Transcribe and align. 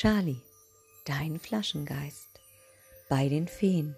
Charlie, 0.00 0.42
dein 1.06 1.40
Flaschengeist, 1.40 2.28
bei 3.08 3.28
den 3.28 3.48
Feen. 3.48 3.96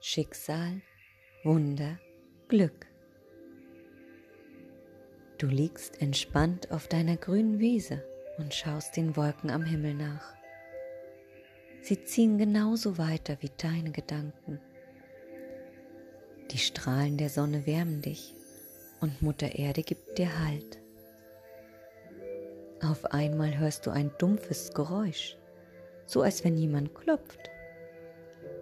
Schicksal, 0.00 0.80
Wunder, 1.44 1.98
Glück. 2.48 2.86
Du 5.36 5.48
liegst 5.48 6.00
entspannt 6.00 6.70
auf 6.70 6.88
deiner 6.88 7.18
grünen 7.18 7.58
Wiese 7.58 8.02
und 8.38 8.54
schaust 8.54 8.96
den 8.96 9.16
Wolken 9.16 9.50
am 9.50 9.66
Himmel 9.66 9.92
nach. 9.92 10.32
Sie 11.82 12.02
ziehen 12.02 12.38
genauso 12.38 12.96
weiter 12.96 13.36
wie 13.40 13.50
deine 13.58 13.90
Gedanken. 13.90 14.62
Die 16.52 16.58
Strahlen 16.58 17.18
der 17.18 17.28
Sonne 17.28 17.66
wärmen 17.66 18.00
dich 18.00 18.34
und 19.02 19.20
Mutter 19.20 19.56
Erde 19.56 19.82
gibt 19.82 20.16
dir 20.16 20.38
Halt. 20.42 20.79
Auf 22.82 23.04
einmal 23.12 23.58
hörst 23.58 23.86
du 23.86 23.90
ein 23.90 24.10
dumpfes 24.16 24.72
Geräusch, 24.72 25.36
so 26.06 26.22
als 26.22 26.44
wenn 26.44 26.56
jemand 26.56 26.94
klopft. 26.94 27.50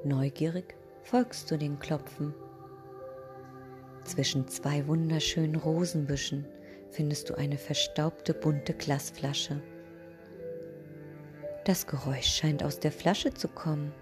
Neugierig 0.03 0.75
folgst 1.03 1.51
du 1.51 1.57
den 1.57 1.79
Klopfen. 1.79 2.35
Zwischen 4.05 4.49
zwei 4.49 4.87
wunderschönen 4.89 5.55
Rosenbüschen 5.55 6.47
findest 6.91 7.31
du 7.31 7.35
eine 7.37 7.59
verstaubte 7.59 8.35
bunte 8.35 8.75
Glasflasche. 8.75 9.63
Das 11.65 11.87
Geräusch 11.87 12.27
scheint 12.27 12.65
aus 12.65 12.81
der 12.81 12.93
Flasche 12.93 13.33
zu 13.35 13.47
kommen. 13.47 13.93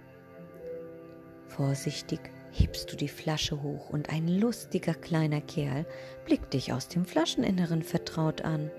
Vorsichtig 1.48 2.21
hebst 2.52 2.91
du 2.91 2.96
die 2.96 3.09
Flasche 3.09 3.62
hoch 3.62 3.91
und 3.91 4.09
ein 4.09 4.29
lustiger 4.29 4.95
kleiner 4.95 5.43
Kerl 5.43 5.85
blickt 6.24 6.55
dich 6.55 6.73
aus 6.73 6.88
dem 6.88 7.05
Flascheninneren 7.05 7.83
vertraut 7.83 8.43
an. 8.43 8.71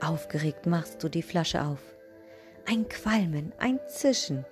Aufgeregt 0.00 0.66
machst 0.66 1.02
du 1.02 1.08
die 1.08 1.22
Flasche 1.22 1.64
auf. 1.64 1.80
Ein 2.66 2.88
Qualmen, 2.88 3.52
ein 3.58 3.78
Zischen 3.88 4.44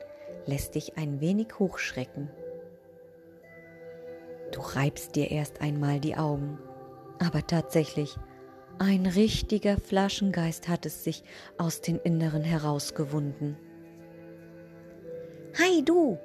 lässt 0.46 0.74
dich 0.74 0.96
ein 0.96 1.20
wenig 1.20 1.58
hochschrecken. 1.58 2.30
Du 4.52 4.60
reibst 4.60 5.16
dir 5.16 5.30
erst 5.30 5.60
einmal 5.60 6.00
die 6.00 6.16
Augen, 6.16 6.58
aber 7.18 7.46
tatsächlich, 7.46 8.16
ein 8.78 9.06
richtiger 9.06 9.78
Flaschengeist 9.78 10.68
hat 10.68 10.86
es 10.86 11.04
sich 11.04 11.22
aus 11.58 11.80
den 11.80 11.98
Inneren 11.98 12.42
herausgewunden. 12.42 13.56
Hi 15.58 15.84
du, 15.84 16.18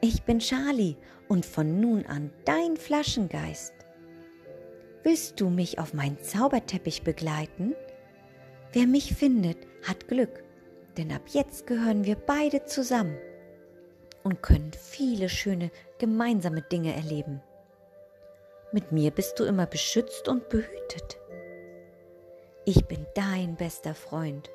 ich 0.00 0.22
bin 0.22 0.38
Charlie 0.38 0.96
und 1.28 1.44
von 1.44 1.80
nun 1.80 2.06
an 2.06 2.32
dein 2.44 2.76
Flaschengeist. 2.76 3.74
Willst 5.02 5.40
du 5.40 5.48
mich 5.48 5.78
auf 5.78 5.94
meinen 5.94 6.20
Zauberteppich 6.20 7.02
begleiten? 7.02 7.74
Wer 8.72 8.86
mich 8.86 9.14
findet, 9.14 9.58
hat 9.82 10.06
Glück, 10.06 10.44
denn 10.96 11.10
ab 11.10 11.22
jetzt 11.26 11.66
gehören 11.66 12.04
wir 12.04 12.14
beide 12.14 12.64
zusammen 12.64 13.18
und 14.22 14.42
können 14.42 14.70
viele 14.72 15.28
schöne 15.28 15.72
gemeinsame 15.98 16.62
Dinge 16.62 16.94
erleben. 16.94 17.42
Mit 18.70 18.92
mir 18.92 19.10
bist 19.10 19.40
du 19.40 19.44
immer 19.44 19.66
beschützt 19.66 20.28
und 20.28 20.48
behütet. 20.48 21.18
Ich 22.64 22.86
bin 22.86 23.04
dein 23.14 23.56
bester 23.56 23.94
Freund, 23.94 24.50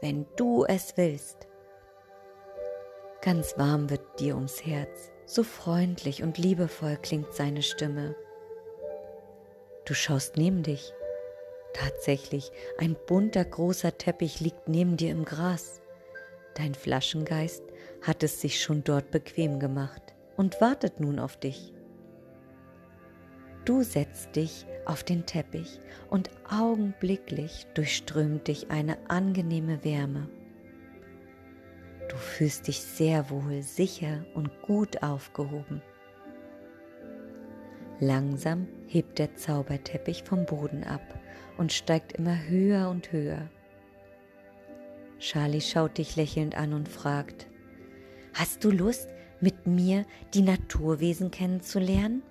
wenn 0.00 0.24
du 0.36 0.64
es 0.64 0.96
willst. 0.96 1.46
Ganz 3.20 3.58
warm 3.58 3.90
wird 3.90 4.20
dir 4.20 4.36
ums 4.36 4.64
Herz, 4.64 5.10
so 5.26 5.42
freundlich 5.42 6.22
und 6.22 6.38
liebevoll 6.38 6.96
klingt 6.96 7.34
seine 7.34 7.60
Stimme. 7.60 8.16
Du 9.84 9.92
schaust 9.92 10.38
neben 10.38 10.62
dich 10.62 10.94
Tatsächlich, 11.72 12.50
ein 12.78 12.96
bunter 13.06 13.44
großer 13.44 13.96
Teppich 13.96 14.40
liegt 14.40 14.68
neben 14.68 14.96
dir 14.96 15.10
im 15.10 15.24
Gras. 15.24 15.80
Dein 16.54 16.74
Flaschengeist 16.74 17.62
hat 18.02 18.22
es 18.22 18.40
sich 18.40 18.60
schon 18.60 18.82
dort 18.82 19.10
bequem 19.10 19.60
gemacht 19.60 20.14
und 20.36 20.60
wartet 20.60 21.00
nun 21.00 21.18
auf 21.18 21.36
dich. 21.36 21.72
Du 23.64 23.82
setzt 23.82 24.36
dich 24.36 24.66
auf 24.86 25.04
den 25.04 25.26
Teppich 25.26 25.78
und 26.08 26.30
augenblicklich 26.50 27.66
durchströmt 27.74 28.48
dich 28.48 28.70
eine 28.70 28.98
angenehme 29.08 29.84
Wärme. 29.84 30.28
Du 32.08 32.16
fühlst 32.16 32.66
dich 32.66 32.80
sehr 32.80 33.30
wohl, 33.30 33.62
sicher 33.62 34.24
und 34.34 34.50
gut 34.62 35.02
aufgehoben. 35.02 35.82
Langsam 38.02 38.66
hebt 38.86 39.18
der 39.18 39.36
Zauberteppich 39.36 40.22
vom 40.22 40.46
Boden 40.46 40.84
ab 40.84 41.02
und 41.58 41.70
steigt 41.70 42.14
immer 42.14 42.48
höher 42.48 42.88
und 42.88 43.12
höher. 43.12 43.50
Charlie 45.18 45.60
schaut 45.60 45.98
dich 45.98 46.16
lächelnd 46.16 46.56
an 46.56 46.72
und 46.72 46.88
fragt, 46.88 47.46
Hast 48.32 48.64
du 48.64 48.70
Lust, 48.70 49.10
mit 49.42 49.66
mir 49.66 50.06
die 50.32 50.40
Naturwesen 50.40 51.30
kennenzulernen? 51.30 52.22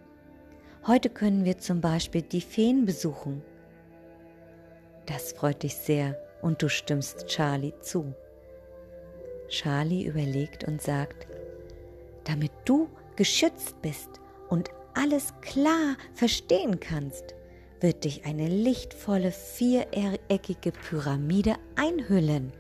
Heute 0.88 1.12
können 1.12 1.46
wir 1.46 1.60
zum 1.60 1.82
Beispiel 1.82 2.24
die 2.24 2.42
Feen 2.42 2.86
besuchen. 2.86 3.44
Das 5.06 5.34
freut 5.34 5.62
dich 5.62 5.76
sehr 5.76 6.20
und 6.42 6.64
du 6.64 6.70
stimmst 6.70 7.28
Charlie 7.28 7.74
zu. 7.82 8.16
Charlie 9.50 10.06
überlegt 10.06 10.64
und 10.64 10.82
sagt, 10.82 11.28
damit 12.24 12.52
du 12.66 12.90
geschützt 13.16 13.80
bist 13.84 14.19
alles 15.00 15.34
klar 15.42 15.96
verstehen 16.14 16.80
kannst, 16.80 17.36
wird 17.80 18.04
dich 18.04 18.26
eine 18.26 18.50
lichtvolle 18.50 19.32
viereckige 19.32 20.72
Pyramide 20.72 21.56
einhüllen. 21.78 22.52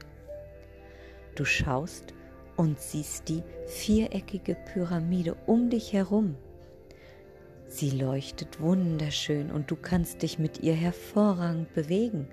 Du 1.35 1.43
schaust 1.43 2.13
und 2.55 2.79
siehst 2.79 3.27
die 3.27 3.43
viereckige 3.67 4.55
Pyramide 4.55 5.35
um 5.47 5.69
dich 5.69 5.91
herum. 5.91 6.35
Sie 7.67 7.91
leuchtet 7.91 8.61
wunderschön 8.61 9.51
und 9.51 9.69
du 9.69 9.75
kannst 9.75 10.21
dich 10.21 10.39
mit 10.39 10.61
ihr 10.61 10.73
hervorragend 10.73 11.73
bewegen. 11.73 12.27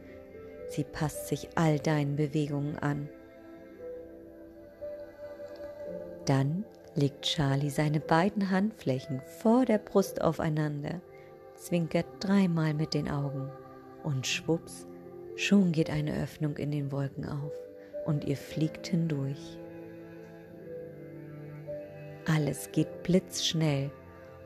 Sie 0.69 0.85
passt 0.85 1.27
sich 1.29 1.49
all 1.57 1.81
deinen 1.81 2.15
Bewegungen 2.15 2.79
an. 2.79 3.09
Dann 6.27 6.65
legt 6.97 7.23
Charlie 7.23 7.71
seine 7.71 8.01
beiden 8.01 8.51
Handflächen 8.51 9.21
vor 9.41 9.65
der 9.65 9.79
Brust 9.79 10.23
aufeinander 10.23 11.01
zwinkert 11.55 12.07
dreimal 12.21 12.75
mit 12.75 12.95
den 12.95 13.09
Augen 13.09 13.51
und 14.03 14.27
schwupps, 14.27 14.87
schon 15.37 15.73
geht 15.73 15.91
eine 15.91 16.23
Öffnung 16.23 16.57
in 16.57 16.71
den 16.71 16.93
Wolken 16.93 17.27
auf 17.29 17.53
und 18.07 18.25
ihr 18.25 18.37
fliegt 18.37 18.89
hindurch. 18.89 19.59
Alles 22.27 22.71
geht 22.73 23.03
blitzschnell 23.03 23.91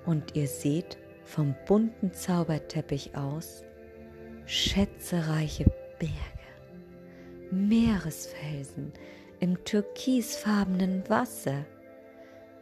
und 0.07 0.37
ihr 0.37 0.47
seht 0.47 0.99
vom 1.25 1.55
bunten 1.67 2.13
Zauberteppich 2.13 3.17
aus 3.17 3.65
schätzereiche 4.47 5.67
Berge, 5.99 6.15
Meeresfelsen 7.53 8.93
im 9.39 9.63
türkisfarbenen 9.65 11.09
Wasser, 11.09 11.65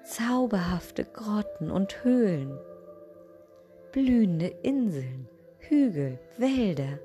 zauberhafte 0.09 1.05
Grotten 1.05 1.71
und 1.71 2.03
Höhlen 2.03 2.59
blühende 3.93 4.47
Inseln, 4.63 5.29
Hügel, 5.59 6.19
Wälder 6.39 6.99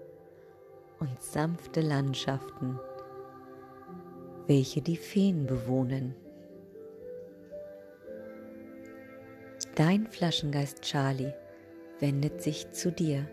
und 1.00 1.22
sanfte 1.22 1.82
Landschaften, 1.82 2.80
welche 4.48 4.82
die 4.82 4.96
Feen 4.96 5.46
bewohnen. 5.46 6.16
Dein 9.76 10.08
Flaschengeist 10.08 10.82
Charlie 10.82 11.34
wendet 12.00 12.42
sich 12.42 12.72
zu 12.72 12.92
dir 12.92 13.28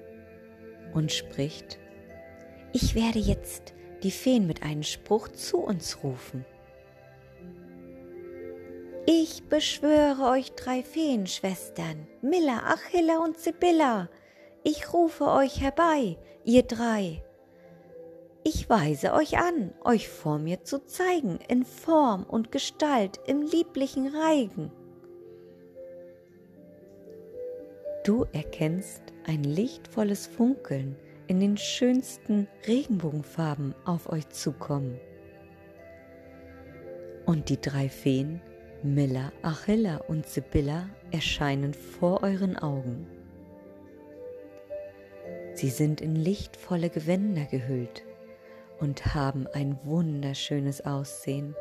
und 0.95 1.13
spricht, 1.13 1.79
ich 2.73 2.95
werde 2.95 3.19
jetzt 3.21 3.75
die 4.03 4.11
Feen 4.11 4.47
mit 4.47 4.63
einem 4.63 4.83
Spruch 4.83 5.29
zu 5.29 5.59
uns 5.59 6.03
rufen. 6.03 6.45
Ich 9.07 9.45
beschwöre 9.49 10.31
euch 10.31 10.53
drei 10.53 10.83
Feenschwestern, 10.83 12.07
Milla, 12.21 12.59
Achilla 12.67 13.19
und 13.25 13.39
Sibylla. 13.39 14.09
Ich 14.63 14.93
rufe 14.93 15.27
euch 15.27 15.61
herbei, 15.61 16.19
ihr 16.45 16.63
drei. 16.65 17.25
Ich 18.45 18.69
weise 18.69 19.15
euch 19.15 19.39
an, 19.39 19.73
euch 19.85 20.09
vor 20.09 20.39
mir 20.39 20.65
zu 20.65 20.85
zeigen, 20.85 21.39
in 21.49 21.65
Form 21.65 22.25
und 22.25 22.53
Gestalt 22.53 23.21
im 23.27 23.43
lieblichen 23.43 24.15
Reigen. 24.15 24.71
Du 28.05 28.27
erkennst 28.33 29.03
ein 29.27 29.45
lichtvolles 29.45 30.27
Funkeln 30.27 30.97
in 31.27 31.41
den 31.41 31.57
schönsten 31.57 32.49
Regenbogenfarben 32.67 33.75
auf 33.85 34.11
euch 34.11 34.29
zukommen. 34.29 34.99
Und 37.27 37.49
die 37.49 37.61
drei 37.61 37.89
Feen 37.89 38.41
Milla, 38.83 39.31
Achilla 39.43 39.99
und 40.09 40.27
Sibylla 40.27 40.89
erscheinen 41.11 41.75
vor 41.75 42.23
euren 42.23 42.57
Augen. 42.57 43.07
Sie 45.53 45.69
sind 45.69 46.01
in 46.01 46.17
lichtvolle 46.17 46.89
Gewänder 46.89 47.45
gehüllt 47.45 48.05
und 48.79 49.15
haben 49.15 49.47
ein 49.49 49.79
wunderschönes 49.85 50.87
Aussehen. 50.87 51.55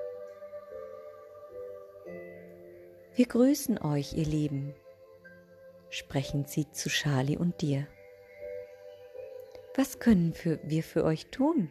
Wir 3.16 3.26
grüßen 3.26 3.80
euch, 3.80 4.14
ihr 4.14 4.26
Lieben, 4.26 4.74
sprechen 5.90 6.46
sie 6.46 6.72
zu 6.72 6.88
Charlie 6.88 7.38
und 7.38 7.60
dir. 7.62 7.86
Was 9.76 10.00
können 10.00 10.34
wir 10.64 10.84
für 10.84 11.04
euch 11.04 11.26
tun? 11.26 11.70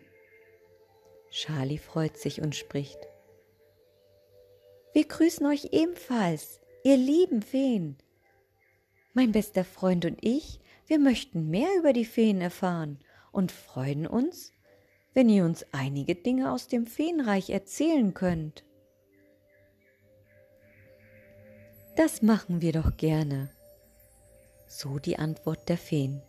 Charlie 1.30 1.78
freut 1.78 2.18
sich 2.18 2.42
und 2.42 2.54
spricht. 2.54 2.98
Wir 4.98 5.06
grüßen 5.06 5.46
euch 5.46 5.68
ebenfalls, 5.70 6.58
ihr 6.82 6.96
lieben 6.96 7.40
Feen. 7.40 7.98
Mein 9.14 9.30
bester 9.30 9.64
Freund 9.64 10.04
und 10.04 10.18
ich, 10.22 10.58
wir 10.88 10.98
möchten 10.98 11.50
mehr 11.50 11.68
über 11.78 11.92
die 11.92 12.04
Feen 12.04 12.40
erfahren 12.40 12.98
und 13.30 13.52
freuen 13.52 14.08
uns, 14.08 14.52
wenn 15.14 15.28
ihr 15.28 15.44
uns 15.44 15.64
einige 15.70 16.16
Dinge 16.16 16.50
aus 16.50 16.66
dem 16.66 16.84
Feenreich 16.84 17.50
erzählen 17.50 18.12
könnt. 18.12 18.64
Das 21.94 22.20
machen 22.20 22.60
wir 22.60 22.72
doch 22.72 22.96
gerne. 22.96 23.52
So 24.66 24.98
die 24.98 25.16
Antwort 25.16 25.68
der 25.68 25.78
Feen. 25.78 26.20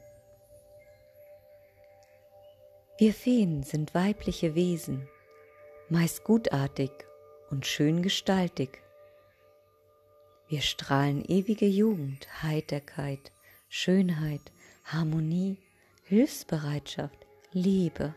Wir 2.99 3.15
Feen 3.15 3.63
sind 3.63 3.95
weibliche 3.95 4.53
Wesen, 4.53 5.09
meist 5.89 6.23
gutartig 6.23 7.08
und 7.49 7.65
schön 7.65 8.01
gestaltig. 8.01 8.81
Wir 10.47 10.61
strahlen 10.61 11.23
ewige 11.23 11.67
Jugend, 11.67 12.27
Heiterkeit, 12.41 13.31
Schönheit, 13.69 14.51
Harmonie, 14.83 15.57
Hilfsbereitschaft, 16.03 17.27
Liebe, 17.51 18.15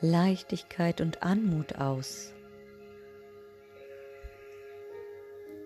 Leichtigkeit 0.00 1.00
und 1.00 1.22
Anmut 1.22 1.76
aus. 1.76 2.32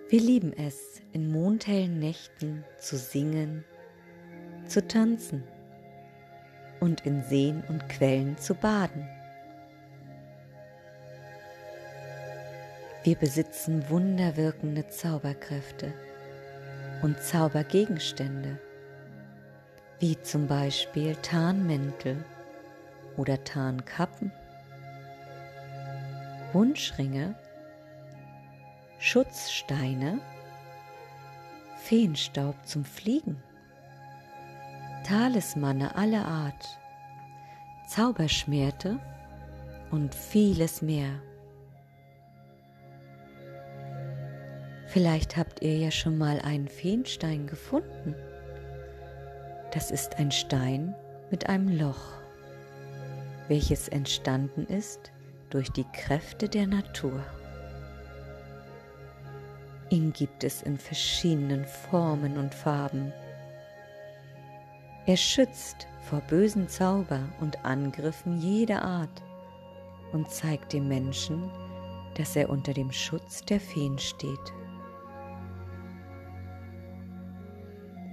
Wir 0.09 0.21
lieben 0.21 0.53
es, 0.53 1.03
in 1.13 1.31
mondhellen 1.31 1.99
Nächten 1.99 2.65
zu 2.79 2.97
singen, 2.97 3.65
zu 4.67 4.87
tanzen 4.87 5.45
und 6.81 7.05
in 7.05 7.23
Seen 7.23 7.63
und 7.69 7.89
Quellen 7.89 8.39
zu 8.39 8.55
baden. 8.55 9.07
Wir 13.05 13.17
besitzen 13.17 13.89
wunderwirkende 13.89 14.89
Zauberkräfte 14.89 15.93
und 17.03 17.21
Zaubergegenstände, 17.23 18.59
wie 20.01 20.21
zum 20.21 20.47
Beispiel 20.47 21.17
Tarnmäntel 21.17 22.25
oder 23.17 23.43
Tarnkappen, 23.45 24.33
Wunschringe, 26.53 27.35
Schutzsteine, 28.99 30.21
Feenstaub 31.77 32.57
zum 32.67 32.85
Fliegen 32.85 33.43
Talismane 35.09 35.95
aller 35.97 36.27
Art, 36.27 36.79
Zauberschmerte 37.87 38.99
und 39.91 40.15
vieles 40.15 40.83
mehr. 40.83 41.09
Vielleicht 44.89 45.37
habt 45.37 45.63
ihr 45.63 45.77
ja 45.77 45.91
schon 45.91 46.19
mal 46.19 46.41
einen 46.41 46.69
Feenstein 46.69 47.47
gefunden. 47.47 48.15
Das 49.73 49.91
ist 49.91 50.19
ein 50.19 50.31
Stein 50.31 50.95
mit 51.31 51.49
einem 51.49 51.79
Loch, 51.79 52.13
welches 53.49 53.89
entstanden 53.89 54.67
ist 54.67 55.13
durch 55.51 55.71
die 55.71 55.87
Kräfte 55.93 56.49
der 56.49 56.67
Natur. 56.67 57.23
Ihn 59.91 60.13
gibt 60.13 60.45
es 60.45 60.63
in 60.63 60.77
verschiedenen 60.77 61.65
Formen 61.65 62.37
und 62.37 62.55
Farben 62.55 63.13
er 65.09 65.17
schützt 65.17 65.87
vor 66.03 66.21
bösen 66.21 66.69
Zauber 66.69 67.21
und 67.41 67.65
Angriffen 67.65 68.37
jeder 68.43 68.83
Art 68.83 69.23
und 70.13 70.31
zeigt 70.31 70.75
dem 70.75 70.87
Menschen, 70.87 71.51
dass 72.15 72.37
er 72.37 72.51
unter 72.51 72.75
dem 72.75 72.93
Schutz 72.93 73.43
der 73.43 73.59
Feen 73.59 73.99
steht. 73.99 74.53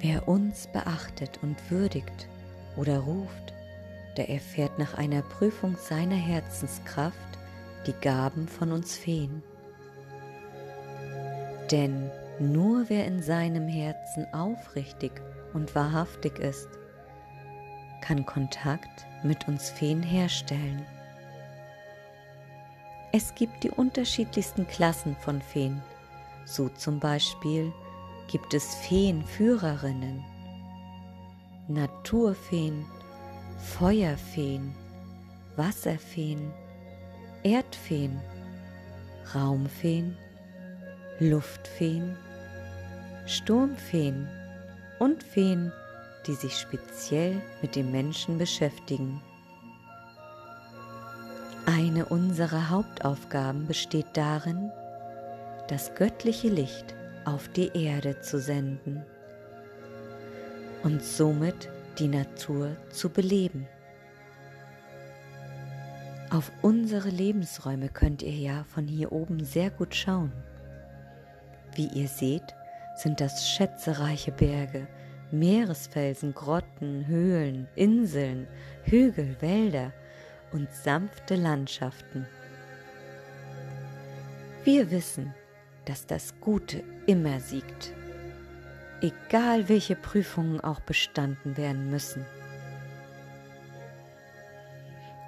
Wer 0.07 0.27
uns 0.27 0.67
beachtet 0.67 1.39
und 1.41 1.71
würdigt 1.71 2.27
oder 2.77 2.99
ruft, 2.99 3.55
der 4.17 4.29
erfährt 4.29 4.77
nach 4.77 4.93
einer 4.93 5.23
Prüfung 5.23 5.75
seiner 5.77 6.15
Herzenskraft 6.15 7.17
die 7.87 7.93
Gaben 7.93 8.47
von 8.47 8.71
uns 8.71 8.95
Feen. 8.95 9.41
Denn 11.71 12.11
nur 12.39 12.87
wer 12.87 13.07
in 13.07 13.23
seinem 13.23 13.67
Herzen 13.67 14.31
aufrichtig 14.31 15.11
und 15.53 15.73
wahrhaftig 15.73 16.37
ist, 16.37 16.69
kann 18.01 18.27
Kontakt 18.27 19.07
mit 19.23 19.47
uns 19.47 19.71
Feen 19.71 20.03
herstellen. 20.03 20.85
Es 23.11 23.33
gibt 23.33 23.63
die 23.63 23.71
unterschiedlichsten 23.71 24.67
Klassen 24.67 25.15
von 25.15 25.41
Feen. 25.41 25.81
So 26.45 26.69
zum 26.69 26.99
Beispiel 26.99 27.73
gibt 28.27 28.53
es 28.53 28.75
Feenführerinnen, 28.75 30.23
Naturfeen, 31.67 32.85
Feuerfeen, 33.57 34.73
Wasserfeen, 35.55 36.51
Erdfeen, 37.43 38.19
Raumfeen, 39.33 40.17
Luftfeen, 41.19 42.17
Sturmfeen 43.25 44.27
und 44.99 45.23
Feen, 45.23 45.71
die 46.27 46.33
sich 46.33 46.57
speziell 46.57 47.41
mit 47.61 47.75
dem 47.75 47.91
Menschen 47.91 48.37
beschäftigen. 48.37 49.21
Eine 51.65 52.05
unserer 52.05 52.69
Hauptaufgaben 52.69 53.65
besteht 53.65 54.07
darin, 54.13 54.71
das 55.67 55.95
göttliche 55.95 56.49
Licht 56.49 56.95
auf 57.25 57.47
die 57.49 57.71
Erde 57.73 58.19
zu 58.21 58.39
senden 58.39 59.03
und 60.83 61.03
somit 61.03 61.69
die 61.97 62.07
Natur 62.07 62.75
zu 62.89 63.09
beleben. 63.09 63.67
Auf 66.29 66.51
unsere 66.61 67.09
Lebensräume 67.09 67.89
könnt 67.89 68.21
ihr 68.21 68.33
ja 68.33 68.63
von 68.65 68.87
hier 68.87 69.11
oben 69.11 69.43
sehr 69.43 69.69
gut 69.69 69.95
schauen. 69.95 70.31
Wie 71.75 71.87
ihr 71.87 72.07
seht, 72.07 72.55
sind 72.95 73.19
das 73.19 73.47
schätzereiche 73.49 74.31
Berge, 74.31 74.87
Meeresfelsen, 75.31 76.33
Grotten, 76.33 77.07
Höhlen, 77.07 77.67
Inseln, 77.75 78.47
Hügel, 78.83 79.35
Wälder 79.41 79.91
und 80.51 80.71
sanfte 80.71 81.35
Landschaften. 81.35 82.25
Wir 84.63 84.89
wissen, 84.91 85.33
dass 85.85 86.07
das 86.07 86.39
Gute 86.41 86.83
immer 87.05 87.39
siegt, 87.39 87.93
egal 89.01 89.69
welche 89.69 89.95
Prüfungen 89.95 90.59
auch 90.61 90.79
bestanden 90.81 91.57
werden 91.57 91.89
müssen. 91.89 92.25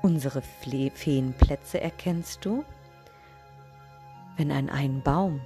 Unsere 0.02 0.42
Feenplätze 0.42 1.82
erkennst 1.82 2.46
du, 2.46 2.64
wenn 4.38 4.52
an 4.52 4.70
einen 4.70 5.02
Baum 5.02 5.42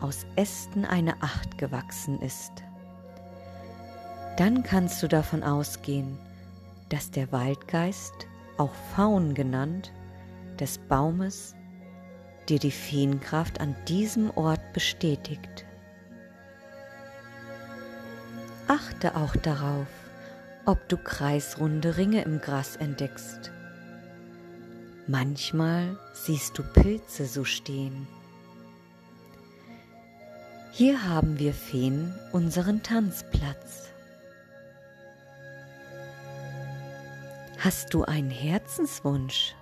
aus 0.00 0.26
Ästen 0.36 0.84
eine 0.84 1.22
Acht 1.22 1.58
gewachsen 1.58 2.20
ist 2.20 2.62
dann 4.38 4.62
kannst 4.62 5.02
du 5.02 5.08
davon 5.08 5.42
ausgehen, 5.42 6.16
dass 6.90 7.10
der 7.10 7.32
Waldgeist, 7.32 8.28
auch 8.56 8.72
Faun 8.94 9.34
genannt, 9.34 9.92
des 10.60 10.78
Baumes 10.78 11.56
dir 12.48 12.58
die 12.58 12.70
Feenkraft 12.70 13.60
an 13.60 13.76
diesem 13.86 14.30
Ort 14.36 14.72
bestätigt. 14.72 15.64
Achte 18.66 19.16
auch 19.16 19.34
darauf, 19.36 19.86
ob 20.66 20.88
du 20.88 20.96
kreisrunde 20.96 21.96
Ringe 21.96 22.22
im 22.22 22.40
Gras 22.40 22.76
entdeckst. 22.76 23.50
Manchmal 25.06 25.98
siehst 26.12 26.58
du 26.58 26.62
Pilze 26.62 27.24
so 27.24 27.44
stehen. 27.44 28.06
Hier 30.70 31.08
haben 31.08 31.38
wir 31.38 31.54
Feen 31.54 32.14
unseren 32.32 32.82
Tanzplatz. 32.82 33.88
Hast 37.58 37.94
du 37.94 38.04
einen 38.04 38.30
Herzenswunsch? 38.30 39.54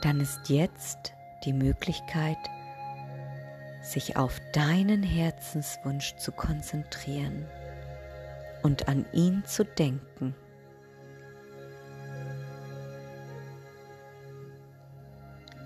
dann 0.00 0.20
ist 0.20 0.48
jetzt 0.48 1.14
die 1.44 1.52
Möglichkeit, 1.52 2.38
sich 3.82 4.16
auf 4.16 4.40
deinen 4.52 5.02
Herzenswunsch 5.02 6.16
zu 6.16 6.32
konzentrieren 6.32 7.46
und 8.62 8.88
an 8.88 9.06
ihn 9.12 9.42
zu 9.46 9.64
denken. 9.64 10.34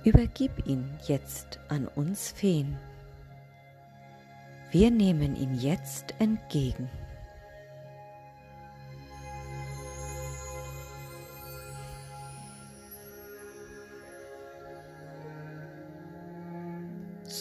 Übergib 0.04 0.66
ihn 0.66 0.98
jetzt 1.06 1.60
an 1.68 1.86
uns 1.86 2.32
Feen. 2.32 2.76
Wir 4.72 4.90
nehmen 4.90 5.36
ihn 5.36 5.54
jetzt 5.54 6.14
entgegen. 6.18 6.88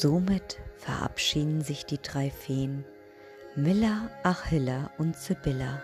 Somit 0.01 0.57
verabschieden 0.77 1.61
sich 1.61 1.85
die 1.85 2.01
drei 2.01 2.31
Feen, 2.31 2.83
Milla, 3.55 4.09
Achilla 4.23 4.89
und 4.97 5.15
Sibylla. 5.15 5.79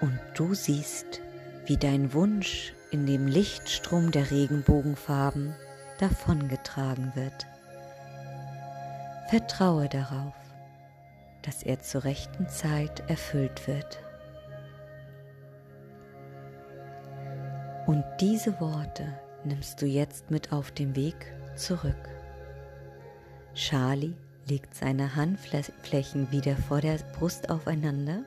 Und 0.00 0.18
du 0.32 0.54
siehst, 0.54 1.20
wie 1.66 1.76
dein 1.76 2.14
Wunsch 2.14 2.72
in 2.90 3.04
dem 3.04 3.26
Lichtstrom 3.26 4.12
der 4.12 4.30
Regenbogenfarben 4.30 5.54
davongetragen 5.98 7.12
wird. 7.14 7.46
Vertraue 9.28 9.90
darauf, 9.90 10.34
dass 11.42 11.62
er 11.64 11.80
zur 11.82 12.04
rechten 12.04 12.48
Zeit 12.48 13.02
erfüllt 13.10 13.68
wird. 13.68 14.02
Und 17.86 18.04
diese 18.22 18.58
Worte 18.58 19.06
nimmst 19.44 19.82
du 19.82 19.86
jetzt 19.86 20.30
mit 20.30 20.50
auf 20.50 20.70
den 20.70 20.96
Weg 20.96 21.34
zurück. 21.56 22.15
Charlie 23.56 24.12
legt 24.46 24.74
seine 24.74 25.16
Handflächen 25.16 26.30
wieder 26.30 26.56
vor 26.56 26.82
der 26.82 26.98
Brust 27.18 27.48
aufeinander, 27.48 28.22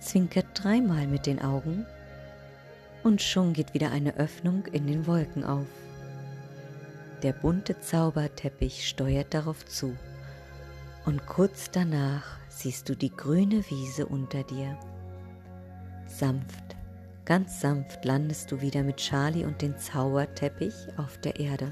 zwinkert 0.00 0.46
dreimal 0.54 1.06
mit 1.06 1.26
den 1.26 1.40
Augen 1.42 1.84
und 3.04 3.20
schon 3.20 3.52
geht 3.52 3.74
wieder 3.74 3.90
eine 3.90 4.16
Öffnung 4.16 4.64
in 4.72 4.86
den 4.86 5.06
Wolken 5.06 5.44
auf. 5.44 5.66
Der 7.22 7.34
bunte 7.34 7.78
Zauberteppich 7.78 8.88
steuert 8.88 9.34
darauf 9.34 9.66
zu 9.66 9.94
und 11.04 11.26
kurz 11.26 11.70
danach 11.70 12.38
siehst 12.48 12.88
du 12.88 12.96
die 12.96 13.14
grüne 13.14 13.62
Wiese 13.68 14.06
unter 14.06 14.42
dir. 14.44 14.78
Sanft, 16.06 16.74
ganz 17.26 17.60
sanft 17.60 18.02
landest 18.06 18.50
du 18.50 18.62
wieder 18.62 18.82
mit 18.82 18.96
Charlie 18.96 19.44
und 19.44 19.60
dem 19.60 19.76
Zauberteppich 19.76 20.74
auf 20.96 21.18
der 21.18 21.38
Erde. 21.38 21.70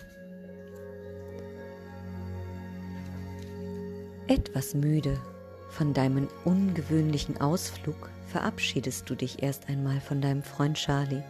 Etwas 4.26 4.72
müde 4.72 5.20
von 5.68 5.92
deinem 5.92 6.28
ungewöhnlichen 6.46 7.42
Ausflug 7.42 8.08
verabschiedest 8.28 9.08
du 9.10 9.14
dich 9.14 9.42
erst 9.42 9.68
einmal 9.68 10.00
von 10.00 10.22
deinem 10.22 10.42
Freund 10.42 10.78
Charlie. 10.78 11.22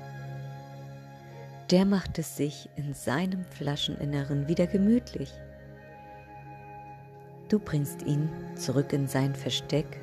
Der 1.73 1.87
macht 1.87 2.21
es 2.21 2.37
sich 2.37 2.69
in 2.77 2.95
seinem 2.95 3.45
Flascheninneren 3.47 4.47
wieder 4.47 4.69
gemütlich. 4.69 5.33
Du 7.49 7.59
bringst 7.59 8.03
ihn 8.03 8.29
zurück 8.55 8.93
in 8.93 9.09
sein 9.09 9.35
Versteck 9.35 10.01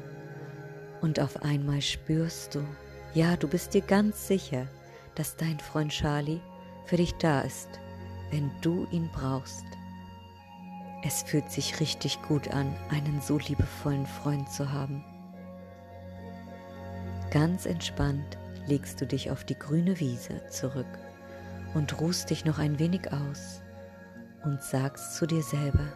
und 1.00 1.21
auf 1.21 1.43
einmal 1.43 1.81
spürst 1.81 2.55
du, 2.55 2.63
ja, 3.13 3.38
du 3.38 3.48
bist 3.48 3.74
dir 3.74 3.83
ganz 3.83 4.27
sicher, 4.27 4.67
dass 5.15 5.38
dein 5.38 5.60
Freund 5.60 5.93
Charlie 5.93 6.41
für 6.86 6.98
dich 6.98 7.13
da 7.13 7.39
ist, 7.39 7.69
wenn 8.31 8.51
du 8.62 8.86
ihn 8.91 9.10
brauchst. 9.13 9.63
Es 11.03 11.24
fühlt 11.24 11.50
sich 11.51 11.79
richtig 11.79 12.22
gut 12.22 12.50
an, 12.50 12.75
einen 12.89 13.22
so 13.22 13.38
liebevollen 13.38 14.05
Freund 14.05 14.51
zu 14.51 14.72
haben. 14.72 15.03
Ganz 17.31 17.65
entspannt 17.65 18.38
legst 18.67 19.01
du 19.01 19.08
dich 19.08 19.31
auf 19.31 19.43
die 19.43 19.58
grüne 19.58 20.00
Wiese 20.00 20.46
zurück 20.50 21.00
und 21.74 22.00
ruhst 22.00 22.29
dich 22.29 22.46
noch 22.46 22.60
ein 22.60 22.77
wenig 22.77 23.12
aus 23.12 23.62
und 24.43 24.62
sagst 24.62 25.15
zu 25.15 25.25
dir 25.25 25.41
selber, 25.41 25.88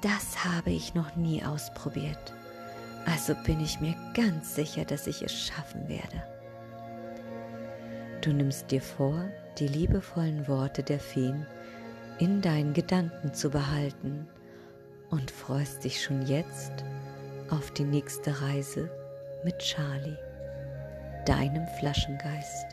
das 0.00 0.44
habe 0.44 0.70
ich 0.70 0.94
noch 0.94 1.14
nie 1.16 1.44
ausprobiert, 1.44 2.34
also 3.06 3.34
bin 3.44 3.60
ich 3.60 3.80
mir 3.80 3.94
ganz 4.14 4.54
sicher, 4.54 4.84
dass 4.84 5.06
ich 5.06 5.22
es 5.22 5.32
schaffen 5.32 5.88
werde. 5.88 6.22
Du 8.20 8.32
nimmst 8.32 8.70
dir 8.70 8.82
vor, 8.82 9.24
die 9.58 9.68
liebevollen 9.68 10.46
Worte 10.48 10.82
der 10.82 11.00
Feen 11.00 11.46
in 12.18 12.40
deinen 12.40 12.72
Gedanken 12.72 13.34
zu 13.34 13.50
behalten 13.50 14.26
und 15.10 15.30
freust 15.30 15.84
dich 15.84 16.02
schon 16.02 16.22
jetzt 16.26 16.72
auf 17.50 17.70
die 17.72 17.84
nächste 17.84 18.40
Reise 18.42 18.90
mit 19.44 19.58
Charlie, 19.58 20.16
deinem 21.26 21.66
Flaschengeist. 21.78 22.66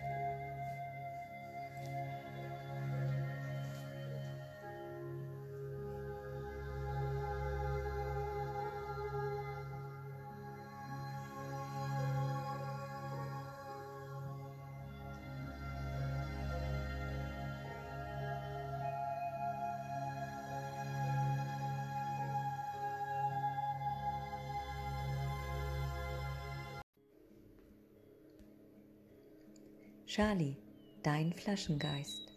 Charlie, 30.19 30.57
dein 31.01 31.31
Flaschengeist 31.31 32.29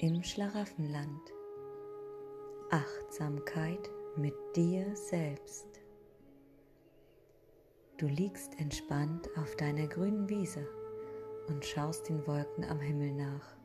im 0.00 0.22
Schlaraffenland. 0.22 1.22
Achtsamkeit 2.70 3.88
mit 4.18 4.34
dir 4.54 4.94
selbst. 4.94 5.80
Du 7.96 8.06
liegst 8.08 8.60
entspannt 8.60 9.26
auf 9.38 9.56
deiner 9.56 9.86
grünen 9.86 10.28
Wiese 10.28 10.68
und 11.48 11.64
schaust 11.64 12.10
den 12.10 12.26
Wolken 12.26 12.66
am 12.66 12.80
Himmel 12.80 13.12
nach. 13.12 13.56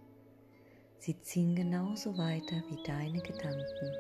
Sie 1.00 1.20
ziehen 1.20 1.54
genauso 1.54 2.18
weiter 2.18 2.64
wie 2.70 2.82
deine 2.84 3.22
Gedanken. 3.22 3.92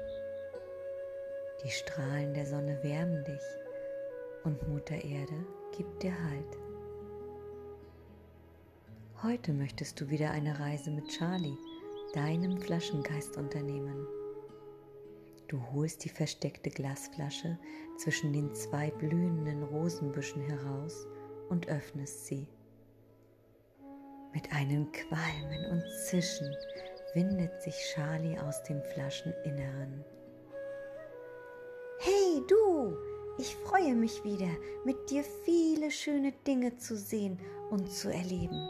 Die 1.65 1.69
Strahlen 1.69 2.33
der 2.33 2.45
Sonne 2.45 2.81
wärmen 2.81 3.25
dich 3.25 3.43
und 4.45 4.65
Mutter 4.69 4.95
Erde 4.95 5.45
gibt 5.75 6.01
dir 6.01 6.17
Halt. 6.17 6.66
Heute 9.23 9.51
möchtest 9.51 9.99
du 9.99 10.11
wieder 10.11 10.29
eine 10.29 10.59
Reise 10.59 10.91
mit 10.91 11.07
Charlie, 11.07 11.57
deinem 12.13 12.61
Flaschengeist, 12.61 13.35
unternehmen. 13.35 14.05
Du 15.47 15.59
holst 15.73 16.05
die 16.05 16.09
versteckte 16.09 16.69
Glasflasche 16.69 17.57
zwischen 17.97 18.31
den 18.31 18.53
zwei 18.53 18.91
blühenden 18.91 19.63
Rosenbüschen 19.63 20.43
heraus 20.43 21.07
und 21.49 21.67
öffnest 21.67 22.27
sie. 22.27 22.47
Mit 24.35 24.53
einem 24.53 24.91
Qualmen 24.91 25.65
und 25.71 25.83
Zischen 26.05 26.55
windet 27.15 27.59
sich 27.63 27.73
Charlie 27.95 28.37
aus 28.37 28.61
dem 28.65 28.83
Flascheninneren. 28.83 30.05
Hey 32.01 32.43
du, 32.47 32.95
ich 33.39 33.55
freue 33.55 33.95
mich 33.95 34.23
wieder, 34.23 34.51
mit 34.85 35.09
dir 35.09 35.23
viele 35.43 35.89
schöne 35.89 36.33
Dinge 36.45 36.77
zu 36.77 36.95
sehen 36.95 37.39
und 37.71 37.91
zu 37.91 38.13
erleben. 38.13 38.61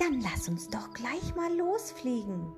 Dann 0.00 0.22
lass 0.22 0.48
uns 0.48 0.66
doch 0.66 0.94
gleich 0.94 1.36
mal 1.36 1.54
losfliegen. 1.58 2.50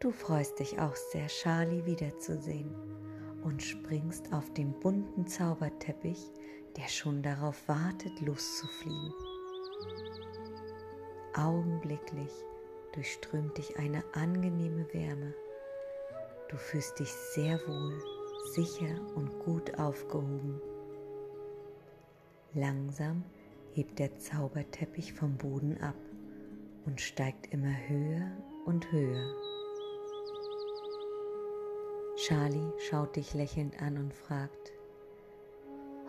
Du 0.00 0.10
freust 0.10 0.58
dich 0.60 0.80
auch 0.80 0.96
sehr, 0.96 1.26
Charlie 1.26 1.84
wiederzusehen 1.84 2.74
und 3.42 3.62
springst 3.62 4.32
auf 4.32 4.50
den 4.54 4.72
bunten 4.80 5.26
Zauberteppich, 5.26 6.32
der 6.78 6.88
schon 6.88 7.22
darauf 7.22 7.68
wartet, 7.68 8.18
loszufliegen. 8.22 9.12
Augenblicklich 11.36 12.32
durchströmt 12.94 13.58
dich 13.58 13.78
eine 13.78 14.02
angenehme 14.14 14.90
Wärme. 14.94 15.34
Du 16.48 16.56
fühlst 16.56 16.98
dich 16.98 17.12
sehr 17.12 17.60
wohl, 17.66 18.02
sicher 18.54 18.98
und 19.14 19.38
gut 19.40 19.78
aufgehoben. 19.78 20.62
Langsam 22.54 23.22
hebt 23.74 23.98
der 23.98 24.16
Zauberteppich 24.18 25.12
vom 25.12 25.36
Boden 25.36 25.76
ab 25.80 25.96
und 26.86 27.00
steigt 27.00 27.52
immer 27.52 27.74
höher 27.88 28.30
und 28.66 28.90
höher. 28.92 29.34
Charlie 32.16 32.70
schaut 32.88 33.16
dich 33.16 33.34
lächelnd 33.34 33.82
an 33.82 33.98
und 33.98 34.14
fragt, 34.14 34.72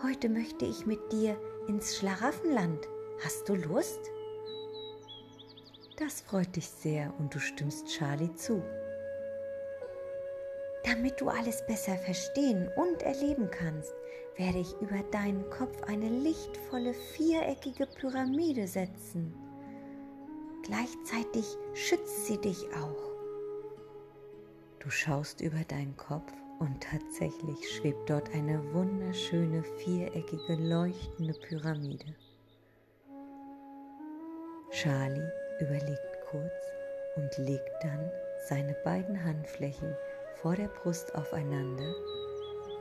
Heute 0.04 0.30
möchte 0.30 0.66
ich 0.66 0.86
mit 0.86 1.12
dir 1.12 1.36
ins 1.68 1.98
Schlaraffenland. 1.98 2.88
Hast 3.24 3.50
du 3.50 3.56
Lust? 3.56 4.00
Das 5.98 6.22
freut 6.22 6.56
dich 6.56 6.68
sehr 6.68 7.14
und 7.18 7.34
du 7.34 7.40
stimmst 7.40 7.88
Charlie 7.88 8.34
zu. 8.36 8.62
Damit 10.84 11.20
du 11.20 11.30
alles 11.30 11.66
besser 11.66 11.96
verstehen 11.96 12.70
und 12.76 13.02
erleben 13.02 13.50
kannst, 13.50 13.94
werde 14.38 14.60
ich 14.60 14.76
über 14.82 15.02
deinen 15.12 15.50
Kopf 15.50 15.82
eine 15.84 16.10
lichtvolle 16.10 16.94
viereckige 16.94 17.86
Pyramide 17.88 18.68
setzen. 18.68 19.34
gleichzeitig 20.64 21.46
schützt 21.74 22.26
sie 22.26 22.38
dich 22.40 22.66
auch. 22.74 23.12
Du 24.80 24.90
schaust 24.90 25.42
über 25.42 25.64
deinen 25.68 25.96
Kopf 25.96 26.34
und 26.60 26.82
tatsächlich 26.82 27.58
schwebt 27.72 28.10
dort 28.10 28.34
eine 28.34 28.62
wunderschöne 28.74 29.64
viereckige 29.78 30.56
leuchtende 30.56 31.34
Pyramide. 31.34 32.16
Charlie 34.72 35.30
überlegt 35.60 36.20
kurz 36.30 36.52
und 37.16 37.46
legt 37.48 37.72
dann 37.84 38.12
seine 38.48 38.76
beiden 38.84 39.24
Handflächen 39.24 39.96
vor 40.42 40.56
der 40.56 40.68
Brust 40.68 41.16
aufeinander, 41.16 41.94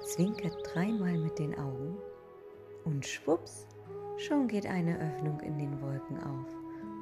zwinkert 0.04 0.56
dreimal 0.72 1.16
mit 1.18 1.38
den 1.38 1.58
Augen 1.58 1.96
und 2.84 3.06
schwupps, 3.06 3.66
schon 4.16 4.46
geht 4.48 4.66
eine 4.66 4.98
Öffnung 4.98 5.40
in 5.40 5.58
den 5.58 5.80
Wolken 5.80 6.18
auf 6.18 6.54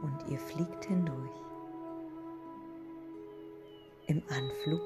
und 0.02 0.30
ihr 0.30 0.38
fliegt 0.38 0.84
hindurch. 0.84 1.30
Im 4.06 4.22
Anflug 4.28 4.80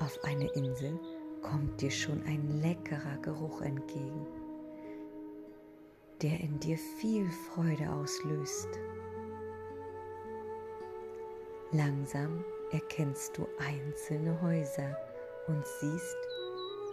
auf 0.00 0.18
eine 0.24 0.50
Insel 0.52 0.98
kommt 1.40 1.80
dir 1.80 1.90
schon 1.90 2.22
ein 2.24 2.60
leckerer 2.62 3.16
Geruch 3.22 3.60
entgegen, 3.62 4.26
der 6.20 6.40
in 6.40 6.58
dir 6.60 6.78
viel 6.78 7.28
Freude 7.30 7.90
auslöst. 7.90 8.68
Langsam 11.72 12.44
erkennst 12.70 13.36
du 13.36 13.46
einzelne 13.58 14.40
Häuser 14.42 14.96
und 15.48 15.66
siehst, 15.66 16.16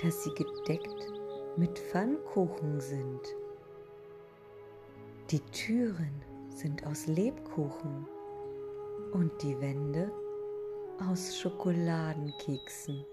dass 0.02 0.24
sie 0.24 0.34
gedeckt 0.34 1.12
mit 1.58 1.78
Pfannkuchen 1.78 2.80
sind. 2.80 3.36
Die 5.30 5.42
Türen 5.52 6.24
sind 6.50 6.86
aus 6.88 7.06
Lebkuchen 7.08 8.08
und 9.12 9.32
die 9.42 9.60
Wände 9.60 10.12
aus 11.10 11.38
Schokoladenkeksen. 11.38 13.06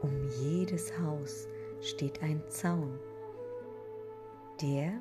Um 0.00 0.28
jedes 0.40 0.96
Haus 0.98 1.48
steht 1.80 2.22
ein 2.22 2.42
Zaun. 2.48 2.98
Der 4.60 4.92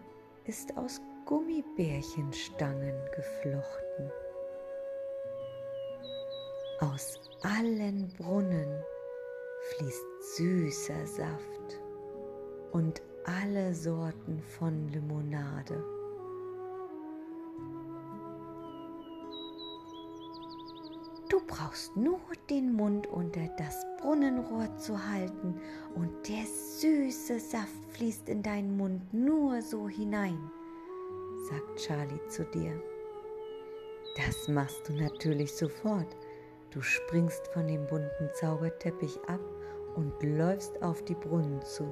ist 0.46 0.76
aus 0.78 1.02
Gummibärchenstangen 1.26 2.96
geflochten. 3.16 4.12
Aus 6.80 7.20
allen 7.42 8.08
Brunnen 8.18 8.84
fließt 9.76 10.36
süßer 10.36 11.06
Saft 11.06 11.82
und 12.72 13.02
alle 13.26 13.74
Sorten 13.74 14.42
von 14.42 14.88
Limonade. 14.90 15.84
Du 21.30 21.42
brauchst 21.46 21.96
nur 21.98 22.20
den 22.50 22.74
Mund 22.74 23.08
unter 23.08 23.48
das 23.58 23.86
Brunnenrohr 24.00 24.76
zu 24.78 24.98
halten 25.12 25.60
und 25.96 26.10
der 26.30 26.46
süße 26.46 27.40
Saft 27.40 27.86
fließt 27.92 28.30
in 28.30 28.42
deinen 28.42 28.78
Mund 28.78 29.14
nur 29.14 29.62
so 29.62 29.90
hinein, 29.90 30.40
sagt 31.50 31.80
Charlie 31.80 32.28
zu 32.30 32.46
dir. 32.46 32.82
Das 34.16 34.48
machst 34.48 34.88
du 34.88 34.94
natürlich 34.94 35.54
sofort. 35.54 36.16
Du 36.72 36.82
springst 36.82 37.48
von 37.50 37.68
dem 37.68 37.86
bunten 37.88 38.30
Zauberteppich 38.34 39.20
ab 39.28 39.40
und 39.98 40.14
läufst 40.22 40.82
auf 40.82 41.04
die 41.04 41.16
Brunnen 41.16 41.62
zu. 41.64 41.86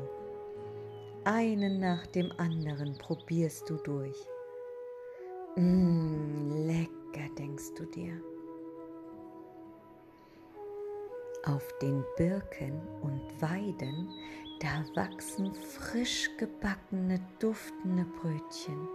Einen 1.25 1.79
nach 1.79 2.05
dem 2.07 2.31
anderen 2.37 2.95
probierst 2.99 3.67
du 3.67 3.77
durch. 3.77 4.15
Mmm, 5.55 6.67
lecker, 6.67 7.27
denkst 7.37 7.73
du 7.75 7.85
dir. 7.85 8.21
Auf 11.45 11.67
den 11.81 12.03
Birken 12.15 12.79
und 13.01 13.21
Weiden, 13.41 14.09
da 14.59 14.83
wachsen 14.95 15.53
frisch 15.53 16.29
gebackene, 16.37 17.19
duftende 17.39 18.05
Brötchen. 18.21 18.87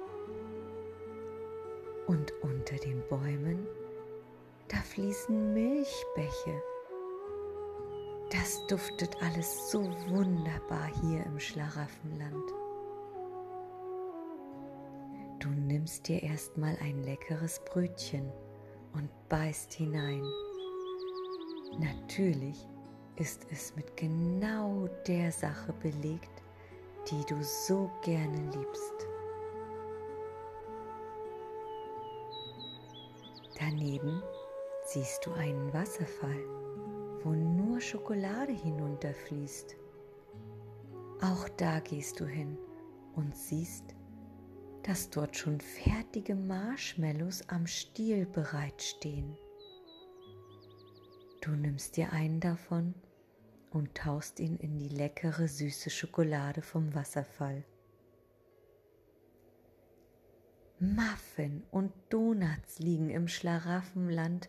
Und 2.06 2.32
unter 2.42 2.76
den 2.76 3.02
Bäumen, 3.08 3.66
da 4.68 4.76
fließen 4.76 5.52
Milchbäche. 5.52 6.62
Das 8.30 8.64
duftet 8.68 9.20
alles 9.22 9.70
so 9.70 9.82
wunderbar 10.08 10.88
hier 11.02 11.26
im 11.26 11.40
Schlaraffenland. 11.40 12.44
Du 15.40 15.48
nimmst 15.48 16.06
dir 16.06 16.22
erstmal 16.22 16.76
ein 16.80 17.02
leckeres 17.02 17.60
Brötchen 17.64 18.30
und 18.92 19.08
beißt 19.28 19.72
hinein. 19.72 20.22
Natürlich 21.78 22.68
ist 23.16 23.46
es 23.50 23.74
mit 23.74 23.96
genau 23.96 24.88
der 25.06 25.32
Sache 25.32 25.72
belegt, 25.72 26.42
die 27.10 27.24
du 27.26 27.42
so 27.42 27.90
gerne 28.02 28.38
liebst. 28.52 29.06
Daneben 33.58 34.22
siehst 34.86 35.26
du 35.26 35.32
einen 35.32 35.72
Wasserfall, 35.72 36.44
wo 37.22 37.30
nur 37.30 37.80
Schokolade 37.80 38.52
hinunterfließt. 38.52 39.76
Auch 41.22 41.48
da 41.50 41.80
gehst 41.80 42.20
du 42.20 42.26
hin 42.26 42.56
und 43.14 43.36
siehst, 43.36 43.94
dass 44.82 45.10
dort 45.10 45.36
schon 45.36 45.60
fertige 45.60 46.34
Marshmallows 46.34 47.48
am 47.48 47.66
Stiel 47.66 48.26
bereitstehen. 48.26 49.36
Du 51.42 51.50
nimmst 51.52 51.96
dir 51.96 52.12
einen 52.12 52.40
davon 52.40 52.94
und 53.70 53.94
taust 53.94 54.40
ihn 54.40 54.56
in 54.56 54.78
die 54.78 54.88
leckere 54.88 55.48
süße 55.48 55.90
Schokolade 55.90 56.62
vom 56.62 56.94
Wasserfall. 56.94 57.64
Muffin 60.78 61.62
und 61.70 61.92
Donuts 62.08 62.78
liegen 62.78 63.10
im 63.10 63.28
Schlaraffenland 63.28 64.48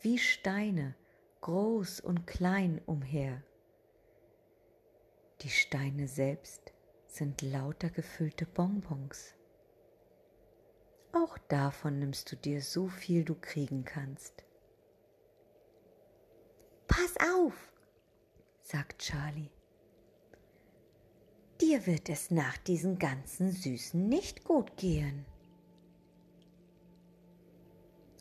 wie 0.00 0.18
Steine, 0.18 0.94
groß 1.40 2.00
und 2.00 2.26
klein 2.26 2.80
umher. 2.86 3.42
Die 5.40 5.50
Steine 5.50 6.08
selbst 6.08 6.72
sind 7.06 7.42
lauter 7.42 7.90
gefüllte 7.90 8.44
Bonbons. 8.44 9.34
Auch 11.12 11.38
davon 11.48 11.98
nimmst 11.98 12.30
du 12.30 12.36
dir 12.36 12.60
so 12.60 12.88
viel 12.88 13.24
du 13.24 13.34
kriegen 13.34 13.84
kannst. 13.84 14.44
Pass 16.86 17.14
auf, 17.34 17.72
sagt 18.62 19.00
Charlie. 19.00 19.50
Dir 21.60 21.86
wird 21.86 22.08
es 22.08 22.30
nach 22.30 22.56
diesen 22.58 22.98
ganzen 22.98 23.50
Süßen 23.50 24.08
nicht 24.08 24.44
gut 24.44 24.76
gehen. 24.76 25.24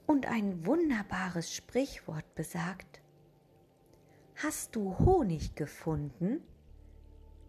Und 0.08 0.25
ein 0.25 0.65
wunderbares 0.65 1.53
Sprichwort 1.53 2.34
besagt, 2.36 3.01
Hast 4.43 4.76
du 4.76 4.95
Honig 5.00 5.56
gefunden? 5.56 6.43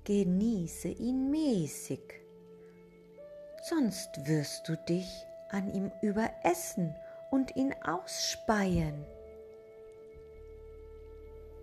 Genieße 0.04 0.88
ihn 0.88 1.30
mäßig, 1.30 2.00
sonst 3.62 4.26
wirst 4.26 4.66
du 4.66 4.76
dich 4.88 5.06
an 5.50 5.68
ihm 5.74 5.92
überessen 6.00 6.94
und 7.30 7.54
ihn 7.56 7.74
ausspeien. 7.84 9.04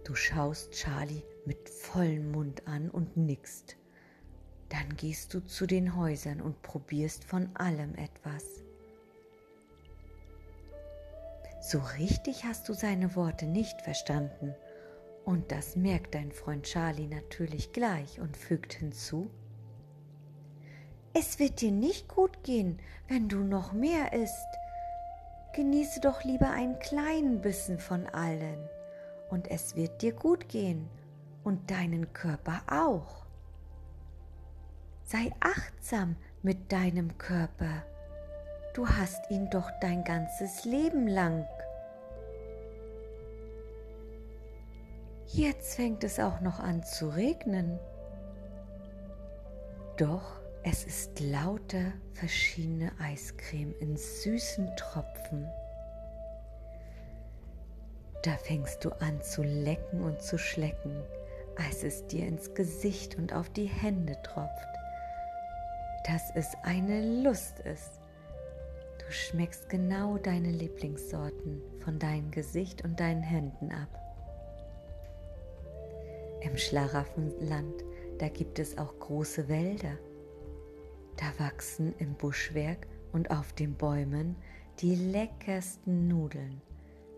Du 0.03 0.13
schaust 0.13 0.73
Charlie 0.73 1.23
mit 1.45 1.69
vollem 1.69 2.31
Mund 2.31 2.67
an 2.67 2.91
und 2.91 3.17
nickst. 3.17 3.77
Dann 4.69 4.95
gehst 4.95 5.33
du 5.33 5.39
zu 5.39 5.65
den 5.65 5.95
Häusern 5.95 6.39
und 6.39 6.61
probierst 6.61 7.23
von 7.23 7.49
allem 7.55 7.95
etwas. 7.95 8.61
So 11.61 11.79
richtig 11.97 12.43
hast 12.43 12.69
du 12.69 12.73
seine 12.73 13.15
Worte 13.15 13.47
nicht 13.47 13.81
verstanden. 13.81 14.53
Und 15.25 15.51
das 15.51 15.75
merkt 15.75 16.13
dein 16.13 16.31
Freund 16.31 16.65
Charlie 16.65 17.07
natürlich 17.07 17.73
gleich 17.73 18.19
und 18.19 18.37
fügt 18.37 18.73
hinzu. 18.73 19.29
Es 21.13 21.39
wird 21.39 21.61
dir 21.61 21.71
nicht 21.71 22.07
gut 22.07 22.43
gehen, 22.43 22.79
wenn 23.07 23.27
du 23.27 23.37
noch 23.39 23.73
mehr 23.73 24.13
isst. 24.13 24.47
Genieße 25.53 25.99
doch 26.01 26.23
lieber 26.23 26.51
einen 26.51 26.77
kleinen 26.79 27.41
Bissen 27.41 27.79
von 27.79 28.05
allen 28.07 28.69
und 29.29 29.49
es 29.49 29.75
wird 29.75 30.01
dir 30.01 30.13
gut 30.13 30.49
gehen 30.49 30.87
und 31.43 31.71
deinen 31.71 32.13
Körper 32.13 32.61
auch. 32.69 33.25
Sei 35.05 35.31
achtsam 35.39 36.15
mit 36.43 36.71
deinem 36.71 37.17
Körper. 37.17 37.83
Du 38.73 38.87
hast 38.89 39.31
ihn 39.31 39.49
doch 39.49 39.71
dein 39.81 40.03
ganzes 40.03 40.65
Leben 40.65 41.07
lang. 41.07 41.47
Jetzt 45.35 45.75
fängt 45.75 46.05
es 46.05 46.17
auch 46.17 46.39
noch 46.39 46.61
an 46.61 46.81
zu 46.81 47.09
regnen. 47.09 47.77
Doch 49.97 50.39
Es 50.63 50.85
ist 50.85 51.19
lauter 51.19 51.91
verschiedene 52.13 52.89
Eiscreme 52.99 53.75
in 53.81 53.97
süßen 53.97 54.75
Tropfen. 54.77 55.45
Da 58.23 58.31
fängst 58.37 58.83
du 58.85 58.91
an 59.01 59.21
zu 59.21 59.43
lecken 59.43 60.01
und 60.01 60.21
zu 60.21 60.37
schlecken, 60.37 61.03
als 61.57 61.83
es 61.83 62.07
dir 62.07 62.25
ins 62.25 62.53
Gesicht 62.53 63.17
und 63.17 63.33
auf 63.33 63.49
die 63.49 63.67
Hände 63.67 64.17
tropft, 64.23 64.69
dass 66.07 66.33
es 66.33 66.47
eine 66.63 67.21
Lust 67.21 67.59
ist. 67.59 67.99
Du 69.05 69.11
schmeckst 69.11 69.67
genau 69.67 70.17
deine 70.17 70.49
Lieblingssorten 70.49 71.61
von 71.83 71.99
deinem 71.99 72.31
Gesicht 72.31 72.85
und 72.85 73.01
deinen 73.01 73.21
Händen 73.21 73.71
ab. 73.71 74.04
Im 76.45 76.57
Schlaraffenland, 76.57 77.83
da 78.19 78.27
gibt 78.27 78.59
es 78.59 78.77
auch 78.77 78.99
große 78.99 79.47
Wälder. 79.47 79.97
Da 81.17 81.43
wachsen 81.43 81.95
im 81.97 82.13
Buschwerk 82.13 82.85
und 83.13 83.31
auf 83.31 83.53
den 83.53 83.73
Bäumen 83.73 84.35
die 84.79 84.93
leckersten 84.93 86.07
Nudeln, 86.07 86.61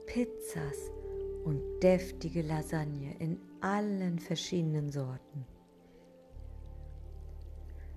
Pizzas 0.05 0.91
und 1.43 1.61
deftige 1.83 2.41
Lasagne 2.41 3.17
in 3.19 3.37
allen 3.59 4.17
verschiedenen 4.17 4.89
Sorten. 4.89 5.45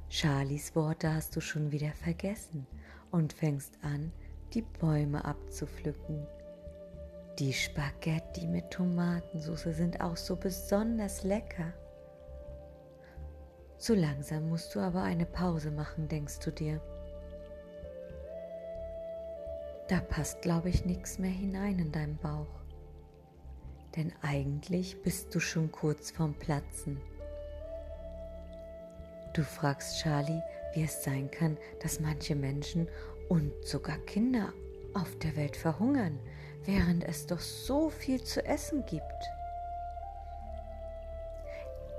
Charlies 0.09 0.75
Worte 0.75 1.14
hast 1.14 1.37
du 1.37 1.40
schon 1.40 1.71
wieder 1.71 1.93
vergessen 1.93 2.66
und 3.12 3.33
fängst 3.33 3.79
an, 3.83 4.11
die 4.53 4.62
Bäume 4.62 5.25
abzupflücken. 5.25 6.27
Die 7.40 7.55
Spaghetti 7.55 8.46
mit 8.46 8.70
Tomatensauce 8.70 9.74
sind 9.74 10.03
auch 10.03 10.18
so 10.18 10.37
besonders 10.37 11.24
lecker. 11.24 11.72
So 13.79 13.94
langsam 13.94 14.50
musst 14.50 14.74
du 14.74 14.81
aber 14.81 15.03
eine 15.05 15.24
Pause 15.24 15.70
machen, 15.70 16.07
denkst 16.07 16.40
du 16.40 16.50
dir. 16.50 16.83
Da 19.88 20.00
passt, 20.00 20.42
glaube 20.42 20.68
ich, 20.68 20.85
nichts 20.85 21.18
mehr 21.18 21.31
hinein 21.31 21.79
in 21.79 21.90
deinem 21.90 22.18
Bauch. 22.18 22.61
Denn 23.96 24.12
eigentlich 24.20 25.00
bist 25.00 25.35
du 25.35 25.40
schon 25.40 25.72
kurz 25.72 26.11
vorm 26.11 26.35
Platzen. 26.35 27.00
Du 29.33 29.42
fragst 29.44 29.98
Charlie, 29.98 30.42
wie 30.74 30.83
es 30.83 31.03
sein 31.03 31.31
kann, 31.31 31.57
dass 31.83 32.00
manche 32.00 32.35
Menschen 32.35 32.87
und 33.31 33.50
sogar 33.64 33.96
Kinder 33.96 34.53
auf 34.92 35.18
der 35.20 35.35
Welt 35.37 35.57
verhungern, 35.57 36.18
während 36.64 37.05
es 37.05 37.27
doch 37.27 37.40
so 37.40 37.90
viel 37.90 38.23
zu 38.23 38.44
essen 38.44 38.85
gibt. 38.87 39.31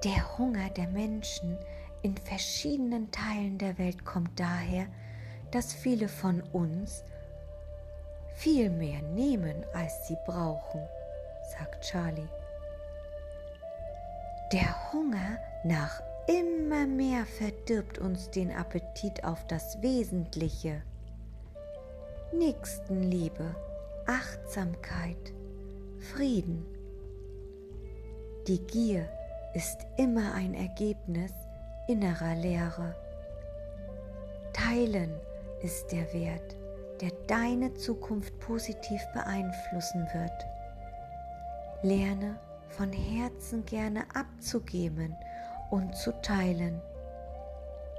Der 0.03 0.37
Hunger 0.37 0.69
der 0.69 0.87
Menschen 0.87 1.57
in 2.01 2.17
verschiedenen 2.17 3.11
Teilen 3.11 3.57
der 3.57 3.77
Welt 3.77 4.03
kommt 4.05 4.39
daher, 4.39 4.87
dass 5.51 5.73
viele 5.73 6.07
von 6.07 6.41
uns 6.53 7.03
viel 8.33 8.69
mehr 8.69 9.01
nehmen, 9.01 9.63
als 9.73 10.07
sie 10.07 10.17
brauchen, 10.25 10.81
sagt 11.57 11.83
Charlie. 11.83 12.27
Der 14.51 14.91
Hunger 14.91 15.37
nach 15.63 16.01
immer 16.27 16.87
mehr 16.87 17.25
verdirbt 17.25 17.99
uns 17.99 18.31
den 18.31 18.51
Appetit 18.51 19.23
auf 19.23 19.45
das 19.47 19.81
Wesentliche. 19.81 20.81
Nächstenliebe, 22.33 23.55
Achtsamkeit, 24.11 25.33
Frieden. 26.13 26.65
Die 28.45 28.59
Gier 28.67 29.07
ist 29.53 29.87
immer 29.95 30.33
ein 30.33 30.53
Ergebnis 30.53 31.31
innerer 31.87 32.35
Leere. 32.35 32.93
Teilen 34.51 35.13
ist 35.61 35.93
der 35.93 36.11
Wert, 36.11 36.57
der 36.99 37.11
deine 37.27 37.73
Zukunft 37.75 38.37
positiv 38.39 39.01
beeinflussen 39.13 40.05
wird. 40.13 40.45
Lerne 41.81 42.37
von 42.67 42.91
Herzen 42.91 43.65
gerne 43.65 44.03
abzugeben 44.13 45.15
und 45.69 45.95
zu 45.95 46.11
teilen. 46.21 46.81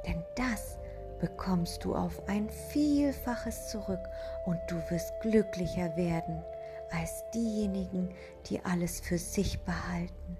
Denn 0.06 0.22
das 0.36 0.76
bekommst 1.22 1.84
du 1.84 1.94
auf 1.94 2.28
ein 2.28 2.50
Vielfaches 2.50 3.68
zurück 3.68 4.00
und 4.44 4.58
du 4.66 4.74
wirst 4.90 5.12
glücklicher 5.20 5.96
werden 5.96 6.42
als 6.90 7.22
diejenigen, 7.32 8.08
die 8.46 8.60
alles 8.64 8.98
für 8.98 9.18
sich 9.18 9.60
behalten. 9.60 10.36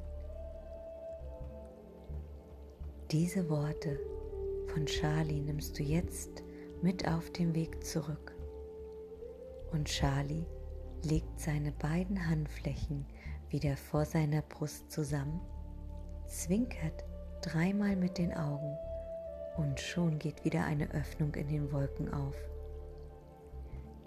Diese 3.13 3.49
Worte 3.49 3.97
von 4.75 4.85
Charlie 4.87 5.41
nimmst 5.41 5.79
du 5.79 5.85
jetzt 5.85 6.43
mit 6.83 7.07
auf 7.07 7.31
den 7.31 7.55
Weg 7.55 7.85
zurück. 7.85 8.35
Und 9.71 9.87
Charlie 9.87 10.47
legt 11.05 11.41
seine 11.41 11.71
beiden 11.71 12.29
Handflächen 12.29 13.07
wieder 13.51 13.77
vor 13.77 14.05
seiner 14.05 14.43
Brust 14.43 14.91
zusammen, 14.91 15.41
zwinkert 16.27 17.05
dreimal 17.41 17.95
mit 17.95 18.19
den 18.19 18.35
Augen 18.35 18.77
und 19.57 19.81
schon 19.81 20.19
geht 20.19 20.45
wieder 20.45 20.65
eine 20.65 20.91
Öffnung 20.93 21.35
in 21.35 21.49
den 21.49 21.73
Wolken 21.73 22.13
auf. 22.13 22.37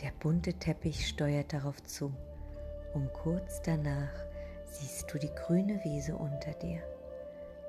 Der 0.01 0.12
bunte 0.19 0.53
Teppich 0.53 1.08
steuert 1.08 1.53
darauf 1.53 1.81
zu 1.84 2.13
und 2.93 3.12
kurz 3.13 3.62
danach 3.62 4.13
siehst 4.65 5.13
du 5.13 5.17
die 5.17 5.34
grüne 5.34 5.84
Wiese 5.84 6.15
unter 6.15 6.51
dir. 6.53 6.81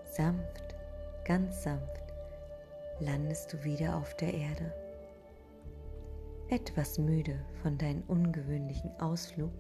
Sanft, 0.05 0.75
ganz 1.25 1.63
sanft 1.63 2.03
landest 2.99 3.53
du 3.53 3.63
wieder 3.63 3.97
auf 3.97 4.15
der 4.17 4.33
Erde. 4.33 4.73
Etwas 6.49 6.99
müde 6.99 7.45
von 7.63 7.77
deinem 7.77 8.03
ungewöhnlichen 8.09 8.91
Ausflug 9.01 9.53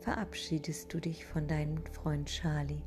verabschiedest 0.00 0.92
du 0.92 1.00
dich 1.00 1.24
von 1.24 1.46
deinem 1.46 1.82
Freund 1.86 2.28
Charlie 2.28 2.82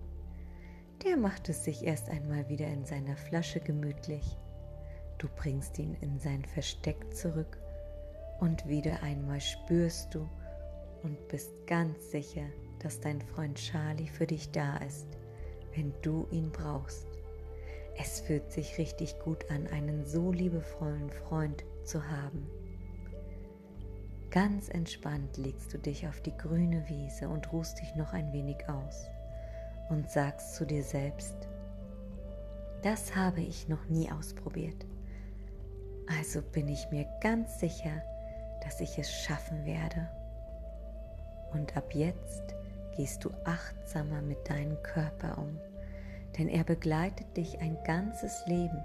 der 1.03 1.17
macht 1.17 1.49
es 1.49 1.63
sich 1.63 1.83
erst 1.83 2.09
einmal 2.09 2.47
wieder 2.49 2.67
in 2.67 2.85
seiner 2.85 3.17
Flasche 3.17 3.59
gemütlich. 3.59 4.37
Du 5.25 5.31
bringst 5.38 5.79
ihn 5.79 5.97
in 6.01 6.19
sein 6.19 6.45
Versteck 6.45 7.11
zurück 7.11 7.57
und 8.39 8.67
wieder 8.67 9.01
einmal 9.01 9.41
spürst 9.41 10.13
du 10.13 10.29
und 11.01 11.27
bist 11.29 11.51
ganz 11.65 12.11
sicher, 12.11 12.45
dass 12.77 12.99
dein 12.99 13.19
Freund 13.19 13.57
Charlie 13.57 14.07
für 14.07 14.27
dich 14.27 14.51
da 14.51 14.77
ist, 14.77 15.07
wenn 15.73 15.91
du 16.03 16.27
ihn 16.29 16.51
brauchst. 16.51 17.07
Es 17.97 18.19
fühlt 18.19 18.51
sich 18.51 18.77
richtig 18.77 19.17
gut 19.17 19.49
an, 19.49 19.65
einen 19.65 20.05
so 20.05 20.31
liebevollen 20.31 21.09
Freund 21.09 21.65
zu 21.85 22.07
haben. 22.07 22.47
Ganz 24.29 24.69
entspannt 24.69 25.38
legst 25.38 25.73
du 25.73 25.79
dich 25.79 26.07
auf 26.07 26.21
die 26.21 26.38
grüne 26.38 26.88
Wiese 26.88 27.29
und 27.29 27.51
ruhst 27.51 27.79
dich 27.79 27.95
noch 27.95 28.13
ein 28.13 28.31
wenig 28.31 28.69
aus 28.69 29.07
und 29.89 30.07
sagst 30.07 30.53
zu 30.53 30.67
dir 30.67 30.83
selbst, 30.83 31.35
das 32.83 33.15
habe 33.15 33.41
ich 33.41 33.67
noch 33.67 33.85
nie 33.89 34.11
ausprobiert. 34.11 34.85
Also 36.07 36.41
bin 36.41 36.67
ich 36.67 36.89
mir 36.91 37.05
ganz 37.21 37.59
sicher, 37.59 38.01
dass 38.63 38.81
ich 38.81 38.97
es 38.97 39.11
schaffen 39.11 39.65
werde. 39.65 40.07
Und 41.53 41.75
ab 41.75 41.93
jetzt 41.93 42.55
gehst 42.95 43.23
du 43.23 43.31
achtsamer 43.43 44.21
mit 44.21 44.49
deinem 44.49 44.81
Körper 44.83 45.37
um, 45.37 45.59
denn 46.37 46.47
er 46.47 46.63
begleitet 46.63 47.35
dich 47.35 47.59
ein 47.59 47.77
ganzes 47.85 48.45
Leben. 48.45 48.83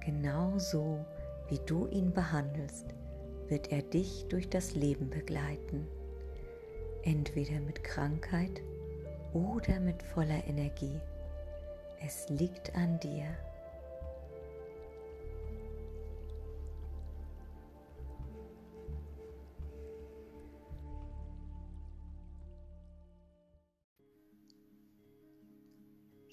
Genauso 0.00 1.04
wie 1.48 1.60
du 1.66 1.86
ihn 1.88 2.12
behandelst, 2.12 2.94
wird 3.48 3.72
er 3.72 3.82
dich 3.82 4.26
durch 4.28 4.48
das 4.48 4.74
Leben 4.74 5.10
begleiten, 5.10 5.86
entweder 7.02 7.60
mit 7.60 7.82
Krankheit 7.82 8.62
oder 9.32 9.80
mit 9.80 10.02
voller 10.02 10.46
Energie. 10.46 11.00
Es 12.04 12.28
liegt 12.28 12.74
an 12.76 13.00
dir. 13.00 13.26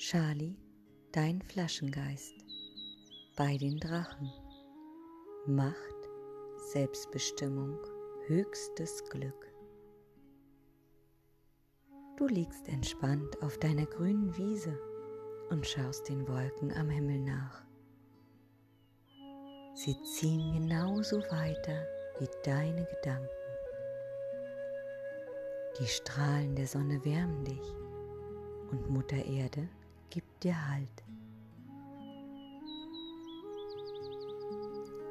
Charlie, 0.07 0.55
dein 1.13 1.41
Flaschengeist, 1.41 2.35
bei 3.35 3.57
den 3.57 3.79
Drachen. 3.79 4.31
Macht, 5.47 6.09
Selbstbestimmung, 6.73 7.75
höchstes 8.27 9.03
Glück. 9.09 9.51
Du 12.17 12.27
liegst 12.27 12.67
entspannt 12.67 13.41
auf 13.41 13.57
deiner 13.57 13.87
grünen 13.87 14.37
Wiese 14.37 14.79
und 15.49 15.65
schaust 15.65 16.07
den 16.07 16.27
Wolken 16.27 16.71
am 16.73 16.91
Himmel 16.91 17.21
nach. 17.21 17.63
Sie 19.73 19.99
ziehen 20.03 20.53
genauso 20.53 21.17
weiter 21.31 21.83
wie 22.19 22.29
deine 22.43 22.85
Gedanken. 22.85 23.27
Die 25.79 25.87
Strahlen 25.87 26.55
der 26.55 26.67
Sonne 26.67 27.03
wärmen 27.03 27.43
dich 27.43 27.73
und 28.69 28.87
Mutter 28.91 29.25
Erde 29.25 29.67
dir 30.43 30.55
Halt. 30.69 31.03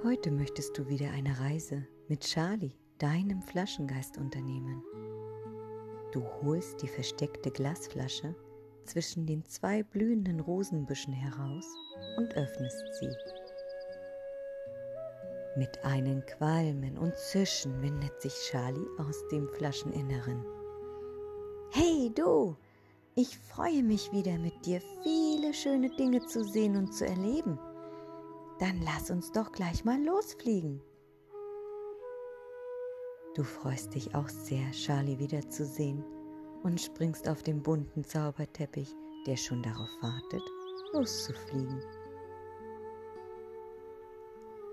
Heute 0.04 0.30
möchtest 0.30 0.76
du 0.76 0.88
wieder 0.88 1.10
eine 1.10 1.38
Reise 1.40 1.86
mit 2.08 2.20
Charlie, 2.20 2.76
deinem 2.98 3.40
Flaschengeist, 3.40 4.18
unternehmen. 4.18 4.82
Du 6.12 6.22
holst 6.42 6.82
die 6.82 6.88
versteckte 6.88 7.50
Glasflasche 7.50 8.34
zwischen 8.84 9.26
den 9.26 9.44
zwei 9.46 9.82
blühenden 9.82 10.40
Rosenbüschen 10.40 11.12
heraus 11.12 11.64
und 12.18 12.34
öffnest 12.36 12.84
sie. 13.00 13.10
Mit 15.56 15.84
einem 15.84 16.24
Qualmen 16.26 16.98
und 16.98 17.16
Zischen 17.16 17.80
windet 17.80 18.20
sich 18.20 18.34
Charlie 18.50 18.86
aus 18.98 19.26
dem 19.28 19.48
Flascheninneren. 19.48 20.44
Hey 21.70 22.12
du, 22.14 22.56
ich 23.16 23.38
freue 23.38 23.82
mich 23.82 24.10
wieder 24.12 24.38
mit 24.38 24.66
dir 24.66 24.80
viele 25.02 25.54
schöne 25.54 25.90
Dinge 25.90 26.24
zu 26.26 26.42
sehen 26.42 26.76
und 26.76 26.92
zu 26.92 27.06
erleben. 27.06 27.58
Dann 28.58 28.80
lass 28.82 29.10
uns 29.10 29.30
doch 29.30 29.52
gleich 29.52 29.84
mal 29.84 30.02
losfliegen. 30.02 30.80
Du 33.36 33.44
freust 33.44 33.94
dich 33.94 34.14
auch 34.14 34.28
sehr, 34.28 34.70
Charlie 34.72 35.18
wiederzusehen 35.18 36.04
und 36.62 36.80
springst 36.80 37.28
auf 37.28 37.42
den 37.42 37.62
bunten 37.62 38.04
Zauberteppich, 38.04 38.94
der 39.26 39.36
schon 39.36 39.62
darauf 39.62 39.90
wartet, 40.00 40.42
loszufliegen. 40.92 41.82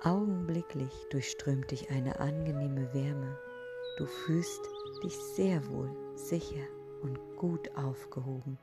Augenblicklich 0.03 0.91
durchströmt 1.11 1.69
dich 1.69 1.91
eine 1.91 2.19
angenehme 2.19 2.91
Wärme. 2.93 3.37
Du 3.97 4.05
fühlst 4.07 4.61
dich 5.03 5.15
sehr 5.15 5.67
wohl, 5.69 5.91
sicher 6.15 6.67
und 7.01 7.19
gut 7.37 7.75
aufgehoben. 7.75 8.57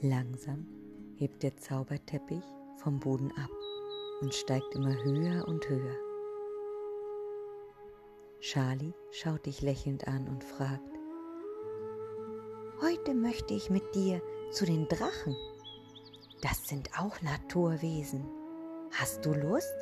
Langsam 0.00 0.66
hebt 1.16 1.42
der 1.42 1.56
Zauberteppich 1.56 2.44
vom 2.76 3.00
Boden 3.00 3.32
ab 3.32 3.50
und 4.20 4.32
steigt 4.32 4.74
immer 4.74 4.94
höher 5.02 5.46
und 5.48 5.68
höher. 5.68 5.96
Charlie 8.40 8.94
schaut 9.10 9.46
dich 9.46 9.62
lächelnd 9.62 10.06
an 10.06 10.28
und 10.28 10.44
fragt, 10.44 10.98
Heute 12.80 13.12
möchte 13.12 13.54
ich 13.54 13.70
mit 13.70 13.94
dir 13.96 14.22
zu 14.52 14.64
den 14.64 14.86
Drachen. 14.86 15.36
Das 16.42 16.68
sind 16.68 16.90
auch 16.96 17.20
Naturwesen. 17.22 18.24
Hast 18.92 19.26
du 19.26 19.34
Lust? 19.34 19.74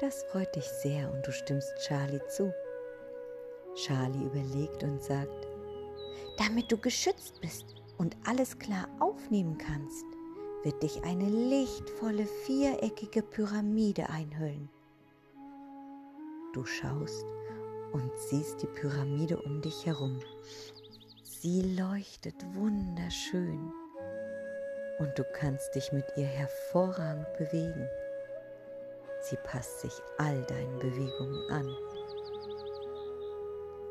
Das 0.00 0.24
freut 0.24 0.54
dich 0.54 0.68
sehr 0.82 1.10
und 1.10 1.26
du 1.26 1.32
stimmst 1.32 1.72
Charlie 1.86 2.20
zu. 2.28 2.52
Charlie 3.84 4.24
überlegt 4.24 4.82
und 4.82 5.02
sagt, 5.02 5.46
damit 6.36 6.70
du 6.70 6.76
geschützt 6.76 7.40
bist 7.40 7.64
und 7.96 8.16
alles 8.24 8.58
klar 8.58 8.88
aufnehmen 9.00 9.58
kannst, 9.58 10.04
wird 10.62 10.82
dich 10.82 11.02
eine 11.04 11.28
lichtvolle 11.28 12.26
viereckige 12.46 13.22
Pyramide 13.22 14.08
einhüllen. 14.08 14.68
Du 16.52 16.64
schaust 16.64 17.24
und 17.92 18.10
siehst 18.28 18.62
die 18.62 18.66
Pyramide 18.66 19.40
um 19.40 19.60
dich 19.60 19.86
herum. 19.86 20.20
Sie 21.22 21.76
leuchtet 21.76 22.34
wunderschön 22.54 23.72
und 24.98 25.16
du 25.16 25.24
kannst 25.32 25.74
dich 25.74 25.92
mit 25.92 26.04
ihr 26.16 26.26
hervorragend 26.26 27.26
bewegen. 27.38 27.88
Sie 29.20 29.36
passt 29.44 29.80
sich 29.80 29.92
all 30.18 30.42
deinen 30.44 30.78
Bewegungen 30.78 31.50
an. 31.50 31.87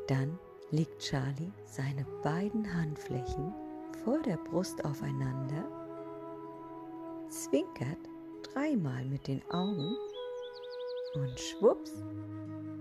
Dann 0.08 0.38
legt 0.70 1.00
Charlie 1.00 1.52
seine 1.66 2.04
beiden 2.22 2.74
Handflächen 2.74 3.54
vor 4.02 4.20
der 4.22 4.38
Brust 4.38 4.82
aufeinander, 4.84 5.64
zwinkert 7.28 7.98
dreimal 8.42 9.04
mit 9.04 9.28
den 9.28 9.42
Augen 9.50 9.94
und 11.14 11.38
schwupps, 11.38 12.02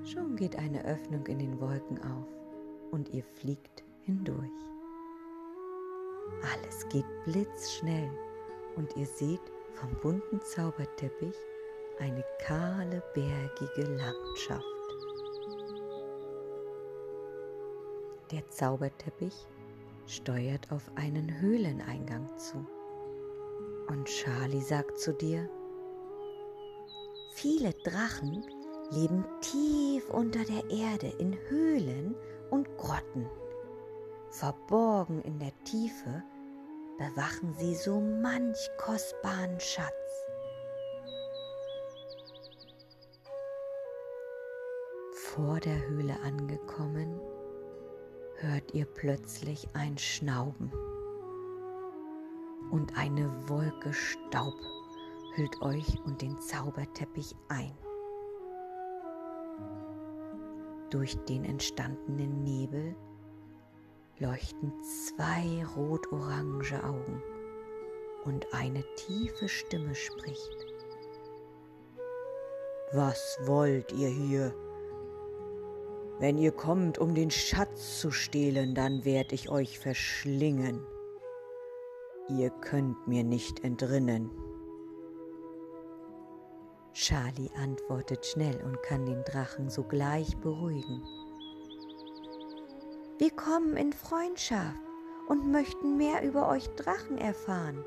schon 0.06 0.38
geht 0.38 0.56
eine 0.58 0.84
Öffnung 0.86 1.26
in 1.28 1.40
den 1.40 1.60
Wolken 1.60 2.02
auf 2.02 2.28
und 2.92 3.10
ihr 3.14 3.24
fliegt 3.24 3.84
hindurch. 4.04 4.50
Alles 6.54 6.88
geht 6.90 7.06
blitzschnell 7.26 8.10
und 8.78 8.96
ihr 8.96 9.06
seht 9.06 9.42
vom 9.74 9.90
bunten 10.02 10.40
Zauberteppich 10.42 11.36
eine 12.00 12.24
kahle, 12.46 13.04
bergige 13.14 13.92
Landschaft. 13.98 14.77
Der 18.32 18.50
Zauberteppich 18.50 19.48
steuert 20.06 20.70
auf 20.74 20.92
einen 20.96 21.40
Höhleneingang 21.40 22.28
zu. 22.38 22.66
Und 23.88 24.06
Charlie 24.06 24.62
sagt 24.62 25.00
zu 25.00 25.14
dir, 25.14 25.50
viele 27.32 27.72
Drachen 27.86 28.44
leben 28.92 29.24
tief 29.40 30.10
unter 30.10 30.44
der 30.44 30.70
Erde 30.70 31.08
in 31.20 31.38
Höhlen 31.48 32.16
und 32.50 32.68
Grotten. 32.78 33.30
Verborgen 34.30 35.22
in 35.22 35.40
der 35.40 35.54
Tiefe 35.64 36.22
bewachen 36.98 37.54
sie 37.58 37.76
so 37.76 38.02
manch 38.02 38.58
kostbaren 38.78 39.58
Schatz. 39.60 39.94
Vor 45.14 45.62
der 45.62 45.88
Höhle 45.88 46.20
angekommen, 46.26 47.22
hört 48.40 48.74
ihr 48.74 48.86
plötzlich 48.86 49.68
ein 49.74 49.98
Schnauben 49.98 50.72
und 52.72 52.98
eine 52.98 53.32
Wolke 53.50 53.94
Staub 53.94 54.54
hüllt 55.36 55.62
euch 55.62 56.00
und 56.06 56.22
den 56.22 56.40
Zauberteppich 56.40 57.36
ein. 57.50 57.74
Durch 60.90 61.16
den 61.26 61.46
entstandenen 61.46 62.44
Nebel 62.44 62.96
leuchten 64.20 64.74
zwei 64.84 65.66
rot-orange 65.76 66.84
Augen 66.84 67.22
und 68.26 68.54
eine 68.54 68.84
tiefe 68.96 69.48
Stimme 69.48 69.94
spricht. 69.96 70.66
Was 72.94 73.38
wollt 73.46 73.92
ihr 73.92 74.10
hier? 74.10 74.54
Wenn 76.20 76.40
ihr 76.40 76.52
kommt, 76.52 76.98
um 76.98 77.14
den 77.14 77.30
Schatz 77.30 78.00
zu 78.00 78.12
stehlen, 78.12 78.74
dann 78.74 79.06
werd 79.06 79.32
ich 79.34 79.50
euch 79.50 79.78
verschlingen. 79.78 80.84
Ihr 82.28 82.50
könnt 82.50 83.08
mir 83.08 83.24
nicht 83.24 83.64
entrinnen. 83.64 84.32
Charlie 86.94 87.52
antwortet 87.56 88.26
schnell 88.26 88.60
und 88.64 88.82
kann 88.82 89.06
den 89.06 89.24
Drachen 89.24 89.70
sogleich 89.70 90.36
beruhigen. 90.38 91.04
Wir 93.20 93.30
kommen 93.30 93.78
in 93.78 93.94
Freundschaft 93.94 94.82
und 95.28 95.52
möchten 95.52 95.98
mehr 95.98 96.24
über 96.24 96.50
euch 96.50 96.68
Drachen 96.70 97.20
erfahren. 97.20 97.86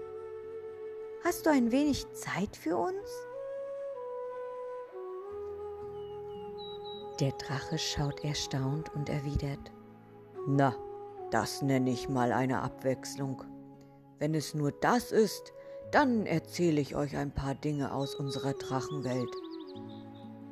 Hast 1.24 1.46
du 1.46 1.50
ein 1.50 1.72
wenig 1.72 2.06
Zeit 2.12 2.56
für 2.56 2.76
uns? 2.76 3.29
Der 7.20 7.32
Drache 7.32 7.76
schaut 7.76 8.24
erstaunt 8.24 8.94
und 8.94 9.10
erwidert, 9.10 9.70
Na, 10.46 10.74
das 11.30 11.60
nenne 11.60 11.90
ich 11.90 12.08
mal 12.08 12.32
eine 12.32 12.62
Abwechslung. 12.62 13.44
Wenn 14.18 14.34
es 14.34 14.54
nur 14.54 14.72
das 14.72 15.12
ist, 15.12 15.52
dann 15.92 16.24
erzähle 16.24 16.80
ich 16.80 16.96
euch 16.96 17.16
ein 17.16 17.34
paar 17.34 17.54
Dinge 17.54 17.92
aus 17.92 18.14
unserer 18.14 18.54
Drachenwelt. 18.54 19.34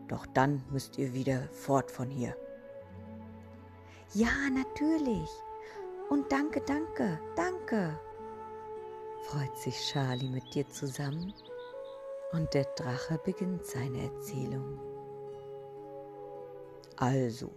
Doch 0.09 0.26
dann 0.26 0.62
müsst 0.70 0.98
ihr 0.98 1.14
wieder 1.14 1.48
fort 1.52 1.90
von 1.90 2.11
hier. 2.11 2.37
Ja, 4.12 4.31
natürlich. 4.52 5.28
Und 6.11 6.31
danke, 6.31 6.61
danke, 6.61 7.18
danke. 7.35 7.98
Freut 9.24 9.57
sich 9.57 9.76
Charlie 9.90 10.28
mit 10.28 10.54
dir 10.54 10.68
zusammen 10.68 11.33
und 12.33 12.52
der 12.52 12.64
Drache 12.76 13.18
beginnt 13.24 13.64
seine 13.64 14.04
Erzählung. 14.04 14.88
Also, 17.01 17.53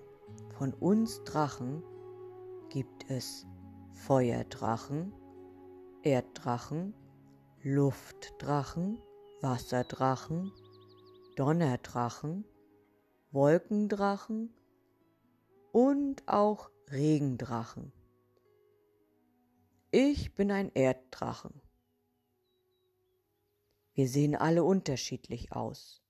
von 0.56 0.72
uns 0.76 1.24
Drachen 1.24 1.82
gibt 2.70 3.10
es 3.10 3.48
Feuerdrachen, 3.92 5.12
Erddrachen, 6.04 6.94
Luftdrachen, 7.64 9.02
Wasserdrachen, 9.42 10.52
Donnerdrachen, 11.38 12.46
Wolkendrachen 13.32 14.54
und 15.72 16.22
auch 16.28 16.70
Regendrachen. 16.92 17.92
Ich 19.90 20.36
bin 20.36 20.52
ein 20.52 20.72
Erddrachen. 20.76 21.60
Wir 23.96 24.08
sehen 24.08 24.36
alle 24.36 24.64
unterschiedlich 24.64 25.52
aus. 25.52 26.04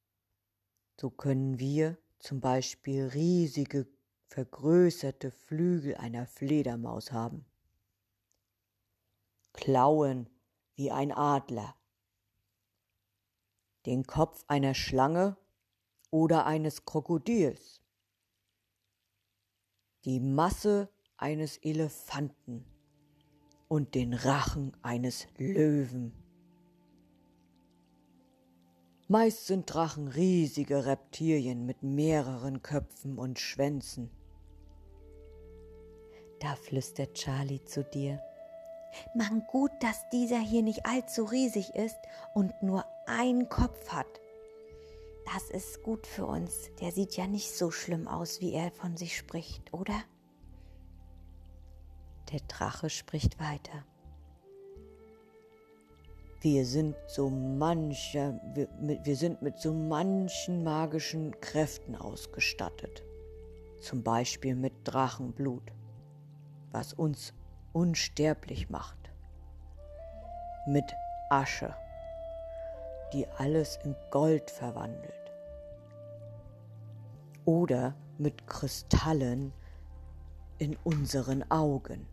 So 0.99 1.09
können 1.09 1.59
wir 1.59 1.97
zum 2.21 2.39
Beispiel 2.39 3.07
riesige, 3.07 3.87
vergrößerte 4.27 5.31
Flügel 5.31 5.95
einer 5.95 6.25
Fledermaus 6.25 7.11
haben. 7.11 7.45
Klauen 9.53 10.29
wie 10.75 10.91
ein 10.91 11.11
Adler. 11.11 11.75
den 13.85 14.05
Kopf 14.05 14.43
einer 14.47 14.73
Schlange 14.73 15.37
oder 16.09 16.45
eines 16.45 16.85
Krokodils, 16.85 17.81
die 20.05 20.19
Masse 20.19 20.89
eines 21.17 21.57
Elefanten 21.57 22.65
und 23.67 23.95
den 23.95 24.13
Rachen 24.13 24.75
eines 24.81 25.27
Löwen. 25.37 26.13
Meist 29.11 29.45
sind 29.47 29.65
Drachen 29.65 30.07
riesige 30.07 30.85
Reptilien 30.85 31.65
mit 31.65 31.83
mehreren 31.83 32.61
Köpfen 32.61 33.17
und 33.17 33.39
Schwänzen. 33.39 34.09
Da 36.39 36.55
flüstert 36.55 37.15
Charlie 37.15 37.61
zu 37.65 37.83
dir. 37.83 38.21
Man 39.13 39.43
gut, 39.51 39.71
dass 39.81 40.07
dieser 40.13 40.39
hier 40.39 40.63
nicht 40.63 40.85
allzu 40.85 41.25
riesig 41.25 41.75
ist 41.75 41.97
und 42.33 42.53
nur 42.63 42.85
einen 43.05 43.49
Kopf 43.49 43.89
hat. 43.89 44.07
Das 45.25 45.49
ist 45.49 45.83
gut 45.83 46.07
für 46.07 46.25
uns. 46.25 46.69
Der 46.79 46.93
sieht 46.93 47.17
ja 47.17 47.27
nicht 47.27 47.53
so 47.53 47.69
schlimm 47.69 48.07
aus, 48.07 48.39
wie 48.39 48.53
er 48.53 48.71
von 48.71 48.95
sich 48.95 49.17
spricht, 49.17 49.73
oder? 49.73 50.01
Der 52.31 52.39
Drache 52.47 52.89
spricht 52.89 53.41
weiter. 53.41 53.83
Wir 56.43 56.65
sind 56.65 56.95
so 57.05 57.29
mancher, 57.29 58.41
wir, 58.55 58.67
wir 58.79 59.15
sind 59.15 59.43
mit 59.43 59.59
so 59.59 59.71
manchen 59.71 60.63
magischen 60.63 61.39
Kräften 61.39 61.95
ausgestattet. 61.95 63.03
Zum 63.79 64.01
Beispiel 64.01 64.55
mit 64.55 64.73
Drachenblut, 64.83 65.71
was 66.71 66.93
uns 66.93 67.35
unsterblich 67.73 68.71
macht. 68.71 68.97
Mit 70.65 70.85
Asche, 71.29 71.75
die 73.13 73.27
alles 73.37 73.77
in 73.83 73.95
Gold 74.09 74.49
verwandelt. 74.49 75.13
Oder 77.45 77.93
mit 78.17 78.47
Kristallen 78.47 79.53
in 80.57 80.75
unseren 80.83 81.43
Augen, 81.51 82.07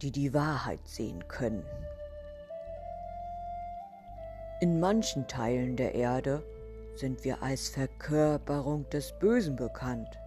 die 0.00 0.12
die 0.12 0.32
Wahrheit 0.32 0.86
sehen 0.86 1.26
können. 1.26 1.64
In 4.60 4.80
manchen 4.80 5.28
Teilen 5.28 5.76
der 5.76 5.94
Erde 5.94 6.42
sind 6.96 7.22
wir 7.22 7.44
als 7.44 7.68
Verkörperung 7.68 8.90
des 8.90 9.12
Bösen 9.20 9.54
bekannt. 9.54 10.18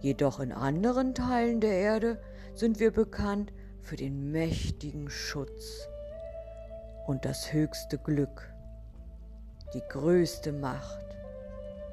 Jedoch 0.00 0.40
in 0.40 0.50
anderen 0.50 1.14
Teilen 1.14 1.60
der 1.60 1.78
Erde 1.78 2.18
sind 2.52 2.80
wir 2.80 2.90
bekannt 2.90 3.52
für 3.80 3.94
den 3.94 4.32
mächtigen 4.32 5.08
Schutz 5.08 5.88
und 7.06 7.24
das 7.24 7.52
höchste 7.52 7.96
Glück, 7.96 8.52
die 9.72 9.82
größte 9.88 10.52
Macht 10.52 11.16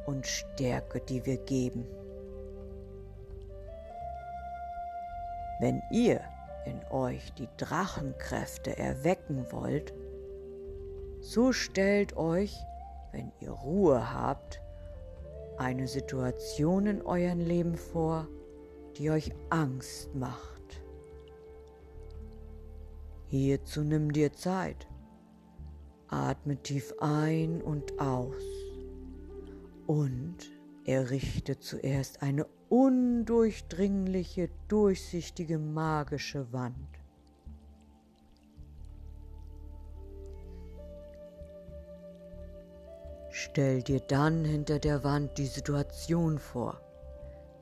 und 0.08 0.26
Stärke, 0.26 1.00
die 1.00 1.24
wir 1.28 1.38
geben. 1.38 1.86
Wenn 5.60 5.80
ihr 5.92 6.22
in 6.66 6.82
euch 6.90 7.34
die 7.34 7.50
Drachenkräfte 7.58 8.80
erwecken 8.80 9.46
wollt, 9.52 9.94
so 11.22 11.54
stellt 11.54 12.18
euch, 12.18 12.56
wenn 13.12 13.32
ihr 13.40 13.52
Ruhe 13.52 14.14
habt, 14.14 14.62
eine 15.58 15.88
Situation 15.88 16.88
in 16.88 17.02
eurem 17.04 17.40
Leben 17.40 17.78
vor, 17.78 18.28
die 18.98 19.12
euch 19.12 19.32
Angst 19.50 20.14
macht. 20.16 20.82
Hierzu 23.28 23.84
nimm 23.84 24.12
dir 24.12 24.34
Zeit. 24.34 24.88
Atme 26.08 26.58
tief 26.58 26.94
ein 27.00 27.62
und 27.62 28.02
aus 28.02 28.44
und 29.88 30.38
errichte 30.84 31.60
zuerst 31.60 32.22
eine 32.22 32.46
undurchdringliche, 32.68 34.50
durchsichtige, 34.68 35.60
magische 35.60 36.52
Wand. 36.52 37.01
Stell 43.44 43.82
dir 43.82 44.00
dann 44.02 44.46
hinter 44.46 44.78
der 44.78 45.04
Wand 45.04 45.40
die 45.40 45.48
Situation 45.48 46.38
vor, 46.38 46.80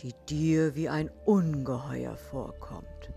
die 0.02 0.14
dir 0.28 0.76
wie 0.76 0.90
ein 0.90 1.10
Ungeheuer 1.24 2.18
vorkommt. 2.18 3.14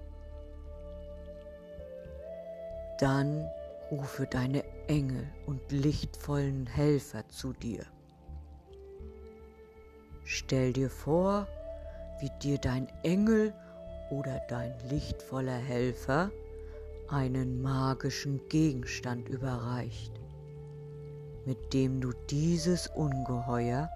Dann 3.01 3.49
rufe 3.91 4.29
deine 4.29 4.63
Engel 4.87 5.27
und 5.47 5.73
lichtvollen 5.73 6.69
Helfer 6.69 7.29
zu 7.31 7.53
dir. 7.53 7.85
Stell 10.23 10.73
dir 10.73 10.89
vor, 10.89 11.49
wie 12.21 12.31
dir 12.41 12.59
dein 12.59 12.87
Engel 13.03 13.53
oder 14.13 14.41
dein 14.49 14.73
lichtvoller 14.89 15.59
Helfer 15.59 16.31
einen 17.09 17.61
magischen 17.61 18.41
Gegenstand 18.49 19.29
überreicht 19.29 20.22
mit 21.45 21.73
dem 21.73 22.01
du 22.01 22.13
dieses 22.31 22.87
Ungeheuer, 22.89 23.91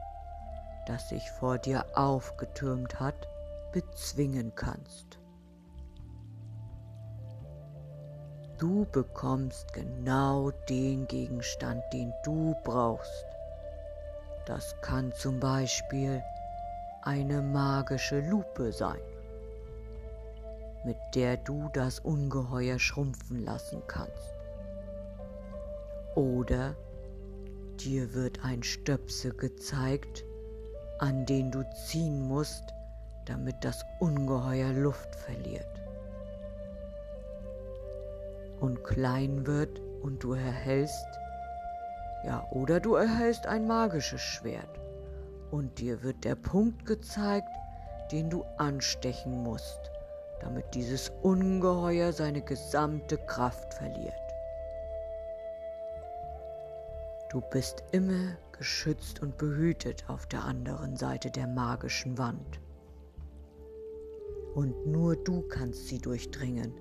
das 0.87 1.09
sich 1.09 1.31
vor 1.33 1.59
dir 1.59 1.85
aufgetürmt 1.95 2.99
hat, 2.99 3.29
bezwingen 3.73 4.53
kannst. 4.55 5.19
Du 8.59 8.87
bekommst 8.87 9.73
genau 9.75 10.51
den 10.69 11.07
Gegenstand, 11.07 11.83
den 11.93 12.13
du 12.25 12.55
brauchst. 12.65 13.27
Das 14.47 14.75
kann 14.81 15.13
zum 15.13 15.39
Beispiel 15.41 16.23
eine 17.03 17.43
magische 17.43 18.21
Lupe 18.21 18.73
sein, 18.73 19.01
mit 20.85 20.97
der 21.15 21.37
du 21.37 21.69
das 21.75 22.01
Ungeheuer 22.01 22.79
schrumpfen 22.79 23.45
lassen 23.45 23.83
kannst. 23.87 24.33
Oder 26.15 26.75
Dir 27.81 28.15
wird 28.15 28.43
ein 28.43 28.62
Stöpsel 28.62 29.33
gezeigt, 29.35 30.25
an 30.99 31.27
den 31.27 31.51
du 31.51 31.62
ziehen 31.87 32.23
musst, 32.23 32.65
damit 33.27 33.57
das 33.61 33.85
Ungeheuer 34.01 34.73
Luft 34.73 35.15
verliert. 35.15 35.83
Und 38.61 38.83
klein 38.83 39.47
wird 39.47 39.81
und 40.01 40.23
du 40.23 40.33
erhältst, 40.33 41.07
ja, 42.25 42.47
oder 42.51 42.81
du 42.81 42.95
erhältst 42.95 43.47
ein 43.47 43.67
magisches 43.67 44.23
Schwert 44.23 44.81
und 45.51 45.79
dir 45.79 46.03
wird 46.03 46.25
der 46.25 46.35
Punkt 46.35 46.87
gezeigt, 46.87 47.51
den 48.11 48.31
du 48.31 48.43
anstechen 48.57 49.43
musst, 49.43 49.91
damit 50.41 50.75
dieses 50.75 51.11
Ungeheuer 51.23 52.12
seine 52.12 52.41
gesamte 52.41 53.19
Kraft 53.19 53.75
verliert. 53.75 54.26
Du 57.37 57.42
bist 57.51 57.85
immer 57.92 58.38
geschützt 58.53 59.20
und 59.20 59.37
behütet 59.37 60.09
auf 60.09 60.27
der 60.27 60.42
anderen 60.42 60.96
Seite 60.96 61.31
der 61.31 61.46
magischen 61.46 62.16
Wand. 62.16 62.62
Und 64.55 64.87
nur 64.87 65.16
du 65.16 65.42
kannst 65.42 65.87
sie 65.87 65.99
durchdringen 65.99 66.72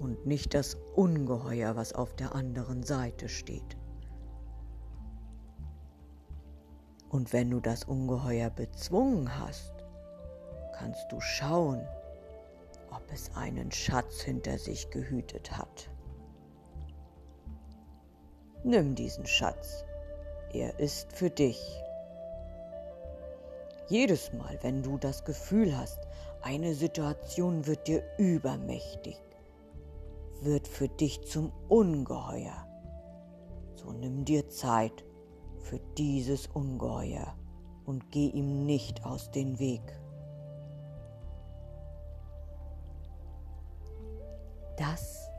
und 0.00 0.26
nicht 0.26 0.52
das 0.52 0.76
Ungeheuer, 0.96 1.76
was 1.76 1.94
auf 1.94 2.14
der 2.14 2.34
anderen 2.34 2.82
Seite 2.82 3.30
steht. 3.30 3.78
Und 7.08 7.32
wenn 7.32 7.50
du 7.50 7.60
das 7.60 7.84
Ungeheuer 7.84 8.50
bezwungen 8.50 9.38
hast, 9.40 9.72
kannst 10.74 11.10
du 11.10 11.18
schauen, 11.22 11.80
ob 12.90 13.02
es 13.10 13.34
einen 13.34 13.72
Schatz 13.72 14.20
hinter 14.20 14.58
sich 14.58 14.90
gehütet 14.90 15.56
hat. 15.56 15.88
Nimm 18.64 18.94
diesen 18.94 19.26
Schatz. 19.26 19.84
Er 20.52 20.78
ist 20.78 21.12
für 21.12 21.30
dich. 21.30 21.82
Jedes 23.88 24.32
Mal, 24.32 24.56
wenn 24.62 24.82
du 24.82 24.98
das 24.98 25.24
Gefühl 25.24 25.76
hast, 25.76 25.98
eine 26.42 26.74
Situation 26.74 27.66
wird 27.66 27.88
dir 27.88 28.02
übermächtig, 28.18 29.20
wird 30.40 30.68
für 30.68 30.88
dich 30.88 31.22
zum 31.22 31.52
Ungeheuer, 31.68 32.66
so 33.74 33.90
nimm 33.92 34.24
dir 34.24 34.48
Zeit 34.48 35.04
für 35.58 35.80
dieses 35.98 36.46
Ungeheuer 36.46 37.36
und 37.84 38.10
geh 38.12 38.28
ihm 38.28 38.64
nicht 38.64 39.04
aus 39.04 39.30
dem 39.30 39.58
Weg. 39.58 39.82
Das 44.76 45.31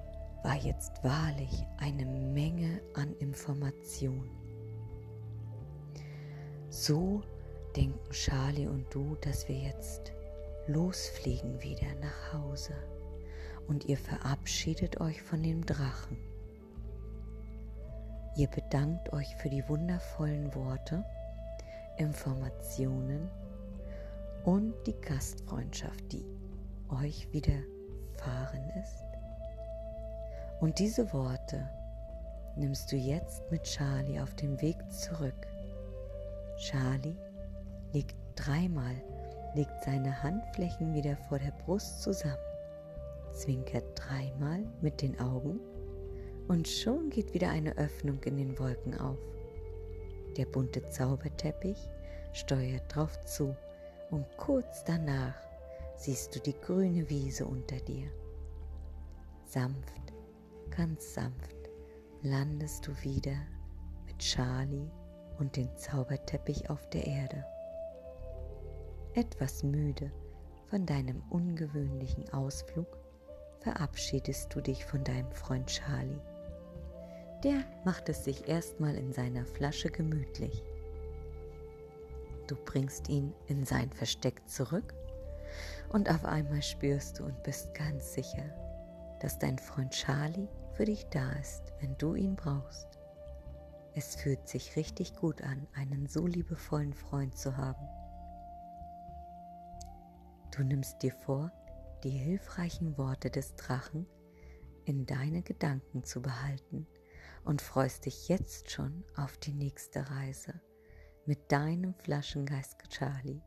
war 0.43 0.55
jetzt 0.55 1.03
wahrlich 1.03 1.65
eine 1.77 2.05
Menge 2.05 2.81
an 2.93 3.15
Information. 3.19 4.29
So 6.69 7.21
denken 7.75 8.11
Charlie 8.11 8.67
und 8.67 8.93
du, 8.93 9.15
dass 9.21 9.47
wir 9.47 9.55
jetzt 9.55 10.11
losfliegen 10.67 11.61
wieder 11.63 11.87
nach 12.01 12.33
Hause 12.33 12.73
und 13.67 13.85
ihr 13.85 13.97
verabschiedet 13.97 14.99
euch 14.99 15.21
von 15.21 15.41
dem 15.41 15.65
Drachen. 15.65 16.17
Ihr 18.35 18.47
bedankt 18.47 19.13
euch 19.13 19.35
für 19.37 19.49
die 19.49 19.67
wundervollen 19.69 20.53
Worte, 20.55 21.05
Informationen 21.97 23.29
und 24.43 24.73
die 24.87 24.99
Gastfreundschaft, 24.99 26.11
die 26.11 26.25
euch 26.89 27.31
widerfahren 27.31 28.69
ist. 28.81 29.02
Und 30.63 30.79
diese 30.79 31.11
Worte 31.11 31.69
nimmst 32.55 32.89
du 32.89 32.95
jetzt 32.95 33.51
mit 33.51 33.63
Charlie 33.63 34.17
auf 34.21 34.33
den 34.35 34.61
Weg 34.61 34.77
zurück. 34.89 35.45
Charlie 36.55 37.17
legt 37.91 38.15
dreimal, 38.37 38.95
legt 39.55 39.83
seine 39.83 40.23
Handflächen 40.23 40.93
wieder 40.93 41.17
vor 41.27 41.37
der 41.37 41.51
Brust 41.51 42.01
zusammen, 42.01 42.37
zwinkert 43.33 43.83
dreimal 43.93 44.63
mit 44.79 45.01
den 45.01 45.19
Augen 45.19 45.59
und 46.47 46.65
schon 46.65 47.09
geht 47.09 47.33
wieder 47.33 47.49
eine 47.49 47.77
Öffnung 47.77 48.23
in 48.23 48.37
den 48.37 48.57
Wolken 48.57 48.97
auf. 48.97 49.19
Der 50.37 50.45
bunte 50.45 50.87
Zauberteppich 50.87 51.89
steuert 52.31 52.83
drauf 52.87 53.19
zu 53.25 53.53
und 54.11 54.25
kurz 54.37 54.85
danach 54.85 55.35
siehst 55.97 56.33
du 56.33 56.39
die 56.39 56.55
grüne 56.61 57.09
Wiese 57.09 57.45
unter 57.45 57.75
dir. 57.81 58.07
Sanft, 59.45 60.02
ganz 60.75 61.13
sanft 61.13 61.69
landest 62.23 62.87
du 62.87 62.91
wieder 63.03 63.37
mit 64.07 64.17
Charlie 64.17 64.89
und 65.37 65.55
dem 65.55 65.75
Zauberteppich 65.75 66.69
auf 66.69 66.89
der 66.89 67.05
Erde. 67.05 67.45
Etwas 69.13 69.61
müde 69.61 70.11
von 70.69 70.85
deinem 70.85 71.21
ungewöhnlichen 71.29 72.27
Ausflug 72.33 72.87
verabschiedest 73.59 74.53
du 74.55 74.61
dich 74.61 74.83
von 74.83 75.03
deinem 75.03 75.31
Freund 75.31 75.67
Charlie. 75.67 76.21
Der 77.43 77.63
macht 77.85 78.09
es 78.09 78.23
sich 78.23 78.47
erstmal 78.47 78.95
in 78.95 79.13
seiner 79.13 79.45
Flasche 79.45 79.91
gemütlich. 79.91 80.63
Du 82.47 82.55
bringst 82.55 83.09
ihn 83.09 83.33
in 83.45 83.63
sein 83.63 83.91
Versteck 83.91 84.41
zurück 84.49 84.95
und 85.89 86.09
auf 86.09 86.25
einmal 86.25 86.63
spürst 86.63 87.19
du 87.19 87.25
und 87.25 87.43
bist 87.43 87.75
ganz 87.75 88.13
sicher, 88.13 88.49
dass 89.19 89.37
dein 89.37 89.59
Freund 89.59 89.91
Charlie 89.91 90.47
für 90.73 90.85
dich 90.85 91.05
da 91.09 91.31
ist, 91.33 91.73
wenn 91.79 91.97
du 91.97 92.15
ihn 92.15 92.35
brauchst. 92.35 92.99
Es 93.95 94.15
fühlt 94.15 94.47
sich 94.47 94.75
richtig 94.75 95.15
gut 95.15 95.41
an, 95.41 95.67
einen 95.73 96.07
so 96.07 96.25
liebevollen 96.25 96.93
Freund 96.93 97.37
zu 97.37 97.55
haben. 97.57 97.87
Du 100.51 100.63
nimmst 100.63 101.01
dir 101.03 101.13
vor, 101.13 101.51
die 102.03 102.09
hilfreichen 102.09 102.97
Worte 102.97 103.29
des 103.29 103.55
Drachen 103.55 104.07
in 104.85 105.05
deine 105.05 105.43
Gedanken 105.43 106.03
zu 106.03 106.21
behalten 106.21 106.87
und 107.45 107.61
freust 107.61 108.05
dich 108.05 108.27
jetzt 108.27 108.71
schon 108.71 109.03
auf 109.15 109.37
die 109.37 109.53
nächste 109.53 110.09
Reise 110.09 110.59
mit 111.25 111.51
deinem 111.51 111.93
Flaschengeist 111.93 112.79
Charlie. 112.89 113.41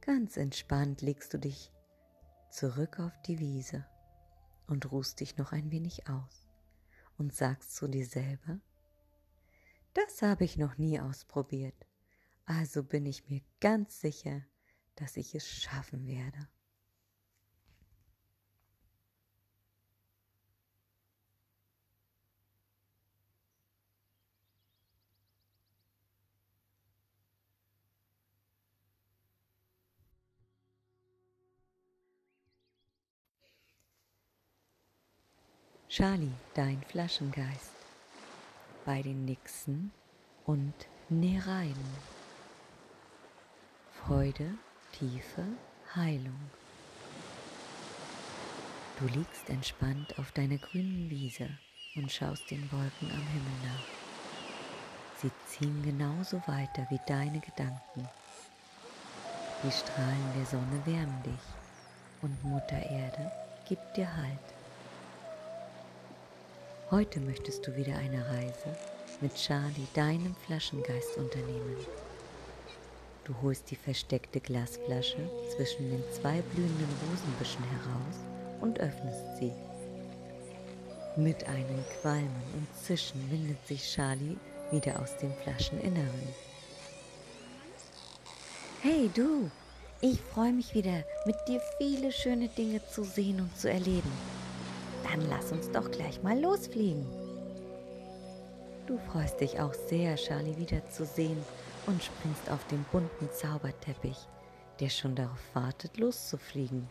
Ganz 0.00 0.36
entspannt 0.36 1.02
legst 1.02 1.34
du 1.34 1.38
dich 1.38 1.72
zurück 2.50 2.98
auf 2.98 3.12
die 3.26 3.38
Wiese 3.38 3.84
und 4.66 4.90
ruhst 4.90 5.20
dich 5.20 5.36
noch 5.36 5.52
ein 5.52 5.70
wenig 5.70 6.08
aus 6.08 6.48
und 7.18 7.34
sagst 7.34 7.74
zu 7.76 7.88
dir 7.88 8.06
selber, 8.06 8.60
das 9.94 10.22
habe 10.22 10.44
ich 10.44 10.58
noch 10.58 10.76
nie 10.76 11.00
ausprobiert, 11.00 11.86
also 12.44 12.82
bin 12.82 13.06
ich 13.06 13.28
mir 13.28 13.40
ganz 13.60 14.00
sicher, 14.00 14.42
dass 14.96 15.16
ich 15.16 15.34
es 15.34 15.48
schaffen 15.48 16.06
werde. 16.06 16.48
Charlie, 35.96 36.34
dein 36.52 36.82
Flaschengeist, 36.82 37.72
bei 38.84 39.00
den 39.00 39.24
Nixen 39.24 39.92
und 40.44 40.74
Nereiden. 41.08 41.88
Freude, 44.04 44.50
Tiefe, 44.92 45.46
Heilung. 45.94 46.38
Du 49.00 49.06
liegst 49.06 49.48
entspannt 49.48 50.18
auf 50.18 50.32
deiner 50.32 50.58
grünen 50.58 51.08
Wiese 51.08 51.48
und 51.94 52.12
schaust 52.12 52.50
den 52.50 52.70
Wolken 52.70 53.10
am 53.10 53.26
Himmel 53.28 53.56
nach. 53.64 55.22
Sie 55.22 55.30
ziehen 55.46 55.82
genauso 55.82 56.42
weiter 56.46 56.86
wie 56.90 57.00
deine 57.06 57.40
Gedanken. 57.40 58.06
Die 59.64 59.72
Strahlen 59.72 60.32
der 60.36 60.44
Sonne 60.44 60.82
wärmen 60.84 61.22
dich 61.22 62.20
und 62.20 62.44
Mutter 62.44 62.82
Erde 62.82 63.32
gibt 63.66 63.96
dir 63.96 64.14
Halt. 64.14 64.55
Heute 66.92 67.18
möchtest 67.18 67.66
du 67.66 67.74
wieder 67.74 67.96
eine 67.96 68.24
Reise 68.24 68.76
mit 69.20 69.34
Charlie, 69.34 69.88
deinem 69.94 70.36
Flaschengeist, 70.46 71.16
unternehmen. 71.16 71.76
Du 73.24 73.34
holst 73.42 73.68
die 73.72 73.76
versteckte 73.76 74.38
Glasflasche 74.38 75.28
zwischen 75.56 75.90
den 75.90 76.04
zwei 76.12 76.40
blühenden 76.42 76.88
Rosenbüschen 77.10 77.64
heraus 77.64 78.16
und 78.60 78.78
öffnest 78.78 79.36
sie. 79.40 79.50
Mit 81.16 81.42
einem 81.48 81.84
Qualmen 82.00 82.42
und 82.54 82.68
Zischen 82.84 83.20
windet 83.32 83.66
sich 83.66 83.82
Charlie 83.82 84.36
wieder 84.70 85.02
aus 85.02 85.16
dem 85.16 85.32
Flascheninneren. 85.42 86.28
Hey 88.82 89.10
du, 89.12 89.50
ich 90.00 90.20
freue 90.20 90.52
mich 90.52 90.72
wieder, 90.72 91.02
mit 91.24 91.36
dir 91.48 91.60
viele 91.78 92.12
schöne 92.12 92.46
Dinge 92.46 92.80
zu 92.86 93.02
sehen 93.02 93.40
und 93.40 93.58
zu 93.58 93.68
erleben. 93.68 94.35
Dann 95.08 95.28
lass 95.28 95.52
uns 95.52 95.70
doch 95.70 95.90
gleich 95.90 96.22
mal 96.22 96.38
losfliegen. 96.38 97.06
Du 98.86 98.98
freust 98.98 99.40
dich 99.40 99.60
auch 99.60 99.74
sehr, 99.74 100.16
Charlie 100.16 100.56
wiederzusehen 100.56 101.38
und 101.86 102.02
springst 102.02 102.50
auf 102.50 102.64
den 102.68 102.84
bunten 102.90 103.28
Zauberteppich, 103.32 104.16
der 104.80 104.88
schon 104.88 105.14
darauf 105.14 105.54
wartet, 105.54 105.96
loszufliegen. 105.98 106.88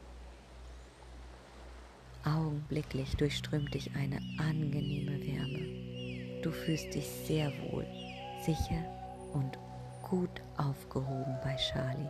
Augenblicklich 2.23 3.15
durchströmt 3.17 3.73
dich 3.73 3.91
eine 3.95 4.17
angenehme 4.39 5.19
Wärme. 5.21 6.41
Du 6.41 6.51
fühlst 6.51 6.93
dich 6.93 7.07
sehr 7.07 7.51
wohl, 7.69 7.85
sicher 8.45 8.83
und 9.33 9.57
gut 10.09 10.41
aufgehoben 10.57 11.37
bei 11.43 11.55
Charlie. 11.55 12.09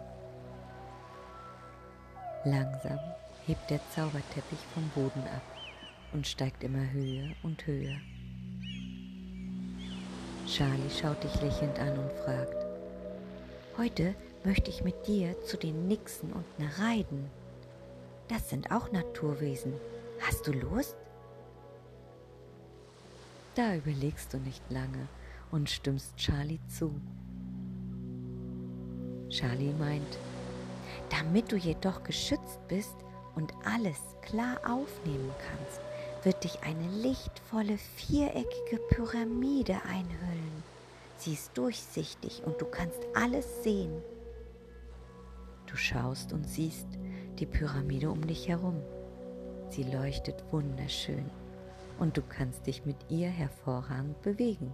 Langsam 2.46 3.00
hebt 3.46 3.70
der 3.70 3.80
Zauberteppich 3.92 4.60
vom 4.74 4.88
Boden 4.90 5.24
ab 5.36 5.65
und 6.14 6.28
steigt 6.28 6.64
immer 6.64 6.92
höher 6.92 7.30
und 7.44 7.66
höher. 7.66 7.98
Charlie 10.48 10.90
schaut 10.90 11.24
dich 11.24 11.42
lächelnd 11.42 11.80
an 11.80 11.98
und 11.98 12.12
fragt, 12.24 12.66
Heute 13.78 14.16
möchte 14.46 14.70
ich 14.70 14.86
mit 14.86 15.06
dir 15.06 15.36
zu 15.42 15.58
den 15.58 15.90
Nixen 15.90 16.32
und 16.32 16.46
Nereiden. 16.58 17.30
Das 18.30 18.50
sind 18.50 18.72
auch 18.72 18.90
Naturwesen. 18.94 19.74
Hast 20.22 20.48
du 20.48 20.54
Lust? 20.54 20.96
Da 23.56 23.76
überlegst 23.76 24.34
du 24.34 24.38
nicht 24.38 24.62
lange 24.70 25.10
und 25.52 25.70
stimmst 25.70 26.16
Charlie 26.16 26.60
zu. 26.70 26.94
Charlie 29.30 29.74
meint, 29.74 30.18
damit 31.10 31.52
du 31.52 31.58
jedoch 31.58 32.04
geschützt 32.04 32.66
bist 32.70 32.96
und 33.36 33.54
alles 33.66 34.00
klar 34.22 34.58
aufnehmen 34.66 35.32
kannst, 35.40 35.82
wird 36.26 36.44
dich 36.44 36.64
eine 36.64 36.88
lichtvolle 36.90 37.78
viereckige 37.78 38.78
Pyramide 38.90 39.78
einhüllen. 39.88 40.64
Sie 41.18 41.34
ist 41.34 41.56
durchsichtig 41.56 42.42
und 42.46 42.60
du 42.60 42.66
kannst 42.66 43.00
alles 43.14 43.64
sehen. 43.64 44.02
Du 45.68 45.78
schaust 45.78 46.34
und 46.34 46.44
siehst 46.44 46.88
die 47.38 47.46
Pyramide 47.46 48.10
um 48.10 48.26
dich 48.26 48.48
herum. 48.48 48.82
Sie 49.70 49.84
leuchtet 49.84 50.44
wunderschön 50.52 51.30
und 52.00 52.18
du 52.18 52.24
kannst 52.24 52.66
dich 52.66 52.86
mit 52.86 52.98
ihr 53.10 53.30
hervorragend 53.30 54.20
bewegen. 54.24 54.74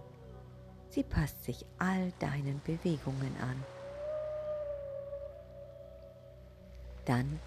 Sie 0.88 1.02
passt 1.02 1.44
sich 1.44 1.66
all 1.78 2.12
deinen 2.18 2.60
Bewegungen 2.64 3.36
an. 3.40 3.62
Dann 7.04 7.40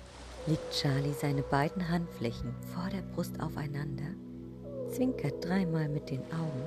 legt 0.48 0.72
Charlie 0.72 1.14
seine 1.14 1.42
beiden 1.42 1.90
Handflächen 1.90 2.54
vor 2.74 2.88
der 2.90 3.02
Brust 3.14 3.40
aufeinander, 3.40 4.14
zwinkert 4.90 5.44
dreimal 5.44 5.90
mit 5.90 6.10
den 6.10 6.22
Augen 6.32 6.64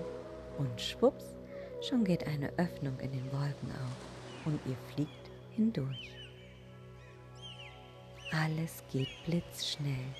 und 0.59 0.81
schwupps, 0.81 1.37
schon 1.81 2.05
geht 2.05 2.27
eine 2.27 2.53
Öffnung 2.59 2.99
in 2.99 3.13
den 3.13 3.25
Wolken 3.33 3.71
auf 3.71 4.47
und 4.47 4.61
ihr 4.67 4.77
fliegt 4.93 5.31
hindurch. 5.51 6.11
Alles 8.33 8.83
geht 8.93 9.09
blitzschnell 9.25 10.15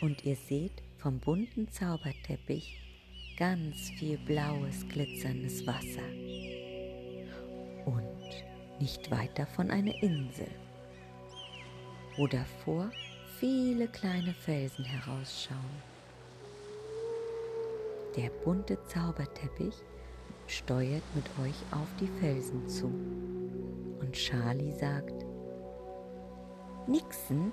und 0.00 0.24
ihr 0.24 0.36
seht 0.36 0.82
vom 0.98 1.18
bunten 1.18 1.68
Zauberteppich 1.70 2.80
ganz 3.36 3.90
viel 3.90 4.18
blaues, 4.18 4.86
glitzerndes 4.88 5.66
Wasser. 5.66 6.02
Und 7.84 8.80
nicht 8.80 9.10
weit 9.10 9.38
davon 9.38 9.70
eine 9.70 10.00
Insel, 10.00 10.48
wo 12.18 12.26
davor 12.26 12.90
viele 13.38 13.86
kleine 13.86 14.34
Felsen 14.34 14.84
herausschauen. 14.84 15.82
Der 18.16 18.30
bunte 18.44 18.76
Zauberteppich 18.88 19.74
steuert 20.48 21.04
mit 21.14 21.24
euch 21.40 21.54
auf 21.70 21.86
die 22.00 22.08
Felsen 22.20 22.68
zu. 22.68 22.86
Und 24.00 24.12
Charlie 24.12 24.72
sagt, 24.72 25.24
Nixen 26.88 27.52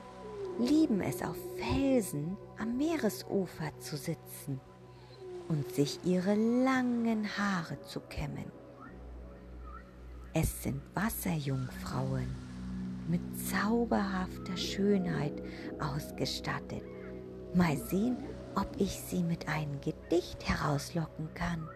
lieben 0.60 1.02
es 1.02 1.22
auf 1.22 1.38
Felsen 1.58 2.36
am 2.58 2.76
Meeresufer 2.78 3.78
zu 3.80 3.98
sitzen 3.98 4.60
und 5.48 5.72
sich 5.76 6.00
ihre 6.04 6.34
langen 6.34 7.28
Haare 7.38 7.80
zu 7.82 8.00
kämmen. 8.00 8.52
Es 10.34 10.64
sind 10.64 10.82
Wasserjungfrauen 10.96 12.45
mit 13.08 13.22
zauberhafter 13.38 14.58
Schönheit 14.58 15.42
ausgestattet. 15.80 16.84
Mal 17.54 17.78
sehen, 17.78 18.18
ob 18.56 18.68
ich 18.78 18.92
sie 18.92 19.24
mit 19.24 19.48
einem 19.48 19.80
Gedicht 19.82 20.48
herauslocken 20.48 21.30
kann. 21.34 21.68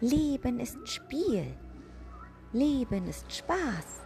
Leben 0.00 0.60
ist 0.60 0.78
Spiel, 0.88 1.46
Leben 2.52 3.06
ist 3.06 3.30
Spaß. 3.32 4.00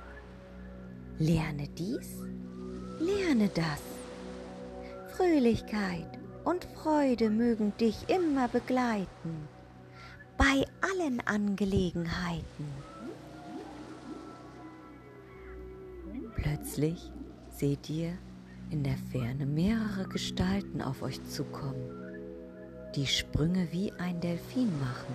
Lerne 1.18 1.68
dies, 1.68 2.18
lerne 2.98 3.48
das. 3.54 3.80
Fröhlichkeit 5.16 6.18
und 6.44 6.64
Freude 6.74 7.30
mögen 7.30 7.72
dich 7.78 7.96
immer 8.08 8.48
begleiten, 8.48 9.48
bei 10.36 10.64
allen 10.80 11.20
Angelegenheiten. 11.20 12.66
Plötzlich 16.44 17.10
seht 17.48 17.88
ihr 17.88 18.18
in 18.70 18.84
der 18.84 18.98
Ferne 19.10 19.46
mehrere 19.46 20.06
Gestalten 20.06 20.82
auf 20.82 21.00
euch 21.00 21.24
zukommen, 21.24 21.90
die 22.94 23.06
Sprünge 23.06 23.66
wie 23.70 23.90
ein 23.92 24.20
Delfin 24.20 24.70
machen, 24.78 25.14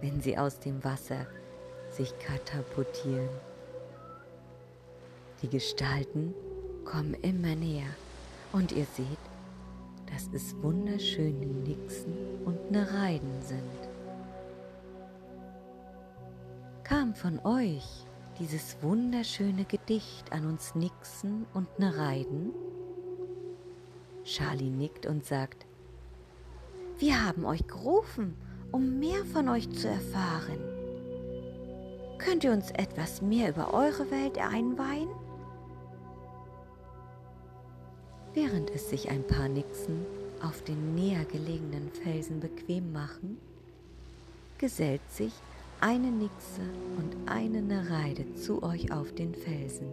wenn 0.00 0.20
sie 0.20 0.38
aus 0.38 0.60
dem 0.60 0.84
Wasser 0.84 1.26
sich 1.90 2.16
katapultieren. 2.20 3.28
Die 5.42 5.48
Gestalten 5.48 6.34
kommen 6.84 7.14
immer 7.14 7.56
näher 7.56 7.90
und 8.52 8.70
ihr 8.70 8.86
seht, 8.94 9.06
dass 10.12 10.28
es 10.32 10.54
wunderschöne 10.62 11.46
Nixen 11.46 12.16
und 12.44 12.70
Nereiden 12.70 13.42
sind. 13.42 13.88
Kam 16.84 17.12
von 17.12 17.40
euch 17.40 18.06
dieses 18.38 18.76
wunderschöne 18.82 19.64
Gedicht 19.64 20.32
an 20.32 20.46
uns 20.46 20.74
Nixen 20.74 21.46
und 21.54 21.78
Nereiden? 21.78 22.52
Charlie 24.24 24.70
nickt 24.70 25.06
und 25.06 25.24
sagt, 25.24 25.66
wir 26.98 27.24
haben 27.24 27.44
euch 27.44 27.66
gerufen, 27.66 28.36
um 28.70 28.98
mehr 28.98 29.24
von 29.32 29.48
euch 29.48 29.70
zu 29.70 29.88
erfahren. 29.88 30.58
Könnt 32.18 32.44
ihr 32.44 32.52
uns 32.52 32.70
etwas 32.72 33.22
mehr 33.22 33.50
über 33.50 33.72
eure 33.72 34.10
Welt 34.10 34.38
einweihen? 34.38 35.08
Während 38.34 38.70
es 38.70 38.90
sich 38.90 39.10
ein 39.10 39.26
paar 39.26 39.48
Nixen 39.48 40.04
auf 40.42 40.62
den 40.62 40.94
näher 40.94 41.24
gelegenen 41.24 41.90
Felsen 42.02 42.40
bequem 42.40 42.92
machen, 42.92 43.38
gesellt 44.58 45.00
sich 45.10 45.32
eine 45.80 46.10
Nixe 46.10 46.62
und 46.96 47.30
eine 47.30 47.62
Nereide 47.62 48.34
zu 48.34 48.62
euch 48.62 48.92
auf 48.92 49.12
den 49.12 49.34
Felsen. 49.34 49.92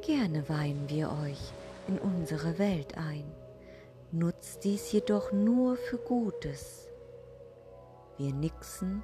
Gerne 0.00 0.48
weihen 0.48 0.88
wir 0.88 1.10
euch 1.10 1.40
in 1.88 1.98
unsere 1.98 2.58
Welt 2.58 2.96
ein, 2.96 3.24
nutzt 4.12 4.64
dies 4.64 4.92
jedoch 4.92 5.32
nur 5.32 5.76
für 5.76 5.98
Gutes. 5.98 6.88
Wir 8.16 8.32
Nixen 8.32 9.02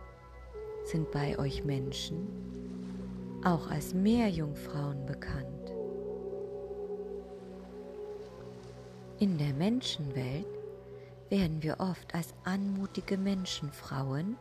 sind 0.85 1.11
bei 1.11 1.39
euch 1.39 1.65
Menschen 1.65 2.29
auch 3.45 3.71
als 3.71 3.93
Meerjungfrauen 3.93 5.05
bekannt. 5.05 5.73
In 9.19 9.37
der 9.37 9.53
Menschenwelt 9.53 10.62
werden 11.33 11.63
wir 11.63 11.81
oft 11.81 12.15
als 12.15 12.35
anmutige 12.45 13.17
Menschenfrauen 13.17 14.37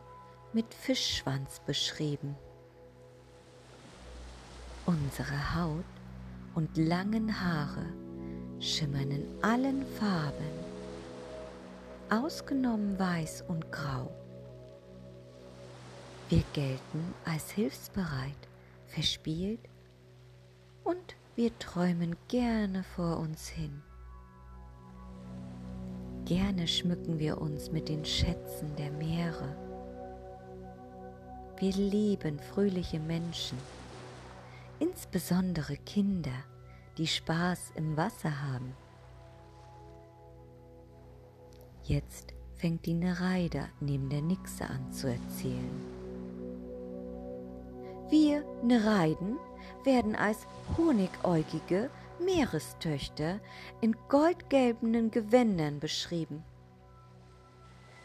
mit 0.52 0.74
Fischschwanz 0.74 1.58
beschrieben. 1.64 2.36
Unsere 4.84 5.54
Haut 5.54 5.86
und 6.54 6.76
langen 6.76 7.40
Haare 7.40 7.86
schimmern 8.60 9.10
in 9.10 9.26
allen 9.42 9.86
Farben, 9.98 10.52
ausgenommen 12.10 12.98
weiß 12.98 13.44
und 13.48 13.72
grau. 13.72 14.10
Wir 16.28 16.44
gelten 16.52 17.14
als 17.24 17.50
hilfsbereit, 17.52 18.48
verspielt 18.88 19.66
und 20.84 21.16
wir 21.36 21.58
träumen 21.58 22.16
gerne 22.28 22.84
vor 22.84 23.16
uns 23.16 23.48
hin. 23.48 23.82
Gerne 26.24 26.68
schmücken 26.68 27.18
wir 27.18 27.40
uns 27.40 27.72
mit 27.72 27.88
den 27.88 28.04
Schätzen 28.04 28.76
der 28.76 28.92
Meere. 28.92 29.56
Wir 31.58 31.72
lieben 31.72 32.38
fröhliche 32.38 33.00
Menschen, 33.00 33.58
insbesondere 34.78 35.76
Kinder, 35.78 36.44
die 36.96 37.06
Spaß 37.06 37.72
im 37.74 37.96
Wasser 37.96 38.42
haben. 38.42 38.72
Jetzt 41.84 42.34
fängt 42.54 42.86
die 42.86 42.94
Nereide 42.94 43.68
neben 43.80 44.08
der 44.08 44.22
Nixe 44.22 44.64
an 44.64 44.92
zu 44.92 45.08
erzählen. 45.08 46.02
Wir 48.10 48.44
Nereiden 48.62 49.38
werden 49.84 50.14
als 50.14 50.46
honigäugige 50.76 51.90
Meerestöchter 52.24 53.40
in 53.80 53.96
goldgelbenen 54.08 55.10
Gewändern 55.10 55.80
beschrieben. 55.80 56.44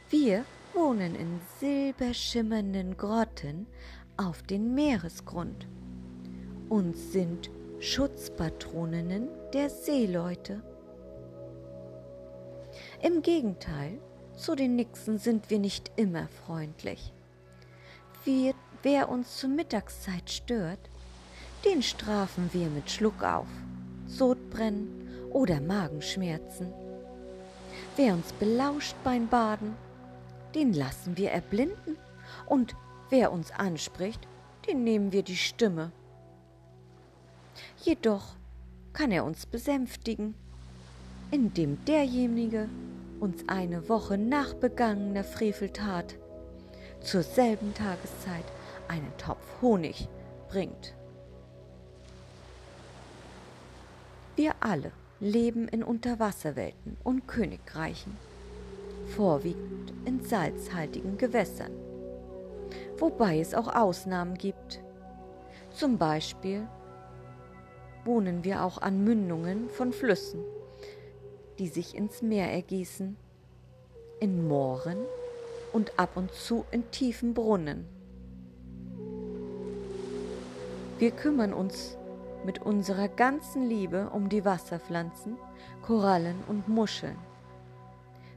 Wir 0.09 0.45
wohnen 0.74 1.15
in 1.15 1.39
silberschimmernden 1.59 2.97
Grotten 2.97 3.68
auf 4.15 4.43
dem 4.43 4.74
Meeresgrund 4.74 5.68
und 6.70 6.95
sind 6.95 7.49
Schutzpatroninnen 7.80 9.30
der 9.53 9.70
Seeleute. 9.70 10.63
Im 13.01 13.22
Gegenteil, 13.22 13.99
zu 14.36 14.55
den 14.55 14.76
Nixen 14.76 15.18
sind 15.18 15.49
wir 15.49 15.59
nicht 15.59 15.91
immer 15.95 16.28
freundlich. 16.28 17.13
Wir, 18.24 18.53
wer 18.84 19.09
uns 19.09 19.38
zur 19.38 19.49
Mittagszeit 19.49 20.30
stört, 20.30 20.89
den 21.65 21.82
strafen 21.82 22.49
wir 22.53 22.68
mit 22.68 22.89
Schluck 22.89 23.24
auf. 23.24 23.47
Sodbrennen 24.08 25.30
oder 25.32 25.60
Magenschmerzen. 25.62 26.74
Wer 27.95 28.14
uns 28.14 28.32
belauscht 28.34 28.95
beim 29.03 29.28
Baden, 29.28 29.76
den 30.55 30.74
lassen 30.74 31.18
wir 31.18 31.32
erblinden 31.32 31.97
und 32.45 32.76
wer 33.10 33.32
uns 33.32 33.51
anspricht, 33.51 34.28
den 34.68 34.84
nehmen 34.84 35.12
wir 35.12 35.24
die 35.24 35.38
Stimme. 35.38 35.91
Jedoch 37.84 38.36
kann 38.93 39.12
er 39.12 39.26
uns 39.26 39.45
besänftigen, 39.45 40.36
indem 41.32 41.84
derjenige 41.86 42.70
uns 43.20 43.43
eine 43.47 43.89
Woche 43.89 44.18
nach 44.18 44.53
begangener 44.53 45.24
Freveltat 45.24 46.16
zur 47.01 47.24
selben 47.24 47.74
Tageszeit 47.74 48.45
einen 48.88 49.12
Topf 49.18 49.62
Honig 49.62 50.08
bringt. 50.49 50.95
Wir 54.38 54.54
alle 54.60 54.92
leben 55.20 55.68
in 55.68 55.82
Unterwasserwelten 55.82 56.96
und 57.04 57.28
Königreichen, 57.28 58.16
vorwiegend 59.16 59.92
in 60.06 60.24
salzhaltigen 60.24 61.18
Gewässern, 61.18 61.72
wobei 63.00 63.40
es 63.40 63.56
auch 63.56 63.74
Ausnahmen 63.74 64.36
gibt. 64.36 64.80
Zum 65.72 65.98
Beispiel 65.98 66.68
wohnen 68.06 68.44
wir 68.44 68.64
auch 68.64 68.80
an 68.80 69.04
Mündungen 69.04 69.72
von 69.72 69.92
Flüssen, 69.92 70.44
die 71.58 71.68
sich 71.68 71.96
ins 71.96 72.22
Meer 72.22 72.52
ergießen, 72.52 73.18
in 74.20 74.48
Mooren 74.48 75.00
und 75.74 75.98
ab 75.98 76.12
und 76.14 76.32
zu 76.32 76.64
in 76.70 76.92
tiefen 76.92 77.34
Brunnen. 77.34 77.88
Wir 81.00 81.10
kümmern 81.10 81.54
uns 81.54 81.98
mit 82.46 82.60
unserer 82.60 83.08
ganzen 83.08 83.68
Liebe 83.68 84.10
um 84.10 84.30
die 84.30 84.46
Wasserpflanzen, 84.46 85.38
Korallen 85.82 86.38
und 86.48 86.68
Muscheln, 86.68 87.18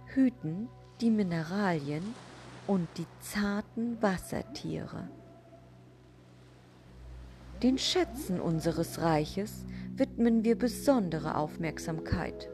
hüten 0.07 0.69
die 1.01 1.11
Mineralien 1.11 2.03
und 2.67 2.89
die 2.97 3.07
zarten 3.21 4.01
Wassertiere. 4.03 5.09
Den 7.63 7.77
Schätzen 7.77 8.41
unseres 8.41 9.03
Reiches 9.03 9.67
widmen 9.95 10.45
wir 10.45 10.57
besondere 10.57 11.37
Aufmerksamkeit. 11.37 12.49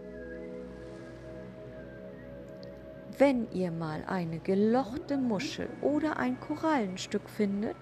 Wenn 3.18 3.51
ihr 3.53 3.70
mal 3.70 4.05
eine 4.07 4.40
gelochte 4.40 5.16
Muschel 5.16 5.68
oder 5.80 6.18
ein 6.18 6.38
Korallenstück 6.40 7.30
findet, 7.30 7.76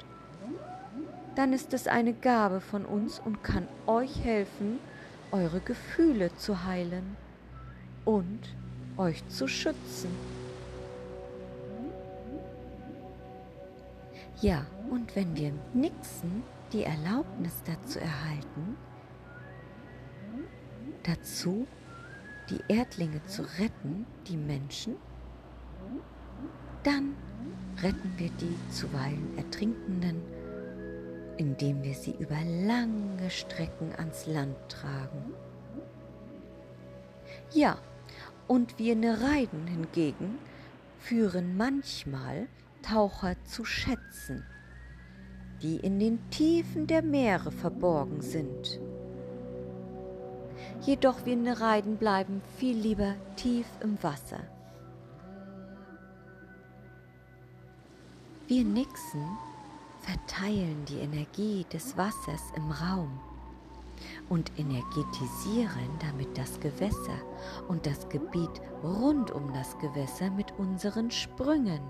dann 1.37 1.53
ist 1.53 1.73
es 1.75 1.87
eine 1.87 2.13
Gabe 2.13 2.61
von 2.61 2.85
uns 2.85 3.19
und 3.19 3.43
kann 3.43 3.67
euch 3.87 4.23
helfen, 4.23 4.79
eure 5.33 5.61
Gefühle 5.61 6.35
zu 6.37 6.65
heilen 6.65 7.17
und 8.05 8.41
euch 8.97 9.27
zu 9.29 9.49
schützen. 9.49 10.11
Ja, 14.41 14.67
und 14.91 15.17
wenn 15.17 15.35
wir 15.37 15.53
Nixen 15.73 16.43
die 16.73 16.85
Erlaubnis 16.85 17.63
dazu 17.65 17.99
erhalten, 17.99 18.77
dazu 21.03 21.67
die 22.51 22.61
Erdlinge 22.69 23.25
zu 23.27 23.43
retten, 23.59 24.07
die 24.29 24.37
Menschen, 24.37 24.97
dann 26.83 27.15
retten 27.83 28.13
wir 28.19 28.31
die 28.31 28.57
zuweilen 28.71 29.37
Ertrinkenden, 29.39 30.21
indem 31.37 31.83
wir 31.83 31.95
sie 31.95 32.15
über 32.19 32.39
lange 32.67 33.31
Strecken 33.31 33.93
ans 33.97 34.27
Land 34.27 34.57
tragen. 34.69 35.35
Ja, 37.53 37.79
und 38.47 38.79
wir 38.79 38.97
Nereiden 38.97 39.67
hingegen 39.67 40.39
führen 40.99 41.57
manchmal 41.57 42.49
Taucher 42.83 43.37
zu 43.45 43.65
Schätzen, 43.65 44.45
die 45.63 45.77
in 45.77 45.99
den 45.99 46.19
Tiefen 46.31 46.87
der 46.87 47.03
Meere 47.03 47.51
verborgen 47.51 48.21
sind. 48.21 48.81
Jedoch 50.83 51.25
wir 51.25 51.37
Nereiden 51.37 51.97
bleiben 51.97 52.43
viel 52.59 52.77
lieber 52.77 53.15
tief 53.37 53.67
im 53.81 54.03
Wasser. 54.03 54.41
Wir 58.47 58.65
Nixen 58.65 59.25
verteilen 60.05 60.85
die 60.87 60.99
Energie 60.99 61.65
des 61.73 61.97
Wassers 61.97 62.53
im 62.57 62.71
Raum 62.71 63.19
und 64.29 64.53
energetisieren 64.59 65.89
damit 66.01 66.37
das 66.37 66.61
Gewässer 66.61 67.19
und 67.69 67.87
das 67.87 68.09
Gebiet 68.09 68.61
rund 68.83 69.31
um 69.31 69.53
das 69.53 69.79
Gewässer 69.79 70.31
mit 70.31 70.53
unseren 70.59 71.11
Sprüngen, 71.11 71.81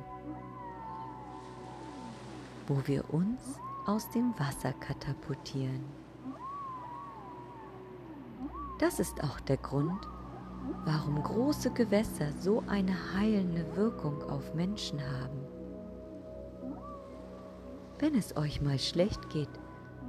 wo 2.67 2.81
wir 2.87 3.05
uns 3.13 3.41
aus 3.87 4.09
dem 4.11 4.33
Wasser 4.39 4.73
katapultieren. 4.75 5.85
Das 8.79 8.99
ist 9.01 9.23
auch 9.23 9.41
der 9.41 9.57
Grund, 9.57 10.09
warum 10.85 11.23
große 11.23 11.71
Gewässer 11.71 12.33
so 12.41 12.63
eine 12.67 12.97
heilende 13.15 13.77
Wirkung 13.77 14.23
auf 14.31 14.55
Menschen 14.55 15.01
haben. 15.01 15.54
Wenn 17.99 18.17
es 18.17 18.37
euch 18.37 18.61
mal 18.61 18.79
schlecht 18.79 19.31
geht, 19.31 19.49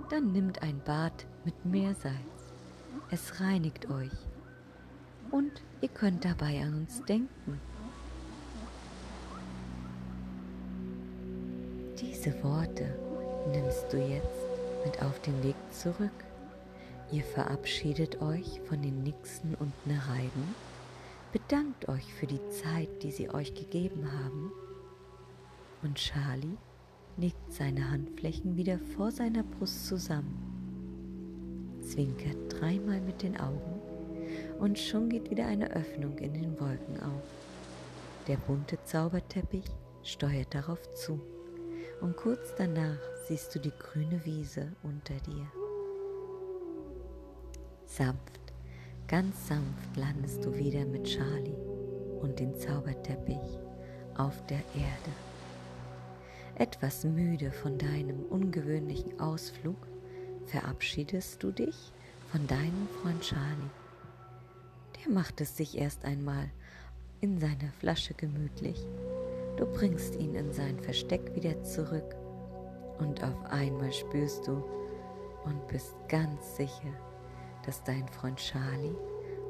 dann 0.10 0.32
nimmt 0.32 0.62
ein 0.64 0.82
Bad 0.84 1.26
mit 1.44 1.66
Meersalz. 1.66 2.16
Es 3.12 3.40
reinigt 3.40 3.90
euch. 3.90 4.12
Und 5.32 5.52
ihr 5.82 5.90
könnt 5.90 6.26
dabei 6.26 6.62
an 6.62 6.76
uns 6.76 7.04
denken. 7.06 7.60
Diese 12.00 12.44
Worte 12.44 12.98
nimmst 13.52 13.86
du 13.92 13.98
jetzt 13.98 14.46
mit 14.84 15.02
auf 15.04 15.20
den 15.22 15.44
Weg 15.44 15.56
zurück. 15.72 16.12
Ihr 17.12 17.24
verabschiedet 17.24 18.22
euch 18.22 18.62
von 18.68 18.82
den 18.82 19.04
Nixen 19.04 19.54
und 19.56 19.74
Nereiden, 19.86 20.56
bedankt 21.32 21.88
euch 21.88 22.12
für 22.16 22.26
die 22.26 22.42
Zeit, 22.50 23.04
die 23.04 23.12
sie 23.12 23.30
euch 23.30 23.54
gegeben 23.54 24.12
haben. 24.12 24.52
Und 25.84 25.96
Charlie 25.96 26.58
legt 27.18 27.54
seine 27.54 27.90
Handflächen 27.92 28.58
wieder 28.58 28.78
vor 28.80 29.12
seiner 29.12 29.44
Brust 29.44 29.88
zusammen, 29.88 31.80
zwinkert 31.82 32.38
dreimal 32.50 33.00
mit 33.02 33.22
den 33.22 33.40
Augen 33.40 33.82
und 34.60 34.78
schon 34.78 35.10
geht 35.10 35.30
wieder 35.30 35.46
eine 35.46 35.72
Öffnung 35.72 36.18
in 36.18 36.34
den 36.34 36.60
Wolken 36.60 37.02
auf. 37.02 37.24
Der 38.28 38.38
bunte 38.38 38.78
Zauberteppich 38.84 39.66
steuert 40.04 40.54
darauf 40.54 40.80
zu 40.94 41.20
und 42.02 42.18
kurz 42.18 42.54
danach 42.58 43.00
siehst 43.28 43.54
du 43.56 43.60
die 43.60 43.74
grüne 43.80 44.24
Wiese 44.26 44.72
unter 44.84 45.14
dir. 45.26 45.48
Sanft, 47.86 48.54
ganz 49.08 49.48
sanft 49.48 49.96
landest 49.96 50.44
du 50.44 50.54
wieder 50.54 50.86
mit 50.86 51.06
Charlie 51.06 51.56
und 52.20 52.40
dem 52.40 52.58
Zauberteppich 52.58 53.60
auf 54.18 54.46
der 54.48 54.60
Erde. 54.74 55.25
Etwas 56.58 57.04
müde 57.04 57.52
von 57.52 57.78
deinem 57.78 58.24
ungewöhnlichen 58.30 59.20
Ausflug 59.20 59.76
verabschiedest 60.46 61.44
du 61.44 61.52
dich 61.52 61.92
von 62.32 62.48
deinem 62.48 62.88
Freund 63.02 63.22
Charlie. 63.22 63.70
Der 64.98 65.12
macht 65.12 65.42
es 65.42 65.58
sich 65.58 65.78
erst 65.78 66.06
einmal 66.06 66.50
in 67.20 67.40
seiner 67.42 67.74
Flasche 67.80 68.14
gemütlich. 68.14 68.88
Du 69.58 69.66
bringst 69.66 70.16
ihn 70.16 70.34
in 70.34 70.54
sein 70.54 70.80
Versteck 70.80 71.36
wieder 71.36 71.62
zurück 71.64 72.16
und 73.00 73.22
auf 73.22 73.52
einmal 73.52 73.92
spürst 73.92 74.48
du 74.48 74.64
und 75.44 75.68
bist 75.68 75.94
ganz 76.08 76.56
sicher, 76.56 76.94
dass 77.66 77.84
dein 77.84 78.08
Freund 78.08 78.38
Charlie 78.38 78.96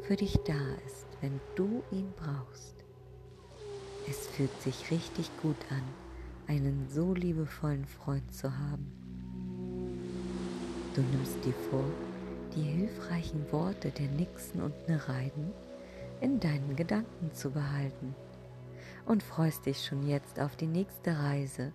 für 0.02 0.16
dich 0.16 0.36
da 0.38 0.74
ist, 0.88 1.06
wenn 1.22 1.40
du 1.56 1.84
ihn 1.92 2.12
brauchst. 2.16 2.84
Es 4.10 4.26
fühlt 4.30 4.60
sich 4.64 4.90
richtig 4.90 5.30
gut 5.44 5.58
an 5.70 5.84
einen 6.48 6.88
so 6.90 7.14
liebevollen 7.14 7.86
Freund 7.86 8.34
zu 8.34 8.52
haben. 8.58 8.92
Du 10.94 11.02
nimmst 11.02 11.44
dir 11.44 11.54
vor, 11.70 11.86
die 12.56 12.62
hilfreichen 12.62 13.52
Worte 13.52 13.92
der 13.92 14.08
Nixen 14.08 14.62
und 14.62 14.88
Nereiden 14.88 15.52
in 16.22 16.40
deinen 16.40 16.76
Gedanken 16.76 17.34
zu 17.34 17.52
behalten 17.52 18.16
und 19.06 19.24
freust 19.24 19.66
dich 19.66 19.86
schon 19.86 20.08
jetzt 20.08 20.40
auf 20.40 20.56
die 20.56 20.68
nächste 20.68 21.18
Reise 21.18 21.72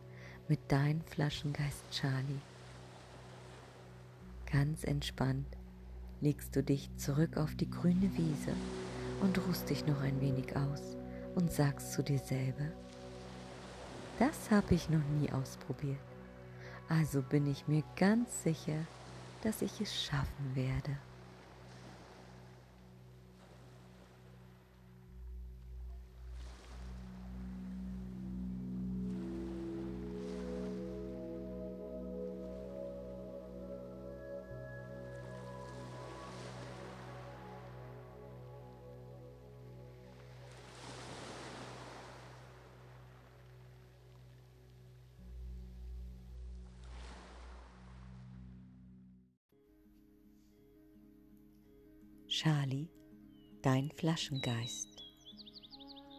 mit 0.49 0.61
deinem 0.69 1.03
Flaschengeist 1.03 1.85
Charlie. 1.93 2.41
Ganz 4.51 4.85
entspannt 4.85 5.47
legst 6.21 6.57
du 6.57 6.63
dich 6.63 6.91
zurück 6.97 7.37
auf 7.37 7.55
die 7.55 7.71
grüne 7.71 8.11
Wiese 8.17 8.53
und 9.21 9.39
ruhst 9.47 9.71
dich 9.71 9.87
noch 9.87 10.01
ein 10.01 10.21
wenig 10.21 10.57
aus 10.57 10.97
und 11.35 11.53
sagst 11.53 11.93
zu 11.93 12.03
dir 12.03 12.19
selber, 12.19 12.67
das 14.21 14.51
habe 14.51 14.75
ich 14.75 14.91
noch 14.91 15.05
nie 15.19 15.33
ausprobiert. 15.33 15.99
Also 16.89 17.23
bin 17.23 17.47
ich 17.47 17.67
mir 17.67 17.83
ganz 17.97 18.43
sicher, 18.43 18.87
dass 19.43 19.63
ich 19.63 19.81
es 19.81 20.05
schaffen 20.05 20.55
werde. 20.55 20.97
Charlie, 52.43 52.89
dein 53.61 53.91
Flaschengeist. 53.91 54.89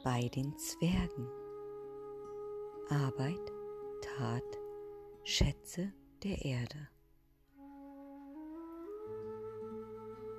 Bei 0.04 0.28
den 0.28 0.56
Zwergen. 0.56 1.28
Arbeit, 2.90 3.52
Tat, 4.04 4.44
Schätze 5.24 5.92
der 6.22 6.46
Erde. 6.46 6.88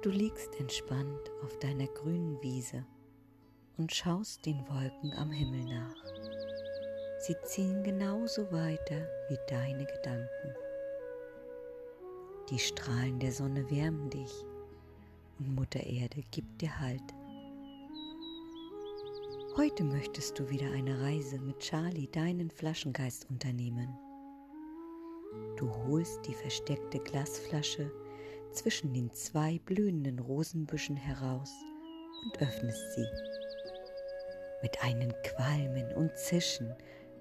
Du 0.03 0.11
liegst 0.11 0.55
entspannt 0.61 1.33
auf 1.43 1.59
deiner 1.59 1.89
grünen 1.89 2.41
Wiese 2.43 2.87
und 3.77 3.93
schaust 3.93 4.47
den 4.47 4.61
Wolken 4.69 5.13
am 5.15 5.33
Himmel 5.33 5.65
nach. 5.65 5.97
Sie 7.19 7.35
ziehen 7.43 7.83
genauso 7.83 8.53
weiter 8.53 9.09
wie 9.29 9.39
deine 9.49 9.85
Gedanken. 9.85 10.55
Die 12.51 12.61
Strahlen 12.61 13.19
der 13.19 13.33
Sonne 13.33 13.69
wärmen 13.69 14.11
dich 14.11 14.45
und 15.39 15.55
Mutter 15.55 15.85
Erde 15.85 16.23
gibt 16.31 16.61
dir 16.61 16.79
Halt. 16.81 17.03
Heute 19.57 19.85
möchtest 19.85 20.39
du 20.39 20.49
wieder 20.49 20.71
eine 20.73 21.01
Reise 21.03 21.39
mit 21.39 21.59
Charlie, 21.59 22.09
deinen 22.11 22.51
Flaschengeist, 22.51 23.29
unternehmen. 23.29 23.89
Du 25.57 25.71
holst 25.87 26.27
die 26.27 26.35
versteckte 26.35 26.99
Glasflasche 26.99 27.91
zwischen 28.53 28.93
den 28.95 29.13
zwei 29.13 29.59
blühenden 29.67 30.19
Rosenbüschen 30.19 30.97
heraus 30.97 31.51
und 32.25 32.41
öffnest 32.41 32.95
sie. 32.95 33.07
Mit 34.63 34.83
einem 34.83 35.13
Qualmen 35.23 35.93
und 35.97 36.17
Zischen 36.17 36.75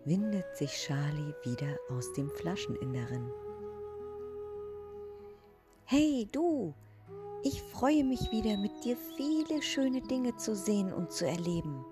windet 0.06 0.56
sich 0.56 0.72
Charlie 0.72 1.34
wieder 1.44 1.76
aus 1.90 2.14
dem 2.14 2.30
Flascheninneren. 2.30 3.32
Hey 5.86 6.28
du, 6.32 6.74
ich 7.44 7.62
freue 7.64 8.04
mich 8.04 8.32
wieder 8.32 8.58
mit 8.58 8.72
dir 8.84 8.96
viele 9.18 9.62
schöne 9.62 10.02
Dinge 10.02 10.36
zu 10.36 10.56
sehen 10.56 10.94
und 10.94 11.12
zu 11.12 11.26
erleben. 11.26 11.84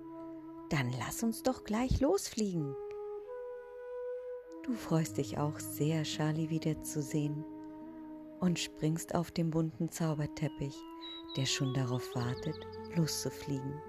Dann 0.69 0.91
lass 0.99 1.23
uns 1.23 1.41
doch 1.41 1.63
gleich 1.63 1.99
losfliegen. 1.99 2.75
Du 4.63 4.73
freust 4.73 5.17
dich 5.17 5.39
auch 5.39 5.59
sehr, 5.59 6.03
Charlie 6.03 6.49
wiederzusehen 6.51 7.43
und 8.39 8.59
springst 8.59 9.15
auf 9.15 9.31
den 9.31 9.49
bunten 9.49 9.89
Zauberteppich, 9.89 10.75
der 11.35 11.45
schon 11.47 11.73
darauf 11.73 12.15
wartet, 12.15 12.59
loszufliegen. 12.95 13.81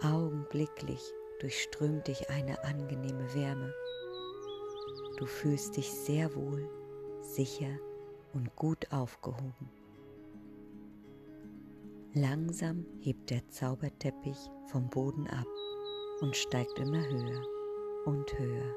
Augenblicklich 0.00 1.02
durchströmt 1.40 2.08
dich 2.08 2.30
eine 2.30 2.64
angenehme 2.64 3.34
Wärme. 3.34 3.74
Du 5.18 5.26
fühlst 5.26 5.76
dich 5.76 5.90
sehr 5.92 6.34
wohl, 6.34 6.68
sicher 7.20 7.78
und 8.32 8.54
gut 8.56 8.90
aufgehoben. 8.92 9.70
Langsam 12.14 12.84
hebt 13.00 13.30
der 13.30 13.48
Zauberteppich 13.48 14.38
vom 14.66 14.88
Boden 14.90 15.26
ab 15.28 15.46
und 16.20 16.36
steigt 16.36 16.78
immer 16.78 17.02
höher 17.02 17.42
und 18.04 18.38
höher. 18.38 18.74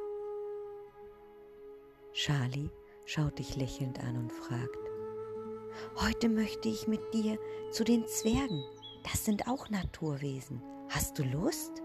Charlie 2.14 2.70
schaut 3.06 3.38
dich 3.40 3.56
lächelnd 3.56 4.02
an 4.04 4.18
und 4.18 4.32
fragt, 4.32 4.78
Heute 5.98 6.30
möchte 6.30 6.70
ich 6.70 6.88
mit 6.88 7.14
dir 7.14 7.38
zu 7.72 7.84
den 7.84 8.08
Zwergen. 8.08 8.64
Das 9.04 9.26
sind 9.26 9.48
auch 9.48 9.70
Naturwesen. 9.70 10.62
Hast 10.90 11.20
du 11.20 11.24
Lust? 11.24 11.82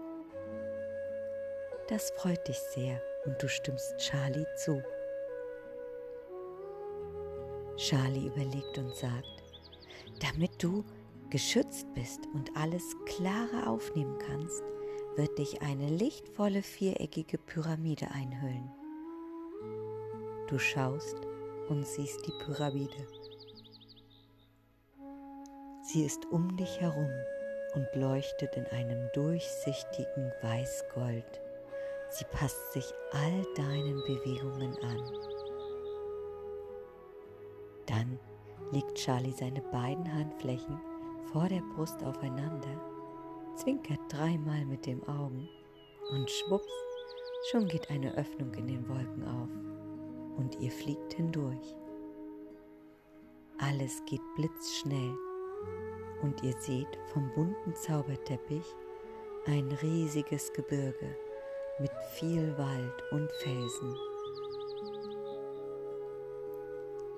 Das 1.89 2.11
freut 2.11 2.47
dich 2.47 2.57
sehr 2.73 3.01
und 3.25 3.41
du 3.41 3.49
stimmst 3.49 3.97
Charlie 3.97 4.45
zu. 4.55 4.81
Charlie 7.81 8.27
überlegt 8.27 8.77
und 8.77 8.95
sagt, 8.95 9.43
damit 10.19 10.51
du 10.61 10.85
geschützt 11.31 11.87
bist 11.95 12.27
und 12.35 12.55
alles 12.55 12.95
klarer 13.05 13.67
aufnehmen 13.67 14.19
kannst, 14.19 14.61
wird 15.15 15.35
dich 15.39 15.63
eine 15.63 15.89
lichtvolle 15.89 16.61
viereckige 16.61 17.39
Pyramide 17.39 18.07
einhüllen. 18.11 18.69
Du 20.47 20.59
schaust 20.59 21.15
und 21.69 21.87
siehst 21.87 22.19
die 22.27 22.43
Pyramide. 22.43 23.07
Sie 25.81 26.05
ist 26.05 26.23
um 26.27 26.55
dich 26.57 26.79
herum 26.79 27.09
und 27.73 27.87
leuchtet 27.95 28.55
in 28.57 28.65
einem 28.67 29.09
durchsichtigen 29.13 30.31
Weißgold. 30.43 31.41
Sie 32.11 32.25
passt 32.25 32.73
sich 32.73 32.85
all 33.11 33.43
deinen 33.55 34.03
Bewegungen 34.03 34.77
an. 34.83 35.30
Dann 37.91 38.17
legt 38.71 38.95
Charlie 38.95 39.33
seine 39.33 39.61
beiden 39.61 40.11
Handflächen 40.13 40.79
vor 41.33 41.49
der 41.49 41.61
Brust 41.75 42.01
aufeinander, 42.03 42.81
zwinkert 43.57 43.99
dreimal 44.07 44.65
mit 44.65 44.85
den 44.85 45.05
Augen 45.09 45.49
und 46.11 46.31
schwupps, 46.31 46.71
schon 47.49 47.67
geht 47.67 47.89
eine 47.89 48.15
Öffnung 48.15 48.53
in 48.53 48.67
den 48.67 48.87
Wolken 48.87 49.27
auf 49.27 49.49
und 50.37 50.57
ihr 50.61 50.71
fliegt 50.71 51.13
hindurch. 51.13 51.75
Alles 53.57 54.01
geht 54.05 54.21
blitzschnell 54.35 55.13
und 56.21 56.41
ihr 56.43 56.55
seht 56.59 56.97
vom 57.11 57.29
bunten 57.35 57.75
Zauberteppich 57.75 58.65
ein 59.47 59.69
riesiges 59.81 60.53
Gebirge 60.53 61.15
mit 61.79 61.91
viel 62.13 62.57
Wald 62.57 63.03
und 63.11 63.29
Felsen, 63.43 63.95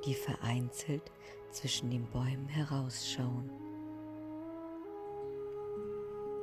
die 0.06 0.14
vereinzelt 0.14 1.12
zwischen 1.52 1.90
den 1.90 2.06
Bäumen 2.08 2.48
herausschauen. 2.48 3.50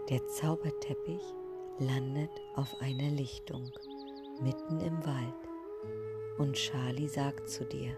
Der 0.08 0.26
Zauberteppich 0.26 1.22
landet 1.78 2.30
auf 2.56 2.74
einer 2.80 3.10
Lichtung 3.10 3.70
mitten 4.40 4.80
im 4.80 5.04
Wald 5.04 5.48
und 6.38 6.54
Charlie 6.54 7.08
sagt 7.08 7.48
zu 7.48 7.64
dir, 7.64 7.96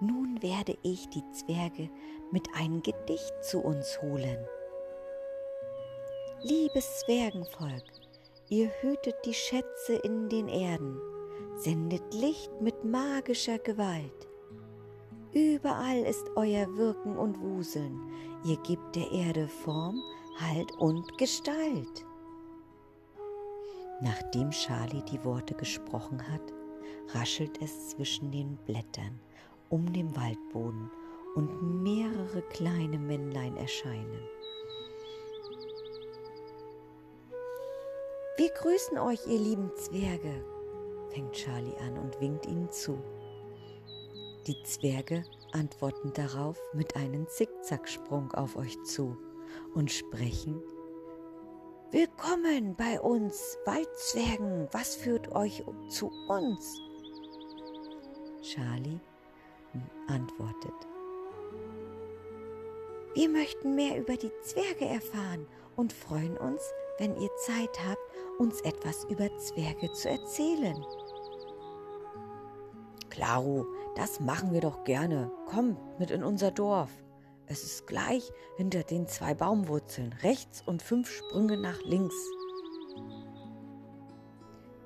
nun 0.00 0.42
werde 0.42 0.76
ich 0.82 1.08
die 1.10 1.24
Zwerge 1.32 1.90
mit 2.32 2.48
einem 2.54 2.82
Gedicht 2.82 3.44
zu 3.44 3.60
uns 3.60 4.00
holen. 4.00 4.38
Liebes 6.42 7.00
Zwergenvolk, 7.00 7.84
ihr 8.48 8.70
hütet 8.80 9.16
die 9.26 9.34
Schätze 9.34 9.96
in 10.02 10.30
den 10.30 10.48
Erden, 10.48 10.98
sendet 11.62 12.14
Licht 12.14 12.50
mit 12.60 12.84
magischer 12.84 13.58
Gewalt. 13.58 14.28
Überall 15.32 16.00
ist 16.00 16.24
euer 16.34 16.66
Wirken 16.76 17.16
und 17.16 17.40
Wuseln, 17.40 18.00
ihr 18.44 18.56
gebt 18.58 18.96
der 18.96 19.10
Erde 19.12 19.46
Form, 19.46 20.02
Halt 20.38 20.72
und 20.78 21.18
Gestalt. 21.18 22.06
Nachdem 24.00 24.50
Charlie 24.50 25.02
die 25.02 25.22
Worte 25.24 25.54
gesprochen 25.54 26.26
hat, 26.32 26.42
raschelt 27.14 27.60
es 27.62 27.90
zwischen 27.90 28.30
den 28.30 28.56
Blättern 28.64 29.20
um 29.68 29.92
den 29.92 30.16
Waldboden 30.16 30.90
und 31.36 31.82
mehrere 31.82 32.42
kleine 32.50 32.98
Männlein 32.98 33.56
erscheinen. 33.56 34.22
Wir 38.36 38.50
grüßen 38.54 38.98
euch, 38.98 39.26
ihr 39.26 39.38
lieben 39.38 39.70
Zwerge, 39.76 40.42
fängt 41.10 41.32
Charlie 41.32 41.76
an 41.86 41.98
und 41.98 42.20
winkt 42.20 42.46
ihnen 42.46 42.70
zu. 42.70 42.98
Die 44.46 44.62
Zwerge 44.62 45.24
antworten 45.52 46.12
darauf 46.14 46.58
mit 46.72 46.96
einem 46.96 47.26
Zickzacksprung 47.28 48.32
auf 48.32 48.56
euch 48.56 48.82
zu 48.84 49.16
und 49.74 49.90
sprechen 49.90 50.62
Willkommen 51.92 52.76
bei 52.76 53.00
uns, 53.00 53.58
Waldzwergen, 53.64 54.68
was 54.70 54.94
führt 54.94 55.32
euch 55.32 55.64
zu 55.88 56.08
uns? 56.28 56.80
Charlie 58.42 59.00
antwortet 60.06 60.74
Wir 63.14 63.28
möchten 63.28 63.74
mehr 63.74 63.98
über 63.98 64.16
die 64.16 64.30
Zwerge 64.42 64.86
erfahren 64.86 65.48
und 65.74 65.92
freuen 65.92 66.36
uns, 66.36 66.62
wenn 67.00 67.16
ihr 67.16 67.34
Zeit 67.36 67.80
habt, 67.88 67.98
uns 68.38 68.60
etwas 68.60 69.04
über 69.04 69.34
Zwerge 69.38 69.90
zu 69.90 70.10
erzählen. 70.10 70.84
Klaro, 73.08 73.66
das 73.96 74.20
machen 74.20 74.52
wir 74.52 74.60
doch 74.60 74.84
gerne. 74.84 75.32
Komm 75.46 75.78
mit 75.98 76.10
in 76.10 76.22
unser 76.22 76.50
Dorf. 76.50 76.90
Es 77.46 77.64
ist 77.64 77.86
gleich 77.86 78.30
hinter 78.58 78.82
den 78.82 79.08
zwei 79.08 79.32
Baumwurzeln, 79.34 80.12
rechts 80.22 80.62
und 80.66 80.82
fünf 80.82 81.10
Sprünge 81.10 81.56
nach 81.56 81.80
links. 81.84 82.14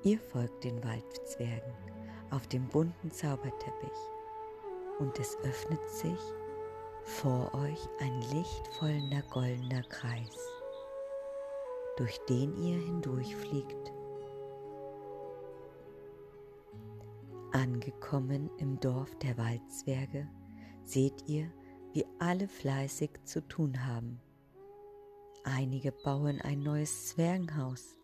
Ihr 0.03 0.19
folgt 0.19 0.63
den 0.63 0.81
Waldzwergen 0.83 1.73
auf 2.31 2.47
dem 2.47 2.65
bunten 2.69 3.11
Zauberteppich 3.11 3.99
und 4.99 5.19
es 5.19 5.37
öffnet 5.43 5.89
sich 5.89 6.19
vor 7.03 7.53
euch 7.55 7.89
ein 7.99 8.21
lichtvollender 8.33 9.21
goldener 9.31 9.83
Kreis, 9.83 10.37
durch 11.97 12.17
den 12.29 12.55
ihr 12.57 12.77
hindurchfliegt. 12.77 13.91
Angekommen 17.51 18.49
im 18.57 18.79
Dorf 18.79 19.17
der 19.19 19.37
Waldzwerge 19.37 20.29
seht 20.83 21.27
ihr, 21.27 21.51
wie 21.93 22.05
alle 22.19 22.47
fleißig 22.49 23.11
zu 23.23 23.47
tun 23.47 23.85
haben. 23.85 24.19
Einige 25.45 25.91
bauen 25.91 26.41
ein 26.41 26.59
neues 26.59 27.07
Zwergenhaus 27.07 27.95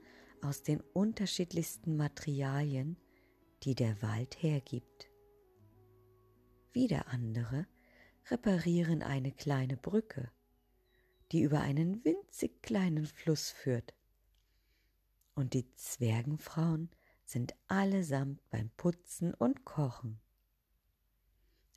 aus 0.41 0.63
den 0.63 0.81
unterschiedlichsten 0.93 1.97
Materialien, 1.97 2.97
die 3.63 3.75
der 3.75 4.01
Wald 4.01 4.41
hergibt. 4.41 5.09
Wieder 6.71 7.07
andere 7.09 7.67
reparieren 8.29 9.03
eine 9.03 9.31
kleine 9.31 9.75
Brücke, 9.75 10.31
die 11.31 11.41
über 11.41 11.61
einen 11.61 12.03
winzig 12.03 12.61
kleinen 12.61 13.05
Fluss 13.05 13.49
führt. 13.49 13.93
Und 15.33 15.53
die 15.53 15.71
Zwergenfrauen 15.75 16.89
sind 17.23 17.55
allesamt 17.67 18.47
beim 18.49 18.69
Putzen 18.71 19.33
und 19.33 19.63
Kochen. 19.63 20.19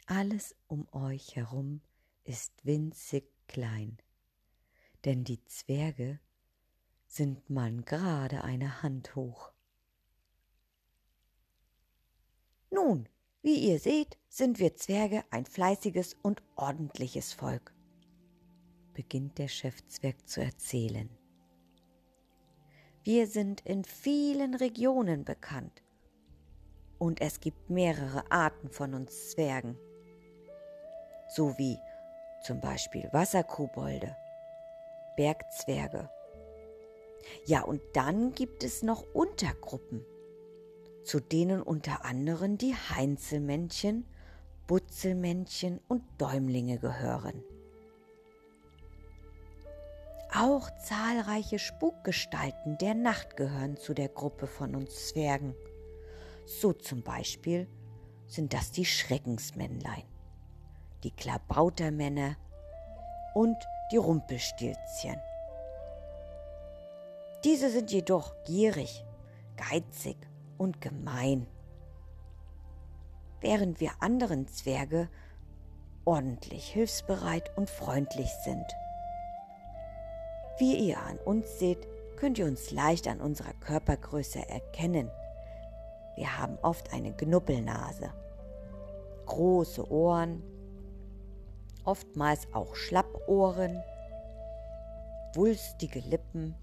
Alles 0.07 0.57
um 0.67 0.89
euch 0.93 1.37
herum 1.37 1.81
ist 2.25 2.65
winzig 2.65 3.31
klein, 3.47 3.99
denn 5.05 5.25
die 5.25 5.45
Zwerge 5.45 6.19
sind 7.07 7.49
man 7.49 7.85
gerade 7.85 8.43
eine 8.43 8.83
Hand 8.83 9.15
hoch. 9.15 9.53
Nun, 12.71 13.09
wie 13.43 13.69
ihr 13.69 13.79
seht, 13.79 14.19
sind 14.29 14.59
wir 14.59 14.75
Zwerge 14.75 15.23
ein 15.31 15.45
fleißiges 15.45 16.17
und 16.23 16.43
ordentliches 16.57 17.33
Volk, 17.35 17.74
beginnt 18.95 19.39
der 19.39 19.49
Chefzwerg 19.49 20.27
zu 20.27 20.41
erzählen. 20.41 21.11
Wir 23.03 23.27
sind 23.27 23.61
in 23.67 23.85
vielen 23.85 24.55
Regionen 24.55 25.25
bekannt 25.25 25.83
und 26.99 27.21
es 27.21 27.41
gibt 27.41 27.69
mehrere 27.69 28.31
Arten 28.31 28.71
von 28.71 28.95
uns 28.95 29.33
Zwergen, 29.33 29.77
so 31.29 31.59
wie 31.59 31.77
zum 32.43 32.61
Beispiel 32.61 33.09
Wasserkobolde, 33.13 34.17
Bergzwerge. 35.17 36.09
Ja, 37.47 37.63
und 37.63 37.83
dann 37.93 38.35
gibt 38.35 38.65
es 38.65 38.83
noch 38.83 39.05
Untergruppen, 39.13 40.05
zu 41.03 41.21
denen 41.21 41.63
unter 41.63 42.05
anderem 42.05 42.57
die 42.57 42.75
Heinzelmännchen, 42.75 44.07
Butzelmännchen 44.67 45.81
und 45.89 46.03
Däumlinge 46.19 46.79
gehören. 46.79 47.43
Auch 50.37 50.69
zahlreiche 50.79 51.61
Spukgestalten 51.61 52.77
der 52.79 52.95
Nacht 52.95 53.37
gehören 53.37 53.77
zu 53.77 53.95
der 53.95 54.09
Gruppe 54.09 54.49
von 54.49 54.75
uns 54.75 55.11
Zwergen. 55.11 55.55
So 56.45 56.73
zum 56.73 57.05
Beispiel 57.05 57.69
sind 58.27 58.53
das 58.53 58.73
die 58.73 58.85
Schreckensmännlein, 58.85 60.03
die 61.05 61.13
Klabautermänner 61.13 62.37
und 63.35 63.57
die 63.93 63.97
Rumpelstilzchen. 63.97 65.21
Diese 67.45 67.71
sind 67.71 67.93
jedoch 67.93 68.35
gierig, 68.45 69.05
geizig 69.57 70.17
und 70.59 70.81
gemein, 70.81 71.47
während 73.41 73.79
wir 73.79 73.93
anderen 74.01 74.49
Zwerge 74.49 75.09
ordentlich 76.05 76.67
hilfsbereit 76.67 77.57
und 77.57 77.71
freundlich 77.71 78.31
sind. 78.43 78.67
Wie 80.57 80.77
ihr 80.89 80.99
an 80.99 81.19
uns 81.19 81.59
seht, 81.59 81.89
könnt 82.17 82.39
ihr 82.39 82.47
uns 82.47 82.71
leicht 82.71 83.09
an 83.09 83.21
unserer 83.21 83.53
Körpergröße 83.55 84.49
erkennen. 84.49 85.11
Wir 86.17 86.39
haben 86.39 86.59
oft 86.63 86.93
eine 86.93 87.13
Knuppelnase, 87.13 88.13
große 89.27 89.91
Ohren, 89.91 90.45
oftmals 91.85 92.47
auch 92.53 92.77
Schlappohren, 92.77 93.83
wulstige 95.35 95.99
Lippen, 95.99 96.55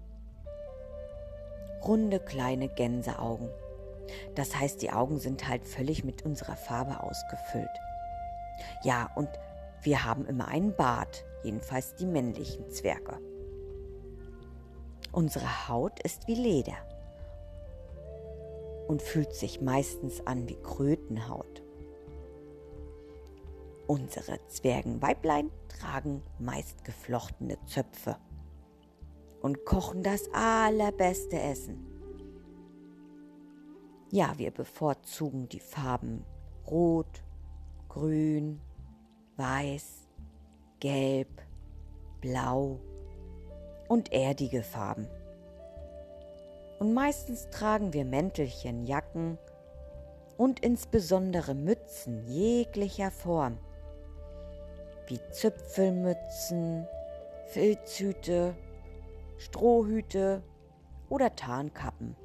runde 1.84 2.18
kleine 2.18 2.68
Gänseaugen. 2.68 3.50
Das 4.34 4.58
heißt, 4.58 4.80
die 4.80 4.90
Augen 4.90 5.18
sind 5.18 5.46
halt 5.48 5.66
völlig 5.66 6.02
mit 6.02 6.24
unserer 6.24 6.56
Farbe 6.56 7.02
ausgefüllt. 7.02 7.68
Ja, 8.84 9.10
und 9.16 9.28
wir 9.82 10.04
haben 10.04 10.24
immer 10.26 10.48
einen 10.48 10.74
Bart, 10.74 11.26
jedenfalls 11.44 11.94
die 11.96 12.06
männlichen 12.06 12.70
Zwerge. 12.70 13.18
Unsere 15.12 15.68
Haut 15.68 16.00
ist 16.00 16.26
wie 16.26 16.34
Leder 16.34 16.76
und 18.88 19.02
fühlt 19.02 19.34
sich 19.34 19.60
meistens 19.60 20.26
an 20.26 20.48
wie 20.48 20.56
Krötenhaut. 20.56 21.62
Unsere 23.86 24.38
Zwergenweiblein 24.48 25.50
tragen 25.68 26.22
meist 26.38 26.82
geflochtene 26.84 27.58
Zöpfe 27.66 28.16
und 29.42 29.66
kochen 29.66 30.02
das 30.02 30.32
allerbeste 30.32 31.38
Essen. 31.38 31.86
Ja, 34.10 34.38
wir 34.38 34.50
bevorzugen 34.50 35.48
die 35.50 35.60
Farben 35.60 36.24
Rot, 36.66 37.22
Grün, 37.90 38.60
Weiß, 39.36 40.08
Gelb, 40.80 41.42
Blau 42.22 42.80
und 43.92 44.10
erdige 44.10 44.62
Farben. 44.62 45.06
Und 46.78 46.94
meistens 46.94 47.50
tragen 47.50 47.92
wir 47.92 48.06
Mäntelchen, 48.06 48.86
Jacken 48.86 49.36
und 50.38 50.60
insbesondere 50.60 51.54
Mützen 51.54 52.26
jeglicher 52.26 53.10
Form, 53.10 53.58
wie 55.08 55.20
Zipfelmützen, 55.30 56.86
Filzhüte, 57.48 58.54
Strohhüte 59.36 60.42
oder 61.10 61.36
Tarnkappen. 61.36 62.16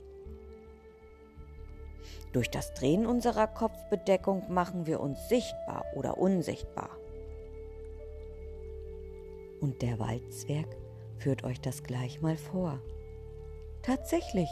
Durch 2.32 2.50
das 2.50 2.74
Drehen 2.76 3.06
unserer 3.06 3.48
Kopfbedeckung 3.48 4.54
machen 4.54 4.86
wir 4.86 5.02
uns 5.02 5.28
sichtbar 5.28 5.84
oder 5.96 6.18
unsichtbar. 6.18 6.92
Und 9.60 9.82
der 9.82 10.00
Waldzwerg 10.00 10.87
Führt 11.18 11.44
euch 11.44 11.60
das 11.62 11.84
gleich 11.84 12.22
mal 12.22 12.38
vor. 12.38 12.80
Tatsächlich, 13.84 14.50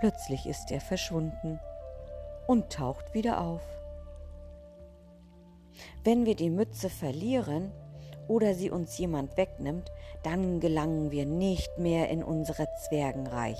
plötzlich 0.00 0.46
ist 0.46 0.70
er 0.70 0.80
verschwunden 0.80 1.58
und 2.46 2.72
taucht 2.72 3.14
wieder 3.14 3.40
auf. 3.40 3.62
Wenn 6.04 6.26
wir 6.26 6.36
die 6.36 6.50
Mütze 6.50 6.90
verlieren 6.90 7.72
oder 8.28 8.54
sie 8.54 8.70
uns 8.70 8.96
jemand 8.98 9.36
wegnimmt, 9.36 9.90
dann 10.22 10.60
gelangen 10.60 11.10
wir 11.10 11.26
nicht 11.26 11.78
mehr 11.78 12.08
in 12.10 12.22
unser 12.22 12.66
Zwergenreich. 12.76 13.58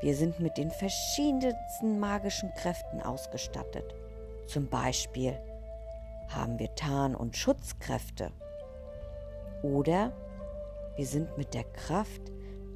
Wir 0.00 0.16
sind 0.16 0.40
mit 0.40 0.58
den 0.58 0.70
verschiedensten 0.70 2.00
magischen 2.00 2.52
Kräften 2.54 3.00
ausgestattet. 3.00 3.94
Zum 4.46 4.68
Beispiel 4.68 5.38
haben 6.28 6.58
wir 6.58 6.74
Tarn- 6.74 7.14
und 7.14 7.36
Schutzkräfte. 7.36 8.32
Oder 9.62 10.12
wir 10.96 11.06
sind 11.06 11.36
mit 11.38 11.54
der 11.54 11.64
Kraft, 11.64 12.20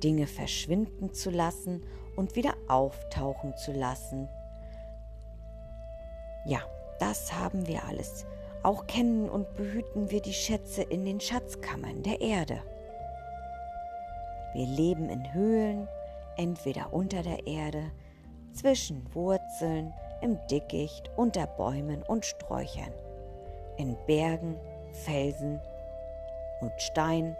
Dinge 0.02 0.26
verschwinden 0.26 1.12
zu 1.12 1.30
lassen 1.30 1.84
und 2.16 2.36
wieder 2.36 2.54
auftauchen 2.68 3.56
zu 3.56 3.72
lassen. 3.72 4.28
Ja, 6.46 6.60
das 6.98 7.32
haben 7.32 7.66
wir 7.66 7.84
alles. 7.84 8.26
Auch 8.62 8.86
kennen 8.86 9.28
und 9.28 9.54
behüten 9.54 10.10
wir 10.10 10.20
die 10.20 10.32
Schätze 10.32 10.82
in 10.82 11.04
den 11.04 11.20
Schatzkammern 11.20 12.02
der 12.02 12.20
Erde. 12.20 12.62
Wir 14.54 14.66
leben 14.66 15.08
in 15.10 15.34
Höhlen, 15.34 15.88
entweder 16.36 16.92
unter 16.92 17.22
der 17.22 17.46
Erde, 17.46 17.90
zwischen 18.52 19.14
Wurzeln, 19.14 19.92
im 20.22 20.38
Dickicht, 20.50 21.10
unter 21.16 21.46
Bäumen 21.46 22.02
und 22.02 22.24
Sträuchern, 22.24 22.92
in 23.76 23.96
Bergen, 24.06 24.56
Felsen 24.92 25.60
und 26.60 26.72
Stein 26.78 27.36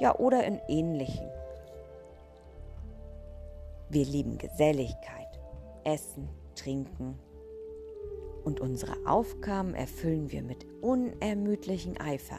ja 0.00 0.16
oder 0.16 0.44
in 0.44 0.60
ähnlichen. 0.66 1.28
Wir 3.90 4.04
lieben 4.04 4.38
Geselligkeit, 4.38 5.38
Essen, 5.84 6.28
Trinken 6.54 7.18
und 8.44 8.60
unsere 8.60 8.94
Aufgaben 9.06 9.74
erfüllen 9.74 10.30
wir 10.30 10.42
mit 10.42 10.66
unermüdlichem 10.80 11.94
Eifer. 12.00 12.38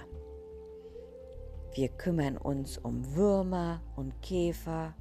Wir 1.74 1.90
kümmern 1.90 2.38
uns 2.38 2.78
um 2.78 3.16
Würmer 3.16 3.82
und 3.96 4.22
Käfer. 4.22 4.94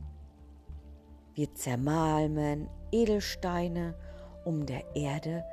Wir 1.34 1.52
zermalmen 1.54 2.68
Edelsteine, 2.92 3.94
um 4.44 4.66
der 4.66 4.84
Erde 4.94 5.44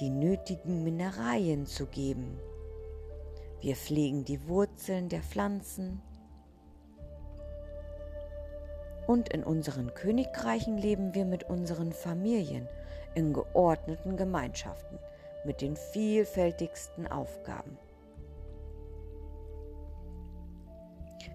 die 0.00 0.10
nötigen 0.10 0.82
Mineralien 0.82 1.66
zu 1.66 1.86
geben. 1.86 2.38
Wir 3.60 3.76
pflegen 3.76 4.24
die 4.24 4.48
Wurzeln 4.48 5.08
der 5.08 5.22
Pflanzen 5.22 6.02
und 9.06 9.28
in 9.28 9.44
unseren 9.44 9.94
Königreichen 9.94 10.78
leben 10.78 11.14
wir 11.14 11.24
mit 11.24 11.44
unseren 11.44 11.92
Familien 11.92 12.68
in 13.14 13.32
geordneten 13.32 14.16
Gemeinschaften 14.16 14.98
mit 15.44 15.60
den 15.60 15.76
vielfältigsten 15.76 17.06
Aufgaben. 17.06 17.76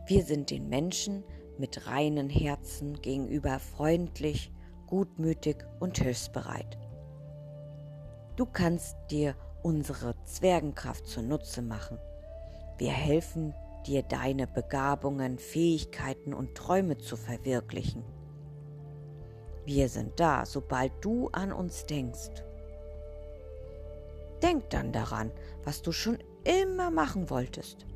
Wir 0.07 0.23
sind 0.23 0.49
den 0.49 0.69
Menschen 0.69 1.23
mit 1.57 1.87
reinen 1.87 2.29
Herzen 2.29 2.99
gegenüber 3.01 3.59
freundlich, 3.59 4.51
gutmütig 4.87 5.57
und 5.79 5.99
hilfsbereit. 5.99 6.77
Du 8.35 8.45
kannst 8.45 8.95
dir 9.11 9.35
unsere 9.61 10.15
Zwergenkraft 10.23 11.05
zunutze 11.05 11.61
machen. 11.61 11.99
Wir 12.77 12.91
helfen 12.91 13.53
dir 13.89 14.03
deine 14.03 14.45
Begabungen, 14.45 15.39
Fähigkeiten 15.39 16.31
und 16.33 16.53
Träume 16.53 16.99
zu 16.99 17.17
verwirklichen. 17.17 18.03
Wir 19.65 19.89
sind 19.89 20.19
da, 20.19 20.45
sobald 20.45 20.91
du 21.01 21.29
an 21.29 21.51
uns 21.51 21.87
denkst. 21.87 22.43
Denk 24.43 24.69
dann 24.69 24.91
daran, 24.91 25.31
was 25.63 25.81
du 25.81 25.91
schon 25.91 26.19
immer 26.43 26.91
machen 26.91 27.31
wolltest. 27.31 27.87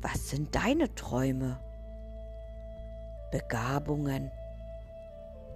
Was 0.00 0.30
sind 0.30 0.54
deine 0.54 0.94
Träume, 0.94 1.60
Begabungen 3.30 4.30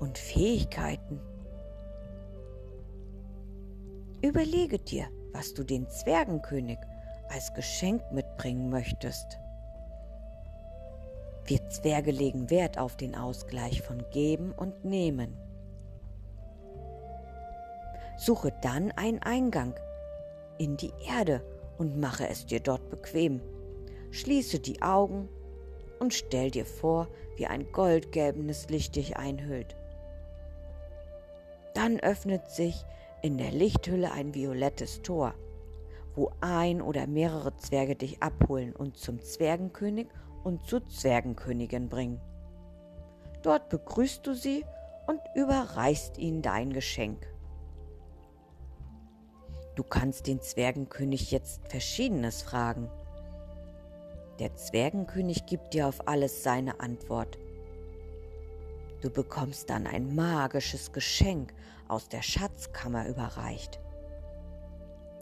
und 0.01 0.19
Fähigkeiten? 0.19 1.19
Überlege 4.21 4.79
dir, 4.79 5.09
was 5.33 5.55
du 5.55 5.65
den 5.65 5.89
Zwergenkönig 5.89 6.79
als 7.31 7.53
Geschenk 7.55 8.03
mitbringen 8.13 8.71
möchtest. 8.71 9.39
Wir 11.45 11.67
Zwerge 11.71 12.11
legen 12.11 12.51
Wert 12.51 12.79
auf 12.79 12.97
den 12.97 13.15
Ausgleich 13.15 13.83
von 13.83 14.05
Geben 14.11 14.53
und 14.53 14.85
Nehmen. 14.85 15.37
Suche 18.19 18.53
dann 18.63 18.91
einen 18.93 19.23
Eingang 19.23 19.75
in 20.59 20.77
die 20.77 20.93
Erde 21.07 21.43
und 21.79 21.99
mache 21.99 22.29
es 22.29 22.45
dir 22.45 22.61
dort 22.61 22.91
bequem. 22.91 23.41
Schließe 24.11 24.59
die 24.59 24.83
Augen 24.83 25.29
und 26.01 26.13
stell 26.13 26.51
dir 26.51 26.67
vor, 26.67 27.09
wie 27.37 27.47
ein 27.47 27.71
goldgelbenes 27.73 28.69
Licht 28.69 28.97
dich 28.97 29.17
einhüllt. 29.17 29.77
Dann 31.75 32.01
öffnet 32.01 32.51
sich 32.51 32.85
in 33.23 33.39
der 33.39 33.53
Lichthülle 33.53 34.13
ein 34.13 34.35
violettes 34.35 35.03
Tor, 35.03 35.35
wo 36.19 36.33
ein 36.41 36.83
oder 36.83 37.07
mehrere 37.07 37.57
Zwerge 37.57 37.95
dich 37.95 38.21
abholen 38.21 38.75
und 38.75 38.97
zum 38.97 39.23
Zwergenkönig 39.23 40.09
und 40.43 40.67
zur 40.67 40.85
Zwergenkönigin 40.89 41.89
bringen. 41.89 42.21
Dort 43.43 43.69
begrüßt 43.69 44.27
du 44.27 44.35
sie 44.35 44.65
und 45.07 45.21
überreichst 45.37 46.19
ihnen 46.19 46.43
dein 46.43 46.73
Geschenk. 46.73 47.25
Du 49.77 49.85
kannst 49.85 50.27
den 50.27 50.41
Zwergenkönig 50.41 51.31
jetzt 51.31 51.69
Verschiedenes 51.69 52.43
fragen. 52.43 52.91
Der 54.41 54.57
Zwergenkönig 54.57 55.47
gibt 55.47 55.73
dir 55.73 55.87
auf 55.87 56.09
alles 56.09 56.43
seine 56.43 56.81
Antwort. 56.81 57.39
Du 59.03 59.09
bekommst 59.09 59.71
dann 59.71 59.87
ein 59.87 60.17
magisches 60.17 60.91
Geschenk 60.91 61.55
aus 61.87 62.09
der 62.09 62.23
Schatzkammer 62.23 63.07
überreicht. 63.07 63.79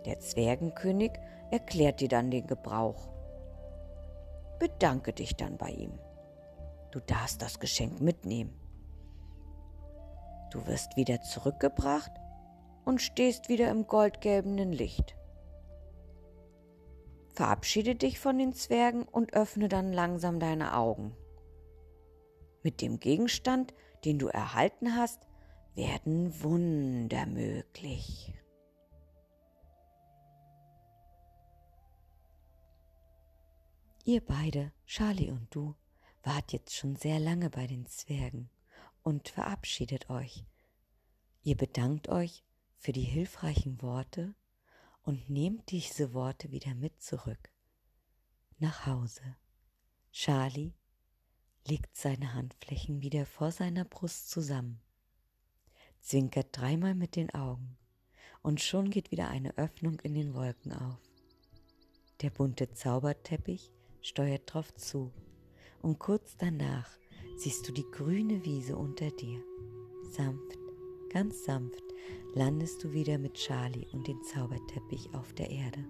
Der 0.07 0.21
Zwergenkönig 0.21 1.13
erklärt 1.51 2.01
dir 2.01 2.09
dann 2.09 2.31
den 2.31 2.47
Gebrauch. 2.47 3.09
Bedanke 4.59 5.13
dich 5.13 5.37
dann 5.37 5.59
bei 5.59 5.71
ihm. 5.71 5.99
Du 6.93 7.01
darfst 7.01 7.43
das 7.43 7.59
Geschenk 7.59 8.01
mitnehmen. 8.01 8.59
Du 10.51 10.67
wirst 10.67 10.97
wieder 10.97 11.21
zurückgebracht 11.21 12.13
und 12.85 13.03
stehst 13.03 13.49
wieder 13.49 13.69
im 13.71 13.87
goldgelbenen 13.87 14.73
Licht. 14.73 15.17
Verabschiede 17.35 17.97
dich 17.97 18.19
von 18.19 18.39
den 18.39 18.55
Zwergen 18.55 19.03
und 19.03 19.35
öffne 19.35 19.69
dann 19.69 19.93
langsam 19.93 20.41
deine 20.41 20.75
Augen. 20.75 21.15
Mit 22.63 22.81
dem 22.81 22.99
Gegenstand, 22.99 23.75
den 24.05 24.19
du 24.19 24.29
erhalten 24.29 24.97
hast, 24.97 25.27
werden 25.75 26.43
Wunder 26.43 27.27
möglich. 27.27 28.36
Ihr 34.09 34.25
beide, 34.25 34.71
Charlie 34.87 35.33
und 35.33 35.53
du, 35.53 35.75
wart 36.23 36.53
jetzt 36.53 36.77
schon 36.77 36.95
sehr 36.95 37.19
lange 37.19 37.51
bei 37.51 37.67
den 37.67 37.87
Zwergen 37.87 38.49
und 39.03 39.29
verabschiedet 39.29 40.11
euch. 40.11 40.45
Ihr 41.43 41.57
bedankt 41.57 42.09
euch 42.09 42.45
für 42.79 42.93
die 42.93 43.03
hilfreichen 43.03 43.83
Worte 43.83 44.37
und 45.03 45.29
nehmt 45.29 45.73
diese 45.73 46.15
Worte 46.15 46.53
wieder 46.53 46.77
mit 46.77 47.03
zurück. 47.03 47.51
Nach 48.61 48.87
Hause. 48.87 49.23
Charlie 50.13 50.75
legt 51.67 51.97
seine 51.97 52.33
Handflächen 52.33 53.03
wieder 53.03 53.27
vor 53.27 53.51
seiner 53.51 53.85
Brust 53.85 54.31
zusammen, 54.31 54.81
zwinkert 55.99 56.51
dreimal 56.53 56.95
mit 56.95 57.17
den 57.17 57.35
Augen 57.35 57.77
und 58.43 58.61
schon 58.61 58.89
geht 58.89 59.11
wieder 59.11 59.31
eine 59.31 59.59
Öffnung 59.59 59.99
in 60.05 60.15
den 60.15 60.33
Wolken 60.33 60.73
auf. 60.73 61.01
Der 62.21 62.31
bunte 62.31 62.71
Zauberteppich 62.71 63.73
steuert 64.07 64.43
drauf 64.47 64.73
zu 64.75 65.11
und 65.83 65.99
kurz 65.99 66.37
danach 66.37 66.89
siehst 67.37 67.69
du 67.69 67.73
die 67.73 67.87
grüne 67.91 68.45
Wiese 68.45 68.77
unter 68.77 69.11
dir. 69.11 69.43
Sanft, 70.11 70.59
ganz 71.11 71.45
sanft 71.45 71.83
landest 72.35 72.85
du 72.85 72.93
wieder 72.93 73.19
mit 73.19 73.35
Charlie 73.35 73.87
und 73.93 74.07
dem 74.07 74.23
Zauberteppich 74.23 75.13
auf 75.15 75.33
der 75.33 75.51
Erde. 75.51 75.85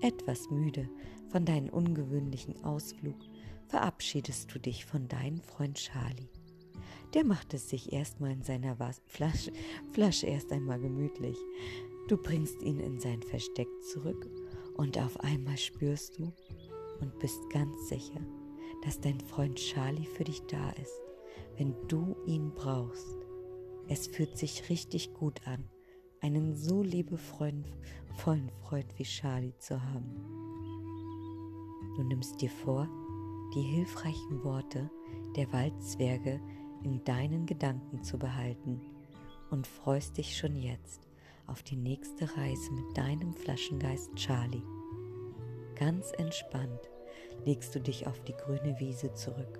Etwas 0.00 0.50
müde 0.50 0.88
von 1.28 1.44
deinem 1.44 1.68
ungewöhnlichen 1.68 2.64
Ausflug 2.64 3.16
verabschiedest 3.68 4.52
du 4.52 4.58
dich 4.58 4.84
von 4.84 5.06
deinem 5.06 5.42
Freund 5.42 5.76
Charlie. 5.76 6.30
Der 7.14 7.24
macht 7.24 7.54
es 7.54 7.68
sich 7.68 7.92
erstmal 7.92 8.32
in 8.32 8.42
seiner 8.42 8.78
Was 8.78 9.02
Flasche, 9.06 9.52
Flasche 9.92 10.26
erst 10.26 10.50
einmal 10.50 10.80
gemütlich. 10.80 11.36
Du 12.08 12.16
bringst 12.16 12.62
ihn 12.62 12.80
in 12.80 12.98
sein 12.98 13.22
Versteck 13.22 13.68
zurück 13.92 14.28
und 14.76 14.98
auf 14.98 15.20
einmal 15.20 15.58
spürst 15.58 16.18
du 16.18 16.32
und 17.00 17.18
bist 17.18 17.48
ganz 17.50 17.88
sicher, 17.88 18.20
dass 18.84 19.00
dein 19.00 19.20
Freund 19.20 19.56
Charlie 19.56 20.06
für 20.06 20.24
dich 20.24 20.42
da 20.42 20.70
ist, 20.70 21.00
wenn 21.56 21.74
du 21.88 22.16
ihn 22.26 22.52
brauchst. 22.54 23.16
Es 23.88 24.06
fühlt 24.06 24.36
sich 24.36 24.68
richtig 24.70 25.14
gut 25.14 25.46
an, 25.46 25.64
einen 26.20 26.54
so 26.54 26.82
liebevollen 26.82 27.64
Freund 28.16 28.52
wie 28.96 29.04
Charlie 29.04 29.56
zu 29.58 29.82
haben. 29.82 30.14
Du 31.96 32.02
nimmst 32.04 32.40
dir 32.40 32.50
vor, 32.50 32.88
die 33.54 33.62
hilfreichen 33.62 34.44
Worte 34.44 34.90
der 35.36 35.52
Waldzwerge 35.52 36.40
in 36.82 37.02
deinen 37.04 37.46
Gedanken 37.46 38.02
zu 38.02 38.18
behalten 38.18 38.80
und 39.50 39.66
freust 39.66 40.16
dich 40.16 40.36
schon 40.36 40.56
jetzt 40.56 41.08
auf 41.46 41.62
die 41.62 41.76
nächste 41.76 42.36
Reise 42.36 42.72
mit 42.72 42.96
deinem 42.96 43.34
Flaschengeist 43.34 44.14
Charlie. 44.14 44.79
Ganz 45.80 46.12
entspannt 46.18 46.90
legst 47.46 47.74
du 47.74 47.80
dich 47.80 48.06
auf 48.06 48.20
die 48.24 48.34
grüne 48.34 48.78
Wiese 48.78 49.14
zurück 49.14 49.58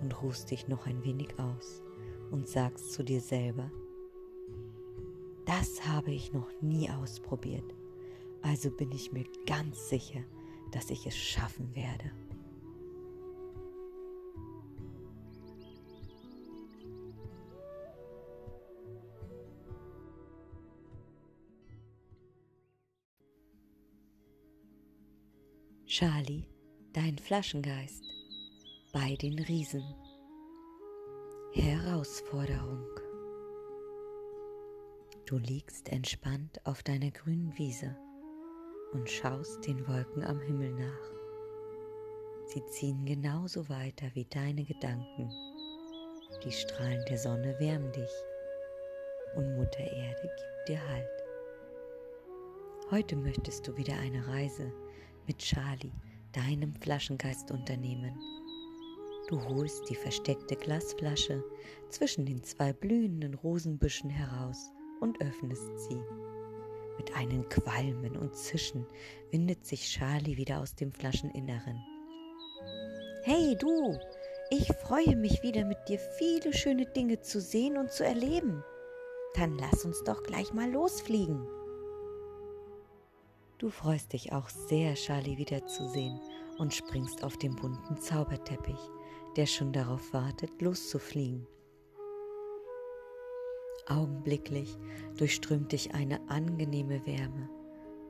und 0.00 0.22
ruhst 0.22 0.48
dich 0.52 0.68
noch 0.68 0.86
ein 0.86 1.02
wenig 1.04 1.36
aus 1.40 1.82
und 2.30 2.46
sagst 2.46 2.92
zu 2.92 3.02
dir 3.02 3.20
selber, 3.20 3.68
das 5.44 5.84
habe 5.88 6.12
ich 6.12 6.32
noch 6.32 6.48
nie 6.60 6.88
ausprobiert, 6.88 7.74
also 8.42 8.70
bin 8.70 8.92
ich 8.92 9.10
mir 9.10 9.24
ganz 9.44 9.88
sicher, 9.88 10.20
dass 10.70 10.90
ich 10.90 11.04
es 11.04 11.16
schaffen 11.16 11.74
werde. 11.74 12.12
Charlie, 25.98 26.44
dein 26.92 27.16
Flaschengeist, 27.16 28.04
bei 28.92 29.16
den 29.16 29.38
Riesen. 29.38 29.82
Herausforderung. 31.54 32.86
Du 35.24 35.38
liegst 35.38 35.88
entspannt 35.88 36.60
auf 36.66 36.82
deiner 36.82 37.10
grünen 37.10 37.56
Wiese 37.56 37.96
und 38.92 39.08
schaust 39.08 39.66
den 39.66 39.88
Wolken 39.88 40.22
am 40.22 40.38
Himmel 40.38 40.74
nach. 40.74 41.12
Sie 42.44 42.62
ziehen 42.66 43.06
genauso 43.06 43.66
weiter 43.70 44.10
wie 44.12 44.26
deine 44.26 44.66
Gedanken. 44.66 45.30
Die 46.44 46.52
Strahlen 46.52 47.06
der 47.08 47.16
Sonne 47.16 47.58
wärmen 47.58 47.92
dich 47.92 48.12
und 49.34 49.56
Mutter 49.56 49.80
Erde 49.80 50.20
gibt 50.20 50.68
dir 50.68 50.88
Halt. 50.90 51.24
Heute 52.90 53.16
möchtest 53.16 53.66
du 53.66 53.74
wieder 53.78 53.94
eine 53.94 54.28
Reise 54.28 54.70
mit 55.26 55.38
Charlie, 55.38 55.92
deinem 56.32 56.74
Flaschengeist, 56.74 57.50
unternehmen. 57.50 58.18
Du 59.28 59.42
holst 59.42 59.88
die 59.90 59.96
versteckte 59.96 60.54
Glasflasche 60.54 61.42
zwischen 61.90 62.26
den 62.26 62.42
zwei 62.44 62.72
blühenden 62.72 63.34
Rosenbüschen 63.34 64.10
heraus 64.10 64.70
und 65.00 65.20
öffnest 65.20 65.78
sie. 65.88 66.00
Mit 66.96 67.14
einem 67.14 67.48
Qualmen 67.48 68.16
und 68.16 68.34
Zischen 68.36 68.86
windet 69.30 69.66
sich 69.66 69.82
Charlie 69.82 70.36
wieder 70.36 70.60
aus 70.60 70.74
dem 70.74 70.92
Flascheninneren. 70.92 71.76
Hey 73.24 73.56
du, 73.58 73.98
ich 74.50 74.72
freue 74.84 75.16
mich 75.16 75.42
wieder 75.42 75.64
mit 75.64 75.78
dir 75.88 75.98
viele 75.98 76.52
schöne 76.52 76.86
Dinge 76.86 77.20
zu 77.20 77.40
sehen 77.40 77.76
und 77.76 77.90
zu 77.90 78.04
erleben. 78.04 78.62
Dann 79.34 79.58
lass 79.58 79.84
uns 79.84 80.02
doch 80.04 80.22
gleich 80.22 80.52
mal 80.52 80.70
losfliegen. 80.70 81.46
Du 83.58 83.70
freust 83.70 84.12
dich 84.12 84.32
auch 84.32 84.50
sehr, 84.50 84.94
Charlie 84.94 85.38
wiederzusehen 85.38 86.20
und 86.58 86.74
springst 86.74 87.24
auf 87.24 87.38
den 87.38 87.56
bunten 87.56 87.96
Zauberteppich, 87.96 88.90
der 89.36 89.46
schon 89.46 89.72
darauf 89.72 90.12
wartet, 90.12 90.60
loszufliegen. 90.60 91.46
Augenblicklich 93.88 94.76
durchströmt 95.16 95.72
dich 95.72 95.94
eine 95.94 96.20
angenehme 96.28 97.06
Wärme. 97.06 97.48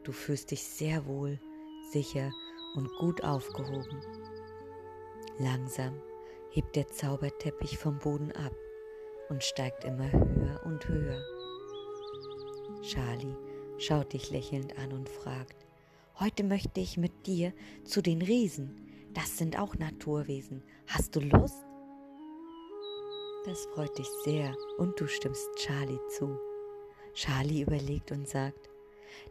Du 0.03 0.11
fühlst 0.11 0.51
dich 0.51 0.65
sehr 0.65 1.07
wohl, 1.07 1.39
sicher 1.93 2.33
und 2.75 2.89
gut 2.99 3.23
aufgehoben. 3.23 4.01
Langsam 5.39 5.95
hebt 6.51 6.75
der 6.75 6.89
Zauberteppich 6.89 7.79
vom 7.79 7.99
Boden 8.01 8.33
ab 8.33 8.55
und 9.29 9.45
steigt 9.45 9.85
immer 9.85 10.11
höher 10.11 10.61
und 10.65 10.89
höher. 10.89 11.23
Charlie 12.83 13.37
schaut 13.79 14.13
dich 14.13 14.31
lächelnd 14.31 14.79
an 14.79 14.93
und 14.93 15.09
fragt, 15.09 15.67
heute 16.19 16.45
möchte 16.45 16.81
ich 16.81 16.97
mit 16.97 17.27
dir 17.27 17.53
zu 17.85 18.03
den 18.03 18.23
Riesen. 18.23 18.91
Das 19.15 19.39
sind 19.39 19.59
auch 19.59 19.75
Naturwesen. 19.77 20.63
Hast 20.87 21.17
du 21.17 21.21
Lust? 21.21 21.65
Das 23.45 23.67
freut 23.75 23.97
dich 23.97 24.09
sehr 24.25 24.55
und 24.79 25.01
du 25.01 25.07
stimmst 25.07 25.49
Charlie 25.57 26.01
zu. 26.09 26.39
Charlie 27.15 27.63
überlegt 27.63 28.13
und 28.13 28.29
sagt, 28.29 28.69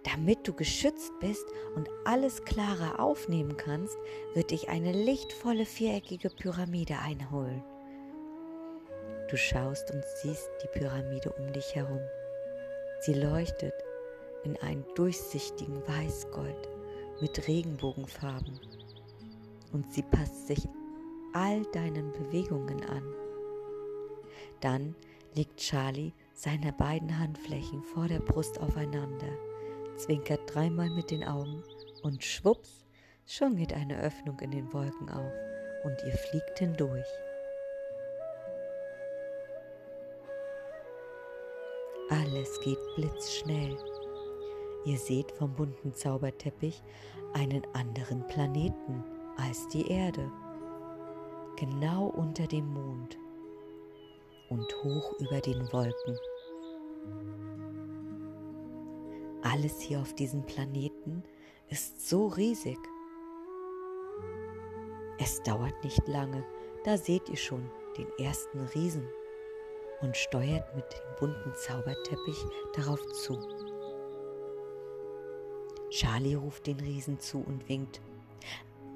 damit 0.03 0.47
du 0.47 0.53
geschützt 0.53 1.11
bist 1.19 1.45
und 1.75 1.89
alles 2.05 2.43
klarer 2.43 2.99
aufnehmen 2.99 3.57
kannst, 3.57 3.97
wird 4.33 4.51
dich 4.51 4.69
eine 4.69 4.91
lichtvolle 4.91 5.65
viereckige 5.65 6.29
Pyramide 6.29 6.97
einholen. 6.97 7.63
Du 9.29 9.37
schaust 9.37 9.91
und 9.91 10.03
siehst 10.21 10.49
die 10.63 10.79
Pyramide 10.79 11.31
um 11.33 11.51
dich 11.51 11.75
herum. 11.75 12.01
Sie 13.01 13.13
leuchtet 13.13 13.74
in 14.45 14.55
einen 14.57 14.85
durchsichtigen 14.95 15.81
Weißgold 15.87 16.69
mit 17.21 17.47
Regenbogenfarben 17.47 18.59
und 19.73 19.91
sie 19.91 20.03
passt 20.03 20.47
sich 20.47 20.67
all 21.33 21.63
deinen 21.73 22.11
Bewegungen 22.13 22.83
an. 22.85 23.03
Dann 24.61 24.95
legt 25.35 25.57
Charlie 25.57 26.13
seine 26.33 26.71
beiden 26.73 27.19
Handflächen 27.19 27.83
vor 27.83 28.07
der 28.07 28.19
Brust 28.19 28.59
aufeinander, 28.59 29.33
zwinkert 29.97 30.41
dreimal 30.53 30.89
mit 30.89 31.11
den 31.11 31.23
Augen 31.23 31.61
und 32.03 32.23
schwupps, 32.23 32.85
schon 33.25 33.55
geht 33.57 33.73
eine 33.73 33.99
Öffnung 33.99 34.39
in 34.39 34.51
den 34.51 34.71
Wolken 34.71 35.09
auf 35.09 35.31
und 35.83 35.97
ihr 36.05 36.13
fliegt 36.13 36.59
hindurch. 36.59 37.05
Alles 42.09 42.59
geht 42.61 42.79
blitzschnell. 42.95 43.77
Ihr 44.85 44.99
seht 44.99 45.31
vom 45.31 45.53
bunten 45.53 45.93
Zauberteppich 45.93 46.83
einen 47.33 47.65
anderen 47.73 48.25
Planeten 48.27 49.03
als 49.35 49.67
die 49.69 49.89
Erde, 49.89 50.31
genau 51.57 52.05
unter 52.05 52.45
dem 52.45 52.71
Mond 52.71 53.17
und 54.49 54.83
hoch 54.83 55.13
über 55.19 55.41
den 55.41 55.61
Wolken. 55.73 56.17
Alles 59.41 59.81
hier 59.81 59.99
auf 59.99 60.13
diesem 60.13 60.45
Planeten 60.45 61.23
ist 61.69 62.07
so 62.07 62.27
riesig. 62.27 62.77
Es 65.17 65.41
dauert 65.43 65.83
nicht 65.83 66.07
lange, 66.07 66.45
da 66.83 66.97
seht 66.97 67.27
ihr 67.29 67.37
schon 67.37 67.69
den 67.97 68.07
ersten 68.19 68.59
Riesen 68.75 69.07
und 70.01 70.15
steuert 70.15 70.75
mit 70.75 70.85
dem 70.93 71.19
bunten 71.19 71.53
Zauberteppich 71.55 72.43
darauf 72.75 73.03
zu. 73.13 73.39
Charlie 75.95 76.35
ruft 76.35 76.67
den 76.67 76.77
Riesen 76.81 77.21
zu 77.21 77.37
und 77.37 77.69
winkt. 77.69 78.01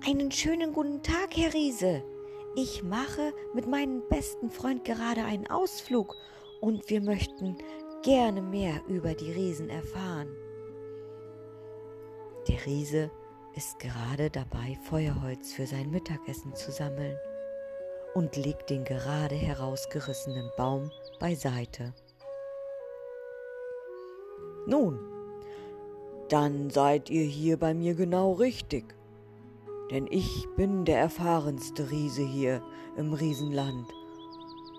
Einen 0.06 0.34
schönen 0.34 0.74
guten 0.74 1.02
Tag, 1.02 1.30
Herr 1.38 1.54
Riese. 1.54 2.04
Ich 2.58 2.84
mache 2.84 3.34
mit 3.54 3.68
meinem 3.68 4.02
besten 4.10 4.50
Freund 4.50 4.84
gerade 4.84 5.24
einen 5.24 5.47
Ausflug 5.47 6.14
und 6.60 6.89
wir 6.89 7.00
möchten 7.00 7.56
gerne 8.04 8.41
mehr 8.41 8.82
über 8.89 9.14
die 9.14 9.32
Riesen 9.32 9.70
erfahren. 9.70 10.28
Der 12.50 12.66
Riese 12.66 13.10
ist 13.56 13.80
gerade 13.80 14.30
dabei, 14.30 14.78
Feuerholz 14.84 15.54
für 15.54 15.68
sein 15.68 15.91
Mittagessen 15.91 16.54
zu 16.54 16.70
sammeln 16.70 17.18
und 18.14 18.36
legt 18.36 18.70
den 18.70 18.84
gerade 18.84 19.36
herausgerissenen 19.36 20.52
Baum 20.58 20.91
beiseite. 21.18 21.93
Nun, 24.68 25.19
dann 26.30 26.70
seid 26.70 27.10
ihr 27.10 27.24
hier 27.24 27.58
bei 27.58 27.74
mir 27.74 27.96
genau 27.96 28.34
richtig, 28.34 28.96
denn 29.92 30.08
ich 30.10 30.48
bin 30.56 30.86
der 30.86 31.00
erfahrenste 31.00 31.90
Riese 31.90 32.22
hier 32.22 32.62
im 32.96 33.14
Riesenland 33.14 33.88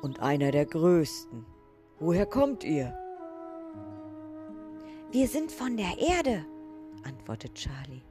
und 0.03 0.21
einer 0.21 0.51
der 0.51 0.67
größten. 0.67 1.45
Woher 1.99 2.27
kommt 2.27 2.65
ihr? 2.65 2.97
Wir 5.11 5.27
sind 5.27 5.51
von 5.51 5.77
der 5.77 5.99
Erde, 5.99 6.47
antwortet 7.03 7.55
Charlie. 7.55 8.03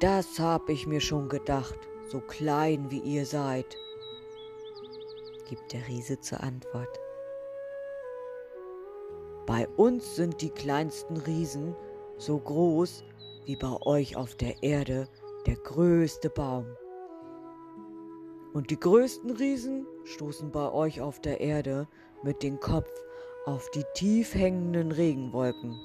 Das 0.00 0.38
hab 0.38 0.70
ich 0.70 0.86
mir 0.86 1.00
schon 1.00 1.28
gedacht, 1.28 1.78
so 2.10 2.20
klein 2.20 2.90
wie 2.90 3.00
ihr 3.00 3.26
seid, 3.26 3.76
gibt 5.48 5.72
der 5.72 5.86
Riese 5.86 6.18
zur 6.20 6.42
Antwort. 6.42 6.98
Bei 9.46 9.68
uns 9.76 10.16
sind 10.16 10.40
die 10.40 10.50
kleinsten 10.50 11.16
Riesen 11.18 11.74
so 12.20 12.38
groß 12.38 13.02
wie 13.46 13.56
bei 13.56 13.80
euch 13.80 14.14
auf 14.14 14.36
der 14.36 14.62
Erde 14.62 15.08
der 15.46 15.56
größte 15.56 16.28
Baum. 16.28 16.66
Und 18.52 18.70
die 18.70 18.78
größten 18.78 19.30
Riesen 19.30 19.86
stoßen 20.04 20.50
bei 20.50 20.70
euch 20.70 21.00
auf 21.00 21.20
der 21.20 21.40
Erde 21.40 21.88
mit 22.22 22.42
dem 22.42 22.60
Kopf 22.60 22.90
auf 23.46 23.70
die 23.70 23.84
tief 23.94 24.34
hängenden 24.34 24.92
Regenwolken. 24.92 25.80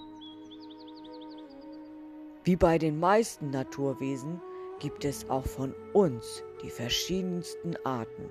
Wie 2.43 2.57
bei 2.57 2.77
den 2.77 2.99
meisten 2.99 3.49
Naturwesen 3.51 4.41
gibt 4.79 5.05
es 5.05 5.29
auch 5.29 5.45
von 5.45 5.73
uns 5.93 6.43
die 6.61 6.69
verschiedensten 6.69 7.77
Arten. 7.85 8.29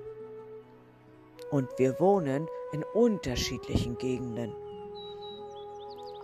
Und 1.51 1.71
wir 1.79 1.99
wohnen 1.99 2.47
in 2.73 2.85
unterschiedlichen 2.93 3.97
Gegenden. 3.97 4.53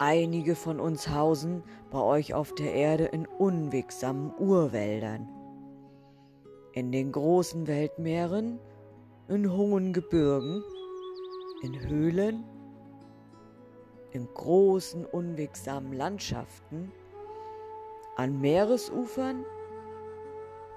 Einige 0.03 0.55
von 0.55 0.81
uns 0.81 1.11
hausen 1.11 1.63
bei 1.91 2.01
euch 2.01 2.33
auf 2.33 2.55
der 2.55 2.73
Erde 2.73 3.05
in 3.05 3.27
unwegsamen 3.27 4.33
Urwäldern, 4.39 5.29
in 6.73 6.91
den 6.91 7.13
großen 7.13 7.67
Weltmeeren, 7.67 8.59
in 9.29 9.53
hohen 9.53 9.93
Gebirgen, 9.93 10.63
in 11.63 11.87
Höhlen, 11.87 12.45
in 14.13 14.27
großen 14.33 15.05
unwegsamen 15.05 15.93
Landschaften, 15.93 16.91
an 18.17 18.41
Meeresufern 18.41 19.45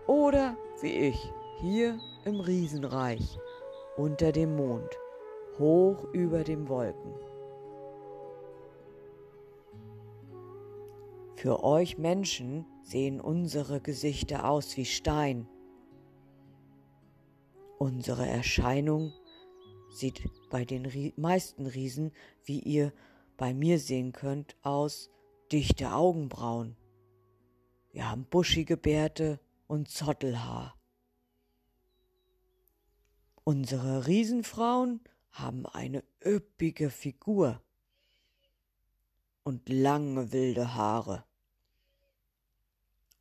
oder 0.05 0.57
wie 0.81 0.91
ich 0.91 1.33
hier 1.61 1.97
im 2.25 2.41
Riesenreich 2.41 3.39
unter 3.95 4.33
dem 4.33 4.57
Mond, 4.57 4.99
hoch 5.57 6.03
über 6.11 6.43
den 6.43 6.67
Wolken. 6.67 7.32
Für 11.43 11.61
euch 11.61 11.97
Menschen 11.97 12.65
sehen 12.83 13.19
unsere 13.19 13.81
Gesichter 13.81 14.49
aus 14.49 14.77
wie 14.77 14.85
Stein. 14.85 15.45
Unsere 17.77 18.25
Erscheinung 18.25 19.11
sieht 19.89 20.23
bei 20.49 20.63
den 20.63 21.11
meisten 21.17 21.65
Riesen, 21.65 22.13
wie 22.45 22.61
ihr 22.61 22.93
bei 23.35 23.53
mir 23.53 23.77
sehen 23.77 24.13
könnt, 24.13 24.55
aus 24.61 25.11
dichte 25.51 25.91
Augenbrauen. 25.91 26.77
Wir 27.91 28.09
haben 28.09 28.23
buschige 28.23 28.77
Bärte 28.77 29.41
und 29.67 29.89
Zottelhaar. 29.89 30.79
Unsere 33.43 34.07
Riesenfrauen 34.07 35.01
haben 35.31 35.65
eine 35.65 36.05
üppige 36.25 36.89
Figur 36.89 37.61
und 39.43 39.67
lange 39.67 40.31
wilde 40.31 40.75
Haare. 40.75 41.25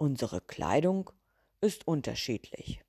Unsere 0.02 0.40
Kleidung 0.40 1.10
ist 1.60 1.86
unterschiedlich. 1.86 2.82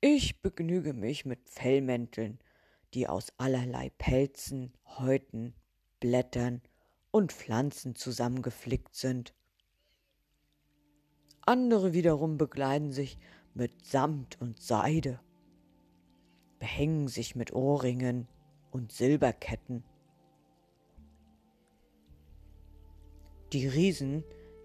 Ich 0.00 0.40
begnüge 0.40 0.92
mich 0.92 1.24
mit 1.26 1.48
Fellmänteln, 1.48 2.38
die 2.94 3.08
aus 3.08 3.32
allerlei 3.38 3.90
Pelzen, 3.98 4.72
Häuten, 4.86 5.52
Blättern 5.98 6.62
und 7.10 7.32
Pflanzen 7.32 7.96
zusammengeflickt 7.96 8.94
sind. 8.94 9.34
Andere 11.40 11.92
wiederum 11.92 12.38
bekleiden 12.38 12.92
sich 12.92 13.18
mit 13.52 13.84
Samt 13.84 14.40
und 14.40 14.62
Seide, 14.62 15.18
behängen 16.60 17.08
sich 17.08 17.34
mit 17.34 17.52
Ohrringen 17.52 18.28
und 18.70 18.92
Silberketten. 18.92 19.82
Die 23.52 23.66
Riesen 23.66 24.22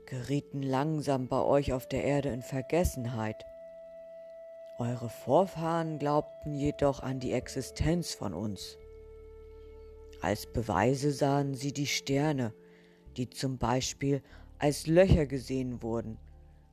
gerieten 0.07 0.63
langsam 0.63 1.27
bei 1.27 1.41
euch 1.41 1.73
auf 1.73 1.87
der 1.87 2.03
Erde 2.03 2.29
in 2.29 2.41
Vergessenheit. 2.41 3.45
Eure 4.79 5.09
Vorfahren 5.09 5.99
glaubten 5.99 6.55
jedoch 6.55 7.01
an 7.01 7.19
die 7.19 7.33
Existenz 7.33 8.13
von 8.13 8.33
uns. 8.33 8.77
Als 10.21 10.47
Beweise 10.47 11.11
sahen 11.11 11.53
sie 11.53 11.73
die 11.73 11.87
Sterne, 11.87 12.53
die 13.17 13.29
zum 13.29 13.57
Beispiel 13.57 14.23
als 14.59 14.87
Löcher 14.87 15.27
gesehen 15.27 15.83
wurden, 15.83 16.17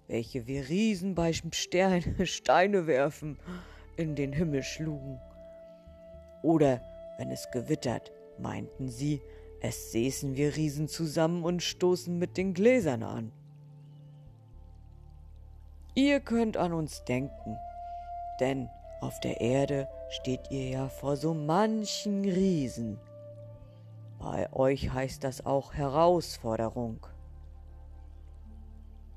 welche 0.06 0.47
wie 0.47 0.59
Riesen 0.59 1.15
beim 1.15 1.52
Sterne 1.52 2.27
Steine 2.27 2.86
werfen 2.86 3.39
in 3.97 4.15
den 4.15 4.32
Himmel 4.32 4.62
schlugen. 4.62 5.20
Oder 6.43 6.81
wenn 7.19 7.31
es 7.31 7.51
gewittert, 7.52 8.12
meinten 8.39 8.89
sie, 8.89 9.20
es 9.66 9.93
säßen 9.93 10.36
wir 10.36 10.57
Riesen 10.57 10.89
zusammen 10.89 11.43
und 11.43 11.62
stoßen 11.62 12.19
mit 12.19 12.36
den 12.36 12.53
Gläsern 12.53 13.03
an. 13.03 13.32
Ihr 15.95 16.20
könnt 16.20 16.59
an 16.59 16.74
uns 16.74 17.03
denken, 17.05 17.57
denn 18.41 18.69
auf 19.01 19.19
der 19.20 19.41
Erde 19.41 19.89
steht 20.11 20.51
ihr 20.51 20.69
ja 20.69 20.89
vor 20.91 21.16
so 21.16 21.32
manchen 21.32 22.27
Riesen. 22.27 22.99
Bei 24.19 24.53
euch 24.53 24.93
heißt 24.93 25.24
das 25.24 25.47
auch 25.47 25.73
Herausforderung. 25.73 27.07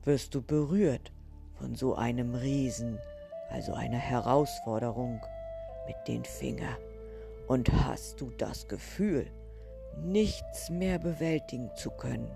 Wirst 0.06 0.34
du 0.34 0.42
berührt 0.42 1.12
von 1.56 1.76
so 1.76 1.96
einem 1.96 2.36
Riesen, 2.36 3.00
also 3.50 3.74
einer 3.74 3.98
Herausforderung, 3.98 5.20
mit 5.88 5.98
den 6.08 6.24
Fingern, 6.24 6.78
und 7.48 7.70
hast 7.86 8.22
du 8.22 8.30
das 8.38 8.70
Gefühl, 8.70 9.30
nichts 10.04 10.70
mehr 10.70 11.00
bewältigen 11.00 11.72
zu 11.76 11.90
können, 11.92 12.32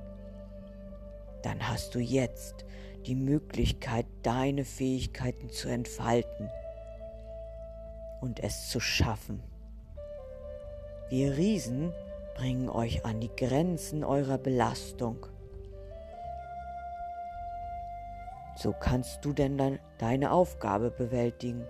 dann 1.43 1.67
hast 1.67 1.95
du 1.95 1.99
jetzt 1.99 2.65
die 3.05 3.15
Möglichkeit, 3.15 4.05
deine 4.23 4.63
Fähigkeiten 4.63 5.49
zu 5.49 5.69
entfalten 5.69 6.49
und 8.21 8.43
es 8.43 8.69
zu 8.69 8.79
schaffen. 8.79 9.41
Wir 11.09 11.35
Riesen 11.37 11.91
bringen 12.35 12.69
euch 12.69 13.03
an 13.05 13.19
die 13.19 13.35
Grenzen 13.35 14.03
eurer 14.03 14.37
Belastung. 14.37 15.25
So 18.55 18.73
kannst 18.73 19.25
du 19.25 19.33
denn 19.33 19.57
dann 19.57 19.79
deine 19.97 20.31
Aufgabe 20.31 20.91
bewältigen 20.91 21.65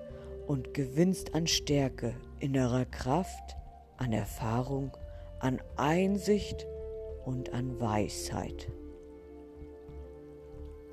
und 0.48 0.74
gewinnst 0.74 1.34
an 1.34 1.48
Stärke, 1.48 2.14
innerer 2.40 2.86
Kraft, 2.86 3.56
an 3.98 4.12
Erfahrung, 4.12 4.92
an 5.42 5.60
Einsicht 5.76 6.68
und 7.26 7.52
an 7.52 7.80
Weisheit. 7.82 8.72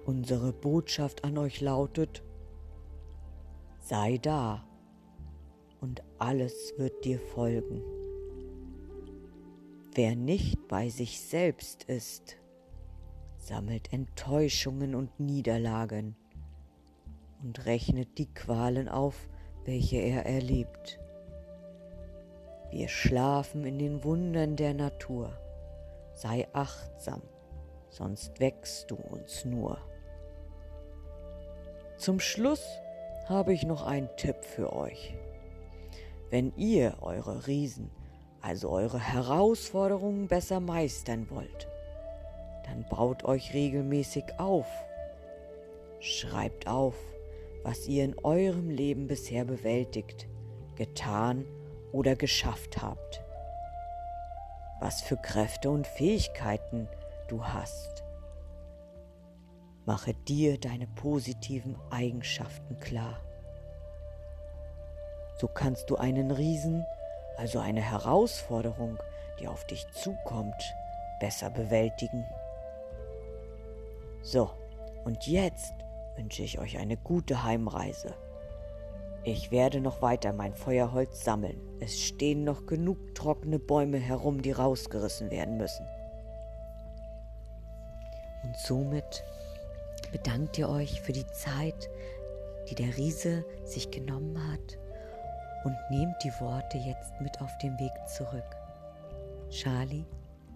Unsere 0.06 0.54
Botschaft 0.54 1.22
an 1.22 1.36
euch 1.36 1.60
lautet, 1.60 2.22
sei 3.80 4.16
da 4.16 4.66
und 5.82 6.02
alles 6.18 6.72
wird 6.78 7.04
dir 7.04 7.20
folgen. 7.20 7.82
Wer 9.94 10.16
nicht 10.16 10.66
bei 10.66 10.88
sich 10.88 11.20
selbst 11.20 11.84
ist, 11.84 12.38
sammelt 13.36 13.92
Enttäuschungen 13.92 14.94
und 14.94 15.20
Niederlagen 15.20 16.16
und 17.42 17.66
rechnet 17.66 18.16
die 18.16 18.32
Qualen 18.32 18.88
auf, 18.88 19.28
welche 19.66 19.98
er 19.98 20.24
erlebt. 20.24 20.98
Wir 22.70 22.88
schlafen 22.88 23.64
in 23.64 23.78
den 23.78 24.04
Wundern 24.04 24.56
der 24.56 24.74
Natur. 24.74 25.32
Sei 26.12 26.46
achtsam, 26.52 27.22
sonst 27.88 28.40
wächst 28.40 28.90
du 28.90 28.96
uns 28.96 29.44
nur. 29.44 29.78
Zum 31.96 32.20
Schluss 32.20 32.62
habe 33.26 33.52
ich 33.52 33.64
noch 33.64 33.86
einen 33.86 34.08
Tipp 34.16 34.44
für 34.44 34.72
euch. 34.72 35.14
Wenn 36.30 36.52
ihr 36.56 36.96
eure 37.00 37.46
Riesen, 37.46 37.90
also 38.42 38.70
eure 38.70 39.00
Herausforderungen 39.00 40.28
besser 40.28 40.60
meistern 40.60 41.28
wollt, 41.30 41.68
dann 42.66 42.84
baut 42.90 43.24
euch 43.24 43.54
regelmäßig 43.54 44.24
auf. 44.38 44.66
Schreibt 46.00 46.68
auf, 46.68 46.94
was 47.62 47.88
ihr 47.88 48.04
in 48.04 48.18
eurem 48.22 48.70
Leben 48.70 49.06
bisher 49.06 49.44
bewältigt, 49.44 50.28
getan 50.76 51.46
oder 51.92 52.16
geschafft 52.16 52.80
habt. 52.82 53.22
Was 54.80 55.02
für 55.02 55.16
Kräfte 55.16 55.70
und 55.70 55.86
Fähigkeiten 55.86 56.88
du 57.28 57.44
hast 57.44 58.04
Mache 59.88 60.12
dir 60.12 60.60
deine 60.60 60.86
positiven 60.86 61.74
Eigenschaften 61.88 62.78
klar. 62.78 63.22
So 65.38 65.48
kannst 65.48 65.88
du 65.88 65.96
einen 65.96 66.30
Riesen, 66.30 66.84
also 67.38 67.58
eine 67.58 67.80
Herausforderung, 67.80 68.98
die 69.40 69.48
auf 69.48 69.66
dich 69.66 69.88
zukommt, 69.92 70.62
besser 71.20 71.48
bewältigen. 71.48 72.22
So, 74.20 74.50
und 75.06 75.26
jetzt 75.26 75.72
wünsche 76.16 76.42
ich 76.42 76.58
euch 76.58 76.76
eine 76.76 76.98
gute 76.98 77.42
Heimreise. 77.42 78.14
Ich 79.24 79.50
werde 79.50 79.80
noch 79.80 80.00
weiter 80.00 80.32
mein 80.32 80.54
Feuerholz 80.54 81.24
sammeln. 81.24 81.60
Es 81.80 82.00
stehen 82.00 82.44
noch 82.44 82.66
genug 82.66 83.14
trockene 83.14 83.58
Bäume 83.58 83.98
herum, 83.98 84.42
die 84.42 84.52
rausgerissen 84.52 85.30
werden 85.30 85.56
müssen. 85.56 85.86
Und 88.44 88.56
somit 88.56 89.24
bedankt 90.12 90.56
ihr 90.58 90.68
euch 90.68 91.00
für 91.00 91.12
die 91.12 91.26
Zeit, 91.26 91.90
die 92.70 92.74
der 92.74 92.96
Riese 92.96 93.44
sich 93.64 93.90
genommen 93.90 94.38
hat 94.52 94.78
und 95.64 95.76
nehmt 95.90 96.16
die 96.22 96.32
Worte 96.40 96.78
jetzt 96.78 97.20
mit 97.20 97.40
auf 97.40 97.56
den 97.58 97.78
Weg 97.78 97.92
zurück. 98.06 98.56
Charlie 99.50 100.06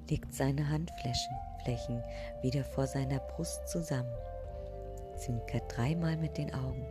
legt 0.08 0.32
seine 0.34 0.68
Handflächen 0.68 2.02
wieder 2.42 2.64
vor 2.64 2.86
seiner 2.86 3.18
Brust 3.18 3.68
zusammen, 3.68 4.12
zwinkert 5.16 5.76
dreimal 5.76 6.16
mit 6.16 6.38
den 6.38 6.52
Augen 6.54 6.86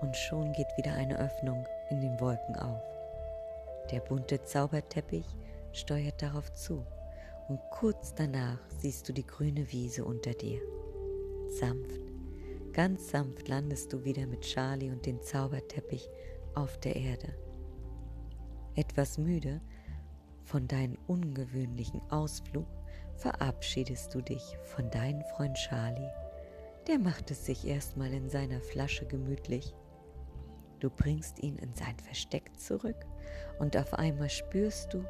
und 0.00 0.16
schon 0.16 0.52
geht 0.52 0.68
wieder 0.76 0.92
eine 0.94 1.18
Öffnung 1.18 1.66
in 1.90 2.00
den 2.00 2.18
Wolken 2.20 2.56
auf. 2.56 2.82
Der 3.90 4.00
bunte 4.00 4.42
Zauberteppich 4.42 5.26
steuert 5.72 6.20
darauf 6.22 6.52
zu 6.52 6.84
und 7.48 7.60
kurz 7.70 8.14
danach 8.14 8.60
siehst 8.68 9.08
du 9.08 9.12
die 9.12 9.26
grüne 9.26 9.70
Wiese 9.72 10.04
unter 10.04 10.32
dir. 10.32 10.60
Sanft, 11.48 12.00
ganz 12.72 13.10
sanft 13.10 13.48
landest 13.48 13.92
du 13.92 14.04
wieder 14.04 14.26
mit 14.26 14.42
Charlie 14.42 14.90
und 14.90 15.06
dem 15.06 15.22
Zauberteppich 15.22 16.08
auf 16.54 16.78
der 16.78 16.96
Erde. 16.96 17.34
Etwas 18.74 19.18
müde 19.18 19.60
von 20.44 20.68
deinem 20.68 20.96
ungewöhnlichen 21.06 22.00
Ausflug 22.10 22.66
verabschiedest 23.16 24.14
du 24.14 24.20
dich 24.20 24.56
von 24.62 24.90
deinem 24.90 25.22
Freund 25.36 25.56
Charlie. 25.56 26.10
Der 26.86 26.98
macht 26.98 27.30
es 27.30 27.44
sich 27.44 27.66
erstmal 27.66 28.12
in 28.12 28.28
seiner 28.30 28.60
Flasche 28.60 29.04
gemütlich. 29.04 29.74
Du 30.80 30.90
bringst 30.90 31.42
ihn 31.42 31.56
in 31.56 31.74
sein 31.74 31.98
Versteck 31.98 32.58
zurück 32.58 33.06
und 33.58 33.76
auf 33.76 33.94
einmal 33.94 34.30
spürst 34.30 34.94
du 34.94 35.04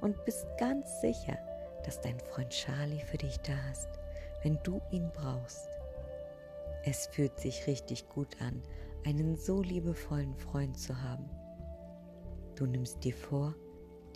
und 0.00 0.22
bist 0.24 0.46
ganz 0.58 1.00
sicher, 1.00 1.38
dass 1.84 2.00
dein 2.00 2.18
Freund 2.20 2.50
Charlie 2.50 3.00
für 3.00 3.16
dich 3.16 3.38
da 3.38 3.54
ist, 3.70 3.88
wenn 4.42 4.58
du 4.62 4.80
ihn 4.90 5.10
brauchst. 5.12 5.68
Es 6.84 7.06
fühlt 7.06 7.38
sich 7.38 7.66
richtig 7.66 8.08
gut 8.08 8.40
an, 8.40 8.62
einen 9.06 9.36
so 9.36 9.62
liebevollen 9.62 10.34
Freund 10.36 10.78
zu 10.78 11.00
haben. 11.02 11.28
Du 12.54 12.66
nimmst 12.66 13.02
dir 13.04 13.14
vor, 13.14 13.54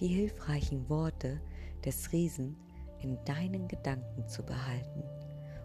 die 0.01 0.09
hilfreichen 0.09 0.89
Worte 0.89 1.41
des 1.85 2.13
Riesen 2.13 2.57
in 3.01 3.19
deinen 3.25 3.69
Gedanken 3.69 4.27
zu 4.29 4.43
behalten 4.45 5.03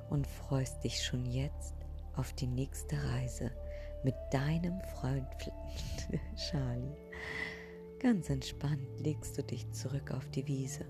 und 0.09 0.27
freust 0.27 0.83
dich 0.83 1.03
schon 1.03 1.25
jetzt 1.25 1.75
auf 2.15 2.33
die 2.33 2.47
nächste 2.47 2.95
Reise 3.11 3.51
mit 4.03 4.15
deinem 4.31 4.79
Freund 4.81 5.27
Charlie. 6.35 6.95
Ganz 7.99 8.29
entspannt 8.29 8.99
legst 8.99 9.37
du 9.37 9.43
dich 9.43 9.69
zurück 9.71 10.11
auf 10.11 10.29
die 10.31 10.45
Wiese 10.47 10.85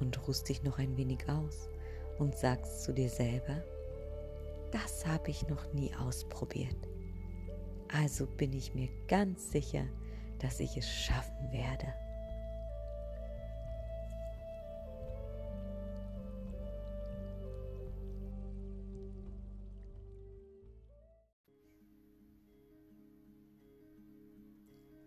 und 0.00 0.26
ruhst 0.26 0.48
dich 0.48 0.62
noch 0.62 0.78
ein 0.78 0.96
wenig 0.96 1.28
aus 1.28 1.68
und 2.18 2.36
sagst 2.36 2.84
zu 2.84 2.92
dir 2.92 3.08
selber, 3.08 3.62
das 4.70 5.06
habe 5.06 5.30
ich 5.30 5.48
noch 5.48 5.72
nie 5.72 5.94
ausprobiert. 5.94 6.76
Also 7.88 8.26
bin 8.26 8.52
ich 8.52 8.74
mir 8.74 8.88
ganz 9.08 9.52
sicher, 9.52 9.86
dass 10.40 10.60
ich 10.60 10.76
es 10.76 10.88
schaffen 10.88 11.52
werde. 11.52 11.94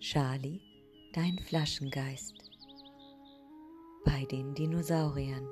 Charlie, 0.09 0.61
dein 1.11 1.37
Flaschengeist. 1.37 2.33
Bei 4.05 4.23
den 4.31 4.53
Dinosauriern. 4.53 5.45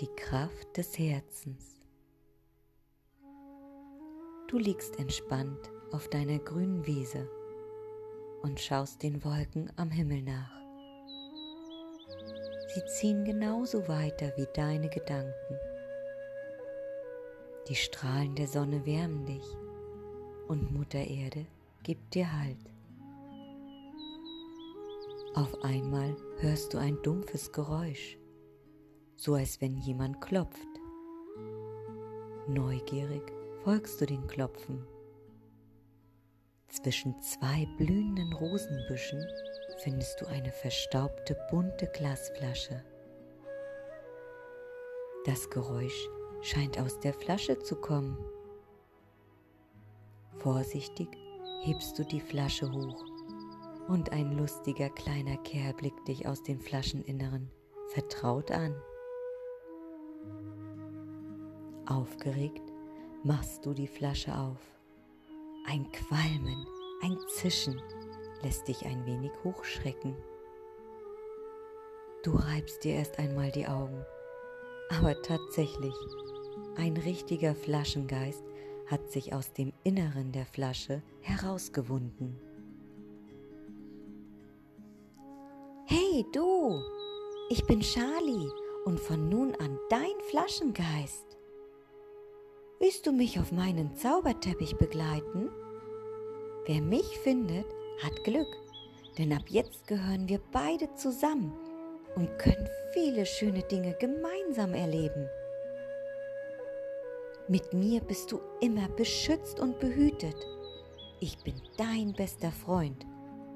Die 0.00 0.08
Kraft 0.16 0.74
des 0.74 0.98
Herzens. 0.98 1.82
Du 4.48 4.56
liegst 4.56 4.98
entspannt 4.98 5.70
auf 5.92 6.08
deiner 6.08 6.38
grünen 6.38 6.86
Wiese 6.86 7.28
und 8.40 8.58
schaust 8.58 9.02
den 9.02 9.22
Wolken 9.22 9.70
am 9.76 9.90
Himmel 9.90 10.22
nach. 10.22 10.56
Sie 12.74 12.84
ziehen 12.98 13.26
genauso 13.26 13.86
weiter 13.88 14.32
wie 14.38 14.48
deine 14.54 14.88
Gedanken. 14.88 15.58
Die 17.68 17.76
Strahlen 17.76 18.34
der 18.34 18.46
Sonne 18.46 18.86
wärmen 18.86 19.26
dich 19.26 19.44
und 20.48 20.72
Mutter 20.72 21.06
Erde 21.06 21.44
gibt 21.84 22.14
dir 22.14 22.26
Halt. 22.32 22.58
Auf 25.34 25.62
einmal 25.62 26.16
hörst 26.38 26.72
du 26.72 26.78
ein 26.78 27.00
dumpfes 27.02 27.52
Geräusch, 27.52 28.18
so 29.16 29.34
als 29.34 29.60
wenn 29.60 29.76
jemand 29.76 30.20
klopft. 30.20 30.66
Neugierig 32.48 33.22
folgst 33.62 34.00
du 34.00 34.06
den 34.06 34.26
Klopfen. 34.26 34.86
Zwischen 36.68 37.20
zwei 37.20 37.66
blühenden 37.76 38.32
Rosenbüschen 38.32 39.22
findest 39.82 40.20
du 40.20 40.26
eine 40.26 40.52
verstaubte 40.52 41.36
bunte 41.50 41.86
Glasflasche. 41.94 42.82
Das 45.26 45.50
Geräusch 45.50 46.08
scheint 46.42 46.78
aus 46.78 46.98
der 47.00 47.12
Flasche 47.12 47.58
zu 47.58 47.76
kommen. 47.76 48.18
Vorsichtig 50.38 51.08
hebst 51.64 51.98
du 51.98 52.04
die 52.04 52.20
Flasche 52.20 52.70
hoch 52.70 53.02
und 53.88 54.12
ein 54.12 54.36
lustiger 54.36 54.90
kleiner 54.90 55.38
Kerl 55.38 55.72
blickt 55.72 56.06
dich 56.06 56.28
aus 56.28 56.42
dem 56.42 56.60
Flascheninneren 56.60 57.50
vertraut 57.88 58.50
an. 58.50 58.74
Aufgeregt 61.86 62.62
machst 63.22 63.64
du 63.64 63.72
die 63.72 63.86
Flasche 63.86 64.36
auf. 64.36 64.58
Ein 65.66 65.90
Qualmen, 65.90 66.66
ein 67.02 67.16
Zischen 67.28 67.80
lässt 68.42 68.68
dich 68.68 68.84
ein 68.84 69.06
wenig 69.06 69.32
hochschrecken. 69.42 70.14
Du 72.24 72.36
reibst 72.36 72.84
dir 72.84 72.96
erst 72.96 73.18
einmal 73.18 73.50
die 73.50 73.66
Augen, 73.66 74.04
aber 74.90 75.20
tatsächlich, 75.22 75.94
ein 76.76 76.98
richtiger 76.98 77.54
Flaschengeist 77.54 78.44
hat 78.86 79.10
sich 79.10 79.32
aus 79.32 79.52
dem 79.52 79.72
Inneren 79.82 80.32
der 80.32 80.46
Flasche 80.46 81.02
herausgewunden. 81.20 82.38
Hey 85.86 86.24
du, 86.32 86.80
ich 87.50 87.64
bin 87.66 87.80
Charlie 87.80 88.50
und 88.84 89.00
von 89.00 89.28
nun 89.28 89.54
an 89.56 89.78
dein 89.90 90.18
Flaschengeist. 90.30 91.36
Willst 92.80 93.06
du 93.06 93.12
mich 93.12 93.38
auf 93.38 93.52
meinen 93.52 93.94
Zauberteppich 93.94 94.76
begleiten? 94.76 95.50
Wer 96.66 96.80
mich 96.80 97.18
findet, 97.18 97.66
hat 98.02 98.24
Glück, 98.24 98.48
denn 99.18 99.32
ab 99.32 99.44
jetzt 99.48 99.86
gehören 99.86 100.28
wir 100.28 100.40
beide 100.52 100.92
zusammen 100.94 101.52
und 102.16 102.38
können 102.38 102.68
viele 102.92 103.26
schöne 103.26 103.62
Dinge 103.62 103.94
gemeinsam 103.98 104.74
erleben. 104.74 105.28
Mit 107.46 107.74
mir 107.74 108.00
bist 108.00 108.32
du 108.32 108.40
immer 108.62 108.88
beschützt 108.88 109.60
und 109.60 109.78
behütet. 109.78 110.36
Ich 111.20 111.36
bin 111.44 111.54
dein 111.76 112.14
bester 112.14 112.50
Freund, 112.50 113.06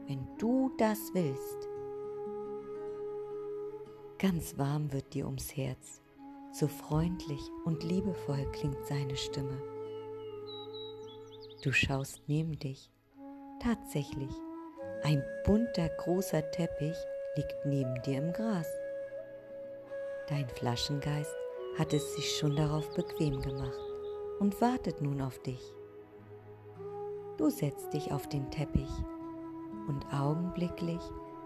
wenn 0.07 0.27
du 0.39 0.71
das 0.77 0.99
willst. 1.15 1.69
Ganz 4.19 4.59
warm 4.59 4.93
wird 4.93 5.15
dir 5.15 5.25
ums 5.25 5.57
Herz, 5.57 6.03
so 6.53 6.69
freundlich 6.69 7.41
und 7.65 7.83
liebevoll 7.83 8.51
klingt 8.53 8.85
seine 8.87 9.17
Stimme. 9.17 9.63
Du 11.63 11.73
schaust 11.73 12.21
neben 12.27 12.59
dich. 12.59 12.91
Tatsächlich, 13.63 14.33
ein 15.03 15.23
bunter 15.47 15.89
großer 15.89 16.51
Teppich 16.51 16.97
liegt 17.37 17.55
neben 17.65 18.03
dir 18.03 18.19
im 18.19 18.33
Gras. 18.35 18.69
Dein 20.29 20.49
Flaschengeist 20.51 21.35
hat 21.79 21.93
es 21.93 22.17
sich 22.17 22.37
schon 22.37 22.57
darauf 22.57 22.93
bequem 22.95 23.41
gemacht 23.41 23.79
und 24.41 24.61
wartet 24.61 25.01
nun 25.01 25.21
auf 25.21 25.39
dich. 25.39 25.75
Du 27.37 27.51
setzt 27.51 27.95
dich 27.95 28.11
auf 28.11 28.29
den 28.29 28.51
Teppich 28.51 28.91
und 29.87 30.05
augenblicklich 30.13 31.01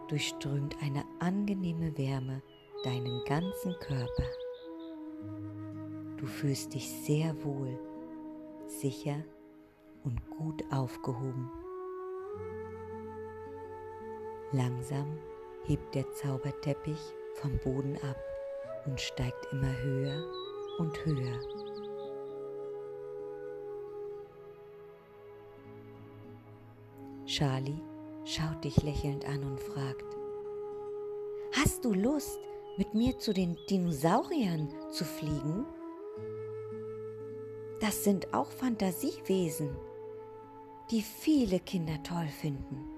durchströmt 0.09 0.75
eine 0.83 1.05
angenehme 1.21 1.97
Wärme 1.99 2.43
deinen 2.83 3.23
ganzen 3.27 3.75
Körper. 3.81 4.25
Du 6.17 6.27
fühlst 6.27 6.73
dich 6.73 6.89
sehr 6.89 7.35
wohl, 7.45 7.79
sicher 8.67 9.23
und 10.03 10.19
gut 10.31 10.65
aufgehoben. 10.73 11.51
Langsam 14.53 15.19
hebt 15.65 15.95
der 15.95 16.11
Zauberteppich 16.13 17.01
vom 17.35 17.59
Boden 17.59 17.97
ab 17.99 18.17
und 18.87 19.01
steigt 19.01 19.53
immer 19.53 19.73
höher 19.83 20.25
und 20.79 21.05
höher. 21.05 21.41
Charlie 27.27 27.81
schaut 28.25 28.63
dich 28.65 28.83
lächelnd 28.83 29.25
an 29.27 29.43
und 29.45 29.61
fragt, 29.61 30.17
Hast 31.55 31.85
du 31.85 31.93
Lust, 31.93 32.39
mit 32.77 32.95
mir 32.95 33.19
zu 33.19 33.33
den 33.33 33.57
Dinosauriern 33.69 34.69
zu 34.91 35.05
fliegen? 35.05 35.67
Das 37.81 38.05
sind 38.05 38.33
auch 38.33 38.51
Fantasiewesen, 38.51 39.77
die 40.91 41.03
viele 41.03 41.61
Kinder 41.61 42.03
toll 42.03 42.29
finden. 42.29 42.92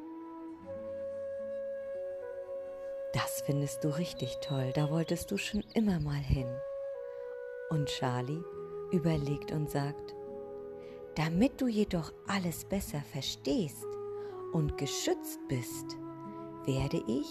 Findest 3.45 3.85
du 3.85 3.89
richtig 3.89 4.39
toll, 4.41 4.73
da 4.75 4.91
wolltest 4.91 5.31
du 5.31 5.37
schon 5.37 5.63
immer 5.75 6.01
mal 6.01 6.15
hin. 6.15 6.49
Und 7.71 7.89
Charlie 7.89 8.43
überlegt 8.91 9.53
und 9.53 9.71
sagt, 9.71 10.15
damit 11.15 11.61
du 11.61 11.69
jedoch 11.69 12.13
alles 12.27 12.65
besser 12.65 13.01
verstehst 13.13 13.87
und 14.53 14.79
geschützt 14.79 15.39
bist, 15.49 15.97
werde 16.65 17.03
ich 17.07 17.29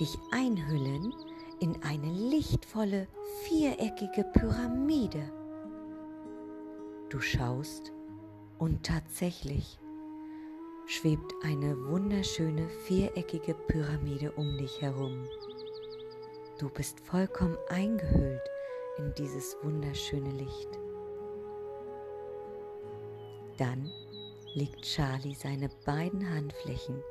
dich 0.00 0.16
einhüllen 0.30 1.12
in 1.60 1.82
eine 1.82 2.12
lichtvolle, 2.30 3.08
viereckige 3.44 4.24
Pyramide. 4.32 5.32
Du 7.08 7.20
schaust 7.20 7.92
und 8.58 8.84
tatsächlich 8.84 9.78
schwebt 10.86 11.32
eine 11.42 11.76
wunderschöne 11.88 12.68
viereckige 12.86 13.54
Pyramide 13.54 14.32
um 14.32 14.56
dich 14.56 14.80
herum. 14.80 15.24
Du 16.58 16.70
bist 16.70 17.00
vollkommen 17.00 17.58
eingehüllt 17.68 18.50
in 18.96 19.12
dieses 19.18 19.58
wunderschöne 19.62 20.30
Licht. 20.30 20.70
Dann 23.58 23.92
legt 24.54 24.80
Charlie 24.80 25.34
seine 25.34 25.68
beiden 25.84 26.26
Handflächen 26.34 27.02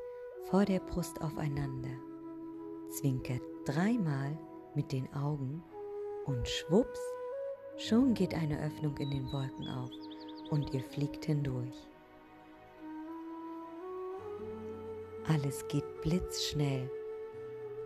vor 0.50 0.64
der 0.64 0.80
Brust 0.80 1.22
aufeinander, 1.22 1.96
zwinkert 2.90 3.42
dreimal 3.64 4.36
mit 4.74 4.90
den 4.90 5.12
Augen 5.14 5.62
und 6.24 6.48
schwupps, 6.48 7.00
schon 7.76 8.14
geht 8.14 8.34
eine 8.34 8.60
Öffnung 8.64 8.96
in 8.96 9.12
den 9.12 9.32
Wolken 9.32 9.68
auf 9.68 9.90
und 10.50 10.74
ihr 10.74 10.82
fliegt 10.82 11.24
hindurch. 11.24 11.88
Alles 15.28 15.64
geht 15.68 16.00
blitzschnell 16.02 16.90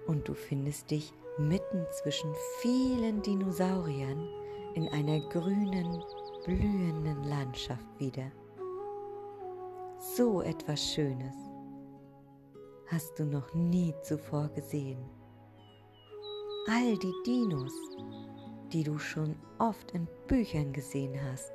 und 0.07 0.27
du 0.27 0.33
findest 0.33 0.91
dich 0.91 1.13
mitten 1.49 1.87
zwischen 1.91 2.35
vielen 2.61 3.23
Dinosauriern 3.23 4.29
in 4.75 4.89
einer 4.89 5.21
grünen, 5.29 6.03
blühenden 6.45 7.25
Landschaft 7.25 7.87
wieder. 7.99 8.31
So 10.17 10.43
etwas 10.43 10.83
Schönes 10.83 11.35
hast 12.87 13.19
du 13.19 13.25
noch 13.25 13.53
nie 13.55 13.95
zuvor 14.03 14.49
gesehen 14.49 14.99
all 16.71 16.97
die 16.99 17.15
Dinos, 17.27 17.73
die 18.73 18.85
du 18.85 18.99
schon 18.99 19.35
oft 19.59 19.91
in 19.93 20.07
Büchern 20.29 20.73
gesehen 20.73 21.19
hast, 21.31 21.53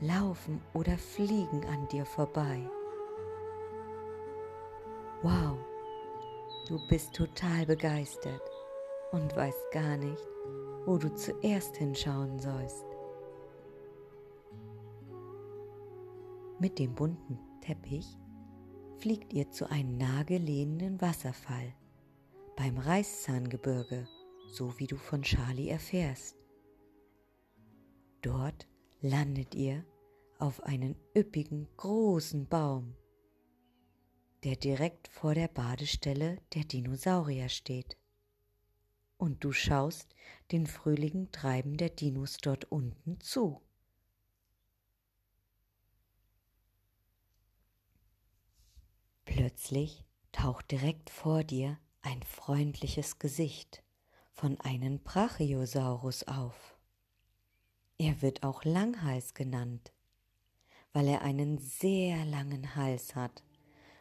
laufen 0.00 0.60
oder 0.72 0.96
fliegen 0.96 1.64
an 1.66 1.88
dir 1.88 2.04
vorbei. 2.04 2.68
Wow, 5.22 5.58
du 6.68 6.78
bist 6.88 7.14
total 7.14 7.66
begeistert 7.66 8.42
und 9.12 9.36
weißt 9.36 9.70
gar 9.72 9.96
nicht, 9.96 10.26
wo 10.84 10.98
du 10.98 11.14
zuerst 11.14 11.76
hinschauen 11.76 12.38
sollst. 12.38 12.84
Mit 16.58 16.78
dem 16.78 16.94
bunten 16.94 17.38
Teppich 17.60 18.18
fliegt 18.98 19.32
ihr 19.32 19.50
zu 19.50 19.70
einem 19.70 19.96
nahegelegenen 19.96 21.00
Wasserfall 21.00 21.74
beim 22.56 22.78
Reißzahngebirge 22.78 24.06
so 24.52 24.78
wie 24.78 24.86
du 24.86 24.96
von 24.96 25.22
Charlie 25.22 25.68
erfährst. 25.68 26.36
Dort 28.20 28.68
landet 29.00 29.54
ihr 29.54 29.84
auf 30.38 30.62
einen 30.62 30.94
üppigen 31.16 31.68
großen 31.76 32.46
Baum, 32.46 32.94
der 34.44 34.56
direkt 34.56 35.08
vor 35.08 35.34
der 35.34 35.48
Badestelle 35.48 36.38
der 36.54 36.64
Dinosaurier 36.64 37.48
steht. 37.48 37.96
Und 39.22 39.44
du 39.44 39.52
schaust 39.52 40.16
den 40.50 40.66
fröhlichen 40.66 41.30
Treiben 41.30 41.76
der 41.76 41.90
Dinos 41.90 42.38
dort 42.38 42.64
unten 42.72 43.20
zu. 43.20 43.62
Plötzlich 49.24 50.04
taucht 50.32 50.72
direkt 50.72 51.08
vor 51.08 51.44
dir 51.44 51.78
ein 52.00 52.20
freundliches 52.24 53.20
Gesicht 53.20 53.84
von 54.32 54.60
einem 54.60 54.98
Brachiosaurus 54.98 56.26
auf. 56.26 56.76
Er 57.98 58.22
wird 58.22 58.42
auch 58.42 58.64
Langhals 58.64 59.34
genannt, 59.34 59.92
weil 60.92 61.06
er 61.06 61.22
einen 61.22 61.58
sehr 61.58 62.24
langen 62.24 62.74
Hals 62.74 63.14
hat 63.14 63.44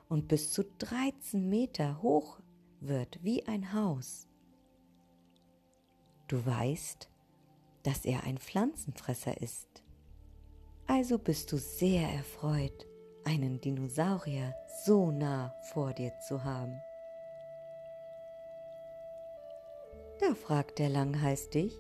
und 0.10 0.28
bis 0.28 0.52
zu 0.52 0.64
13 0.80 1.48
Meter 1.48 2.02
hoch 2.02 2.40
wird 2.80 3.24
wie 3.24 3.46
ein 3.46 3.72
Haus. 3.74 4.28
Du 6.32 6.46
weißt, 6.46 7.10
dass 7.84 8.06
er 8.06 8.24
ein 8.24 8.38
Pflanzenfresser 8.38 9.42
ist. 9.42 9.84
Also 10.88 11.18
bist 11.18 11.52
du 11.52 11.58
sehr 11.58 12.08
erfreut, 12.08 12.88
einen 13.26 13.60
Dinosaurier 13.60 14.56
so 14.86 15.12
nah 15.12 15.54
vor 15.74 15.92
dir 15.92 16.14
zu 16.26 16.42
haben. 16.42 16.80
Da 20.22 20.34
fragt 20.34 20.80
der 20.80 20.88
Langhals 20.88 21.50
dich, 21.50 21.78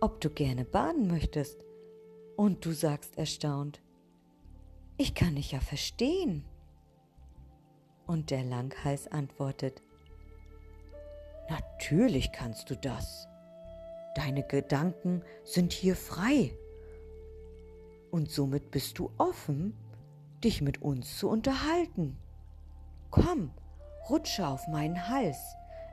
ob 0.00 0.18
du 0.22 0.30
gerne 0.30 0.64
baden 0.64 1.06
möchtest. 1.06 1.62
Und 2.38 2.64
du 2.64 2.72
sagst 2.72 3.18
erstaunt, 3.18 3.82
ich 4.96 5.14
kann 5.14 5.34
dich 5.34 5.52
ja 5.52 5.60
verstehen. 5.60 6.46
Und 8.06 8.30
der 8.30 8.44
Langhals 8.44 9.08
antwortet, 9.08 9.82
natürlich 11.50 12.32
kannst 12.32 12.70
du 12.70 12.76
das. 12.76 13.29
Deine 14.14 14.42
Gedanken 14.42 15.22
sind 15.44 15.72
hier 15.72 15.96
frei. 15.96 16.52
Und 18.10 18.30
somit 18.30 18.70
bist 18.70 18.98
du 18.98 19.10
offen, 19.18 19.76
dich 20.42 20.62
mit 20.62 20.82
uns 20.82 21.18
zu 21.18 21.28
unterhalten. 21.28 22.16
Komm, 23.10 23.52
rutsche 24.08 24.46
auf 24.46 24.66
meinen 24.68 25.08
Hals 25.08 25.38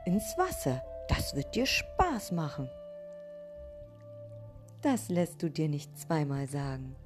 ins 0.04 0.36
Wasser, 0.36 0.82
das 1.08 1.34
wird 1.34 1.54
dir 1.54 1.66
Spaß 1.66 2.32
machen. 2.32 2.68
Das 4.82 5.08
lässt 5.08 5.42
du 5.42 5.50
dir 5.50 5.68
nicht 5.68 5.98
zweimal 5.98 6.46
sagen. 6.46 6.96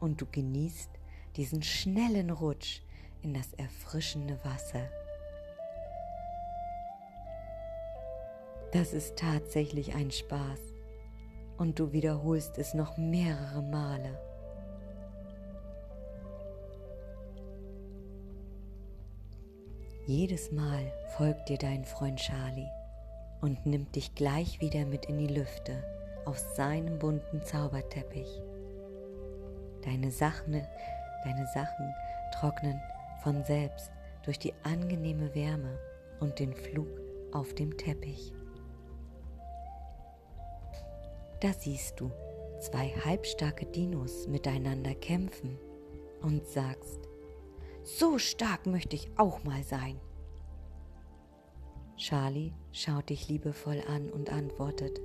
Und 0.00 0.20
du 0.20 0.26
genießt 0.26 0.90
diesen 1.36 1.62
schnellen 1.62 2.30
Rutsch 2.30 2.80
in 3.22 3.34
das 3.34 3.52
erfrischende 3.54 4.38
Wasser. 4.44 4.88
Das 8.74 8.92
ist 8.92 9.16
tatsächlich 9.16 9.94
ein 9.94 10.10
Spaß 10.10 10.58
und 11.58 11.78
du 11.78 11.92
wiederholst 11.92 12.58
es 12.58 12.74
noch 12.74 12.96
mehrere 12.96 13.62
Male. 13.62 14.18
Jedes 20.08 20.50
Mal 20.50 20.92
folgt 21.16 21.50
dir 21.50 21.56
dein 21.56 21.84
Freund 21.84 22.18
Charlie 22.18 22.68
und 23.40 23.64
nimmt 23.64 23.94
dich 23.94 24.16
gleich 24.16 24.60
wieder 24.60 24.84
mit 24.86 25.04
in 25.04 25.18
die 25.18 25.32
Lüfte 25.32 25.84
auf 26.24 26.36
seinem 26.38 26.98
bunten 26.98 27.42
Zauberteppich. 27.44 28.42
Deine 29.84 30.10
Sachen, 30.10 30.66
deine 31.22 31.46
Sachen 31.54 31.94
trocknen 32.32 32.80
von 33.22 33.44
selbst 33.44 33.92
durch 34.24 34.40
die 34.40 34.52
angenehme 34.64 35.32
Wärme 35.36 35.78
und 36.18 36.40
den 36.40 36.52
Flug 36.52 36.88
auf 37.30 37.54
dem 37.54 37.76
Teppich. 37.76 38.32
Da 41.44 41.52
siehst 41.52 42.00
du 42.00 42.10
zwei 42.58 42.88
halbstarke 43.04 43.66
Dinos 43.66 44.26
miteinander 44.28 44.94
kämpfen 44.94 45.58
und 46.22 46.46
sagst, 46.46 47.00
so 47.82 48.18
stark 48.18 48.64
möchte 48.64 48.96
ich 48.96 49.10
auch 49.18 49.44
mal 49.44 49.62
sein. 49.62 50.00
Charlie 51.98 52.54
schaut 52.72 53.10
dich 53.10 53.28
liebevoll 53.28 53.82
an 53.86 54.08
und 54.08 54.32
antwortet, 54.32 54.98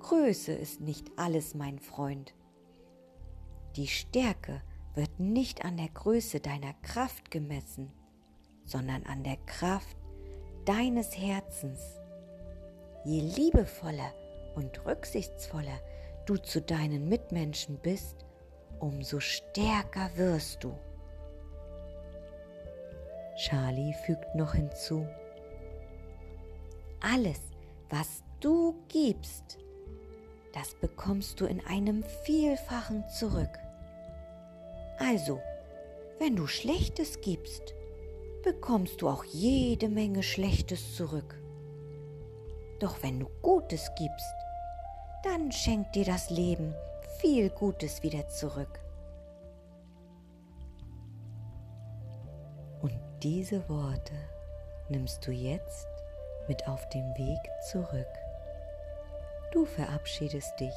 Größe 0.00 0.54
ist 0.54 0.80
nicht 0.80 1.12
alles, 1.14 1.54
mein 1.54 1.78
Freund. 1.78 2.34
Die 3.76 3.86
Stärke 3.86 4.62
wird 4.96 5.20
nicht 5.20 5.64
an 5.64 5.76
der 5.76 5.90
Größe 5.90 6.40
deiner 6.40 6.74
Kraft 6.82 7.30
gemessen, 7.30 7.92
sondern 8.64 9.04
an 9.04 9.22
der 9.22 9.36
Kraft 9.46 9.96
deines 10.64 11.16
Herzens. 11.16 12.00
Je 13.04 13.20
liebevoller 13.20 14.12
und 14.56 14.84
rücksichtsvoller 14.84 15.80
du 16.26 16.36
zu 16.36 16.60
deinen 16.60 17.08
Mitmenschen 17.08 17.78
bist, 17.78 18.24
umso 18.80 19.20
stärker 19.20 20.10
wirst 20.16 20.64
du. 20.64 20.76
Charlie 23.36 23.94
fügt 24.04 24.34
noch 24.34 24.54
hinzu, 24.54 25.06
alles, 27.00 27.40
was 27.90 28.24
du 28.40 28.74
gibst, 28.88 29.58
das 30.52 30.74
bekommst 30.74 31.40
du 31.40 31.46
in 31.46 31.64
einem 31.66 32.02
Vielfachen 32.24 33.06
zurück. 33.08 33.58
Also, 34.98 35.40
wenn 36.18 36.34
du 36.34 36.46
Schlechtes 36.46 37.20
gibst, 37.20 37.74
bekommst 38.42 39.02
du 39.02 39.08
auch 39.08 39.24
jede 39.24 39.88
Menge 39.88 40.22
Schlechtes 40.22 40.96
zurück. 40.96 41.38
Doch 42.80 43.02
wenn 43.02 43.20
du 43.20 43.26
Gutes 43.42 43.90
gibst, 43.96 44.34
dann 45.22 45.50
schenkt 45.52 45.94
dir 45.94 46.04
das 46.04 46.30
Leben 46.30 46.74
viel 47.18 47.50
Gutes 47.50 48.02
wieder 48.02 48.28
zurück. 48.28 48.80
Und 52.80 52.98
diese 53.22 53.68
Worte 53.68 54.14
nimmst 54.88 55.26
du 55.26 55.32
jetzt 55.32 55.86
mit 56.48 56.66
auf 56.68 56.88
dem 56.90 57.06
Weg 57.16 57.38
zurück. 57.70 58.06
Du 59.52 59.64
verabschiedest 59.64 60.58
dich 60.60 60.74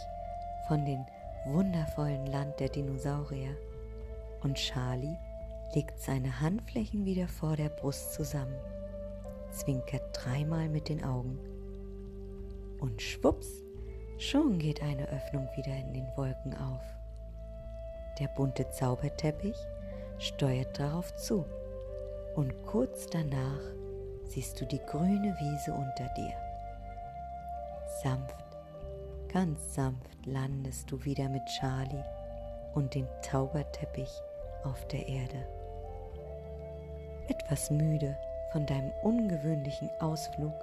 von 0.68 0.86
dem 0.86 1.06
wundervollen 1.46 2.26
Land 2.28 2.60
der 2.60 2.70
Dinosaurier 2.70 3.56
und 4.42 4.56
Charlie 4.56 5.18
legt 5.74 6.00
seine 6.00 6.40
Handflächen 6.40 7.06
wieder 7.06 7.28
vor 7.28 7.56
der 7.56 7.70
Brust 7.70 8.14
zusammen, 8.14 8.58
zwinkert 9.52 10.04
dreimal 10.14 10.70
mit 10.70 10.90
den 10.90 11.04
Augen 11.04 11.40
und 12.80 13.02
schwupps, 13.02 13.64
schon 14.20 14.60
geht 14.60 14.84
eine 14.84 15.08
Öffnung 15.10 15.48
wieder 15.56 15.74
in 15.74 15.94
den 15.94 16.08
Wolken 16.16 16.54
auf. 16.54 16.84
Der 18.20 18.28
bunte 18.28 18.70
Zauberteppich 18.70 19.56
steuert 20.18 20.78
darauf 20.78 21.16
zu 21.16 21.46
und 22.36 22.54
kurz 22.66 23.08
danach 23.08 23.62
siehst 24.26 24.60
du 24.60 24.66
die 24.66 24.82
grüne 24.86 25.36
Wiese 25.40 25.72
unter 25.72 26.14
dir. 26.16 26.34
Sanft, 28.04 28.36
ganz 29.32 29.74
sanft 29.74 30.26
landest 30.26 30.92
du 30.92 31.04
wieder 31.06 31.30
mit 31.30 31.46
Charlie 31.46 32.04
und 32.76 32.94
dem 32.94 33.08
Zauberteppich 33.22 34.12
auf 34.66 34.86
der 34.88 35.08
Erde. 35.08 35.48
Etwas 37.30 37.72
müde 37.72 38.18
von 38.52 38.66
deinem 38.66 38.92
ungewöhnlichen 39.02 39.90
Ausflug 40.02 40.54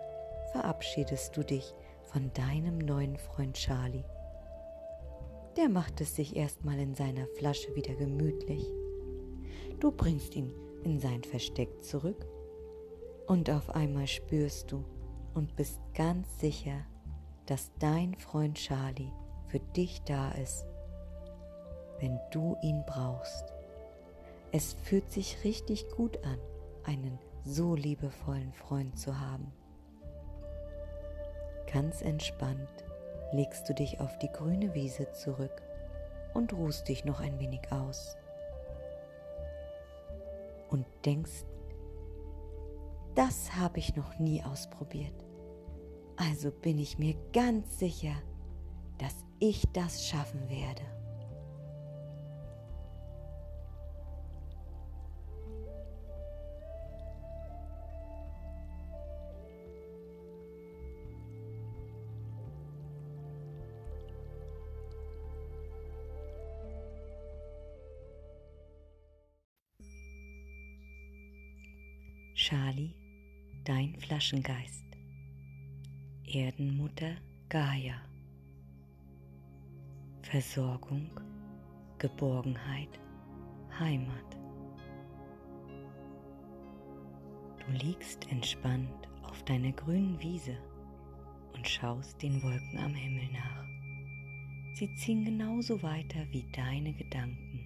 verabschiedest 0.52 1.34
du 1.36 1.42
dich 1.42 1.74
von 2.06 2.32
deinem 2.32 2.78
neuen 2.78 3.16
Freund 3.16 3.54
Charlie. 3.54 4.04
Der 5.56 5.68
macht 5.68 6.00
es 6.00 6.14
sich 6.14 6.36
erstmal 6.36 6.78
in 6.78 6.94
seiner 6.94 7.26
Flasche 7.38 7.74
wieder 7.74 7.94
gemütlich. 7.94 8.64
Du 9.80 9.90
bringst 9.90 10.34
ihn 10.34 10.52
in 10.84 11.00
sein 11.00 11.24
Versteck 11.24 11.82
zurück 11.82 12.26
und 13.26 13.50
auf 13.50 13.70
einmal 13.70 14.06
spürst 14.06 14.70
du 14.70 14.84
und 15.34 15.56
bist 15.56 15.80
ganz 15.94 16.40
sicher, 16.40 16.86
dass 17.46 17.72
dein 17.78 18.14
Freund 18.14 18.56
Charlie 18.56 19.12
für 19.48 19.60
dich 19.60 20.02
da 20.02 20.32
ist, 20.32 20.66
wenn 22.00 22.18
du 22.30 22.56
ihn 22.62 22.84
brauchst. 22.86 23.52
Es 24.52 24.74
fühlt 24.84 25.10
sich 25.10 25.42
richtig 25.44 25.88
gut 25.90 26.18
an, 26.24 26.38
einen 26.84 27.18
so 27.44 27.74
liebevollen 27.74 28.52
Freund 28.52 28.98
zu 28.98 29.18
haben. 29.18 29.52
Ganz 31.72 32.02
entspannt 32.02 32.84
legst 33.32 33.68
du 33.68 33.74
dich 33.74 34.00
auf 34.00 34.18
die 34.18 34.30
grüne 34.30 34.74
Wiese 34.74 35.10
zurück 35.12 35.62
und 36.34 36.52
ruhst 36.52 36.88
dich 36.88 37.04
noch 37.04 37.20
ein 37.20 37.38
wenig 37.38 37.72
aus. 37.72 38.16
Und 40.68 40.86
denkst 41.04 41.44
das 43.16 43.56
habe 43.56 43.78
ich 43.78 43.96
noch 43.96 44.18
nie 44.18 44.44
ausprobiert. 44.44 45.24
Also 46.16 46.50
bin 46.50 46.78
ich 46.78 46.98
mir 46.98 47.14
ganz 47.32 47.78
sicher, 47.78 48.14
dass 48.98 49.24
ich 49.38 49.64
das 49.72 50.06
schaffen 50.06 50.48
werde. 50.50 50.82
Flaschengeist. 74.16 74.86
Erdenmutter 76.24 77.16
Gaia. 77.50 78.00
Versorgung, 80.22 81.10
Geborgenheit, 81.98 82.98
Heimat. 83.78 84.38
Du 87.58 87.72
liegst 87.72 88.26
entspannt 88.30 89.06
auf 89.22 89.42
deiner 89.42 89.72
grünen 89.72 90.18
Wiese 90.22 90.56
und 91.54 91.68
schaust 91.68 92.22
den 92.22 92.42
Wolken 92.42 92.78
am 92.78 92.94
Himmel 92.94 93.28
nach. 93.34 93.66
Sie 94.76 94.94
ziehen 94.94 95.26
genauso 95.26 95.82
weiter 95.82 96.26
wie 96.30 96.50
deine 96.52 96.94
Gedanken. 96.94 97.60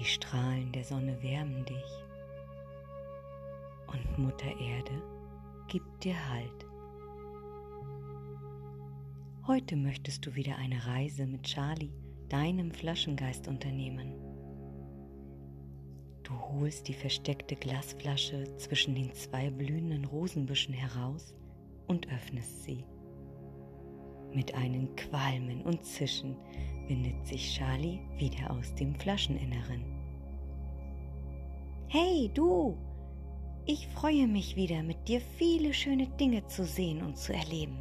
Die 0.00 0.04
Strahlen 0.04 0.72
der 0.72 0.82
Sonne 0.82 1.22
wärmen 1.22 1.64
dich 1.64 2.03
und 3.94 4.18
Mutter 4.18 4.48
Erde 4.60 5.02
gibt 5.68 6.04
dir 6.04 6.14
Halt. 6.30 6.66
Heute 9.46 9.76
möchtest 9.76 10.26
du 10.26 10.34
wieder 10.34 10.56
eine 10.56 10.86
Reise 10.86 11.26
mit 11.26 11.42
Charlie, 11.44 11.92
deinem 12.28 12.70
Flaschengeist, 12.70 13.46
unternehmen. 13.46 14.14
Du 16.22 16.32
holst 16.32 16.88
die 16.88 16.94
versteckte 16.94 17.54
Glasflasche 17.54 18.56
zwischen 18.56 18.94
den 18.94 19.12
zwei 19.12 19.50
blühenden 19.50 20.06
Rosenbüschen 20.06 20.74
heraus 20.74 21.34
und 21.86 22.10
öffnest 22.10 22.64
sie. 22.64 22.84
Mit 24.32 24.54
einem 24.54 24.96
Qualmen 24.96 25.62
und 25.62 25.84
Zischen 25.84 26.36
windet 26.88 27.26
sich 27.26 27.54
Charlie 27.54 28.00
wieder 28.16 28.50
aus 28.50 28.74
dem 28.74 28.94
Flascheninneren. 28.94 29.84
Hey, 31.88 32.30
du! 32.34 32.76
Ich 33.66 33.88
freue 33.88 34.26
mich 34.26 34.56
wieder, 34.56 34.82
mit 34.82 35.08
dir 35.08 35.22
viele 35.22 35.72
schöne 35.72 36.06
Dinge 36.06 36.46
zu 36.46 36.66
sehen 36.66 37.02
und 37.02 37.16
zu 37.16 37.32
erleben. 37.32 37.80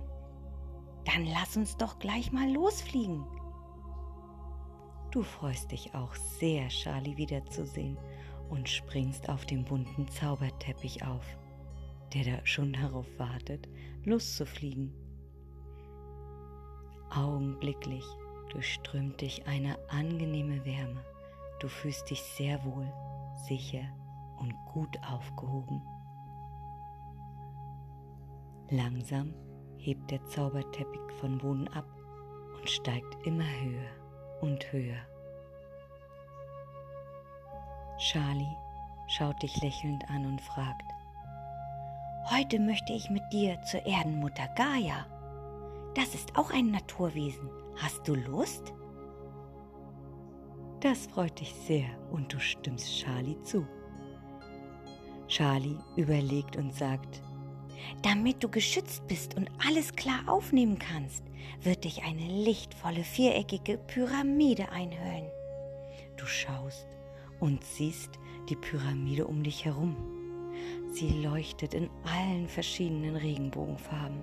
Dann 1.03 1.25
lass 1.25 1.57
uns 1.57 1.75
doch 1.75 1.99
gleich 1.99 2.31
mal 2.31 2.49
losfliegen. 2.49 3.25
Du 5.11 5.23
freust 5.23 5.73
dich 5.73 5.93
auch 5.93 6.15
sehr, 6.15 6.69
Charlie 6.69 7.17
wiederzusehen 7.17 7.97
und 8.49 8.69
springst 8.69 9.27
auf 9.27 9.45
dem 9.45 9.65
bunten 9.65 10.07
Zauberteppich 10.07 11.05
auf, 11.05 11.25
der 12.13 12.23
da 12.23 12.45
schon 12.45 12.71
darauf 12.71 13.07
wartet, 13.17 13.67
loszufliegen. 14.05 14.93
Augenblicklich 17.13 18.05
durchströmt 18.53 19.19
dich 19.19 19.45
eine 19.47 19.77
angenehme 19.89 20.63
Wärme. 20.63 21.03
Du 21.59 21.67
fühlst 21.67 22.09
dich 22.09 22.21
sehr 22.21 22.63
wohl, 22.63 22.89
sicher 23.47 23.83
und 24.43 24.53
gut 24.65 24.99
aufgehoben. 25.09 25.81
Langsam 28.69 29.33
hebt 29.77 30.11
der 30.11 30.23
Zauberteppich 30.25 31.11
von 31.19 31.37
Boden 31.37 31.67
ab 31.69 31.85
und 32.57 32.69
steigt 32.69 33.25
immer 33.25 33.43
höher 33.43 33.89
und 34.41 34.71
höher. 34.71 34.99
Charlie 37.97 38.57
schaut 39.07 39.41
dich 39.41 39.61
lächelnd 39.61 40.09
an 40.09 40.25
und 40.25 40.41
fragt, 40.41 40.85
Heute 42.31 42.59
möchte 42.59 42.93
ich 42.93 43.09
mit 43.09 43.23
dir 43.33 43.61
zur 43.63 43.85
Erdenmutter 43.85 44.47
Gaia. 44.55 45.05
Das 45.93 46.15
ist 46.15 46.37
auch 46.37 46.51
ein 46.51 46.71
Naturwesen. 46.71 47.49
Hast 47.75 48.07
du 48.07 48.15
Lust? 48.15 48.73
Das 50.79 51.05
freut 51.07 51.39
dich 51.39 51.53
sehr 51.53 51.85
und 52.11 52.33
du 52.33 52.39
stimmst 52.39 52.87
Charlie 52.97 53.41
zu. 53.41 53.67
Charlie 55.27 55.77
überlegt 55.95 56.55
und 56.55 56.73
sagt, 56.73 57.21
damit 58.01 58.43
du 58.43 58.49
geschützt 58.49 59.07
bist 59.07 59.35
und 59.35 59.49
alles 59.65 59.93
klar 59.95 60.21
aufnehmen 60.27 60.79
kannst, 60.79 61.23
wird 61.61 61.83
dich 61.83 62.03
eine 62.03 62.43
lichtvolle 62.43 63.03
viereckige 63.03 63.77
Pyramide 63.77 64.69
einhüllen. 64.71 65.25
Du 66.17 66.25
schaust 66.25 66.85
und 67.39 67.63
siehst 67.63 68.11
die 68.49 68.55
Pyramide 68.55 69.27
um 69.27 69.43
dich 69.43 69.65
herum. 69.65 69.95
Sie 70.93 71.09
leuchtet 71.09 71.73
in 71.73 71.89
allen 72.05 72.47
verschiedenen 72.47 73.15
Regenbogenfarben 73.15 74.21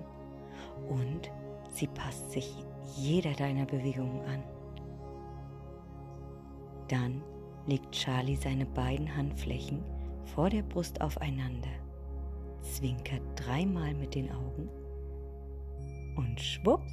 und 0.89 1.29
sie 1.73 1.87
passt 1.87 2.31
sich 2.31 2.49
jeder 2.97 3.33
deiner 3.33 3.65
Bewegungen 3.65 4.21
an. 4.25 4.43
Dann 6.87 7.21
legt 7.67 7.91
Charlie 7.91 8.35
seine 8.35 8.65
beiden 8.65 9.15
Handflächen 9.15 9.83
vor 10.35 10.49
der 10.49 10.61
Brust 10.63 11.01
aufeinander, 11.01 11.69
zwinkert 12.61 13.21
dreimal 13.35 13.93
mit 13.93 14.15
den 14.15 14.31
Augen 14.31 14.69
und 16.15 16.39
schwupps, 16.39 16.91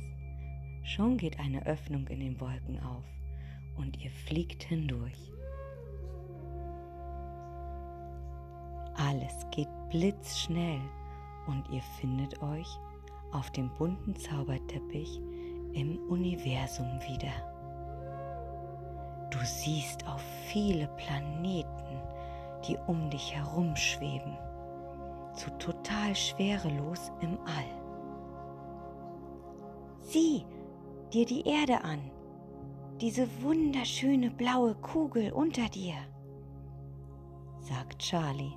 schon 0.83 1.17
geht 1.17 1.39
eine 1.39 1.65
Öffnung 1.67 2.07
in 2.09 2.21
den 2.21 2.41
Wolken 2.41 2.81
auf 2.81 3.05
und 3.77 4.03
ihr 4.03 4.11
fliegt 4.11 4.65
hindurch. 4.65 5.33
Alles 8.97 9.47
geht 9.53 9.69
blitzschnell 9.91 10.81
und 11.47 11.69
ihr 11.71 11.83
findet 12.01 12.43
euch 12.43 12.67
auf 13.33 13.51
dem 13.53 13.71
bunten 13.79 14.17
Zauberteppich 14.17 15.21
im 15.75 15.99
Universum 16.09 16.89
wieder. 17.03 17.33
Du 19.31 19.39
siehst 19.45 20.07
auf 20.09 20.23
viele 20.51 20.89
Planeten, 20.97 21.78
die 22.67 22.77
um 22.87 23.11
dich 23.11 23.35
herumschweben, 23.35 24.37
so 25.35 25.51
total 25.59 26.15
schwerelos 26.15 27.13
im 27.21 27.39
All. 27.41 27.79
Sieh 30.01 30.45
dir 31.13 31.27
die 31.27 31.47
Erde 31.47 31.85
an, 31.85 32.01
diese 33.01 33.29
wunderschöne 33.43 34.31
blaue 34.31 34.75
Kugel 34.75 35.33
unter 35.33 35.69
dir, 35.69 35.95
sagt 37.61 38.01
Charlie 38.01 38.57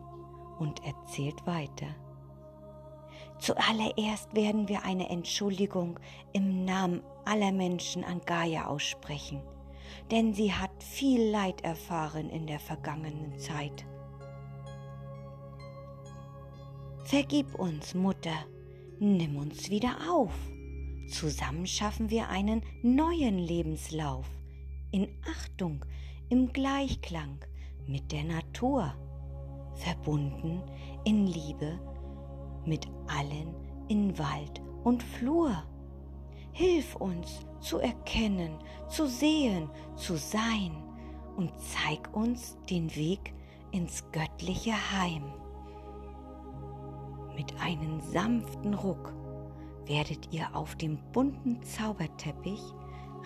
und 0.60 0.82
erzählt 0.86 1.46
weiter. 1.46 1.88
Zuallererst 3.40 4.36
werden 4.36 4.68
wir 4.70 4.84
eine 4.84 5.10
Entschuldigung 5.10 6.00
im 6.32 6.64
Namen 6.64 7.02
aller 7.26 7.52
Menschen 7.52 8.04
an 8.04 8.22
Gaia 8.26 8.68
aussprechen, 8.68 9.42
denn 10.12 10.34
sie 10.34 10.54
hat 10.54 10.84
viel 10.84 11.30
Leid 11.30 11.62
erfahren 11.64 12.30
in 12.30 12.46
der 12.46 12.60
vergangenen 12.60 13.38
Zeit. 13.40 13.86
Vergib 17.12 17.56
uns, 17.56 17.94
Mutter, 17.94 18.46
nimm 18.98 19.36
uns 19.36 19.70
wieder 19.70 19.98
auf. 20.10 20.32
Zusammen 21.10 21.68
schaffen 21.68 22.10
wir 22.10 22.30
einen 22.30 22.62
neuen 22.84 23.38
Lebenslauf, 23.38 24.26
in 24.92 25.10
Achtung, 25.30 25.84
im 26.30 26.54
Gleichklang 26.54 27.38
mit 27.86 28.14
der 28.14 28.24
Natur, 28.24 28.94
verbunden 29.76 30.64
in 31.04 31.28
Liebe 31.28 31.78
mit 32.66 32.88
allen 33.08 33.56
in 33.90 34.18
Wald 34.18 34.62
und 34.86 35.04
Flur. 35.04 35.66
Hilf 36.54 36.96
uns 36.96 37.46
zu 37.60 37.80
erkennen, 37.80 38.58
zu 38.88 39.06
sehen, 39.06 39.70
zu 39.98 40.16
sein 40.16 40.72
und 41.36 41.52
zeig 41.60 42.16
uns 42.16 42.58
den 42.70 42.96
Weg 42.96 43.34
ins 43.74 44.02
göttliche 44.14 44.72
Heim. 44.72 45.41
Mit 47.36 47.60
einem 47.62 48.00
sanften 48.02 48.74
Ruck 48.74 49.14
werdet 49.86 50.34
ihr 50.34 50.56
auf 50.56 50.76
dem 50.76 50.98
bunten 51.12 51.62
Zauberteppich 51.64 52.62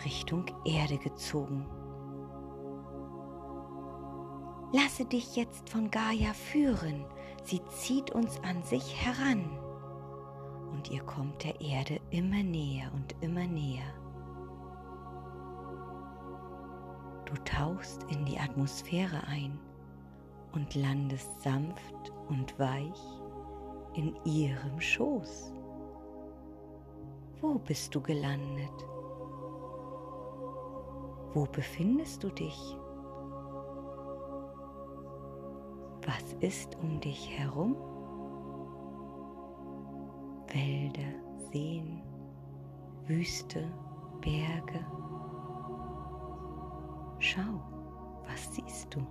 Richtung 0.03 0.45
Erde 0.65 0.97
gezogen. 0.97 1.65
Lasse 4.73 5.05
dich 5.05 5.35
jetzt 5.35 5.69
von 5.69 5.89
Gaia 5.89 6.33
führen, 6.33 7.05
sie 7.43 7.61
zieht 7.69 8.11
uns 8.11 8.39
an 8.43 8.61
sich 8.63 8.95
heran 8.95 9.45
und 10.71 10.91
ihr 10.91 11.01
kommt 11.03 11.43
der 11.43 11.59
Erde 11.61 11.99
immer 12.09 12.43
näher 12.43 12.91
und 12.93 13.15
immer 13.21 13.47
näher. 13.47 13.93
Du 17.25 17.33
tauchst 17.43 18.03
in 18.11 18.25
die 18.25 18.37
Atmosphäre 18.37 19.25
ein 19.27 19.57
und 20.53 20.75
landest 20.75 21.41
sanft 21.41 22.11
und 22.27 22.57
weich 22.59 23.21
in 23.95 24.15
ihrem 24.25 24.79
Schoß. 24.79 25.53
Wo 27.41 27.55
bist 27.59 27.93
du 27.95 28.01
gelandet? 28.01 28.85
Wo 31.33 31.45
befindest 31.45 32.23
du 32.23 32.29
dich? 32.29 32.77
Was 36.05 36.33
ist 36.39 36.77
um 36.81 36.99
dich 36.99 37.29
herum? 37.37 37.75
Wälder, 40.47 41.13
Seen, 41.51 42.01
Wüste, 43.05 43.67
Berge. 44.21 44.85
Schau, 47.19 47.61
was 48.27 48.53
siehst 48.53 48.93
du? 48.93 49.01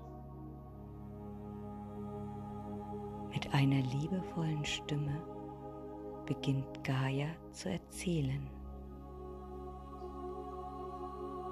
Einer 3.55 3.83
liebevollen 3.83 4.65
Stimme 4.65 5.23
beginnt 6.27 6.83
Gaia 6.83 7.29
zu 7.53 7.71
erzählen. 7.71 8.51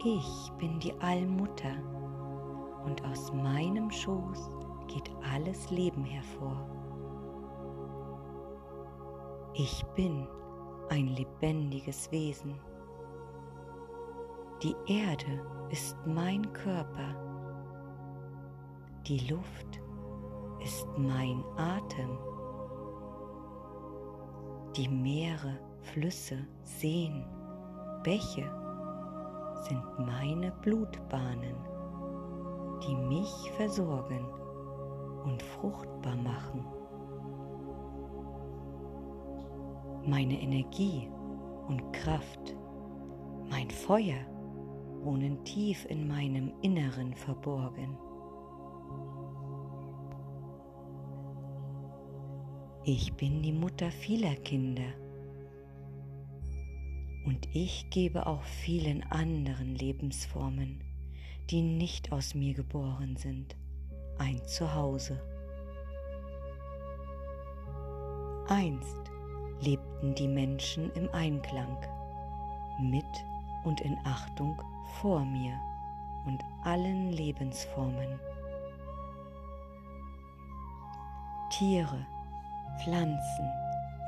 Ich 0.04 0.52
bin 0.58 0.80
die 0.80 0.92
Allmutter 1.00 1.76
und 2.84 3.04
aus 3.04 3.32
meinem 3.32 3.88
Schoß 3.88 4.50
geht 4.88 5.12
alles 5.32 5.70
Leben 5.70 6.04
hervor. 6.04 6.68
Ich 9.54 9.84
bin 9.94 10.26
ein 10.88 11.06
lebendiges 11.06 12.10
Wesen. 12.10 12.58
Die 14.60 14.74
Erde 14.88 15.46
ist 15.70 15.96
mein 16.04 16.52
Körper. 16.52 17.14
Die 19.06 19.20
Luft 19.30 19.81
ist 20.64 20.86
mein 20.97 21.44
Atem. 21.56 22.18
Die 24.76 24.89
Meere, 24.89 25.59
Flüsse, 25.80 26.47
Seen, 26.62 27.24
Bäche 28.02 28.51
sind 29.68 29.82
meine 29.98 30.52
Blutbahnen, 30.62 31.56
die 32.82 32.94
mich 32.94 33.51
versorgen 33.56 34.24
und 35.24 35.43
fruchtbar 35.43 36.16
machen. 36.16 36.64
Meine 40.05 40.40
Energie 40.40 41.09
und 41.68 41.93
Kraft, 41.93 42.56
mein 43.51 43.70
Feuer 43.70 44.26
wohnen 45.02 45.44
tief 45.44 45.84
in 45.89 46.09
meinem 46.09 46.52
Inneren 46.62 47.14
verborgen. 47.14 47.97
Ich 52.84 53.12
bin 53.12 53.42
die 53.42 53.52
Mutter 53.52 53.92
vieler 53.92 54.34
Kinder 54.34 54.92
und 57.24 57.48
ich 57.52 57.88
gebe 57.90 58.26
auch 58.26 58.42
vielen 58.42 59.04
anderen 59.04 59.76
Lebensformen, 59.76 60.82
die 61.48 61.62
nicht 61.62 62.10
aus 62.10 62.34
mir 62.34 62.54
geboren 62.54 63.14
sind, 63.14 63.54
ein 64.18 64.44
Zuhause. 64.48 65.22
Einst 68.48 69.12
lebten 69.60 70.16
die 70.16 70.26
Menschen 70.26 70.90
im 70.94 71.09
Einklang, 71.10 71.78
mit 72.80 73.04
und 73.62 73.80
in 73.82 73.96
Achtung 74.02 74.60
vor 75.00 75.24
mir 75.24 75.56
und 76.26 76.42
allen 76.64 77.12
Lebensformen. 77.12 78.18
Tiere, 81.50 82.04
Pflanzen 82.78 83.44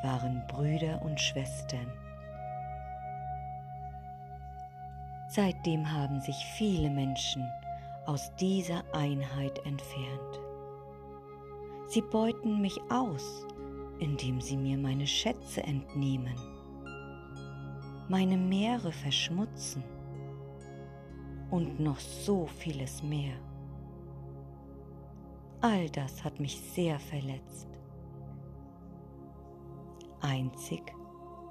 waren 0.03 0.43
Brüder 0.49 1.01
und 1.03 1.21
Schwestern. 1.21 1.91
Seitdem 5.29 5.91
haben 5.91 6.21
sich 6.21 6.37
viele 6.57 6.91
Menschen 6.91 7.51
aus 8.07 8.35
dieser 8.37 8.85
Einheit 8.93 9.59
entfernt. 9.67 10.41
Sie 11.89 12.03
beuten 12.03 12.61
mich 12.61 12.79
aus, 12.91 13.47
indem 13.99 14.41
sie 14.41 14.57
mir 14.57 14.77
meine 14.79 15.07
Schätze 15.07 15.63
entnehmen, 15.63 16.35
meine 18.09 18.37
Meere 18.37 18.93
verschmutzen 18.93 19.83
und 21.51 21.81
noch 21.81 21.99
so 21.99 22.47
vieles 22.47 23.03
mehr. 23.03 23.35
All 25.61 25.89
das 25.91 26.23
hat 26.23 26.41
mich 26.41 26.61
sehr 26.61 26.99
verletzt. 26.99 27.69
Einzig 30.25 30.95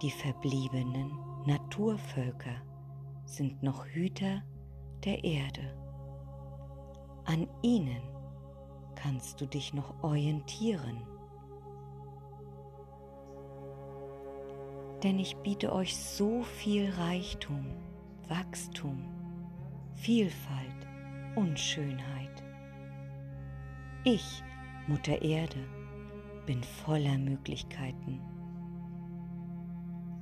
die 0.02 0.10
verbliebenen 0.10 1.12
Naturvölker 1.46 2.56
sind 3.24 3.62
noch 3.62 3.86
Hüter 3.86 4.42
der 5.06 5.24
Erde. 5.24 5.78
An 7.26 7.48
ihnen 7.62 8.02
kannst 8.96 9.40
du 9.40 9.46
dich 9.46 9.76
noch 9.76 10.04
orientieren. 10.04 11.04
Denn 15.04 15.20
ich 15.20 15.38
biete 15.38 15.72
euch 15.72 15.96
so 15.96 16.42
viel 16.42 16.90
Reichtum, 16.90 17.68
Wachstum, 18.28 19.06
Vielfalt 19.94 20.88
und 21.36 21.60
Schönheit. 21.60 22.44
Ich, 24.04 24.44
Mutter 24.88 25.22
Erde, 25.22 25.64
bin 26.48 26.64
voller 26.64 27.20
Möglichkeiten 27.20 28.33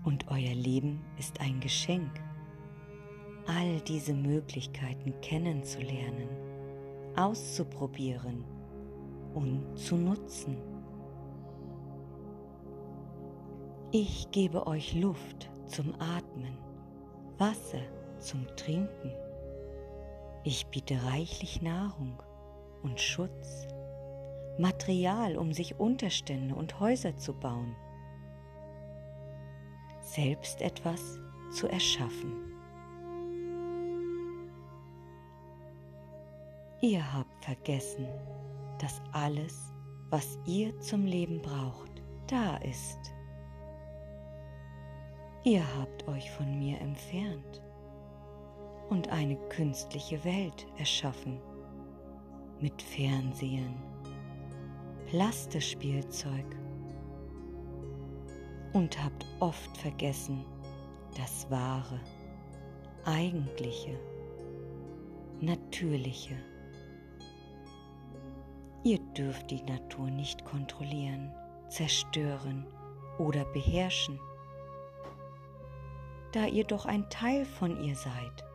und 0.03 0.27
euer 0.29 0.53
Leben 0.55 1.03
ist 1.17 1.39
ein 1.41 1.59
Geschenk, 1.59 2.11
all 3.45 3.79
diese 3.81 4.13
Möglichkeiten 4.13 5.13
kennenzulernen, 5.21 6.29
auszuprobieren 7.15 8.43
und 9.33 9.77
zu 9.77 9.95
nutzen. 9.97 10.57
Ich 13.91 14.31
gebe 14.31 14.67
euch 14.67 14.95
Luft 14.95 15.49
zum 15.65 15.93
Atmen, 15.99 16.57
Wasser 17.37 17.81
zum 18.19 18.47
Trinken. 18.55 19.11
Ich 20.43 20.65
biete 20.67 20.95
reichlich 21.05 21.61
Nahrung 21.61 22.21
und 22.83 22.99
Schutz, 22.99 23.67
Material, 24.57 25.37
um 25.37 25.53
sich 25.53 25.79
Unterstände 25.79 26.55
und 26.55 26.79
Häuser 26.79 27.17
zu 27.17 27.33
bauen 27.33 27.75
selbst 30.13 30.61
etwas 30.61 31.19
zu 31.51 31.67
erschaffen. 31.67 32.33
Ihr 36.81 37.13
habt 37.13 37.45
vergessen, 37.45 38.07
dass 38.79 39.01
alles, 39.11 39.73
was 40.09 40.39
ihr 40.45 40.77
zum 40.79 41.05
Leben 41.05 41.41
braucht, 41.41 42.01
da 42.27 42.57
ist. 42.57 42.99
Ihr 45.43 45.63
habt 45.77 46.07
euch 46.07 46.29
von 46.31 46.59
mir 46.59 46.79
entfernt 46.81 47.61
und 48.89 49.09
eine 49.09 49.37
künstliche 49.49 50.23
Welt 50.23 50.67
erschaffen 50.77 51.39
mit 52.59 52.81
Fernsehen, 52.81 53.75
Plastispielzeug 55.07 56.60
und 58.73 59.03
habt 59.03 59.25
oft 59.39 59.77
vergessen 59.77 60.45
das 61.17 61.49
wahre, 61.51 61.99
eigentliche, 63.05 63.99
natürliche. 65.41 66.37
Ihr 68.83 68.99
dürft 69.15 69.51
die 69.51 69.61
Natur 69.63 70.09
nicht 70.09 70.45
kontrollieren, 70.45 71.31
zerstören 71.69 72.65
oder 73.19 73.45
beherrschen, 73.45 74.19
da 76.31 76.45
ihr 76.45 76.63
doch 76.63 76.85
ein 76.85 77.09
Teil 77.09 77.45
von 77.45 77.83
ihr 77.83 77.95
seid. 77.95 78.45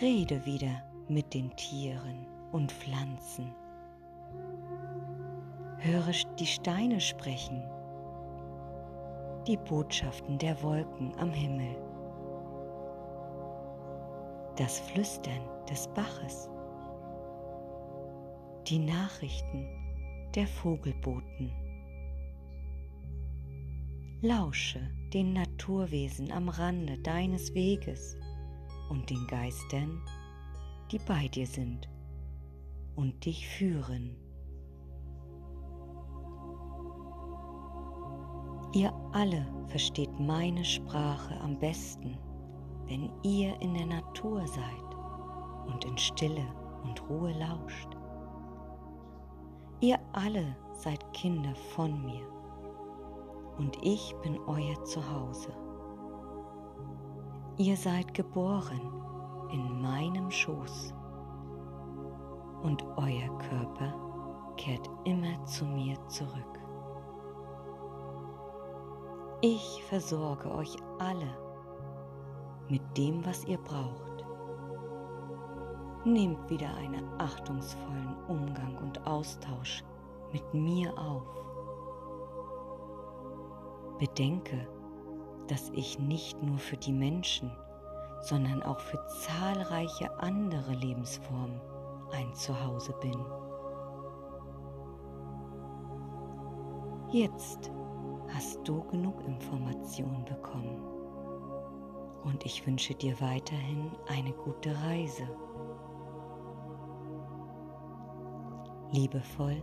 Rede 0.00 0.44
wieder 0.46 0.82
mit 1.08 1.34
den 1.34 1.54
Tieren 1.56 2.26
und 2.52 2.72
Pflanzen 2.72 3.54
Höre 5.84 6.12
die 6.38 6.46
Steine 6.46 6.98
sprechen, 6.98 7.62
die 9.46 9.58
Botschaften 9.58 10.38
der 10.38 10.62
Wolken 10.62 11.14
am 11.18 11.30
Himmel, 11.30 11.76
das 14.56 14.80
Flüstern 14.80 15.42
des 15.68 15.86
Baches, 15.88 16.48
die 18.66 18.78
Nachrichten 18.78 19.68
der 20.34 20.46
Vogelboten. 20.46 21.52
Lausche 24.22 24.80
den 25.12 25.34
Naturwesen 25.34 26.32
am 26.32 26.48
Rande 26.48 26.98
deines 27.00 27.52
Weges 27.52 28.16
und 28.88 29.10
den 29.10 29.26
Geistern, 29.26 30.00
die 30.90 30.98
bei 31.00 31.28
dir 31.28 31.46
sind 31.46 31.90
und 32.96 33.26
dich 33.26 33.46
führen. 33.46 34.23
Ihr 38.74 38.92
alle 39.12 39.46
versteht 39.68 40.18
meine 40.18 40.64
Sprache 40.64 41.40
am 41.40 41.56
besten, 41.56 42.18
wenn 42.86 43.08
ihr 43.22 43.54
in 43.60 43.72
der 43.74 43.86
Natur 43.86 44.44
seid 44.48 45.72
und 45.72 45.84
in 45.84 45.96
Stille 45.96 46.44
und 46.82 47.00
Ruhe 47.08 47.32
lauscht. 47.38 47.96
Ihr 49.78 50.00
alle 50.12 50.56
seid 50.72 51.12
Kinder 51.12 51.54
von 51.54 52.04
mir 52.04 52.26
und 53.58 53.78
ich 53.80 54.12
bin 54.22 54.40
euer 54.48 54.82
Zuhause. 54.82 55.52
Ihr 57.58 57.76
seid 57.76 58.12
geboren 58.12 58.92
in 59.52 59.82
meinem 59.82 60.32
Schoß 60.32 60.92
und 62.64 62.84
euer 62.96 63.38
Körper 63.38 63.94
kehrt 64.56 64.90
immer 65.04 65.44
zu 65.44 65.64
mir 65.64 65.96
zurück. 66.08 66.63
Ich 69.46 69.84
versorge 69.90 70.50
euch 70.50 70.74
alle 70.98 71.36
mit 72.70 72.80
dem, 72.96 73.26
was 73.26 73.44
ihr 73.44 73.58
braucht. 73.58 74.24
Nehmt 76.06 76.48
wieder 76.48 76.74
einen 76.76 77.06
achtungsvollen 77.18 78.16
Umgang 78.26 78.78
und 78.78 79.06
Austausch 79.06 79.84
mit 80.32 80.54
mir 80.54 80.98
auf. 80.98 81.26
Bedenke, 83.98 84.66
dass 85.48 85.68
ich 85.74 85.98
nicht 85.98 86.42
nur 86.42 86.56
für 86.56 86.78
die 86.78 86.94
Menschen, 86.94 87.54
sondern 88.22 88.62
auch 88.62 88.80
für 88.80 89.04
zahlreiche 89.08 90.10
andere 90.20 90.72
Lebensformen 90.72 91.60
ein 92.12 92.32
Zuhause 92.32 92.94
bin. 93.02 93.26
Jetzt 97.12 97.70
hast 98.34 98.66
du 98.66 98.82
genug 98.84 99.24
Informationen 99.26 100.24
bekommen 100.24 100.82
und 102.24 102.44
ich 102.44 102.66
wünsche 102.66 102.94
dir 102.94 103.20
weiterhin 103.20 103.92
eine 104.08 104.32
gute 104.32 104.74
Reise. 104.82 105.22
Liebevoll 108.90 109.62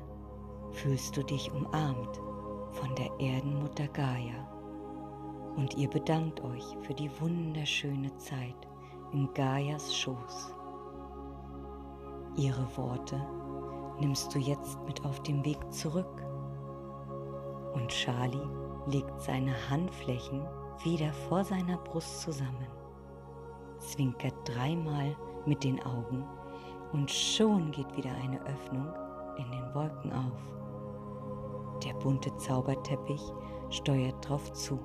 fühlst 0.71 1.17
du 1.17 1.23
dich 1.23 1.51
umarmt 1.51 2.21
von 2.71 2.95
der 2.95 3.11
Erdenmutter 3.19 3.87
Gaia 3.89 4.47
und 5.57 5.75
ihr 5.75 5.89
bedankt 5.89 6.41
euch 6.41 6.63
für 6.81 6.93
die 6.93 7.11
wunderschöne 7.19 8.15
Zeit 8.17 8.67
in 9.11 9.33
Gaias 9.33 9.93
Schoß. 9.93 10.53
Ihre 12.37 12.65
Worte 12.77 13.19
nimmst 13.99 14.33
du 14.33 14.39
jetzt 14.39 14.79
mit 14.85 15.03
auf 15.03 15.21
dem 15.23 15.43
Weg 15.43 15.59
zurück 15.73 16.30
und 17.73 17.89
Charlie 17.89 18.49
legt 18.87 19.21
seine 19.21 19.53
Handflächen 19.69 20.41
wieder 20.83 21.13
vor 21.13 21.43
seiner 21.43 21.77
Brust 21.77 22.21
zusammen, 22.21 22.67
zwinkert 23.79 24.33
dreimal 24.45 25.15
mit 25.45 25.63
den 25.63 25.81
Augen 25.83 26.25
und 26.93 27.09
schon 27.09 27.71
geht 27.71 27.95
wieder 27.95 28.11
eine 28.23 28.41
Öffnung 28.45 28.87
in 29.37 29.51
den 29.51 29.73
Wolken 29.73 30.11
auf. 30.11 31.79
Der 31.83 31.93
bunte 31.95 32.35
Zauberteppich 32.37 33.21
steuert 33.69 34.27
drauf 34.27 34.51
zu 34.53 34.79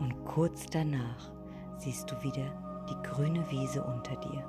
und 0.00 0.24
kurz 0.24 0.66
danach 0.66 1.32
siehst 1.78 2.10
du 2.10 2.22
wieder 2.22 2.84
die 2.88 3.08
grüne 3.08 3.48
Wiese 3.50 3.82
unter 3.82 4.16
dir. 4.16 4.44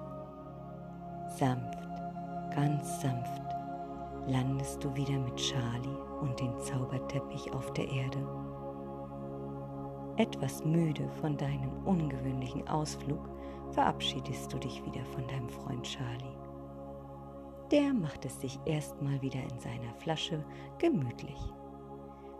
Sanft, 1.37 1.87
ganz 2.55 3.01
sanft 3.01 3.41
landest 4.27 4.83
du 4.83 4.93
wieder 4.93 5.17
mit 5.17 5.35
Charlie 5.37 6.06
und 6.21 6.39
den 6.39 6.57
Zauberteppich 6.59 7.51
auf 7.53 7.71
der 7.73 7.87
Erde. 7.87 8.25
Etwas 10.17 10.65
müde 10.65 11.07
von 11.21 11.37
deinem 11.37 11.71
ungewöhnlichen 11.85 12.67
Ausflug 12.67 13.29
verabschiedest 13.71 14.51
du 14.51 14.57
dich 14.57 14.83
wieder 14.85 15.05
von 15.05 15.27
deinem 15.27 15.49
Freund 15.49 15.83
Charlie. 15.83 16.37
Der 17.71 17.93
macht 17.93 18.25
es 18.25 18.39
sich 18.41 18.59
erstmal 18.65 19.21
wieder 19.21 19.41
in 19.41 19.59
seiner 19.59 19.93
Flasche 19.99 20.43
gemütlich. 20.79 21.37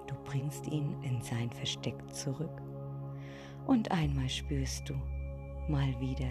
Du 0.07 0.15
bringst 0.23 0.67
ihn 0.67 0.95
in 1.03 1.21
sein 1.21 1.51
Versteck 1.51 1.95
zurück 2.13 2.61
und 3.67 3.91
einmal 3.91 4.29
spürst 4.29 4.89
du 4.89 4.93
mal 5.67 5.99
wieder 5.99 6.29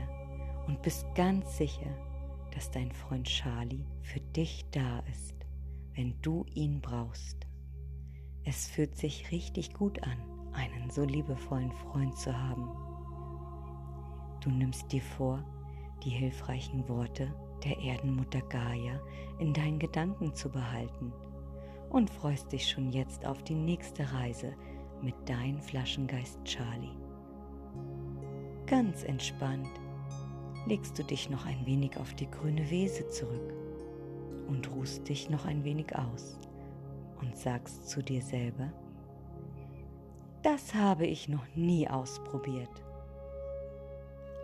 und 0.67 0.81
bist 0.83 1.07
ganz 1.15 1.59
sicher, 1.59 1.95
dass 2.55 2.71
dein 2.71 2.91
Freund 2.91 3.27
Charlie 3.27 3.85
für 4.01 4.21
dich 4.21 4.65
da 4.73 5.01
ist 5.13 5.36
wenn 5.97 6.15
du 6.21 6.45
ihn 6.55 6.81
brauchst. 6.81 7.47
Es 8.45 8.69
fühlt 8.69 8.97
sich 8.97 9.33
richtig 9.33 9.73
gut 9.73 10.01
an, 10.03 10.19
einen 10.53 10.91
so 10.91 11.03
liebevollen 11.03 11.73
Freund 11.73 12.17
zu 12.17 12.39
haben. 12.39 12.69
Du 14.41 14.51
nimmst 14.51 14.93
dir 14.93 15.03
vor, 15.03 15.43
die 16.05 16.11
hilfreichen 16.11 16.87
Worte 16.89 17.35
der 17.65 17.79
Erdenmutter 17.79 18.43
Gaia 18.43 19.01
in 19.39 19.55
deinen 19.55 19.79
Gedanken 19.79 20.35
zu 20.35 20.51
behalten 20.51 21.13
und 21.89 22.11
freust 22.11 22.53
dich 22.53 22.69
schon 22.69 22.93
jetzt 22.93 23.25
auf 23.25 23.43
die 23.43 23.55
nächste 23.55 24.13
Reise 24.13 24.55
mit 25.03 25.15
deinem 25.29 25.61
Flaschengeist 25.61 26.39
Charlie. 26.45 26.97
Ganz 28.67 29.03
entspannt 29.03 29.71
legst 30.67 30.99
du 30.99 31.05
dich 31.05 31.31
noch 31.31 31.47
ein 31.47 31.65
wenig 31.65 31.97
auf 31.97 32.13
die 32.15 32.31
grüne 32.31 32.69
Wiese 32.71 33.09
zurück 33.09 33.66
und 34.47 34.71
ruhst 34.73 35.09
dich 35.09 35.31
noch 35.31 35.45
ein 35.47 35.65
wenig 35.65 35.97
aus 35.97 36.39
und 37.21 37.37
sagst 37.37 37.89
zu 37.89 38.03
dir 38.03 38.23
selber, 38.23 38.71
das 40.43 40.75
habe 40.75 41.07
ich 41.07 41.29
noch 41.29 41.47
nie 41.55 41.89
ausprobiert. 41.89 42.71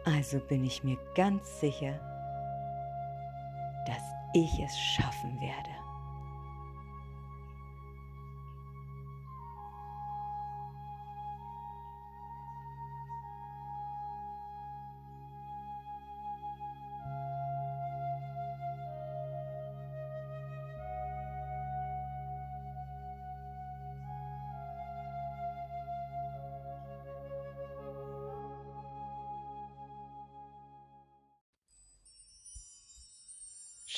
Also 0.04 0.40
bin 0.40 0.64
ich 0.64 0.82
mir 0.82 0.98
ganz 1.14 1.60
sicher, 1.60 2.00
dass 3.86 4.02
ich 4.34 4.58
es 4.60 4.76
schaffen 4.76 5.40
werde. 5.40 5.81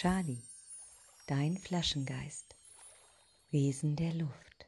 Charlie, 0.04 0.42
dein 1.28 1.56
Flaschengeist, 1.56 2.54
Wesen 3.50 3.96
der 3.96 4.12
Luft. 4.12 4.66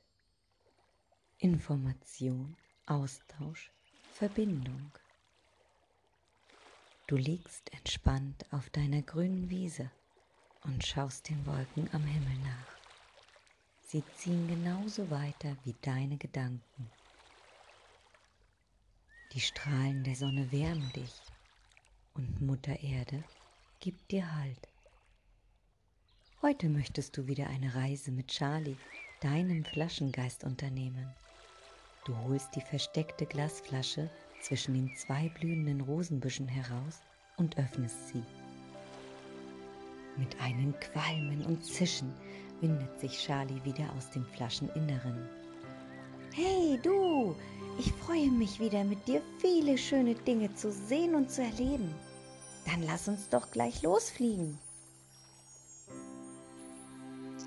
Information, 1.37 2.57
Austausch, 2.87 3.71
Verbindung. 4.15 4.91
Du 7.07 7.17
liegst 7.17 7.71
entspannt 7.75 8.47
auf 8.51 8.71
deiner 8.71 9.03
grünen 9.03 9.51
Wiese 9.51 9.91
und 10.65 10.87
schaust 10.87 11.29
den 11.29 11.45
Wolken 11.45 11.91
am 11.93 12.07
Himmel 12.07 12.39
nach. 12.39 12.79
Sie 13.89 14.03
ziehen 14.15 14.49
genauso 14.49 15.11
weiter 15.11 15.55
wie 15.65 15.75
deine 15.83 16.17
Gedanken. 16.17 16.91
Die 19.35 19.41
Strahlen 19.43 20.03
der 20.03 20.17
Sonne 20.17 20.51
wärmen 20.51 20.91
dich 20.95 21.21
und 22.15 22.41
Mutter 22.41 22.81
Erde 22.81 23.23
gibt 23.81 24.11
dir 24.11 24.35
Halt. 24.35 24.67
Heute 26.47 26.69
möchtest 26.69 27.17
du 27.17 27.27
wieder 27.27 27.49
eine 27.49 27.75
Reise 27.75 28.13
mit 28.13 28.29
Charlie, 28.29 28.77
deinem 29.21 29.65
Flaschengeist, 29.65 30.45
unternehmen. 30.45 31.13
Du 32.05 32.17
holst 32.19 32.55
die 32.55 32.61
versteckte 32.61 33.27
Glasflasche 33.27 34.09
zwischen 34.41 34.75
den 34.75 34.95
zwei 34.95 35.29
blühenden 35.31 35.81
Rosenbüschen 35.81 36.47
heraus 36.47 37.01
und 37.37 37.59
öffnest 37.59 38.11
sie. 38.11 38.23
Mit 40.17 40.41
einem 40.41 40.73
Qualmen 40.79 41.45
und 41.47 41.65
Zischen 41.65 42.15
windet 42.61 43.01
sich 43.01 43.19
Charlie 43.19 43.65
wieder 43.65 43.93
aus 43.99 44.09
dem 44.11 44.25
Flascheninneren. 44.27 45.29
Hey 46.33 46.79
du, 46.81 47.35
ich 47.77 47.91
freue 47.95 48.31
mich 48.31 48.61
wieder 48.61 48.85
mit 48.85 49.05
dir 49.09 49.21
viele 49.41 49.77
schöne 49.77 50.15
Dinge 50.15 50.55
zu 50.55 50.71
sehen 50.71 51.17
und 51.17 51.29
zu 51.29 51.43
erleben. 51.43 51.93
Dann 52.67 52.85
lass 52.85 53.09
uns 53.09 53.29
doch 53.31 53.51
gleich 53.51 53.83
losfliegen. 53.83 54.61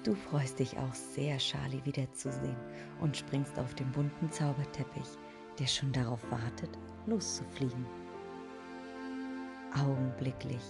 Du 0.03 0.15
freust 0.15 0.59
dich 0.59 0.77
auch 0.77 0.93
sehr, 0.93 1.37
Charlie 1.37 1.83
wiederzusehen 1.83 2.55
und 3.01 3.17
springst 3.17 3.59
auf 3.59 3.75
den 3.75 3.91
bunten 3.91 4.31
Zauberteppich, 4.31 5.17
der 5.59 5.67
schon 5.67 5.91
darauf 5.91 6.23
wartet, 6.31 6.69
loszufliegen. 7.05 7.85
Augenblicklich 9.75 10.61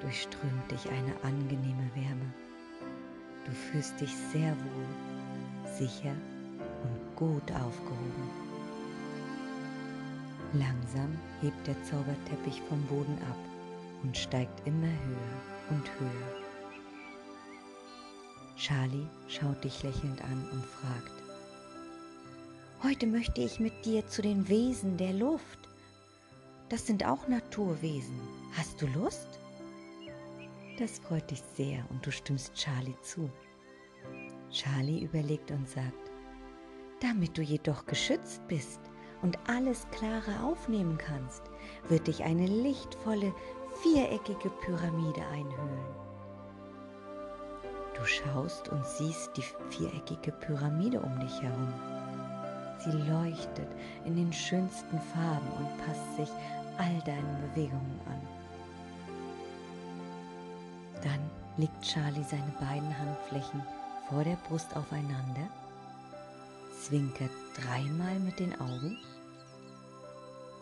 durchströmt 0.00 0.70
dich 0.70 0.90
eine 0.90 1.14
angenehme 1.22 1.88
Wärme. 1.94 2.34
Du 3.44 3.52
fühlst 3.52 4.00
dich 4.00 4.14
sehr 4.32 4.50
wohl, 4.50 5.74
sicher 5.78 6.14
und 6.82 7.16
gut 7.16 7.52
aufgehoben. 7.52 8.30
Langsam 10.54 11.16
hebt 11.40 11.66
der 11.66 11.80
Zauberteppich 11.84 12.60
vom 12.68 12.82
Boden 12.86 13.16
ab 13.30 13.38
und 14.02 14.16
steigt 14.16 14.66
immer 14.66 14.86
höher 14.86 15.70
und 15.70 15.90
höher. 16.00 16.41
Charlie 18.62 19.08
schaut 19.26 19.64
dich 19.64 19.82
lächelnd 19.82 20.22
an 20.22 20.48
und 20.52 20.64
fragt, 20.64 21.10
Heute 22.84 23.08
möchte 23.08 23.40
ich 23.40 23.58
mit 23.58 23.84
dir 23.84 24.06
zu 24.06 24.22
den 24.22 24.48
Wesen 24.48 24.96
der 24.96 25.12
Luft. 25.12 25.58
Das 26.68 26.86
sind 26.86 27.04
auch 27.04 27.26
Naturwesen. 27.26 28.20
Hast 28.56 28.80
du 28.80 28.86
Lust? 28.86 29.40
Das 30.78 31.00
freut 31.00 31.28
dich 31.28 31.42
sehr 31.56 31.84
und 31.90 32.06
du 32.06 32.12
stimmst 32.12 32.54
Charlie 32.54 32.94
zu. 33.02 33.28
Charlie 34.52 35.02
überlegt 35.02 35.50
und 35.50 35.68
sagt, 35.68 36.12
damit 37.00 37.36
du 37.36 37.42
jedoch 37.42 37.84
geschützt 37.86 38.46
bist 38.46 38.80
und 39.22 39.40
alles 39.48 39.88
klarer 39.90 40.44
aufnehmen 40.44 40.98
kannst, 40.98 41.42
wird 41.88 42.06
dich 42.06 42.22
eine 42.22 42.46
lichtvolle, 42.46 43.34
viereckige 43.82 44.50
Pyramide 44.60 45.26
einhüllen. 45.32 46.11
Du 48.02 48.08
schaust 48.08 48.68
und 48.70 48.84
siehst 48.84 49.30
die 49.36 49.44
viereckige 49.70 50.32
Pyramide 50.32 50.98
um 50.98 51.20
dich 51.20 51.40
herum. 51.40 51.72
Sie 52.80 52.90
leuchtet 52.90 53.68
in 54.04 54.16
den 54.16 54.32
schönsten 54.32 54.98
Farben 55.14 55.46
und 55.56 55.86
passt 55.86 56.16
sich 56.16 56.28
all 56.78 56.98
deinen 57.06 57.40
Bewegungen 57.42 58.00
an. 58.06 58.20
Dann 61.00 61.30
legt 61.56 61.80
Charlie 61.80 62.24
seine 62.24 62.52
beiden 62.58 62.98
Handflächen 62.98 63.62
vor 64.08 64.24
der 64.24 64.36
Brust 64.48 64.76
aufeinander, 64.76 65.48
zwinkert 66.80 67.30
dreimal 67.54 68.18
mit 68.18 68.40
den 68.40 68.52
Augen 68.60 68.98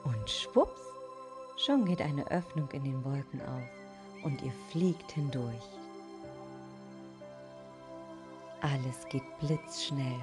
und 0.04 0.28
schwupps, 0.28 0.82
schon 1.56 1.86
geht 1.86 2.02
eine 2.02 2.30
Öffnung 2.30 2.68
in 2.72 2.84
den 2.84 3.02
Wolken 3.02 3.40
auf 3.40 4.24
und 4.24 4.42
ihr 4.42 4.52
fliegt 4.70 5.12
hindurch. 5.12 5.80
Alles 8.62 9.09
geht 9.09 9.23
blitzschnell 9.39 10.20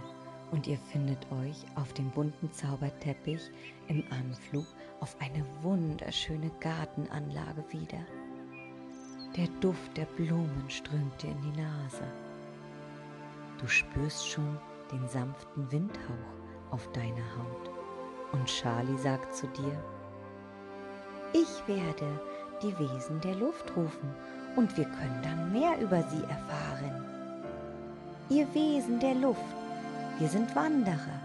und 0.52 0.68
ihr 0.68 0.78
findet 0.78 1.26
euch 1.32 1.66
auf 1.74 1.92
dem 1.94 2.12
bunten 2.12 2.52
Zauberteppich 2.52 3.42
im 3.88 4.04
Anflug 4.12 4.66
auf 5.00 5.16
eine 5.20 5.44
wunderschöne 5.64 6.52
Gartenanlage 6.60 7.64
wieder. 7.72 8.06
Der 9.36 9.48
Duft 9.60 9.98
der 9.98 10.06
Blumen 10.06 10.66
strömt 10.68 11.22
dir 11.22 11.32
in 11.32 11.42
die 11.42 11.62
Nase. 11.62 12.04
Du 13.60 13.68
spürst 13.68 14.30
schon 14.30 14.60
den 14.92 15.08
sanften 15.08 15.72
Windhauch 15.72 16.70
auf 16.70 16.92
deiner 16.92 17.26
Haut 17.38 17.72
und 18.34 18.46
Charlie 18.46 19.00
sagt 19.00 19.34
zu 19.34 19.48
dir, 19.48 19.84
ich 21.34 21.68
werde 21.68 22.22
die 22.62 22.78
Wesen 22.78 23.20
der 23.22 23.36
Luft 23.36 23.76
rufen 23.76 24.14
und 24.56 24.78
wir 24.78 24.86
können 24.86 25.22
dann 25.24 25.52
mehr 25.52 25.80
über 25.80 26.04
sie 26.04 26.22
erfahren 26.22 27.07
ihr 28.30 28.54
Wesen 28.54 29.00
der 29.00 29.16
Luft, 29.16 29.40
wir 30.20 30.28
sind 30.28 30.54
Wanderer, 30.56 31.22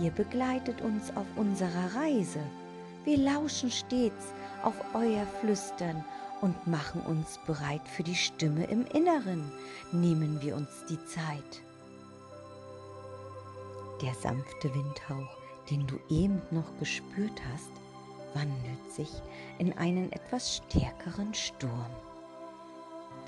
ihr 0.00 0.10
begleitet 0.10 0.80
uns 0.80 1.14
auf 1.16 1.26
unserer 1.36 1.94
Reise, 1.94 2.40
wir 3.04 3.18
lauschen 3.18 3.70
stets 3.70 4.34
auf 4.62 4.74
euer 4.94 5.24
Flüstern 5.40 6.04
und 6.40 6.66
machen 6.66 7.02
uns 7.02 7.38
bereit 7.46 7.86
für 7.86 8.02
die 8.02 8.16
Stimme 8.16 8.64
im 8.64 8.84
Inneren, 8.86 9.50
nehmen 9.92 10.40
wir 10.42 10.56
uns 10.56 10.70
die 10.88 10.98
Zeit. 11.04 11.62
Der 14.02 14.14
sanfte 14.14 14.74
Windhauch, 14.74 15.36
den 15.70 15.86
du 15.86 16.00
eben 16.08 16.42
noch 16.50 16.76
gespürt 16.80 17.40
hast, 17.52 17.70
wandelt 18.34 18.92
sich 18.92 19.10
in 19.58 19.72
einen 19.78 20.10
etwas 20.12 20.56
stärkeren 20.56 21.32
Sturm. 21.32 21.90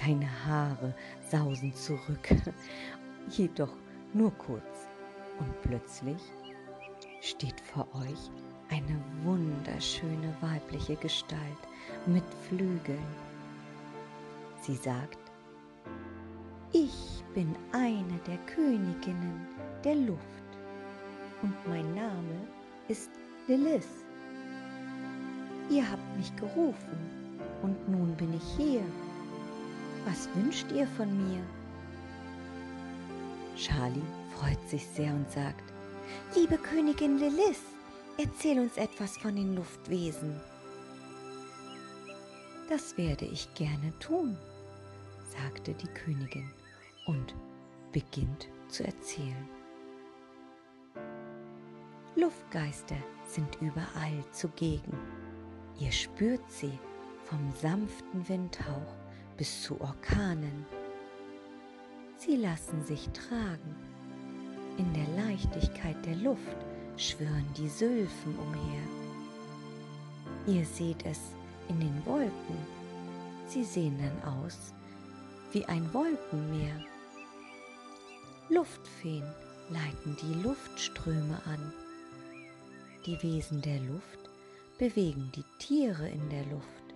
Deine 0.00 0.28
Haare 0.46 0.94
sausen 1.30 1.74
zurück 1.74 2.28
jedoch 3.28 3.74
nur 4.12 4.30
kurz. 4.32 4.88
Und 5.38 5.60
plötzlich 5.62 6.20
steht 7.20 7.60
vor 7.60 7.88
euch 7.94 8.30
eine 8.70 8.98
wunderschöne 9.24 10.34
weibliche 10.40 10.96
Gestalt 10.96 11.40
mit 12.06 12.24
Flügeln. 12.48 12.98
Sie 14.62 14.76
sagt, 14.76 15.18
ich 16.72 17.22
bin 17.34 17.54
eine 17.72 18.18
der 18.26 18.38
Königinnen 18.54 19.46
der 19.84 19.94
Luft 19.96 20.20
und 21.42 21.54
mein 21.68 21.94
Name 21.94 22.46
ist 22.88 23.10
Lilith. 23.46 24.04
Ihr 25.70 25.90
habt 25.90 26.16
mich 26.16 26.34
gerufen 26.36 26.98
und 27.62 27.88
nun 27.88 28.14
bin 28.16 28.34
ich 28.34 28.56
hier. 28.56 28.82
Was 30.06 30.28
wünscht 30.34 30.70
ihr 30.72 30.86
von 30.86 31.08
mir? 31.28 31.40
Charlie 33.62 34.02
freut 34.36 34.68
sich 34.68 34.84
sehr 34.84 35.12
und 35.12 35.30
sagt, 35.30 35.62
Liebe 36.34 36.58
Königin 36.58 37.18
Lilith, 37.18 37.62
erzähl 38.18 38.58
uns 38.58 38.76
etwas 38.76 39.16
von 39.16 39.36
den 39.36 39.54
Luftwesen. 39.54 40.40
Das 42.68 42.96
werde 42.98 43.24
ich 43.24 43.54
gerne 43.54 43.96
tun, 44.00 44.36
sagte 45.40 45.74
die 45.74 45.86
Königin 45.86 46.50
und 47.06 47.36
beginnt 47.92 48.48
zu 48.66 48.84
erzählen. 48.84 49.48
Luftgeister 52.16 52.98
sind 53.28 53.58
überall 53.60 54.24
zugegen. 54.32 54.98
Ihr 55.78 55.92
spürt 55.92 56.50
sie 56.50 56.76
vom 57.26 57.52
sanften 57.52 58.28
Windhauch 58.28 58.96
bis 59.36 59.62
zu 59.62 59.80
Orkanen 59.80 60.66
Sie 62.24 62.36
lassen 62.36 62.84
sich 62.84 63.08
tragen. 63.08 63.74
In 64.78 64.92
der 64.94 65.24
Leichtigkeit 65.24 65.96
der 66.06 66.14
Luft 66.14 66.56
schwirren 66.96 67.48
die 67.56 67.68
Sülfen 67.68 68.38
umher. 68.38 68.82
Ihr 70.46 70.64
seht 70.64 71.04
es 71.04 71.18
in 71.68 71.80
den 71.80 72.06
Wolken. 72.06 72.58
Sie 73.48 73.64
sehen 73.64 73.98
dann 73.98 74.34
aus 74.40 74.72
wie 75.50 75.64
ein 75.64 75.92
Wolkenmeer. 75.92 76.84
Luftfeen 78.50 79.24
leiten 79.68 80.16
die 80.22 80.42
Luftströme 80.44 81.40
an. 81.44 81.72
Die 83.04 83.20
Wesen 83.24 83.60
der 83.62 83.80
Luft 83.80 84.30
bewegen 84.78 85.32
die 85.34 85.44
Tiere 85.58 86.08
in 86.08 86.30
der 86.30 86.44
Luft 86.44 86.94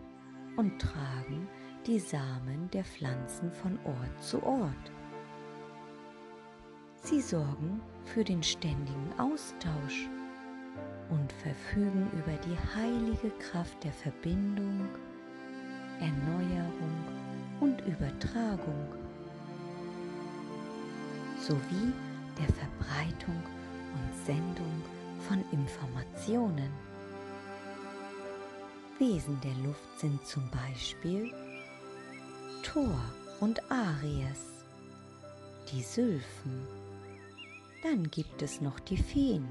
und 0.57 0.81
tragen 0.81 1.49
die 1.85 1.99
Samen 1.99 2.71
der 2.73 2.85
Pflanzen 2.85 3.51
von 3.51 3.77
Ort 3.85 4.23
zu 4.23 4.41
Ort. 4.45 4.93
Sie 7.09 7.21
sorgen 7.21 7.81
für 8.05 8.25
den 8.25 8.43
ständigen 8.43 9.13
Austausch 9.17 10.09
und 11.09 11.33
verfügen 11.35 12.11
über 12.13 12.33
die 12.45 12.59
heilige 12.75 13.31
Kraft 13.39 13.85
der 13.85 13.93
Verbindung, 13.93 14.89
Erneuerung 16.01 16.97
und 17.61 17.81
Übertragung 17.87 18.89
sowie 21.39 21.93
der 22.41 22.53
Verbreitung 22.55 23.41
und 23.95 24.27
Sendung 24.27 24.83
von 25.29 25.45
Informationen. 25.53 26.73
Wesen 28.99 29.41
der 29.43 29.55
Luft 29.65 30.01
sind 30.01 30.27
zum 30.27 30.51
Beispiel 30.51 31.33
Thor 32.65 33.01
und 33.39 33.63
Aries, 33.71 34.65
die 35.71 35.83
Sylphen, 35.83 36.67
dann 37.87 38.11
gibt 38.11 38.43
es 38.43 38.61
noch 38.61 38.81
die 38.81 38.97
Feen, 38.97 39.47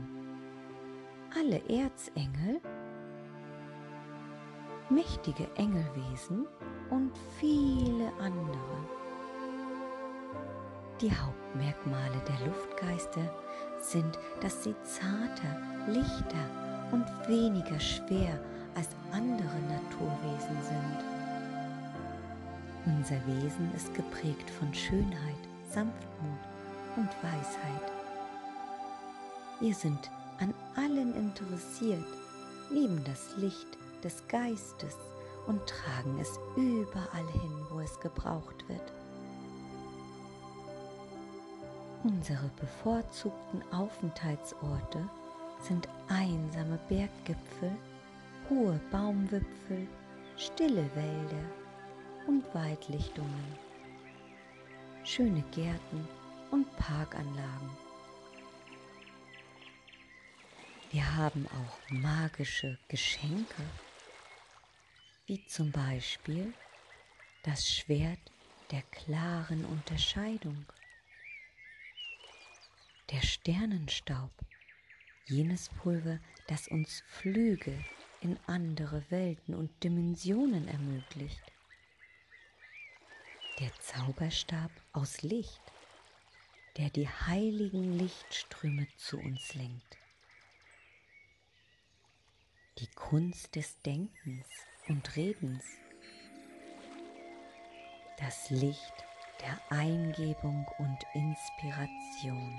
alle 1.40 1.62
Erzengel, 1.70 2.60
mächtige 4.90 5.48
Engelwesen 5.56 6.46
und 6.90 7.12
viele 7.40 8.12
andere. 8.20 8.78
Die 11.00 11.12
Hauptmerkmale 11.12 12.22
der 12.28 12.48
Luftgeister 12.48 13.34
sind, 13.80 14.20
dass 14.42 14.64
sie 14.64 14.76
zarter, 14.84 15.58
lichter 15.88 16.50
und 16.92 17.06
weniger 17.30 17.80
schwer 17.80 18.38
als 18.76 18.90
andere 19.14 19.60
Naturwesen 19.70 20.58
sind. 20.62 21.06
Unser 22.86 23.26
Wesen 23.28 23.72
ist 23.76 23.94
geprägt 23.94 24.50
von 24.60 24.74
Schönheit, 24.74 25.44
Sanftmut 25.70 26.40
und 26.98 27.10
Weisheit. 27.24 27.95
Wir 29.62 29.74
sind 29.74 30.12
an 30.40 30.54
allem 30.76 31.14
interessiert, 31.16 32.04
lieben 32.70 33.02
das 33.06 33.38
Licht 33.38 33.78
des 34.04 34.28
Geistes 34.28 34.98
und 35.48 35.62
tragen 35.66 36.20
es 36.20 36.38
überall 36.58 37.28
hin, 37.32 37.66
wo 37.70 37.80
es 37.80 37.98
gebraucht 38.02 38.68
wird. 38.68 38.92
Unsere 42.04 42.50
bevorzugten 42.60 43.64
Aufenthaltsorte 43.72 45.10
sind 45.62 45.88
einsame 46.10 46.78
Berggipfel, 46.90 47.72
hohe 48.50 48.80
Baumwipfel, 48.92 49.88
stille 50.38 50.88
Wälder 50.96 51.46
und 52.28 52.44
Waldlichtungen, 52.54 53.56
schöne 55.04 55.44
Gärten 55.52 56.08
und 56.52 56.68
Parkanlagen. 56.76 57.85
Wir 60.96 61.14
haben 61.18 61.46
auch 61.48 61.90
magische 61.90 62.80
Geschenke, 62.88 63.64
wie 65.26 65.46
zum 65.46 65.70
Beispiel 65.70 66.54
das 67.44 67.70
Schwert 67.70 68.32
der 68.72 68.82
klaren 68.82 69.66
Unterscheidung, 69.66 70.66
der 73.12 73.20
Sternenstaub, 73.20 74.32
jenes 75.26 75.68
Pulver, 75.68 76.22
das 76.48 76.70
uns 76.70 77.04
Flüge 77.08 77.78
in 78.22 78.40
andere 78.48 79.04
Welten 79.10 79.54
und 79.54 79.84
Dimensionen 79.84 80.70
ermöglicht, 80.70 81.44
der 83.60 83.74
Zauberstab 83.82 84.72
aus 84.94 85.24
Licht, 85.24 85.62
der 86.78 86.90
die 86.90 87.10
heiligen 87.10 88.00
Lichtströme 88.00 88.88
zu 88.96 89.20
uns 89.20 89.56
lenkt, 89.56 89.98
die 92.80 92.88
Kunst 92.88 93.56
des 93.56 93.82
Denkens 93.84 94.46
und 94.90 95.16
Redens, 95.16 95.64
das 98.20 98.50
Licht 98.50 98.94
der 99.40 99.58
Eingebung 99.70 100.68
und 100.80 100.98
Inspiration. 101.14 102.54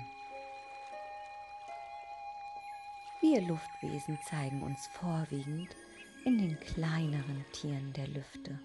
Wir 3.21 3.41
Luftwesen 3.41 4.17
zeigen 4.27 4.63
uns 4.63 4.87
vorwiegend 4.87 5.75
in 6.25 6.39
den 6.39 6.59
kleineren 6.61 7.45
Tieren 7.51 7.93
der 7.93 8.07
Lüfte, 8.07 8.59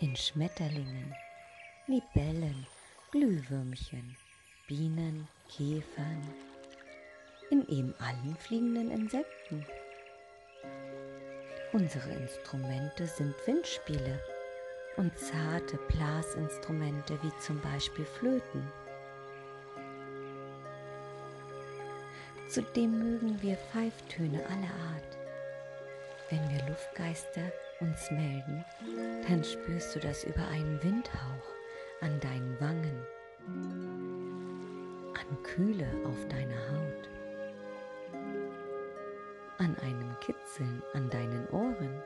in 0.00 0.16
Schmetterlingen, 0.16 1.14
Libellen, 1.86 2.66
Glühwürmchen, 3.10 4.16
Bienen, 4.66 5.28
Käfern, 5.50 6.22
in 7.50 7.68
eben 7.68 7.94
allen 7.98 8.34
fliegenden 8.36 8.90
Insekten. 8.90 9.66
Unsere 11.72 12.10
Instrumente 12.10 13.06
sind 13.06 13.34
Windspiele 13.46 14.18
und 14.96 15.12
zarte 15.18 15.76
Blasinstrumente 15.88 17.18
wie 17.22 17.32
zum 17.40 17.60
Beispiel 17.60 18.06
Flöten. 18.06 18.66
Zudem 22.48 22.98
mögen 22.98 23.42
wir 23.42 23.56
Pfeiftöne 23.56 24.42
aller 24.46 24.74
Art. 24.94 25.18
Wenn 26.30 26.48
wir 26.50 26.66
Luftgeister 26.68 27.52
uns 27.80 28.10
melden, 28.10 28.64
dann 29.28 29.44
spürst 29.44 29.94
du 29.94 30.00
das 30.00 30.24
über 30.24 30.48
einen 30.48 30.82
Windhauch 30.82 31.52
an 32.00 32.18
deinen 32.20 32.58
Wangen, 32.60 33.06
an 35.14 35.42
Kühle 35.42 35.86
auf 36.06 36.28
deiner 36.28 36.58
Haut, 36.70 37.08
an 39.58 39.76
einem 39.82 40.16
Kitzeln 40.20 40.82
an 40.94 41.10
deinen 41.10 41.46
Ohren 41.50 42.02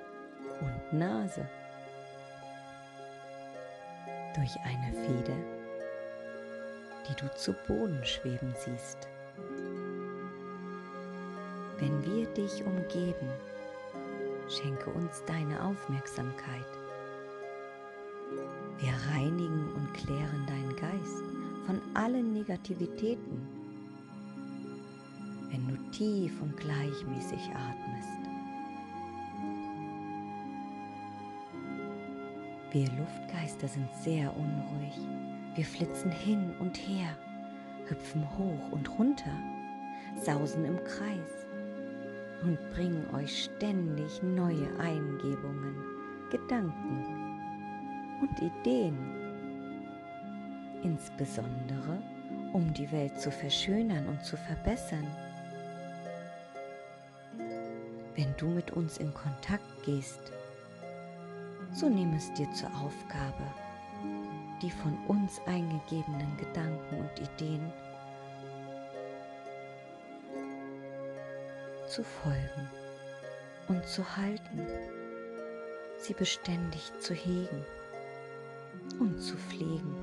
und 0.61 0.99
Nase 0.99 1.47
durch 4.35 4.57
eine 4.65 4.93
Feder, 4.93 5.37
die 7.09 7.15
du 7.20 7.35
zu 7.37 7.53
Boden 7.66 8.03
schweben 8.05 8.55
siehst. 8.59 9.09
Wenn 11.79 12.05
wir 12.05 12.27
dich 12.29 12.65
umgeben, 12.65 13.29
schenke 14.49 14.91
uns 14.91 15.23
deine 15.27 15.62
Aufmerksamkeit. 15.62 16.66
Wir 18.79 18.93
reinigen 19.15 19.70
und 19.74 19.93
klären 19.95 20.47
deinen 20.47 20.77
Geist 20.77 21.23
von 21.66 21.81
allen 21.95 22.33
Negativitäten, 22.33 23.47
tief 25.93 26.40
und 26.43 26.56
gleichmäßig 26.56 27.51
atmest. 27.51 28.09
Wir 32.73 32.86
Luftgeister 32.98 33.69
sind 33.69 33.89
sehr 33.94 34.35
unruhig. 34.36 34.98
Wir 35.55 35.64
flitzen 35.64 36.10
hin 36.10 36.55
und 36.59 36.77
her, 36.77 37.16
hüpfen 37.86 38.27
hoch 38.39 38.73
und 38.73 38.98
runter, 38.98 39.36
sausen 40.16 40.64
im 40.64 40.82
Kreis 40.85 41.47
und 42.43 42.59
bringen 42.73 43.06
euch 43.14 43.44
ständig 43.44 44.23
neue 44.23 44.69
Eingebungen, 44.78 45.77
Gedanken 46.31 47.05
und 48.23 48.40
Ideen. 48.40 48.97
Insbesondere 50.82 52.02
um 52.52 52.73
die 52.74 52.90
Welt 52.93 53.19
zu 53.19 53.31
verschönern 53.31 54.06
und 54.06 54.24
zu 54.24 54.36
verbessern. 54.36 55.06
Wenn 58.14 58.34
du 58.36 58.47
mit 58.47 58.70
uns 58.72 58.98
in 58.98 59.12
Kontakt 59.14 59.82
gehst, 59.84 60.20
so 61.72 61.89
nimm 61.89 62.12
es 62.14 62.32
dir 62.34 62.51
zur 62.52 62.68
Aufgabe, 62.68 63.44
die 64.60 64.70
von 64.70 64.97
uns 65.09 65.40
eingegebenen 65.47 66.36
Gedanken 66.36 67.01
und 67.01 67.18
Ideen 67.18 67.72
zu 71.86 72.05
folgen 72.05 72.70
und 73.68 73.86
zu 73.86 74.05
halten, 74.16 74.66
sie 75.97 76.12
beständig 76.12 76.93
zu 77.01 77.14
hegen 77.14 77.64
und 78.98 79.18
zu 79.20 79.36
pflegen, 79.36 79.97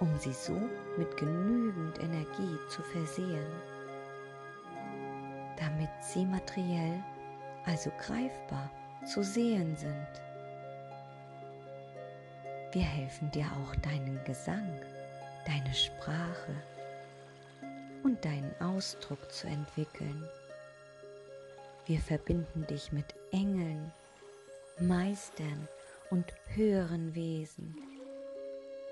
um 0.00 0.18
sie 0.18 0.32
so 0.32 0.58
mit 0.96 1.14
genügend 1.18 1.98
Energie 1.98 2.58
zu 2.68 2.82
versehen, 2.82 3.46
damit 5.76 5.90
sie 6.00 6.24
materiell, 6.24 7.02
also 7.66 7.90
greifbar, 7.98 8.70
zu 9.04 9.22
sehen 9.22 9.76
sind. 9.76 10.08
Wir 12.72 12.82
helfen 12.82 13.30
dir 13.30 13.44
auch 13.44 13.76
deinen 13.76 14.18
Gesang, 14.24 14.80
deine 15.46 15.74
Sprache 15.74 16.54
und 18.02 18.24
deinen 18.24 18.54
Ausdruck 18.60 19.30
zu 19.30 19.48
entwickeln. 19.48 20.26
Wir 21.84 22.00
verbinden 22.00 22.66
dich 22.66 22.90
mit 22.92 23.14
Engeln, 23.32 23.92
Meistern 24.80 25.68
und 26.10 26.32
höheren 26.54 27.14
Wesen 27.14 27.76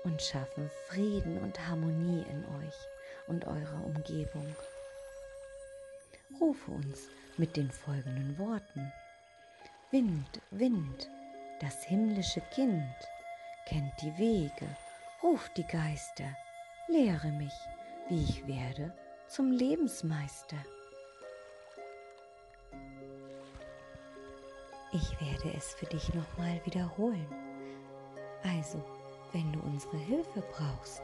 und 0.03 0.21
schaffen 0.21 0.69
Frieden 0.87 1.39
und 1.39 1.67
Harmonie 1.67 2.23
in 2.29 2.45
euch 2.63 2.75
und 3.27 3.45
eurer 3.45 3.85
Umgebung. 3.85 4.55
Rufe 6.39 6.71
uns 6.71 7.07
mit 7.37 7.55
den 7.55 7.71
folgenden 7.71 8.37
Worten. 8.37 8.91
Wind, 9.91 10.41
Wind, 10.51 11.09
das 11.61 11.83
himmlische 11.83 12.41
Kind, 12.53 12.95
kennt 13.65 13.93
die 14.01 14.17
Wege, 14.17 14.67
ruft 15.23 15.55
die 15.57 15.67
Geister, 15.67 16.35
lehre 16.87 17.31
mich, 17.31 17.53
wie 18.09 18.23
ich 18.23 18.47
werde 18.47 18.93
zum 19.27 19.51
Lebensmeister. 19.51 20.57
Ich 24.91 25.21
werde 25.21 25.53
es 25.57 25.73
für 25.73 25.85
dich 25.87 26.13
nochmal 26.13 26.59
wiederholen. 26.65 27.27
Also, 28.43 28.83
wenn 29.33 29.51
du 29.51 29.59
unsere 29.59 29.97
Hilfe 29.97 30.41
brauchst, 30.51 31.01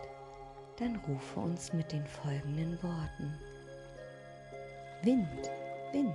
dann 0.78 0.95
rufe 1.08 1.40
uns 1.40 1.74
mit 1.74 1.91
den 1.91 2.06
folgenden 2.06 2.82
Worten. 2.84 3.38
Wind, 5.03 5.49
Wind, 5.94 6.14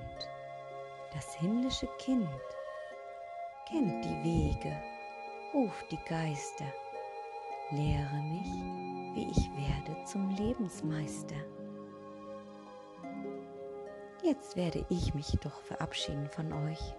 das 1.13 1.35
himmlische 1.35 1.89
Kind, 1.99 2.29
kennt 3.69 4.05
die 4.05 4.23
Wege, 4.23 4.77
ruft 5.53 5.91
die 5.91 5.99
Geister, 6.09 6.67
lehre 7.73 8.15
mich, 8.23 8.47
wie 9.17 9.29
ich 9.29 9.51
werde 9.57 10.05
zum 10.05 10.31
Lebensmeister. 10.37 11.35
Jetzt 14.23 14.55
werde 14.55 14.87
ich 14.89 15.15
mich 15.15 15.37
doch 15.43 15.61
verabschieden 15.63 16.29
von 16.29 16.53
euch. 16.53 16.95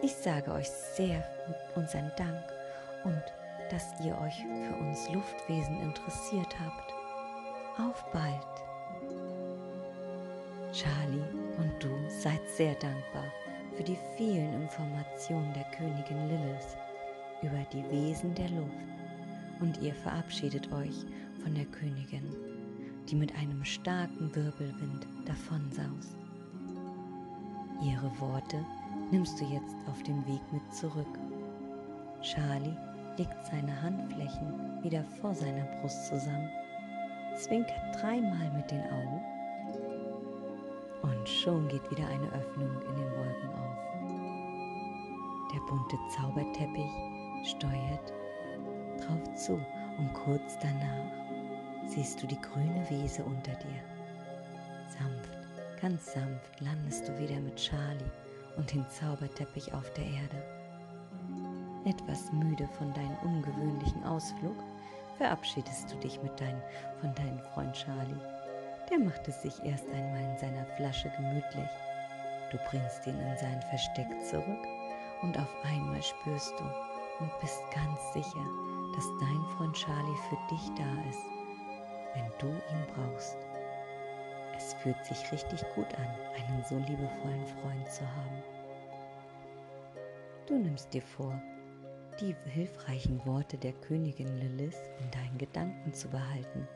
Ich 0.00 0.14
sage 0.14 0.52
euch 0.52 0.70
sehr 0.70 1.28
unseren 1.74 2.12
Dank 2.16 2.44
und 3.02 3.22
dass 3.68 3.98
ihr 4.04 4.16
euch 4.20 4.36
für 4.36 4.76
uns 4.76 5.10
Luftwesen 5.10 5.80
interessiert 5.80 6.54
habt. 6.60 6.92
Auf 7.80 8.04
bald. 8.12 8.71
Charlie 10.72 11.22
und 11.58 11.70
du 11.80 11.90
seid 12.08 12.40
sehr 12.48 12.74
dankbar 12.76 13.26
für 13.76 13.82
die 13.82 13.98
vielen 14.16 14.54
Informationen 14.62 15.52
der 15.52 15.64
Königin 15.76 16.28
Lilith 16.28 16.76
über 17.42 17.62
die 17.72 17.84
Wesen 17.90 18.34
der 18.34 18.48
Luft 18.48 18.72
und 19.60 19.78
ihr 19.82 19.94
verabschiedet 19.94 20.72
euch 20.72 21.04
von 21.42 21.54
der 21.54 21.66
Königin, 21.66 22.26
die 23.06 23.14
mit 23.14 23.36
einem 23.36 23.62
starken 23.62 24.34
Wirbelwind 24.34 25.06
davonsaust. 25.26 26.16
Ihre 27.84 28.10
Worte 28.18 28.64
nimmst 29.10 29.38
du 29.40 29.44
jetzt 29.44 29.76
auf 29.90 30.02
dem 30.04 30.26
Weg 30.26 30.40
mit 30.52 30.74
zurück. 30.74 31.18
Charlie 32.22 32.76
legt 33.18 33.46
seine 33.46 33.82
Handflächen 33.82 34.82
wieder 34.82 35.04
vor 35.20 35.34
seiner 35.34 35.64
Brust 35.80 36.06
zusammen, 36.06 36.48
zwinkert 37.36 38.00
dreimal 38.00 38.50
mit 38.56 38.70
den 38.70 38.80
Augen 38.84 39.31
und 41.02 41.28
schon 41.28 41.68
geht 41.68 41.90
wieder 41.90 42.06
eine 42.06 42.28
Öffnung 42.32 42.70
in 42.88 42.96
den 42.96 43.12
Wolken 43.12 43.50
auf. 43.50 43.72
Der 45.52 45.60
bunte 45.68 45.96
Zauberteppich 46.16 46.90
steuert 47.44 48.12
drauf 49.00 49.34
zu 49.34 49.54
und 49.98 50.12
kurz 50.14 50.58
danach 50.60 51.10
siehst 51.86 52.22
du 52.22 52.26
die 52.26 52.40
grüne 52.40 52.86
Wiese 52.88 53.22
unter 53.24 53.52
dir. 53.52 53.82
Sanft, 54.88 55.30
ganz 55.80 56.12
sanft 56.12 56.60
landest 56.60 57.08
du 57.08 57.18
wieder 57.18 57.40
mit 57.40 57.56
Charlie 57.56 58.10
und 58.56 58.72
dem 58.72 58.88
Zauberteppich 58.88 59.72
auf 59.74 59.92
der 59.94 60.04
Erde. 60.04 60.42
Etwas 61.84 62.32
müde 62.32 62.68
von 62.78 62.92
deinem 62.94 63.16
ungewöhnlichen 63.24 64.04
Ausflug 64.04 64.56
verabschiedest 65.18 65.92
du 65.92 65.96
dich 65.96 66.22
mit 66.22 66.40
dein, 66.40 66.62
von 67.00 67.14
deinem 67.14 67.40
Freund 67.52 67.74
Charlie. 67.74 68.31
Der 68.92 69.00
macht 69.00 69.26
es 69.26 69.40
sich 69.40 69.54
erst 69.64 69.88
einmal 69.88 70.22
in 70.22 70.36
seiner 70.36 70.66
Flasche 70.76 71.10
gemütlich. 71.16 71.70
Du 72.50 72.58
bringst 72.68 73.06
ihn 73.06 73.18
in 73.18 73.38
sein 73.38 73.62
Versteck 73.70 74.06
zurück 74.28 74.66
und 75.22 75.38
auf 75.38 75.48
einmal 75.64 76.02
spürst 76.02 76.52
du 76.58 76.64
und 77.18 77.40
bist 77.40 77.62
ganz 77.74 78.12
sicher, 78.12 78.44
dass 78.94 79.06
dein 79.18 79.56
Freund 79.56 79.74
Charlie 79.74 80.18
für 80.28 80.36
dich 80.50 80.68
da 80.76 81.08
ist, 81.08 81.24
wenn 82.12 82.30
du 82.38 82.48
ihn 82.48 82.86
brauchst. 82.94 83.38
Es 84.58 84.74
fühlt 84.74 85.02
sich 85.06 85.32
richtig 85.32 85.64
gut 85.74 85.88
an, 85.94 86.08
einen 86.36 86.62
so 86.62 86.76
liebevollen 86.76 87.46
Freund 87.46 87.90
zu 87.90 88.02
haben. 88.02 88.42
Du 90.46 90.58
nimmst 90.58 90.92
dir 90.92 91.00
vor, 91.00 91.40
die 92.20 92.36
hilfreichen 92.44 93.24
Worte 93.24 93.56
der 93.56 93.72
Königin 93.72 94.36
Lilith 94.36 94.90
in 95.00 95.10
deinen 95.12 95.38
Gedanken 95.38 95.94
zu 95.94 96.10
behalten 96.10 96.68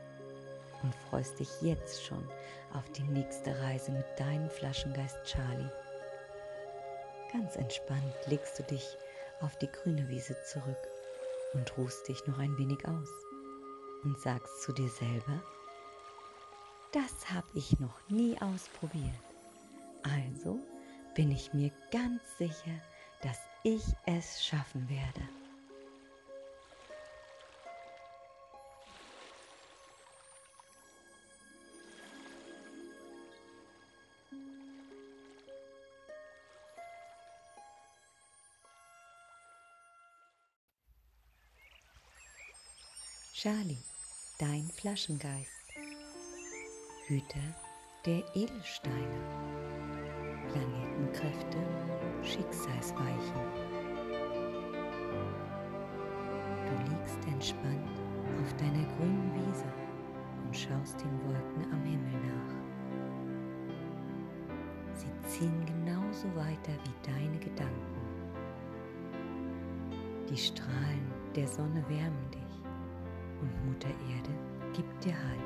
und 0.83 0.95
freust 1.09 1.39
dich 1.39 1.51
jetzt 1.63 2.05
schon 2.05 2.29
auf 2.73 2.89
die 2.91 3.03
nächste 3.05 3.59
Reise 3.63 3.93
mit 3.93 4.07
deinem 4.19 4.51
Flaschengeist 4.51 5.17
Charlie. 5.25 5.71
Ganz 7.33 7.57
entspannt 7.57 8.15
legst 8.27 8.59
du 8.59 8.63
dich 8.65 8.97
auf 9.41 9.57
die 9.59 9.71
grüne 9.71 10.09
Wiese 10.09 10.37
zurück 10.45 10.89
und 11.55 11.77
ruhst 11.77 12.09
dich 12.09 12.27
noch 12.27 12.39
ein 12.39 12.57
wenig 12.59 12.87
aus 12.87 13.11
und 14.05 14.19
sagst 14.21 14.63
zu 14.63 14.73
dir 14.73 14.89
selber, 14.89 15.43
das 16.93 17.31
habe 17.31 17.49
ich 17.55 17.79
noch 17.81 18.01
nie 18.09 18.37
ausprobiert. 18.41 19.13
Also 20.03 20.59
bin 21.15 21.31
ich 21.31 21.53
mir 21.53 21.71
ganz 21.91 22.23
sicher, 22.39 22.81
dass 23.23 23.39
ich 23.65 23.83
es 24.07 24.45
schaffen 24.45 24.89
werde. 24.89 25.46
Charlie, 43.47 43.85
dein 44.39 44.69
Flaschengeist, 44.75 45.63
Hüter 47.07 47.55
der 48.05 48.25
Edelsteine, 48.35 49.21
Planetenkräfte, 50.51 51.59
Schicksalsweichen. 52.25 53.41
Du 56.67 56.91
liegst 56.91 57.25
entspannt 57.29 58.01
auf 58.43 58.53
deiner 58.57 58.85
grünen 58.97 59.33
Wiese 59.37 59.73
und 60.45 60.57
schaust 60.57 61.01
den 61.01 61.17
Wolken 61.29 61.73
am 61.73 61.85
Himmel 61.85 62.19
nach. 62.27 62.53
Sie 64.93 65.29
ziehen 65.29 65.65
genauso 65.67 66.27
weiter 66.35 66.73
wie 66.83 67.13
deine 67.13 67.39
Gedanken. 67.39 68.03
Die 70.29 70.37
Strahlen 70.37 71.13
der 71.37 71.47
Sonne 71.47 71.85
wärmen 71.89 72.29
dich 72.33 72.46
und 73.47 73.73
Mutter 73.73 73.89
Erde 73.89 74.31
gibt 74.73 75.05
dir 75.05 75.15
Halt. 75.15 75.41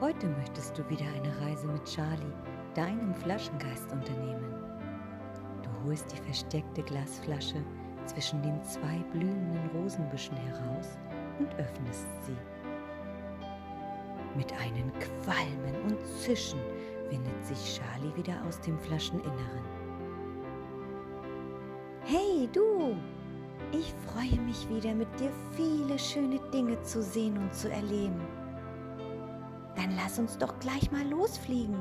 Heute 0.00 0.26
möchtest 0.28 0.76
du 0.76 0.88
wieder 0.90 1.06
eine 1.06 1.40
Reise 1.40 1.66
mit 1.66 1.84
Charlie, 1.84 2.32
deinem 2.74 3.14
Flaschengeist, 3.14 3.90
unternehmen. 3.92 4.54
Du 5.62 5.70
holst 5.84 6.12
die 6.12 6.22
versteckte 6.22 6.82
Glasflasche 6.82 7.62
zwischen 8.06 8.42
den 8.42 8.62
zwei 8.64 8.98
blühenden 9.12 9.70
Rosenbüschen 9.74 10.36
heraus 10.36 10.98
und 11.38 11.54
öffnest 11.54 12.06
sie. 12.24 12.36
Mit 14.36 14.52
einem 14.52 14.92
Qualmen 15.22 15.82
und 15.88 16.06
Zischen 16.18 16.60
windet 17.08 17.46
sich 17.46 17.78
Charlie 17.78 18.14
wieder 18.16 18.34
aus 18.46 18.60
dem 18.60 18.78
Flascheninneren. 18.78 19.64
Hey 22.04 22.48
du, 22.52 22.96
ich 23.72 23.92
freue 24.06 24.40
mich 24.42 24.68
wieder 24.68 24.94
mit 24.94 25.08
dir 25.18 25.30
viele 25.52 25.98
schöne 25.98 26.40
Dinge 26.52 26.80
zu 26.82 27.02
sehen 27.02 27.36
und 27.38 27.54
zu 27.54 27.70
erleben. 27.70 28.20
Dann 29.76 29.96
lass 29.96 30.18
uns 30.18 30.38
doch 30.38 30.58
gleich 30.60 30.90
mal 30.92 31.06
losfliegen. 31.08 31.76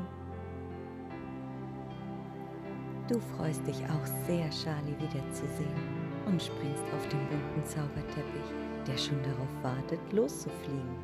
Du 3.07 3.19
freust 3.35 3.65
dich 3.67 3.83
auch 3.85 4.05
sehr, 4.25 4.49
Charlie 4.49 4.95
wiederzusehen 4.99 6.03
und 6.25 6.41
springst 6.41 6.83
auf 6.95 7.07
den 7.09 7.19
bunten 7.27 7.65
Zauberteppich, 7.65 8.49
der 8.87 8.97
schon 8.97 9.21
darauf 9.23 9.49
wartet, 9.61 9.99
loszufliegen. 10.11 10.95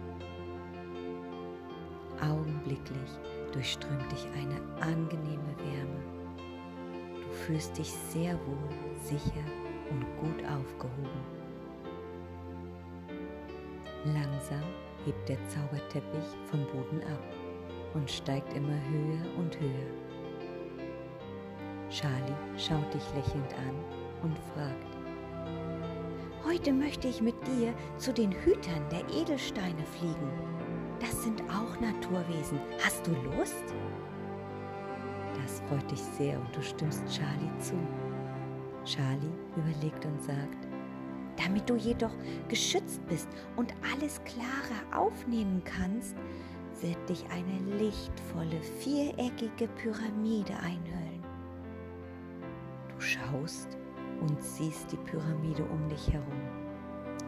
Augenblicklich 2.21 3.11
durchströmt 3.51 4.11
dich 4.11 4.27
eine 4.33 4.59
angenehme 4.81 5.55
Wärme. 5.57 5.99
Du 7.15 7.31
fühlst 7.45 7.77
dich 7.77 7.91
sehr 7.91 8.33
wohl, 8.33 8.69
sicher 9.03 9.43
und 9.89 10.05
gut 10.19 10.43
aufgehoben. 10.45 11.39
Langsam 14.05 14.63
hebt 15.05 15.27
der 15.29 15.37
Zauberteppich 15.47 16.25
vom 16.49 16.65
Boden 16.67 17.01
ab 17.03 17.23
und 17.93 18.09
steigt 18.09 18.53
immer 18.53 18.79
höher 18.89 19.37
und 19.37 19.59
höher. 19.59 19.91
Charlie 21.89 22.35
schaut 22.57 22.93
dich 22.93 23.03
lächelnd 23.15 23.53
an 23.55 23.75
und 24.21 24.37
fragt, 24.53 24.99
Heute 26.45 26.71
möchte 26.71 27.07
ich 27.07 27.21
mit 27.21 27.35
dir 27.45 27.73
zu 27.97 28.13
den 28.13 28.31
Hütern 28.31 28.87
der 28.89 29.07
Edelsteine 29.09 29.85
fliegen. 29.85 30.31
Das 30.99 31.23
sind 31.23 31.43
auch 31.43 31.79
Naturwesen. 31.79 32.59
Hast 32.83 33.05
du 33.05 33.11
Lust? 33.11 33.63
Das 35.35 35.61
freut 35.67 35.91
dich 35.91 36.01
sehr 36.01 36.39
und 36.39 36.55
du 36.55 36.61
stimmst 36.61 37.03
Charlie 37.07 37.59
zu. 37.59 37.75
Charlie 38.85 39.31
überlegt 39.55 40.05
und 40.05 40.21
sagt, 40.21 40.67
damit 41.37 41.69
du 41.69 41.75
jedoch 41.75 42.13
geschützt 42.47 43.05
bist 43.07 43.27
und 43.55 43.73
alles 43.93 44.21
klarer 44.23 45.03
aufnehmen 45.03 45.61
kannst, 45.63 46.15
wird 46.81 47.09
dich 47.09 47.25
eine 47.29 47.77
lichtvolle 47.77 48.61
viereckige 48.79 49.67
Pyramide 49.75 50.55
einhüllen. 50.57 51.23
Du 52.93 52.99
schaust 53.01 53.77
und 54.21 54.41
siehst 54.41 54.91
die 54.91 54.97
Pyramide 54.97 55.63
um 55.63 55.87
dich 55.89 56.11
herum. 56.11 56.41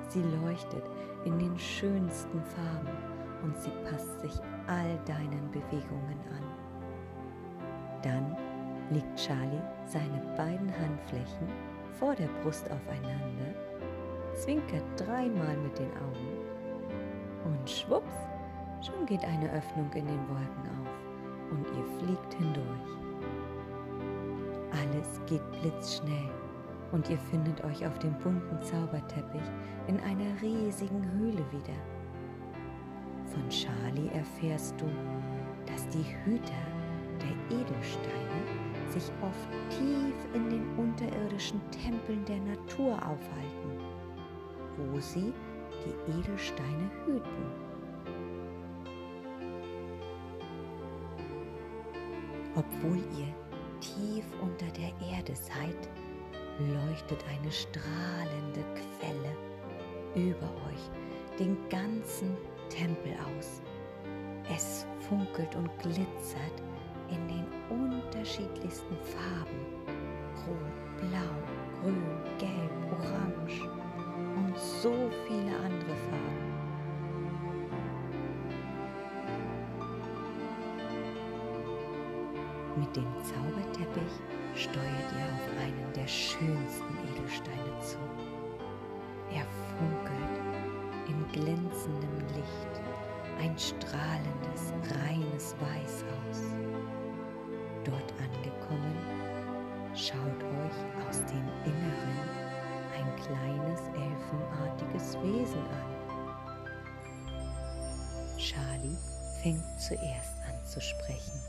Sie 0.09 0.23
leuchtet 0.43 0.83
in 1.25 1.37
den 1.39 1.57
schönsten 1.57 2.41
Farben 2.41 2.97
und 3.43 3.57
sie 3.57 3.71
passt 3.89 4.19
sich 4.21 4.33
all 4.67 4.99
deinen 5.05 5.49
Bewegungen 5.51 6.19
an. 6.29 6.43
Dann 8.03 8.37
legt 8.91 9.15
Charlie 9.15 9.61
seine 9.85 10.21
beiden 10.37 10.71
Handflächen 10.77 11.47
vor 11.97 12.13
der 12.15 12.27
Brust 12.41 12.69
aufeinander, 12.69 13.55
zwinkert 14.33 14.83
dreimal 14.97 15.57
mit 15.57 15.79
den 15.79 15.91
Augen 15.97 16.41
und 17.45 17.69
schwupps, 17.69 18.15
schon 18.85 19.05
geht 19.05 19.23
eine 19.25 19.51
Öffnung 19.51 19.89
in 19.93 20.05
den 20.05 20.29
Wolken 20.29 20.69
auf 20.69 21.51
und 21.51 21.65
ihr 21.67 21.99
fliegt 21.99 22.33
hindurch. 22.33 23.01
Alles 24.71 25.19
geht 25.25 25.51
blitzschnell 25.51 26.29
und 26.91 27.09
ihr 27.09 27.17
findet 27.17 27.63
euch 27.63 27.85
auf 27.85 27.97
dem 27.99 28.13
bunten 28.19 28.61
Zauberteppich 28.61 29.49
in 29.87 29.99
einer 30.01 30.41
riesigen 30.41 31.09
Höhle 31.13 31.43
wieder. 31.51 31.79
Von 33.25 33.47
Charlie 33.49 34.09
erfährst 34.13 34.79
du, 34.79 34.85
dass 35.65 35.87
die 35.89 36.05
Hüter 36.25 36.51
der 37.21 37.57
Edelsteine 37.57 38.60
sich 38.91 39.11
oft 39.21 39.49
tief 39.69 40.15
in 40.33 40.49
den 40.49 40.77
unterirdischen 40.77 41.61
Tempeln 41.71 42.25
der 42.25 42.39
Natur 42.39 42.95
aufhalten, 42.95 43.79
wo 44.77 44.99
sie 44.99 45.33
die 45.85 46.11
Edelsteine 46.19 46.91
hüten. 47.05 47.71
Obwohl 52.55 52.97
ihr 52.97 53.33
tief 53.79 54.25
unter 54.41 54.67
der 54.73 54.91
Erde 55.15 55.33
seid, 55.35 55.89
leuchtet 56.59 57.23
eine 57.29 57.51
strahlende 57.51 58.63
Quelle 58.99 59.35
über 60.15 60.47
euch 60.67 61.39
den 61.39 61.57
ganzen 61.69 62.35
Tempel 62.69 63.13
aus. 63.37 63.61
Es 64.53 64.85
funkelt 65.07 65.55
und 65.55 65.69
glitzert 65.79 66.61
in 67.11 67.27
den 67.27 67.45
unterschiedlichsten 67.69 68.95
Farben. 69.03 69.59
rot, 70.47 70.99
blau, 70.99 71.31
grün, 71.81 72.03
gelb, 72.37 72.71
orange 72.91 73.61
und 74.35 74.57
so 74.57 74.93
viele 75.27 75.55
andere 75.57 75.95
Farben. 76.09 76.51
Mit 82.77 82.95
dem 82.95 83.07
Zauberteppich 83.23 84.13
steuert 84.55 85.11
ihr 85.17 85.25
auf 85.33 85.49
einen 85.61 85.93
der 85.93 86.07
schönsten 86.07 86.97
Edelsteine 87.13 87.79
zu. 87.81 87.97
Er 89.33 89.45
funkelt 89.77 90.41
in 91.07 91.25
glänzendem 91.31 92.17
Licht, 92.35 92.81
ein 93.39 93.57
strahlendes, 93.57 94.73
reines 94.95 95.55
Weiß 95.59 96.05
aus. 96.29 96.70
Dort 97.83 98.13
angekommen, 98.19 98.95
schaut 99.95 100.43
euch 100.43 101.07
aus 101.07 101.25
dem 101.25 101.47
Inneren 101.65 102.29
ein 102.95 103.15
kleines 103.15 103.81
elfenartiges 103.87 105.17
Wesen 105.23 105.61
an. 105.61 106.01
Charlie 108.37 108.97
fängt 109.41 109.79
zuerst 109.79 110.37
an 110.47 110.65
zu 110.65 110.79
sprechen. 110.79 111.41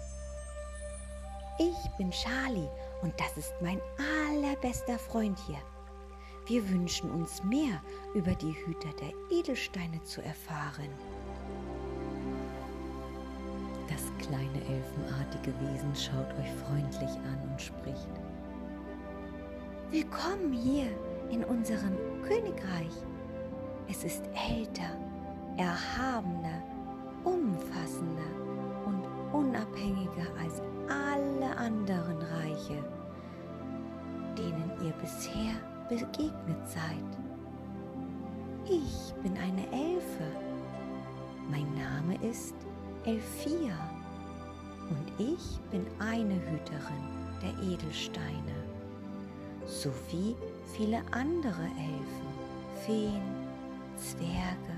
Ich 1.58 1.90
bin 1.98 2.10
Charlie 2.10 2.68
und 3.02 3.12
das 3.20 3.36
ist 3.36 3.52
mein 3.60 3.80
allerbester 3.98 4.98
Freund 4.98 5.38
hier. 5.46 5.60
Wir 6.46 6.68
wünschen 6.70 7.10
uns 7.10 7.44
mehr 7.44 7.80
über 8.14 8.34
die 8.34 8.54
Hüter 8.64 8.92
der 9.00 9.12
Edelsteine 9.30 10.02
zu 10.02 10.22
erfahren. 10.22 10.88
Kleine 14.22 14.60
elfenartige 14.68 15.52
Wesen 15.60 15.94
schaut 15.96 16.28
euch 16.38 16.52
freundlich 16.64 17.10
an 17.26 17.50
und 17.50 17.60
spricht. 17.60 18.08
Willkommen 19.90 20.52
hier 20.52 20.86
in 21.30 21.44
unserem 21.44 21.96
Königreich. 22.22 22.92
Es 23.90 24.04
ist 24.04 24.22
älter, 24.48 24.96
erhabener, 25.56 26.62
umfassender 27.24 28.30
und 28.86 29.04
unabhängiger 29.32 30.28
als 30.40 30.62
alle 30.88 31.56
anderen 31.56 32.18
Reiche, 32.18 32.84
denen 34.38 34.70
ihr 34.84 34.92
bisher 35.00 35.54
begegnet 35.88 36.68
seid. 36.68 37.10
Ich 38.66 39.12
bin 39.22 39.36
eine 39.36 39.66
Elfe. 39.72 40.26
Mein 41.50 41.74
Name 41.74 42.14
ist 42.22 42.54
Elfia 43.04 43.74
und 44.92 45.12
ich 45.18 45.58
bin 45.70 45.86
eine 45.98 46.34
Hüterin 46.34 47.04
der 47.42 47.72
Edelsteine, 47.72 48.56
sowie 49.66 50.36
viele 50.76 51.00
andere 51.12 51.62
Elfen, 51.62 52.28
Feen, 52.84 53.22
Zwerge 53.96 54.76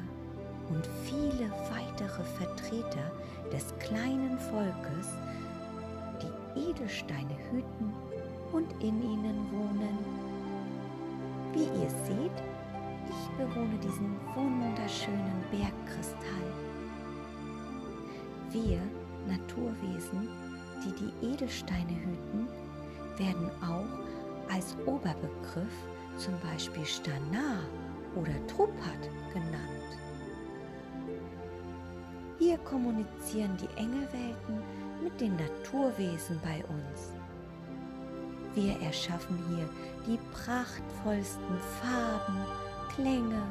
und 0.70 0.86
viele 1.05 1.51
weitere 1.70 2.23
Vertreter 2.23 3.11
des 3.53 3.74
kleinen 3.81 4.39
Volkes, 4.39 5.09
die 6.23 6.70
Edelsteine 6.70 7.36
hüten 7.51 7.93
und 8.53 8.70
in 8.81 9.03
ihnen 9.03 9.51
wohnen. 9.51 9.99
Wie 11.53 11.65
ihr 11.65 11.91
seht, 11.91 12.43
ich 13.09 13.36
bewohne 13.36 13.78
diesen 13.82 14.16
wunderschönen 14.35 15.45
Bergkristall. 15.51 16.53
Wir 18.51 18.81
Naturwesen, 19.55 20.28
die 20.85 20.93
die 20.93 21.26
Edelsteine 21.32 21.93
hüten, 21.93 22.48
werden 23.16 23.51
auch 23.62 24.52
als 24.52 24.76
Oberbegriff 24.86 25.72
zum 26.16 26.35
Beispiel 26.40 26.85
Stanar 26.85 27.62
oder 28.14 28.35
Trupat 28.47 29.10
genannt. 29.32 29.98
Hier 32.39 32.59
kommunizieren 32.59 33.56
die 33.56 33.81
Engelwelten 33.81 34.62
mit 35.02 35.18
den 35.20 35.36
Naturwesen 35.36 36.40
bei 36.43 36.64
uns. 36.68 37.12
Wir 38.55 38.81
erschaffen 38.82 39.39
hier 39.48 39.68
die 40.06 40.18
prachtvollsten 40.32 41.59
Farben, 41.81 42.44
Klänge, 42.94 43.43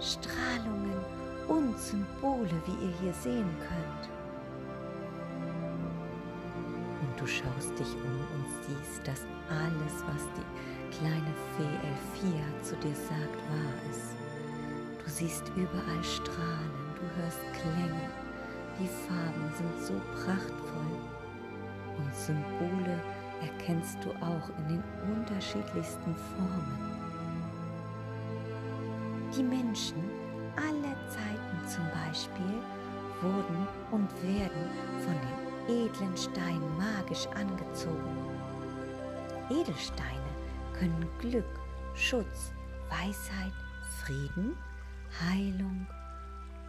Strahlungen 0.00 1.00
und 1.48 1.78
Symbole, 1.78 2.50
wie 2.66 2.86
ihr 2.86 2.94
hier 3.00 3.12
sehen 3.12 3.50
könnt. 3.60 4.21
Du 7.22 7.28
schaust 7.28 7.78
dich 7.78 7.94
um 8.02 8.18
und 8.34 8.46
siehst, 8.66 9.06
dass 9.06 9.24
alles, 9.48 10.04
was 10.08 10.26
die 10.34 10.96
kleine 10.98 11.32
Fee 11.54 11.62
Elfia 11.62 12.44
zu 12.62 12.74
dir 12.76 12.94
sagt, 12.94 13.38
wahr 13.48 13.74
ist. 13.90 14.16
Du 15.04 15.08
siehst 15.08 15.44
überall 15.54 16.02
Strahlen, 16.02 16.72
du 16.96 17.22
hörst 17.22 17.40
Klänge, 17.52 18.10
die 18.80 18.88
Farben 18.88 19.52
sind 19.56 19.86
so 19.86 19.94
prachtvoll 20.14 20.98
und 21.96 22.14
Symbole 22.14 23.00
erkennst 23.40 23.98
du 24.04 24.10
auch 24.24 24.48
in 24.58 24.68
den 24.68 24.84
unterschiedlichsten 25.16 26.16
Formen. 26.16 26.78
Die 29.36 29.44
Menschen 29.44 30.02
aller 30.56 30.96
Zeiten 31.08 31.68
zum 31.68 31.84
Beispiel 32.04 32.58
wurden 33.20 33.68
und 33.92 34.10
werden 34.22 34.70
von 35.04 35.14
den 35.14 35.41
edlen 35.68 36.16
Steinen 36.16 36.76
magisch 36.76 37.26
angezogen. 37.28 38.16
Edelsteine 39.50 40.30
können 40.78 41.08
Glück, 41.18 41.60
Schutz, 41.94 42.52
Weisheit, 42.88 43.52
Frieden, 44.02 44.56
Heilung, 45.20 45.86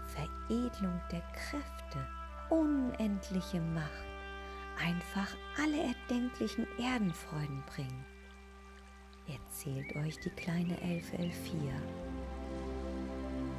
Veredelung 0.08 1.00
der 1.12 1.22
Kräfte, 1.34 2.08
unendliche 2.50 3.62
Macht, 3.62 3.90
einfach 4.80 5.36
alle 5.62 5.94
erdenklichen 5.94 6.68
Erdenfreuden 6.78 7.64
bringen. 7.74 8.06
Erzählt 9.28 9.96
euch 9.96 10.20
die 10.20 10.30
kleine 10.32 10.80
Elfe 10.82 11.18
Elfia 11.18 11.74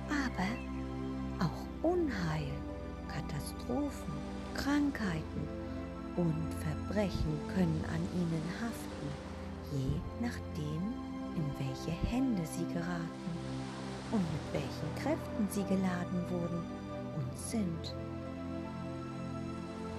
aber 0.09 1.44
auch 1.44 1.90
Unheil, 1.90 2.51
Katastrophen, 3.09 4.12
Krankheiten 4.55 5.48
und 6.16 6.47
Verbrechen 6.62 7.39
können 7.55 7.85
an 7.89 8.02
ihnen 8.14 8.43
haften, 8.60 9.09
je 9.72 10.01
nachdem, 10.20 10.82
in 11.36 11.44
welche 11.59 11.90
Hände 12.09 12.43
sie 12.47 12.64
geraten 12.72 13.35
und 14.12 14.20
mit 14.20 14.62
welchen 14.62 14.94
Kräften 15.02 15.48
sie 15.51 15.64
geladen 15.64 16.24
wurden 16.31 16.62
und 17.16 17.39
sind. 17.39 17.94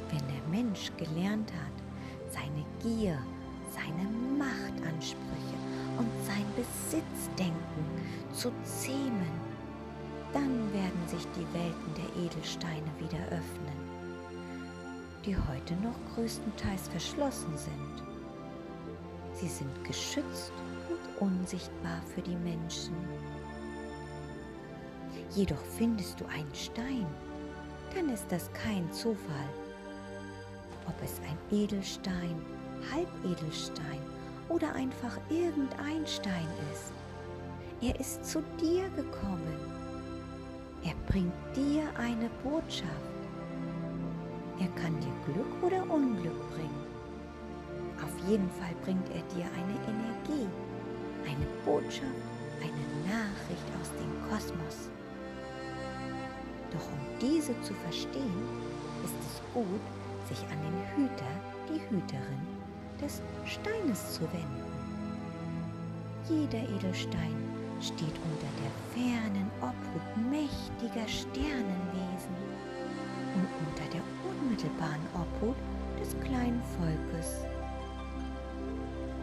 Wenn 0.10 0.26
der 0.28 0.48
Mensch 0.50 0.92
gelernt 0.98 1.52
hat, 1.52 1.76
seine 2.32 2.66
Gier, 2.82 3.18
seine 3.72 4.08
Machtansprüche 4.38 5.60
und 5.98 6.10
sein 6.26 6.46
Besitzdenken 6.56 7.86
zu 8.32 8.52
zähmen, 8.64 9.36
dann 10.34 10.74
werden 10.74 11.08
sich 11.08 11.26
die 11.36 11.48
Welten 11.54 11.94
der 11.96 12.24
Edelsteine 12.24 12.92
wieder 13.00 13.24
öffnen, 13.28 13.85
die 15.26 15.36
heute 15.36 15.74
noch 15.76 15.96
größtenteils 16.14 16.88
verschlossen 16.88 17.58
sind. 17.58 18.04
Sie 19.34 19.48
sind 19.48 19.84
geschützt 19.84 20.54
und 20.90 21.30
unsichtbar 21.30 22.02
für 22.14 22.22
die 22.22 22.36
Menschen. 22.36 22.96
Jedoch 25.32 25.64
findest 25.78 26.20
du 26.20 26.26
einen 26.26 26.54
Stein, 26.54 27.06
dann 27.94 28.10
ist 28.10 28.26
das 28.30 28.52
kein 28.54 28.92
Zufall. 28.94 29.50
Ob 30.88 30.96
es 31.04 31.20
ein 31.28 31.58
Edelstein, 31.58 32.40
Halbedelstein 32.94 34.00
oder 34.48 34.74
einfach 34.74 35.18
irgendein 35.30 36.06
Stein 36.06 36.48
ist, 36.72 36.94
er 37.82 38.00
ist 38.00 38.24
zu 38.26 38.42
dir 38.62 38.88
gekommen 38.90 39.76
er 40.86 40.94
bringt 41.08 41.34
dir 41.56 41.84
eine 41.98 42.30
Botschaft. 42.44 43.15
Er 44.60 44.68
kann 44.82 45.00
dir 45.02 45.12
Glück 45.26 45.64
oder 45.64 45.82
Unglück 45.94 46.40
bringen. 46.54 46.86
Auf 48.02 48.30
jeden 48.30 48.50
Fall 48.52 48.74
bringt 48.84 49.08
er 49.10 49.22
dir 49.36 49.46
eine 49.52 49.78
Energie, 49.88 50.48
eine 51.26 51.46
Botschaft, 51.66 52.24
eine 52.62 52.86
Nachricht 53.04 53.68
aus 53.82 53.92
dem 54.00 54.30
Kosmos. 54.30 54.90
Doch 56.72 56.88
um 56.88 57.20
diese 57.22 57.60
zu 57.62 57.74
verstehen, 57.74 58.44
ist 59.04 59.16
es 59.20 59.42
gut, 59.54 59.82
sich 60.30 60.40
an 60.48 60.60
den 60.62 60.80
Hüter, 60.96 61.34
die 61.70 61.82
Hüterin 61.90 62.48
des 63.02 63.22
Steines 63.46 64.14
zu 64.14 64.22
wenden. 64.32 64.76
Jeder 66.30 66.64
Edelstein 66.76 67.36
steht 67.82 68.18
unter 68.24 68.50
der 68.62 68.72
fernen 68.94 69.52
Obhut 69.62 70.32
mächtiger 70.32 71.08
Sternenwesen 71.08 72.45
und 73.36 73.48
unter 73.68 73.90
der 73.92 74.02
unmittelbaren 74.24 75.02
Obhut 75.14 75.56
des 76.00 76.20
kleinen 76.22 76.62
Volkes. 76.80 77.46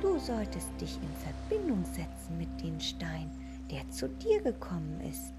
Du 0.01 0.19
solltest 0.19 0.69
dich 0.81 0.99
in 1.01 1.49
Verbindung 1.49 1.85
setzen 1.85 2.37
mit 2.39 2.49
dem 2.63 2.79
Stein, 2.81 3.31
der 3.71 3.89
zu 3.91 4.09
dir 4.09 4.41
gekommen 4.43 5.01
ist. 5.01 5.35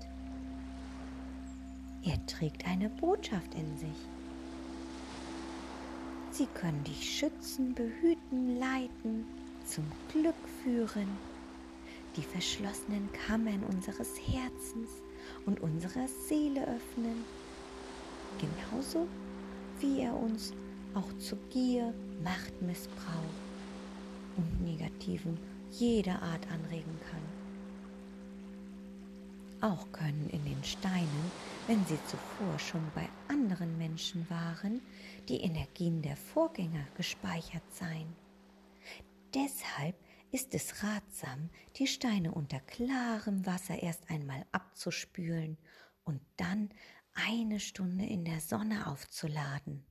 Er 2.03 2.25
trägt 2.25 2.65
eine 2.67 2.89
Botschaft 2.89 3.53
in 3.55 3.77
sich. 3.77 4.07
Sie 6.31 6.47
können 6.47 6.83
dich 6.83 7.17
schützen, 7.17 7.75
behüten, 7.75 8.57
leiten, 8.57 9.25
zum 9.65 9.85
Glück 10.11 10.35
führen, 10.63 11.07
die 12.15 12.23
verschlossenen 12.23 13.09
Kammern 13.27 13.63
unseres 13.69 14.09
Herzens 14.19 14.89
und 15.45 15.61
unserer 15.61 16.07
Seele 16.27 16.61
öffnen, 16.61 17.23
genauso 18.39 19.07
wie 19.79 20.01
er 20.01 20.13
uns 20.15 20.53
auch 20.93 21.11
zu 21.17 21.35
Gier, 21.49 21.93
Machtmissbrauch 22.23 23.33
und 24.37 24.61
Negativen 24.61 25.37
jeder 25.71 26.21
Art 26.21 26.45
anregen 26.51 26.99
kann. 27.09 27.21
Auch 29.61 29.91
können 29.91 30.29
in 30.31 30.43
den 30.43 30.61
Steinen, 30.63 31.31
wenn 31.67 31.85
sie 31.85 31.97
zuvor 32.07 32.59
schon 32.59 32.83
bei 32.93 33.07
anderen 33.29 33.77
Menschen 33.77 34.29
waren, 34.29 34.81
die 35.29 35.41
Energien 35.41 36.01
der 36.01 36.17
Vorgänger 36.17 36.85
gespeichert 36.97 37.63
sein. 37.71 38.05
Deshalb 39.33 39.95
ist 40.31 40.53
es 40.53 40.83
ratsam, 40.83 41.49
die 41.77 41.87
Steine 41.87 42.31
unter 42.31 42.59
klarem 42.59 43.45
Wasser 43.45 43.81
erst 43.81 44.09
einmal 44.09 44.45
abzuspülen 44.51 45.57
und 46.03 46.19
dann 46.37 46.69
eine 47.13 47.59
Stunde 47.59 48.05
in 48.05 48.25
der 48.25 48.41
Sonne 48.41 48.87
aufzuladen. 48.87 49.85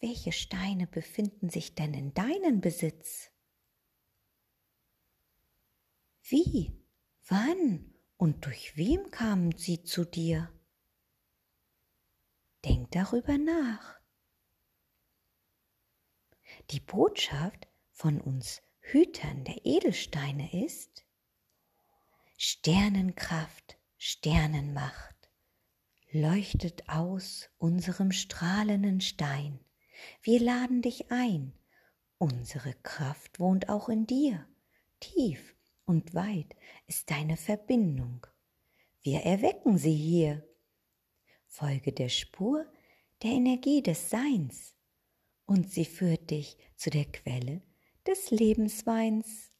Welche 0.00 0.32
Steine 0.32 0.86
befinden 0.86 1.48
sich 1.48 1.74
denn 1.74 1.94
in 1.94 2.14
deinem 2.14 2.60
Besitz? 2.60 3.30
Wie, 6.22 6.72
wann 7.26 7.94
und 8.16 8.44
durch 8.44 8.76
wem 8.76 9.10
kamen 9.10 9.56
sie 9.56 9.82
zu 9.82 10.04
dir? 10.04 10.52
Denk 12.64 12.90
darüber 12.92 13.38
nach. 13.38 14.00
Die 16.70 16.80
Botschaft 16.80 17.68
von 17.92 18.20
uns 18.20 18.62
Hütern 18.80 19.44
der 19.44 19.64
Edelsteine 19.64 20.64
ist 20.64 21.04
Sternenkraft, 22.36 23.78
Sternenmacht, 24.06 25.30
leuchtet 26.12 26.86
aus 26.90 27.48
unserem 27.56 28.12
strahlenden 28.12 29.00
Stein. 29.00 29.64
Wir 30.20 30.40
laden 30.40 30.82
dich 30.82 31.10
ein. 31.10 31.54
Unsere 32.18 32.74
Kraft 32.82 33.40
wohnt 33.40 33.70
auch 33.70 33.88
in 33.88 34.06
dir. 34.06 34.46
Tief 35.00 35.56
und 35.86 36.14
weit 36.14 36.54
ist 36.86 37.10
deine 37.10 37.38
Verbindung. 37.38 38.26
Wir 39.00 39.20
erwecken 39.20 39.78
sie 39.78 39.96
hier. 39.96 40.46
Folge 41.46 41.94
der 41.94 42.10
Spur 42.10 42.70
der 43.22 43.30
Energie 43.30 43.82
des 43.82 44.10
Seins 44.10 44.74
und 45.46 45.70
sie 45.70 45.86
führt 45.86 46.30
dich 46.30 46.58
zu 46.76 46.90
der 46.90 47.06
Quelle 47.06 47.62
des 48.06 48.30
Lebensweins. 48.30 49.50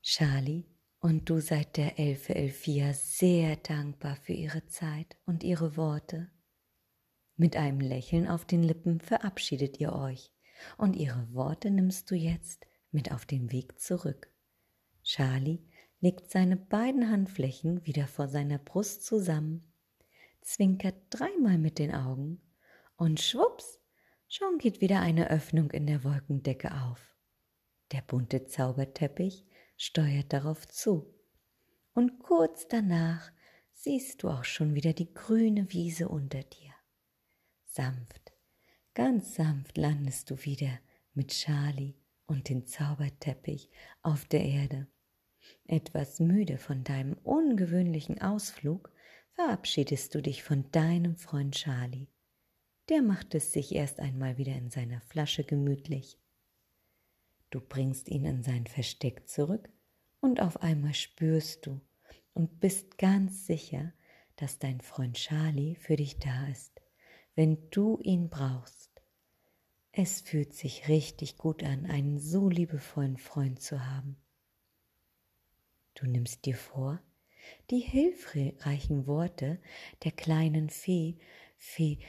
Charlie 0.00 0.73
und 1.04 1.28
du 1.28 1.38
seid 1.38 1.76
der 1.76 1.98
Elfe 1.98 2.34
Elfia 2.34 2.94
sehr 2.94 3.56
dankbar 3.56 4.16
für 4.16 4.32
ihre 4.32 4.64
Zeit 4.68 5.18
und 5.26 5.44
ihre 5.44 5.76
Worte. 5.76 6.30
Mit 7.36 7.56
einem 7.56 7.80
Lächeln 7.80 8.26
auf 8.26 8.46
den 8.46 8.62
Lippen 8.62 9.02
verabschiedet 9.02 9.78
ihr 9.78 9.92
euch, 9.92 10.32
und 10.78 10.96
ihre 10.96 11.30
Worte 11.34 11.70
nimmst 11.70 12.10
du 12.10 12.14
jetzt 12.14 12.66
mit 12.90 13.12
auf 13.12 13.26
den 13.26 13.52
Weg 13.52 13.78
zurück. 13.78 14.32
Charlie 15.02 15.58
legt 16.00 16.30
seine 16.30 16.56
beiden 16.56 17.10
Handflächen 17.10 17.84
wieder 17.84 18.06
vor 18.06 18.26
seiner 18.26 18.56
Brust 18.56 19.04
zusammen, 19.04 19.74
zwinkert 20.40 20.96
dreimal 21.10 21.58
mit 21.58 21.78
den 21.78 21.94
Augen 21.94 22.40
und 22.96 23.20
schwupps, 23.20 23.78
schon 24.26 24.56
geht 24.56 24.80
wieder 24.80 25.00
eine 25.00 25.28
Öffnung 25.28 25.70
in 25.70 25.86
der 25.86 26.02
Wolkendecke 26.02 26.72
auf. 26.72 27.14
Der 27.92 28.00
bunte 28.00 28.46
Zauberteppich 28.46 29.44
steuert 29.76 30.32
darauf 30.32 30.66
zu. 30.68 31.14
Und 31.92 32.18
kurz 32.20 32.66
danach 32.68 33.30
siehst 33.72 34.22
du 34.22 34.28
auch 34.28 34.44
schon 34.44 34.74
wieder 34.74 34.92
die 34.92 35.12
grüne 35.12 35.70
Wiese 35.72 36.08
unter 36.08 36.42
dir. 36.42 36.72
Sanft, 37.64 38.32
ganz 38.94 39.34
sanft 39.34 39.76
landest 39.76 40.30
du 40.30 40.44
wieder 40.44 40.78
mit 41.12 41.28
Charlie 41.28 41.94
und 42.26 42.48
dem 42.48 42.66
Zauberteppich 42.66 43.70
auf 44.02 44.24
der 44.26 44.44
Erde. 44.44 44.86
Etwas 45.66 46.20
müde 46.20 46.58
von 46.58 46.84
deinem 46.84 47.14
ungewöhnlichen 47.22 48.20
Ausflug 48.20 48.90
verabschiedest 49.32 50.14
du 50.14 50.22
dich 50.22 50.42
von 50.42 50.70
deinem 50.70 51.16
Freund 51.16 51.54
Charlie 51.54 52.08
der 52.88 53.02
macht 53.02 53.34
es 53.34 53.52
sich 53.52 53.74
erst 53.74 54.00
einmal 54.00 54.36
wieder 54.36 54.54
in 54.54 54.70
seiner 54.70 55.00
Flasche 55.00 55.44
gemütlich. 55.44 56.18
Du 57.54 57.60
bringst 57.60 58.08
ihn 58.08 58.24
in 58.24 58.42
sein 58.42 58.66
Versteck 58.66 59.28
zurück 59.28 59.70
und 60.20 60.40
auf 60.40 60.60
einmal 60.60 60.92
spürst 60.92 61.66
du 61.66 61.80
und 62.32 62.58
bist 62.58 62.98
ganz 62.98 63.46
sicher, 63.46 63.92
dass 64.34 64.58
dein 64.58 64.80
Freund 64.80 65.14
Charlie 65.16 65.76
für 65.76 65.94
dich 65.94 66.18
da 66.18 66.48
ist, 66.48 66.82
wenn 67.36 67.70
du 67.70 68.00
ihn 68.02 68.28
brauchst. 68.28 68.90
Es 69.92 70.20
fühlt 70.20 70.52
sich 70.52 70.88
richtig 70.88 71.38
gut 71.38 71.62
an, 71.62 71.86
einen 71.86 72.18
so 72.18 72.48
liebevollen 72.48 73.18
Freund 73.18 73.62
zu 73.62 73.86
haben. 73.86 74.16
Du 75.94 76.08
nimmst 76.08 76.46
dir 76.46 76.56
vor, 76.56 77.00
die 77.70 77.78
hilfreichen 77.78 79.06
Worte 79.06 79.60
der 80.02 80.10
kleinen 80.10 80.70
Fee, 80.70 81.18
Fee 81.56 82.00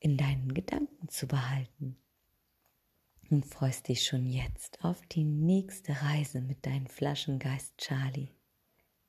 in 0.00 0.18
deinen 0.18 0.52
Gedanken 0.52 1.08
zu 1.08 1.26
behalten. 1.26 1.96
Und 3.30 3.46
freust 3.46 3.86
dich 3.86 4.04
schon 4.04 4.26
jetzt 4.26 4.84
auf 4.84 5.06
die 5.06 5.22
nächste 5.22 6.02
Reise 6.02 6.40
mit 6.40 6.66
deinem 6.66 6.88
Flaschengeist 6.88 7.78
Charlie. 7.78 8.34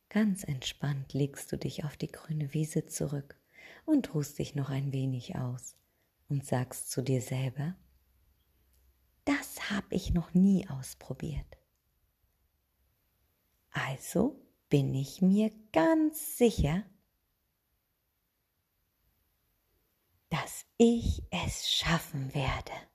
Ganz 0.09 0.43
entspannt 0.43 1.13
legst 1.13 1.51
du 1.51 1.57
dich 1.57 1.85
auf 1.85 1.97
die 1.97 2.11
grüne 2.11 2.53
Wiese 2.53 2.85
zurück 2.85 3.39
und 3.85 4.13
ruhst 4.13 4.37
dich 4.37 4.53
noch 4.53 4.69
ein 4.69 4.93
wenig 4.93 5.37
aus 5.37 5.75
und 6.29 6.45
sagst 6.45 6.91
zu 6.91 7.01
dir 7.01 7.21
selber, 7.21 7.75
das 9.25 9.71
habe 9.71 9.87
ich 9.95 10.13
noch 10.13 10.35
nie 10.35 10.67
ausprobiert. 10.69 11.57
Also 13.71 14.39
bin 14.69 14.93
ich 14.93 15.21
mir 15.21 15.51
ganz 15.71 16.37
sicher, 16.37 16.83
dass 20.29 20.65
ich 20.77 21.23
es 21.31 21.71
schaffen 21.71 22.33
werde. 22.35 22.90